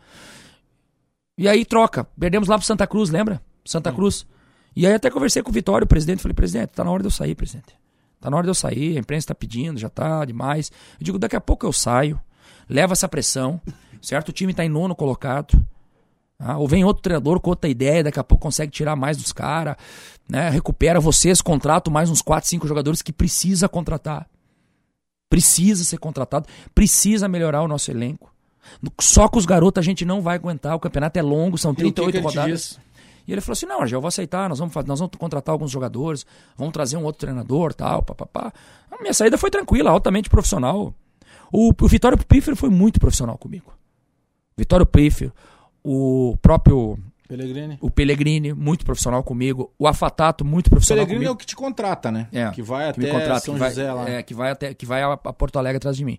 E 1.38 1.48
aí 1.48 1.64
troca. 1.64 2.06
Perdemos 2.18 2.48
lá 2.48 2.56
pro 2.58 2.66
Santa 2.66 2.86
Cruz, 2.86 3.08
lembra? 3.10 3.40
Santa 3.64 3.92
Cruz. 3.92 4.26
E 4.78 4.86
aí 4.86 4.94
até 4.94 5.10
conversei 5.10 5.42
com 5.42 5.50
o 5.50 5.52
Vitório, 5.52 5.84
o 5.84 5.88
presidente, 5.88 6.22
falei, 6.22 6.36
presidente, 6.36 6.68
tá 6.68 6.84
na 6.84 6.92
hora 6.92 7.02
de 7.02 7.08
eu 7.08 7.10
sair, 7.10 7.34
presidente. 7.34 7.74
Tá 8.20 8.30
na 8.30 8.36
hora 8.36 8.44
de 8.44 8.50
eu 8.50 8.54
sair, 8.54 8.96
a 8.96 9.00
imprensa 9.00 9.26
tá 9.26 9.34
pedindo, 9.34 9.76
já 9.76 9.88
tá 9.88 10.24
demais. 10.24 10.70
Eu 11.00 11.04
digo, 11.04 11.18
daqui 11.18 11.34
a 11.34 11.40
pouco 11.40 11.66
eu 11.66 11.72
saio, 11.72 12.20
levo 12.68 12.92
essa 12.92 13.08
pressão, 13.08 13.60
certo? 14.00 14.28
O 14.28 14.32
time 14.32 14.54
tá 14.54 14.64
em 14.64 14.68
nono 14.68 14.94
colocado. 14.94 15.60
Ah, 16.38 16.58
ou 16.58 16.68
vem 16.68 16.84
outro 16.84 17.02
treinador 17.02 17.40
com 17.40 17.50
outra 17.50 17.68
ideia, 17.68 18.04
daqui 18.04 18.20
a 18.20 18.22
pouco 18.22 18.44
consegue 18.44 18.70
tirar 18.70 18.94
mais 18.94 19.16
dos 19.16 19.32
caras, 19.32 19.74
né? 20.28 20.48
Recupera 20.48 21.00
vocês, 21.00 21.42
contrato 21.42 21.90
mais 21.90 22.08
uns 22.08 22.22
4, 22.22 22.48
5 22.48 22.68
jogadores 22.68 23.02
que 23.02 23.12
precisa 23.12 23.68
contratar. 23.68 24.28
Precisa 25.28 25.82
ser 25.82 25.98
contratado, 25.98 26.46
precisa 26.72 27.26
melhorar 27.26 27.62
o 27.62 27.68
nosso 27.68 27.90
elenco. 27.90 28.32
Só 29.00 29.28
com 29.28 29.40
os 29.40 29.46
garotos 29.46 29.80
a 29.80 29.84
gente 29.84 30.04
não 30.04 30.22
vai 30.22 30.36
aguentar, 30.36 30.76
o 30.76 30.80
campeonato 30.80 31.18
é 31.18 31.22
longo, 31.22 31.58
são 31.58 31.72
E 31.72 31.74
o 31.74 31.76
que 31.76 31.82
que 31.82 31.92
38 31.92 32.22
rodadas. 32.22 32.78
E 33.28 33.32
ele 33.32 33.42
falou 33.42 33.52
assim: 33.52 33.66
não, 33.66 33.86
já 33.86 33.94
eu 33.94 34.00
vou 34.00 34.08
aceitar, 34.08 34.48
nós 34.48 34.58
vamos, 34.58 34.74
nós 34.74 34.98
vamos 34.98 35.14
contratar 35.18 35.52
alguns 35.52 35.70
jogadores, 35.70 36.24
vamos 36.56 36.72
trazer 36.72 36.96
um 36.96 37.04
outro 37.04 37.20
treinador, 37.20 37.74
tal, 37.74 38.02
papapá. 38.02 38.50
A 38.90 39.00
minha 39.02 39.12
saída 39.12 39.36
foi 39.36 39.50
tranquila, 39.50 39.90
altamente 39.90 40.30
profissional. 40.30 40.94
O, 41.52 41.70
o 41.78 41.88
Vitório 41.88 42.16
Pífero 42.16 42.56
foi 42.56 42.70
muito 42.70 42.98
profissional 42.98 43.36
comigo. 43.36 43.70
Vitório 44.56 44.86
Pífero, 44.86 45.30
o 45.84 46.38
próprio 46.40 46.98
Pellegrini. 47.28 47.78
o 47.82 47.90
Pellegrini, 47.90 48.54
muito 48.54 48.82
profissional 48.82 49.22
comigo. 49.22 49.70
O 49.78 49.86
Afatato, 49.86 50.42
muito 50.42 50.70
profissional 50.70 51.04
Pellegrini 51.04 51.26
é 51.26 51.28
comigo. 51.28 51.34
o 51.34 51.38
que 51.38 51.46
te 51.46 51.54
contrata, 51.54 52.10
né? 52.10 52.28
É, 52.32 52.50
que 52.50 52.62
vai 52.62 52.90
que 52.94 53.00
até 53.00 53.10
contrata, 53.10 53.40
São 53.40 53.54
que 53.54 53.60
vai, 53.60 53.68
José 53.68 53.92
lá. 53.92 54.08
É, 54.08 54.22
que 54.22 54.32
vai 54.32 54.50
até 54.50 54.72
que 54.72 54.86
vai 54.86 55.02
a, 55.02 55.12
a 55.12 55.32
Porto 55.34 55.58
Alegre 55.58 55.76
atrás 55.76 55.98
de 55.98 56.04
mim. 56.04 56.18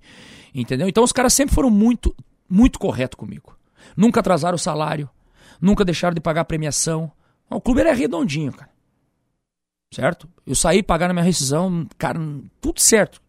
Entendeu? 0.53 0.87
Então 0.87 1.03
os 1.03 1.11
caras 1.11 1.33
sempre 1.33 1.55
foram 1.55 1.71
muito 1.71 2.15
muito 2.47 2.77
correto 2.77 3.17
comigo. 3.17 3.57
Nunca 3.97 4.19
atrasaram 4.19 4.55
o 4.55 4.59
salário, 4.59 5.09
nunca 5.59 5.85
deixaram 5.85 6.13
de 6.13 6.21
pagar 6.21 6.41
a 6.41 6.45
premiação. 6.45 7.11
O 7.49 7.59
clube 7.59 7.81
era 7.81 7.93
redondinho, 7.93 8.51
cara. 8.51 8.69
Certo? 9.91 10.29
Eu 10.45 10.55
saí 10.55 10.83
pagando 10.83 11.11
a 11.11 11.13
minha 11.13 11.25
rescisão, 11.25 11.87
cara, 11.97 12.19
tudo 12.61 12.79
certo. 12.79 13.21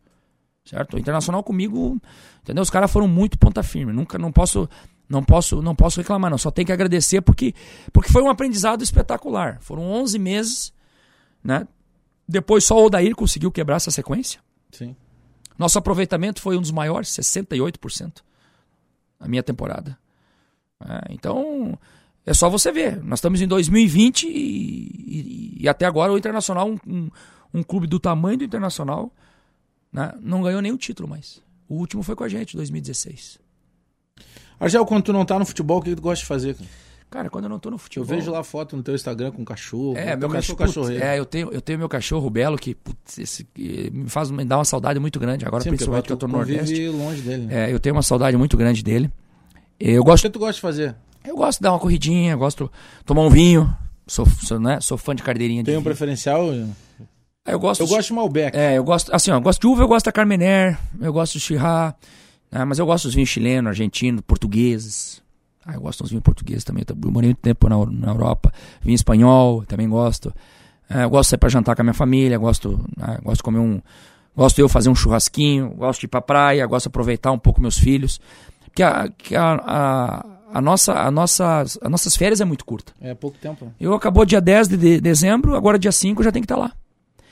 Certo? 0.65 0.95
O 0.95 0.99
Internacional 0.99 1.43
comigo, 1.43 2.01
entendeu? 2.43 2.63
Os 2.63 2.71
caras 2.71 2.91
foram 2.91 3.09
muito 3.09 3.39
ponta 3.39 3.63
firme. 3.63 3.93
Nunca 3.93 4.19
não 4.19 4.31
posso 4.31 4.69
não 5.09 5.25
posso 5.25 5.61
não 5.61 5.75
posso 5.75 6.01
reclamar, 6.01 6.31
não. 6.31 6.39
Só 6.39 6.51
tenho 6.51 6.67
que 6.67 6.73
agradecer 6.73 7.23
porque 7.23 7.55
porque 7.93 8.13
foi 8.13 8.23
um 8.23 8.29
aprendizado 8.29 8.83
espetacular. 8.83 9.59
Foram 9.61 9.83
11 9.83 10.19
meses, 10.19 10.73
né? 11.43 11.67
Depois 12.29 12.65
só 12.65 12.77
o 12.77 12.87
Odair 12.87 13.17
conseguiu 13.17 13.51
quebrar 13.51 13.77
essa 13.77 13.91
sequência. 13.91 14.41
Sim. 14.71 14.95
Nosso 15.59 15.79
aproveitamento 15.79 16.41
foi 16.41 16.57
um 16.57 16.61
dos 16.61 16.71
maiores, 16.71 17.09
68%, 17.11 18.23
a 19.19 19.29
minha 19.29 19.43
temporada. 19.43 19.99
É, 20.83 21.13
então, 21.13 21.79
é 22.27 22.35
só 22.35 22.49
você 22.49 22.71
ver. 22.73 23.03
Nós 23.03 23.19
estamos 23.19 23.41
em 23.41 23.47
2020 23.47 24.27
e, 24.27 24.31
e- 24.31 25.57
e 25.65 25.69
até 25.69 25.87
agora 25.87 26.13
o 26.13 26.19
Internacional, 26.19 26.69
um, 26.71 26.79
um- 26.87 27.11
um 27.55 27.63
clube 27.63 27.87
do 27.87 27.99
tamanho 27.99 28.39
do 28.39 28.45
Internacional, 28.45 29.13
né, 29.93 30.13
não 30.21 30.43
ganhou 30.43 30.61
nenhum 30.63 30.77
título 30.77 31.09
mais. 31.09 31.41
O 31.69 31.75
último 31.77 32.03
foi 32.03 32.15
com 32.15 32.25
a 32.25 32.29
gente, 32.29 32.57
2016. 32.57 33.39
Argel, 34.59 34.85
quando 34.85 35.05
tu 35.05 35.13
não 35.13 35.25
tá 35.25 35.39
no 35.39 35.45
futebol, 35.47 35.79
o 35.79 35.83
que 35.83 35.95
tu 35.95 36.03
gosta 36.03 36.23
de 36.23 36.27
fazer? 36.27 36.55
cara? 36.55 36.69
Cara, 37.11 37.29
quando 37.31 37.45
eu 37.47 37.51
não 37.51 37.59
tô 37.59 37.71
no 37.71 37.75
Eu 37.75 37.79
futebol... 37.79 38.07
vejo 38.07 38.31
lá 38.31 38.45
foto 38.45 38.77
no 38.77 38.85
teu 38.85 38.95
Instagram 38.95 39.33
com 39.33 39.45
cachorro. 39.45 39.97
É, 39.97 40.13
eu 40.13 40.19
meu 40.19 40.29
também 40.29 40.43
sou 40.43 40.55
cachorro. 40.55 40.87
cachorreiro. 40.87 41.05
É, 41.05 41.19
eu 41.19 41.25
tenho, 41.27 41.51
eu 41.53 41.61
tenho 41.61 41.77
meu 41.77 41.89
cachorro 41.89 42.29
o 42.29 42.31
Belo, 42.31 42.57
que 42.57 42.73
putz, 42.73 43.19
esse- 43.19 43.45
me 43.93 44.09
faz 44.09 44.31
me 44.31 44.45
dá 44.45 44.59
uma 44.59 44.65
saudade 44.65 45.01
muito 45.01 45.19
grande, 45.19 45.45
agora 45.45 45.61
Sim, 45.65 45.71
principalmente 45.71 46.07
que 46.07 46.13
eu 46.13 46.17
tô 46.17 46.29
no 46.29 46.35
Nordeste. 46.35 46.87
longe 46.89 47.21
dele. 47.23 47.47
Né? 47.47 47.69
É, 47.69 47.73
eu 47.75 47.81
tenho 47.81 47.97
uma 47.97 48.03
saudade 48.03 48.37
muito 48.37 48.57
grande 48.57 48.85
dele. 48.85 49.11
Eu 49.79 50.03
O 50.03 50.05
gosto, 50.05 50.23
que 50.23 50.31
tu 50.31 50.39
gosta 50.39 50.55
de 50.55 50.61
fazer? 50.61 50.95
Eu 51.25 51.37
gosto 51.37 51.59
de 51.59 51.63
dar 51.63 51.73
uma 51.73 51.79
corridinha, 51.79 52.35
gosto 52.37 52.65
de 52.99 53.05
tomar 53.05 53.23
um 53.23 53.31
vinho. 53.31 53.73
Sou, 54.07 54.27
sou, 54.27 54.59
né, 54.59 54.81
sou 54.81 54.99
fã 54.99 55.15
de 55.15 55.23
carteirinha 55.23 55.63
de 55.63 55.67
Tem 55.67 55.75
um 55.75 55.79
vinho. 55.79 55.85
preferencial? 55.85 56.53
É, 56.53 57.53
Eu 57.53 57.61
gosto, 57.61 57.81
Eu 57.83 57.87
gosto 57.87 58.09
de 58.09 58.13
Malbec. 58.15 58.57
É, 58.57 58.77
eu 58.79 58.85
gosto, 58.85 59.15
assim, 59.15 59.31
ó, 59.31 59.37
eu 59.37 59.41
gosto 59.41 59.61
de 59.61 59.67
uva, 59.69 59.83
eu 59.83 59.89
gosto 59.89 60.07
da 60.07 60.13
Carmener, 60.13 60.79
eu 61.01 61.13
gosto 61.13 61.35
de 61.35 61.41
Chirá, 61.41 61.95
né, 62.51 62.65
mas 62.65 62.79
eu 62.79 62.87
gosto 62.87 63.05
dos 63.05 63.15
vinhos 63.15 63.29
chilenos, 63.31 63.69
argentinos, 63.71 64.21
portugueses. 64.27 65.23
Ah, 65.65 65.75
eu 65.75 65.81
gosto 65.81 66.03
dos 66.03 66.11
vinhos 66.11 66.23
portugueses 66.25 66.65
também. 66.65 66.83
Eu 66.89 67.11
morei 67.13 67.29
muito 67.29 67.41
tempo 67.41 67.69
na, 67.69 67.77
na 67.87 68.09
Europa. 68.13 68.53
Vinho 68.81 68.95
espanhol, 68.95 69.65
também 69.67 69.89
gosto. 69.89 70.35
É, 70.89 71.05
eu 71.05 71.11
gosto 71.11 71.27
de 71.29 71.31
sair 71.31 71.39
pra 71.39 71.49
jantar 71.49 71.77
com 71.77 71.83
a 71.83 71.85
minha 71.85 71.95
família, 71.95 72.37
gosto, 72.39 72.85
né, 72.97 73.19
gosto 73.23 73.37
de 73.37 73.43
comer 73.45 73.59
um. 73.61 73.81
Gosto 74.37 74.57
de 74.57 74.63
eu 74.63 74.69
fazer 74.69 74.89
um 74.89 74.95
churrasquinho, 74.95 75.71
gosto 75.71 76.01
de 76.01 76.07
ir 76.07 76.09
pra 76.09 76.21
praia, 76.21 76.67
gosto 76.67 76.85
de 76.87 76.89
aproveitar 76.89 77.31
um 77.31 77.39
pouco 77.39 77.61
meus 77.61 77.79
filhos. 77.79 78.21
Porque 78.65 78.83
a, 78.83 79.09
que 79.09 79.37
a, 79.37 79.53
a, 79.55 80.27
a 80.53 80.61
nossa, 80.61 80.93
a 80.95 81.11
nossa, 81.11 81.61
as 81.61 81.79
nossas 81.89 82.17
férias 82.17 82.41
é 82.41 82.45
muito 82.45 82.65
curta. 82.65 82.93
É 83.01 83.15
pouco 83.15 83.37
tempo. 83.39 83.65
né? 83.67 83.71
Eu 83.81 83.95
acabou 83.95 84.25
dia 84.25 84.41
10 84.41 84.69
de, 84.69 84.77
de 84.77 85.01
dezembro, 85.01 85.55
agora 85.55 85.79
dia 85.79 85.93
5 85.93 86.21
eu 86.21 86.25
já 86.25 86.33
tenho 86.33 86.43
que 86.45 86.53
estar 86.53 86.61
lá. 86.61 86.73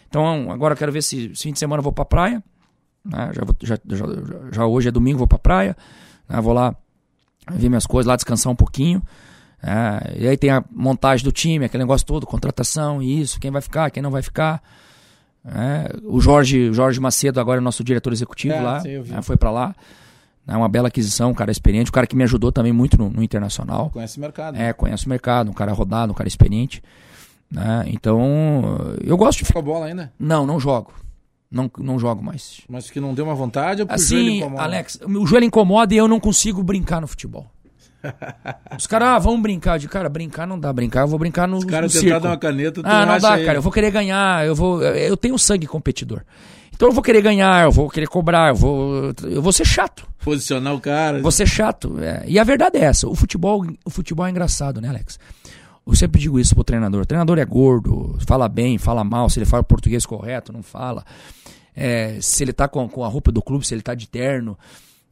Então 0.09 0.51
agora 0.51 0.73
eu 0.75 0.79
quero 0.79 0.93
ver 0.93 1.03
se 1.03 1.27
esse 1.33 1.43
fim 1.43 1.53
de 1.53 1.59
semana 1.59 1.81
eu 1.81 1.85
vou 1.85 1.93
pra 1.93 2.05
praia. 2.05 2.43
né, 3.05 3.31
já, 3.35 3.43
vou- 3.45 3.57
já, 3.63 3.79
já, 3.87 4.07
já- 4.53 4.67
hoje 4.67 4.89
é 4.89 4.91
domingo, 4.91 5.19
vou 5.19 5.27
pra 5.27 5.39
praia. 5.39 5.77
né, 6.29 6.41
vou 6.41 6.53
lá 6.53 6.75
ver 7.51 7.69
minhas 7.69 7.87
coisas, 7.87 8.07
lá 8.09 8.17
descansar 8.17 8.53
um 8.53 8.57
pouquinho. 8.57 9.03
é, 9.63 10.17
e 10.21 10.29
aí 10.29 10.37
tem 10.37 10.51
a 10.51 10.63
montagem 10.71 11.25
do 11.25 11.33
time, 11.33 11.65
aquele 11.65 11.83
negócio 11.83 12.07
todo, 12.07 12.27
contratação, 12.27 13.03
isso, 13.03 13.41
quem 13.41 13.51
vai 13.51 13.61
ficar, 13.63 13.91
quem 13.91 14.03
não 14.03 14.11
vai 14.11 14.23
ficar. 14.23 14.63
é, 15.45 15.97
o 16.05 16.21
Jorge, 16.21 16.73
Jorge 16.73 17.01
Macedo 17.01 17.41
agora 17.41 17.59
é 17.61 17.63
nosso 17.63 17.83
diretor 17.83 18.13
executivo 18.13 18.55
É, 18.55 18.61
lá, 18.61 18.83
né, 19.17 19.23
foi 19.23 19.37
pra 19.37 19.51
lá. 19.51 19.75
É 20.49 20.57
uma 20.57 20.69
bela 20.69 20.89
aquisição, 20.89 21.31
um 21.31 21.35
cara 21.35 21.51
experiente, 21.53 21.91
um 21.91 21.93
cara 21.93 22.07
que 22.07 22.17
me 22.17 22.25
ajudou 22.25 22.51
também 22.51 22.73
muito 22.73 22.97
no, 22.97 23.11
no 23.11 23.23
internacional. 23.23 23.91
Conhece 23.91 24.17
o 24.17 24.21
mercado. 24.21 24.57
É, 24.57 24.73
conhece 24.73 25.05
o 25.07 25.09
mercado, 25.11 25.51
um 25.51 25.55
cara 25.55 25.73
rodado, 25.73 26.11
um 26.13 26.15
cara 26.15 26.27
experiente. 26.27 26.83
Né? 27.51 27.85
Então, 27.89 28.95
eu 29.05 29.17
gosto 29.17 29.41
de. 29.41 29.45
Fica 29.45 29.61
bola 29.61 29.87
ainda? 29.87 30.11
Não, 30.19 30.47
não 30.47 30.59
jogo. 30.59 30.93
Não, 31.51 31.71
não 31.79 31.99
jogo 31.99 32.23
mais. 32.23 32.61
Mas 32.69 32.91
que 32.91 32.99
não 33.01 33.15
deu 33.15 33.25
uma 33.27 33.35
vontade 33.35 33.83
ou 33.83 33.89
Assim, 33.91 34.39
incomoda? 34.39 34.63
Alex, 34.63 34.99
o 35.03 35.27
joelho 35.27 35.45
incomoda 35.47 35.95
e 35.95 35.97
eu 35.97 36.09
não 36.09 36.21
consigo 36.21 36.63
brincar 36.63 37.01
no 37.01 37.07
futebol. 37.07 37.47
Os 38.79 38.87
caras, 38.87 39.09
ah, 39.09 39.19
vamos 39.19 39.41
brincar. 39.43 39.79
De 39.79 39.89
cara, 39.89 40.09
brincar 40.09 40.47
não 40.47 40.59
dá. 40.59 40.73
Brincar, 40.73 41.01
eu 41.03 41.09
vou 41.09 41.19
brincar 41.19 41.49
no, 41.49 41.59
Os 41.59 41.65
caras 41.65 41.93
tentar 41.93 42.19
dar 42.21 42.29
uma 42.31 42.37
caneta, 42.39 42.83
tu 42.83 42.87
Ah, 42.87 43.05
não 43.05 43.19
dá, 43.19 43.37
ele. 43.37 43.47
cara. 43.47 43.59
Eu 43.59 43.63
vou 43.63 43.73
querer 43.73 43.91
ganhar, 43.91 44.47
eu 44.47 44.55
vou. 44.55 44.83
Eu 44.83 45.17
tenho 45.17 45.39
sangue 45.39 45.67
competidor. 45.67 46.23
Então 46.79 46.91
eu 46.91 46.93
vou 46.93 47.03
querer 47.03 47.21
ganhar, 47.21 47.65
eu 47.65 47.73
vou 47.73 47.91
querer 47.91 48.07
cobrar, 48.07 48.51
eu 48.51 48.55
vou. 48.55 49.13
Eu 49.25 49.43
vou 49.43 49.53
ser 49.53 49.65
chato. 49.65 50.07
Posicionar 50.23 50.73
o 50.73 50.81
cara. 50.81 51.21
Vou 51.21 51.33
ser 51.33 51.45
chato. 51.45 51.99
é. 51.99 52.23
E 52.25 52.39
a 52.39 52.45
verdade 52.45 52.79
é 52.79 52.85
essa: 52.85 53.09
o 53.09 53.17
futebol, 53.17 53.67
o 53.85 53.91
futebol 53.91 54.25
é 54.25 54.31
engraçado, 54.31 54.81
né, 54.81 54.89
Alex? 54.89 55.19
Eu 55.85 55.97
sempre 55.97 56.21
digo 56.21 56.39
isso 56.39 56.55
pro 56.55 56.63
treinador. 56.63 57.03
O 57.03 57.05
treinador 57.05 57.37
é 57.37 57.45
gordo, 57.45 58.17
fala 58.29 58.49
bem, 58.49 58.79
fala 58.79 59.03
mal, 59.03 59.29
se 59.29 59.41
ele 59.41 59.47
fala 59.47 59.65
português 59.65 60.07
correto, 60.07 60.53
não 60.53 60.63
fala. 60.63 61.05
É, 61.75 62.17
se 62.21 62.45
ele 62.45 62.53
tá 62.53 62.69
com, 62.69 62.89
com 62.89 63.03
a 63.03 63.09
roupa 63.09 63.33
do 63.33 63.43
clube, 63.43 63.67
se 63.67 63.75
ele 63.75 63.83
tá 63.83 63.97
de 63.97 64.07
terno, 64.07 64.57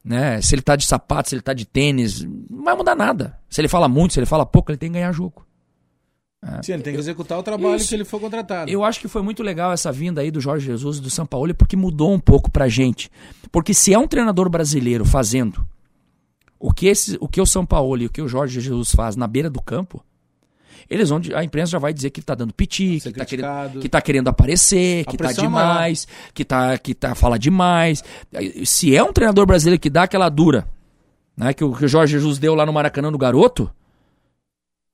né? 0.05 0.39
Se 0.39 0.55
ele 0.55 0.61
tá 0.61 0.77
de 0.77 0.85
sapato, 0.85 1.27
se 1.27 1.35
ele 1.35 1.41
tá 1.41 1.51
de 1.51 1.65
tênis, 1.65 2.25
não 2.49 2.63
vai 2.63 2.77
mudar 2.77 2.95
nada. 2.95 3.37
Se 3.49 3.59
ele 3.59 3.67
fala 3.67 3.89
muito, 3.89 4.13
se 4.13 4.19
ele 4.21 4.25
fala 4.25 4.45
pouco, 4.45 4.71
ele 4.71 4.77
tem 4.77 4.87
que 4.89 4.93
ganhar 4.93 5.11
jogo. 5.11 5.45
Sim, 6.61 6.73
ele 6.73 6.83
tem 6.83 6.93
que 6.93 6.99
executar 6.99 7.39
o 7.39 7.43
trabalho 7.43 7.75
Isso. 7.75 7.89
que 7.89 7.95
ele 7.95 8.05
foi 8.05 8.19
contratado. 8.19 8.69
Eu 8.69 8.83
acho 8.83 8.99
que 8.99 9.07
foi 9.07 9.21
muito 9.21 9.41
legal 9.41 9.71
essa 9.71 9.91
vinda 9.91 10.21
aí 10.21 10.29
do 10.29 10.39
Jorge 10.39 10.67
Jesus 10.67 10.97
e 10.97 11.01
do 11.01 11.09
São 11.09 11.25
Paulo, 11.25 11.53
porque 11.55 11.75
mudou 11.75 12.13
um 12.13 12.19
pouco 12.19 12.51
pra 12.51 12.67
gente. 12.67 13.09
Porque 13.51 13.73
se 13.73 13.93
é 13.93 13.97
um 13.97 14.07
treinador 14.07 14.47
brasileiro 14.49 15.03
fazendo 15.03 15.65
o 16.59 16.71
que, 16.71 16.87
esse, 16.87 17.17
o 17.19 17.27
que 17.27 17.41
o 17.41 17.45
São 17.45 17.65
Paulo 17.65 18.01
e 18.01 18.05
o 18.05 18.09
que 18.09 18.21
o 18.21 18.27
Jorge 18.27 18.61
Jesus 18.61 18.91
faz 18.91 19.15
na 19.15 19.27
beira 19.27 19.49
do 19.49 19.61
campo, 19.61 20.03
eles 20.89 21.09
vão, 21.09 21.19
a 21.35 21.43
imprensa 21.43 21.71
já 21.71 21.79
vai 21.79 21.91
dizer 21.91 22.11
que 22.11 22.19
ele 22.19 22.25
tá 22.25 22.35
dando 22.35 22.53
piti, 22.53 22.99
que 23.01 23.11
tá, 23.11 23.25
querendo, 23.25 23.79
que 23.79 23.89
tá 23.89 24.01
querendo 24.01 24.27
aparecer, 24.27 25.05
que 25.05 25.17
tá 25.17 25.31
é 25.31 25.33
demais, 25.33 26.07
que 26.33 26.45
tá, 26.45 26.77
que 26.77 26.93
tá 26.93 27.15
fala 27.15 27.37
demais. 27.37 28.03
Se 28.63 28.95
é 28.95 29.03
um 29.03 29.11
treinador 29.11 29.45
brasileiro 29.45 29.81
que 29.81 29.89
dá 29.89 30.03
aquela 30.03 30.29
dura, 30.29 30.67
né, 31.35 31.53
que 31.53 31.63
o, 31.63 31.73
que 31.73 31.85
o 31.85 31.87
Jorge 31.87 32.13
Jesus 32.13 32.37
deu 32.37 32.55
lá 32.55 32.65
no 32.65 32.71
Maracanã 32.71 33.11
no 33.11 33.17
garoto, 33.17 33.69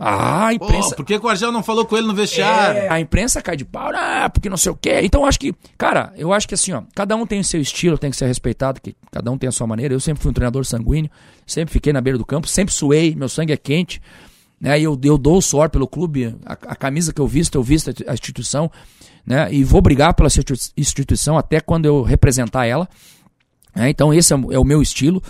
ah, 0.06 0.48
a 0.48 0.54
imprensa, 0.54 0.96
por 0.96 1.06
que, 1.06 1.18
o 1.18 1.28
Argel 1.30 1.52
não 1.52 1.64
falou 1.64 1.86
com 1.86 1.98
ele 1.98 2.06
no 2.08 2.14
vestiário? 2.14 2.80
é, 2.82 2.90
a 2.90 3.00
imprensa 3.00 3.42
cai 3.42 3.56
de 3.56 3.64
pau, 3.66 3.92
ah, 3.96 4.30
porque 4.30 4.50
não 4.50 4.58
sei 4.58 4.72
o 4.72 4.76
quê. 4.76 5.00
Então 5.04 5.26
acho 5.26 5.40
que, 5.40 5.54
cara, 5.78 6.12
eu 6.18 6.34
acho 6.34 6.48
que 6.48 6.54
assim, 6.54 6.72
ó, 6.74 6.84
cada 6.94 7.16
um 7.16 7.26
tem 7.26 7.40
o 7.40 7.44
seu 7.44 7.62
estilo, 7.62 7.98
tem 7.98 8.12
que 8.12 8.18
ser 8.18 8.26
respeitado, 8.26 8.82
que 8.82 8.96
cada 9.12 9.32
um 9.32 9.38
tem 9.38 9.48
a 9.48 9.52
sua 9.52 9.66
maneira. 9.68 9.94
Eu 9.94 10.00
sempre 10.00 10.22
fui 10.22 10.32
um 10.32 10.34
treinador 10.34 10.66
sanguíneo, 10.66 11.10
sempre 11.46 11.72
fiquei 11.72 11.94
na 11.94 12.02
beira 12.02 12.18
do 12.18 12.26
campo, 12.26 12.48
sempre 12.48 12.74
suei, 12.74 13.16
meu 13.16 13.30
sangue 13.30 13.54
é 13.54 13.58
quente, 13.58 14.02
né? 14.60 14.80
E 14.80 14.84
eu, 14.84 15.00
eu 15.04 15.18
dou 15.18 15.38
o 15.38 15.42
suor 15.42 15.70
pelo 15.70 15.88
clube, 15.88 16.36
a, 16.46 16.54
a 16.54 16.76
camisa 16.76 17.14
que 17.14 17.22
eu 17.22 17.28
visto, 17.28 17.56
eu 17.56 17.64
visto 17.64 17.92
a 18.08 18.14
instituição, 18.14 18.72
né? 19.26 19.48
E 19.54 19.64
vou 19.64 19.82
brigar 19.82 20.14
pela 20.14 20.28
institu- 20.28 20.54
instituição 20.76 21.38
até 21.38 21.60
quando 21.62 21.86
eu 21.86 22.02
representar 22.02 22.66
ela. 22.66 22.88
né? 23.76 23.90
Então 23.90 24.14
esse 24.14 24.34
é, 24.34 24.38
é 24.52 24.60
o 24.60 24.64
meu 24.66 24.82
estilo. 24.82 25.22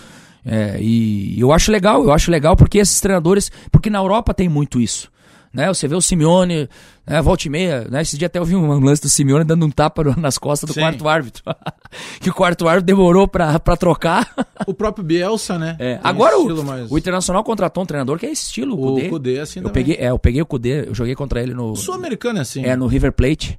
É, 0.44 0.76
e 0.80 1.38
eu 1.40 1.52
acho 1.52 1.72
legal, 1.72 2.02
eu 2.04 2.12
acho 2.12 2.30
legal 2.30 2.54
porque 2.56 2.78
esses 2.78 3.00
treinadores, 3.00 3.50
porque 3.72 3.88
na 3.88 3.98
Europa 3.98 4.34
tem 4.34 4.48
muito 4.48 4.80
isso. 4.80 5.12
Né? 5.52 5.68
Você 5.68 5.86
vê 5.86 5.94
o 5.94 6.00
Simeone, 6.00 6.68
né, 7.06 7.22
volta 7.22 7.46
e 7.46 7.50
meia, 7.50 7.86
né? 7.88 8.02
Esse 8.02 8.18
dia 8.18 8.26
até 8.26 8.40
eu 8.40 8.44
vi 8.44 8.56
um 8.56 8.80
lance 8.80 9.00
do 9.00 9.08
Simeone 9.08 9.44
dando 9.44 9.64
um 9.64 9.70
tapa 9.70 10.02
nas 10.18 10.36
costas 10.36 10.66
do 10.68 10.72
Sim. 10.74 10.80
quarto 10.80 11.08
árbitro. 11.08 11.42
que 12.20 12.28
o 12.28 12.34
quarto 12.34 12.66
árbitro 12.66 12.86
demorou 12.86 13.28
pra, 13.28 13.60
pra 13.60 13.76
trocar. 13.76 14.28
O 14.66 14.74
próprio 14.74 15.04
Bielsa, 15.04 15.56
né? 15.56 15.76
É, 15.78 16.00
agora 16.02 16.36
o, 16.36 16.64
mais- 16.64 16.90
o 16.90 16.98
Internacional 16.98 17.44
contratou 17.44 17.84
um 17.84 17.86
treinador 17.86 18.18
que 18.18 18.26
é 18.26 18.32
esse 18.32 18.46
estilo, 18.46 18.74
o. 18.74 19.08
Kudê, 19.08 19.38
assim 19.38 19.60
eu 19.60 19.66
também. 19.66 19.84
peguei, 19.84 20.04
é, 20.04 20.10
eu 20.10 20.18
peguei 20.18 20.42
o 20.42 20.46
Kudê, 20.46 20.88
eu 20.88 20.94
joguei 20.94 21.14
contra 21.14 21.40
ele 21.40 21.54
no, 21.54 21.70
O 21.70 21.76
sul-americano 21.76 22.40
é 22.40 22.42
assim. 22.42 22.64
é, 22.64 22.74
no 22.74 22.88
River 22.88 23.12
Plate. 23.12 23.56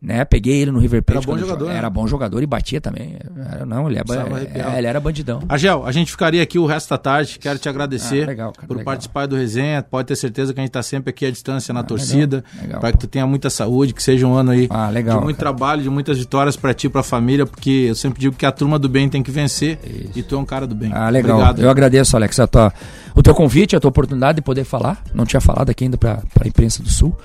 Né, 0.00 0.24
peguei 0.24 0.60
ele 0.62 0.70
no 0.70 0.78
River 0.78 1.02
Plate. 1.02 1.26
Era 1.26 1.26
bom 1.26 1.38
jogador, 1.40 1.64
jo- 1.64 1.70
né? 1.72 1.76
Era 1.78 1.90
bom 1.90 2.06
jogador 2.06 2.40
e 2.40 2.46
batia 2.46 2.80
também. 2.80 3.16
Era, 3.50 3.66
não, 3.66 3.88
ele, 3.90 3.98
é, 3.98 4.04
Precisava 4.04 4.36
arrepiar. 4.36 4.74
é, 4.74 4.78
ele 4.78 4.86
era 4.86 5.00
bandidão. 5.00 5.42
Argel, 5.48 5.84
a 5.84 5.90
gente 5.90 6.12
ficaria 6.12 6.40
aqui 6.40 6.56
o 6.56 6.66
resto 6.66 6.90
da 6.90 6.98
tarde. 6.98 7.36
Quero 7.40 7.58
te 7.58 7.68
agradecer 7.68 8.22
Ah, 8.22 8.26
legal, 8.26 8.52
cara, 8.52 8.68
por 8.68 8.76
legal. 8.76 8.84
participar 8.84 9.26
do 9.26 9.34
resenha. 9.34 9.82
Pode 9.82 10.06
ter 10.06 10.14
certeza 10.14 10.54
que 10.54 10.60
a 10.60 10.62
gente 10.62 10.70
está 10.70 10.84
sempre 10.84 11.10
aqui 11.10 11.26
à 11.26 11.30
distância 11.32 11.74
na 11.74 11.82
torcida. 11.82 12.44
Ah, 12.56 12.62
legal, 12.62 12.80
Para 12.80 12.92
que 12.92 12.98
tu 12.98 13.08
tenha 13.08 13.26
muita 13.26 13.50
saúde, 13.50 13.92
que 13.92 14.00
seja 14.00 14.24
um 14.24 14.34
ano 14.34 14.52
aí 14.52 14.68
Ah, 14.70 14.88
legal, 14.88 15.18
de 15.18 15.24
muito 15.24 15.36
cara. 15.38 15.50
trabalho, 15.52 15.82
de 15.82 15.90
muitas 15.90 16.16
vitórias 16.16 16.54
para 16.56 16.72
ti, 16.72 16.88
para 16.88 17.00
a 17.00 17.04
família, 17.04 17.44
porque 17.44 17.86
eu 17.88 17.94
sempre 17.96 18.20
digo 18.20 18.36
que 18.36 18.46
a 18.46 18.52
turma 18.52 18.78
do 18.78 18.88
bem 18.88 19.08
tem 19.08 19.20
que 19.20 19.32
vencer 19.32 19.80
e 20.14 20.22
tu 20.22 20.36
é 20.36 20.38
um 20.38 20.44
cara 20.44 20.64
do 20.64 20.76
bem. 20.76 20.92
Ah, 20.94 21.10
legal. 21.10 21.38
Obrigado. 21.38 21.60
Eu 21.60 21.68
agradeço, 21.70 22.16
Alex, 22.16 22.38
a 22.38 22.46
tua, 22.46 22.72
o 23.16 23.22
teu 23.22 23.34
convite, 23.34 23.74
a 23.74 23.80
tua 23.80 23.88
oportunidade 23.88 24.36
de 24.36 24.42
poder 24.42 24.62
falar. 24.62 25.02
Não 25.12 25.26
tinha 25.26 25.40
falado 25.40 25.70
aqui 25.70 25.82
ainda 25.82 25.98
para 25.98 26.22
a 26.40 26.46
imprensa 26.46 26.84
do 26.84 26.88
Sul. 26.88 27.16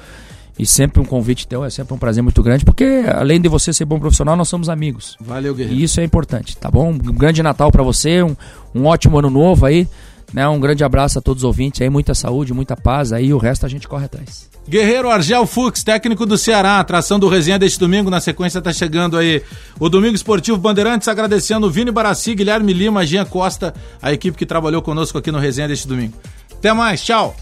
E 0.57 0.65
sempre 0.65 1.01
um 1.01 1.05
convite 1.05 1.47
teu, 1.47 1.65
é 1.65 1.69
sempre 1.69 1.93
um 1.95 1.97
prazer 1.97 2.21
muito 2.21 2.41
grande, 2.43 2.63
porque 2.63 3.03
além 3.13 3.41
de 3.41 3.49
você 3.49 3.73
ser 3.73 3.85
bom 3.85 3.99
profissional, 3.99 4.35
nós 4.35 4.47
somos 4.47 4.69
amigos. 4.69 5.17
Valeu, 5.19 5.55
guerreiro. 5.55 5.79
E 5.79 5.83
isso 5.83 5.99
é 5.99 6.03
importante, 6.03 6.55
tá 6.55 6.69
bom? 6.69 6.91
Um 6.91 6.97
grande 6.97 7.41
Natal 7.41 7.71
para 7.71 7.81
você, 7.81 8.21
um, 8.21 8.35
um 8.73 8.85
ótimo 8.85 9.17
ano 9.17 9.31
novo 9.31 9.65
aí, 9.65 9.87
né? 10.31 10.47
Um 10.47 10.59
grande 10.59 10.83
abraço 10.83 11.17
a 11.17 11.21
todos 11.21 11.43
os 11.43 11.47
ouvintes 11.47 11.81
aí, 11.81 11.89
muita 11.89 12.13
saúde, 12.13 12.53
muita 12.53 12.77
paz 12.77 13.11
aí, 13.11 13.33
o 13.33 13.37
resto 13.37 13.65
a 13.65 13.69
gente 13.69 13.87
corre 13.87 14.05
atrás. 14.05 14.49
Guerreiro 14.67 15.09
Argel 15.09 15.45
Fux, 15.45 15.83
técnico 15.83 16.25
do 16.25 16.37
Ceará, 16.37 16.79
atração 16.79 17.19
do 17.19 17.27
resenha 17.27 17.59
deste 17.59 17.77
domingo. 17.79 18.09
Na 18.09 18.21
sequência 18.21 18.61
tá 18.61 18.71
chegando 18.71 19.17
aí 19.17 19.41
o 19.79 19.89
Domingo 19.89 20.15
Esportivo 20.15 20.57
Bandeirantes, 20.57 21.07
agradecendo 21.07 21.67
o 21.67 21.71
Vini 21.71 21.91
Barassi, 21.91 22.33
Guilherme 22.33 22.71
Lima, 22.73 23.05
Jean 23.05 23.25
Costa, 23.25 23.73
a 24.01 24.13
equipe 24.13 24.37
que 24.37 24.45
trabalhou 24.45 24.81
conosco 24.81 25.17
aqui 25.17 25.31
no 25.31 25.39
resenha 25.39 25.67
deste 25.67 25.87
domingo. 25.87 26.13
Até 26.51 26.71
mais, 26.71 27.03
tchau! 27.03 27.35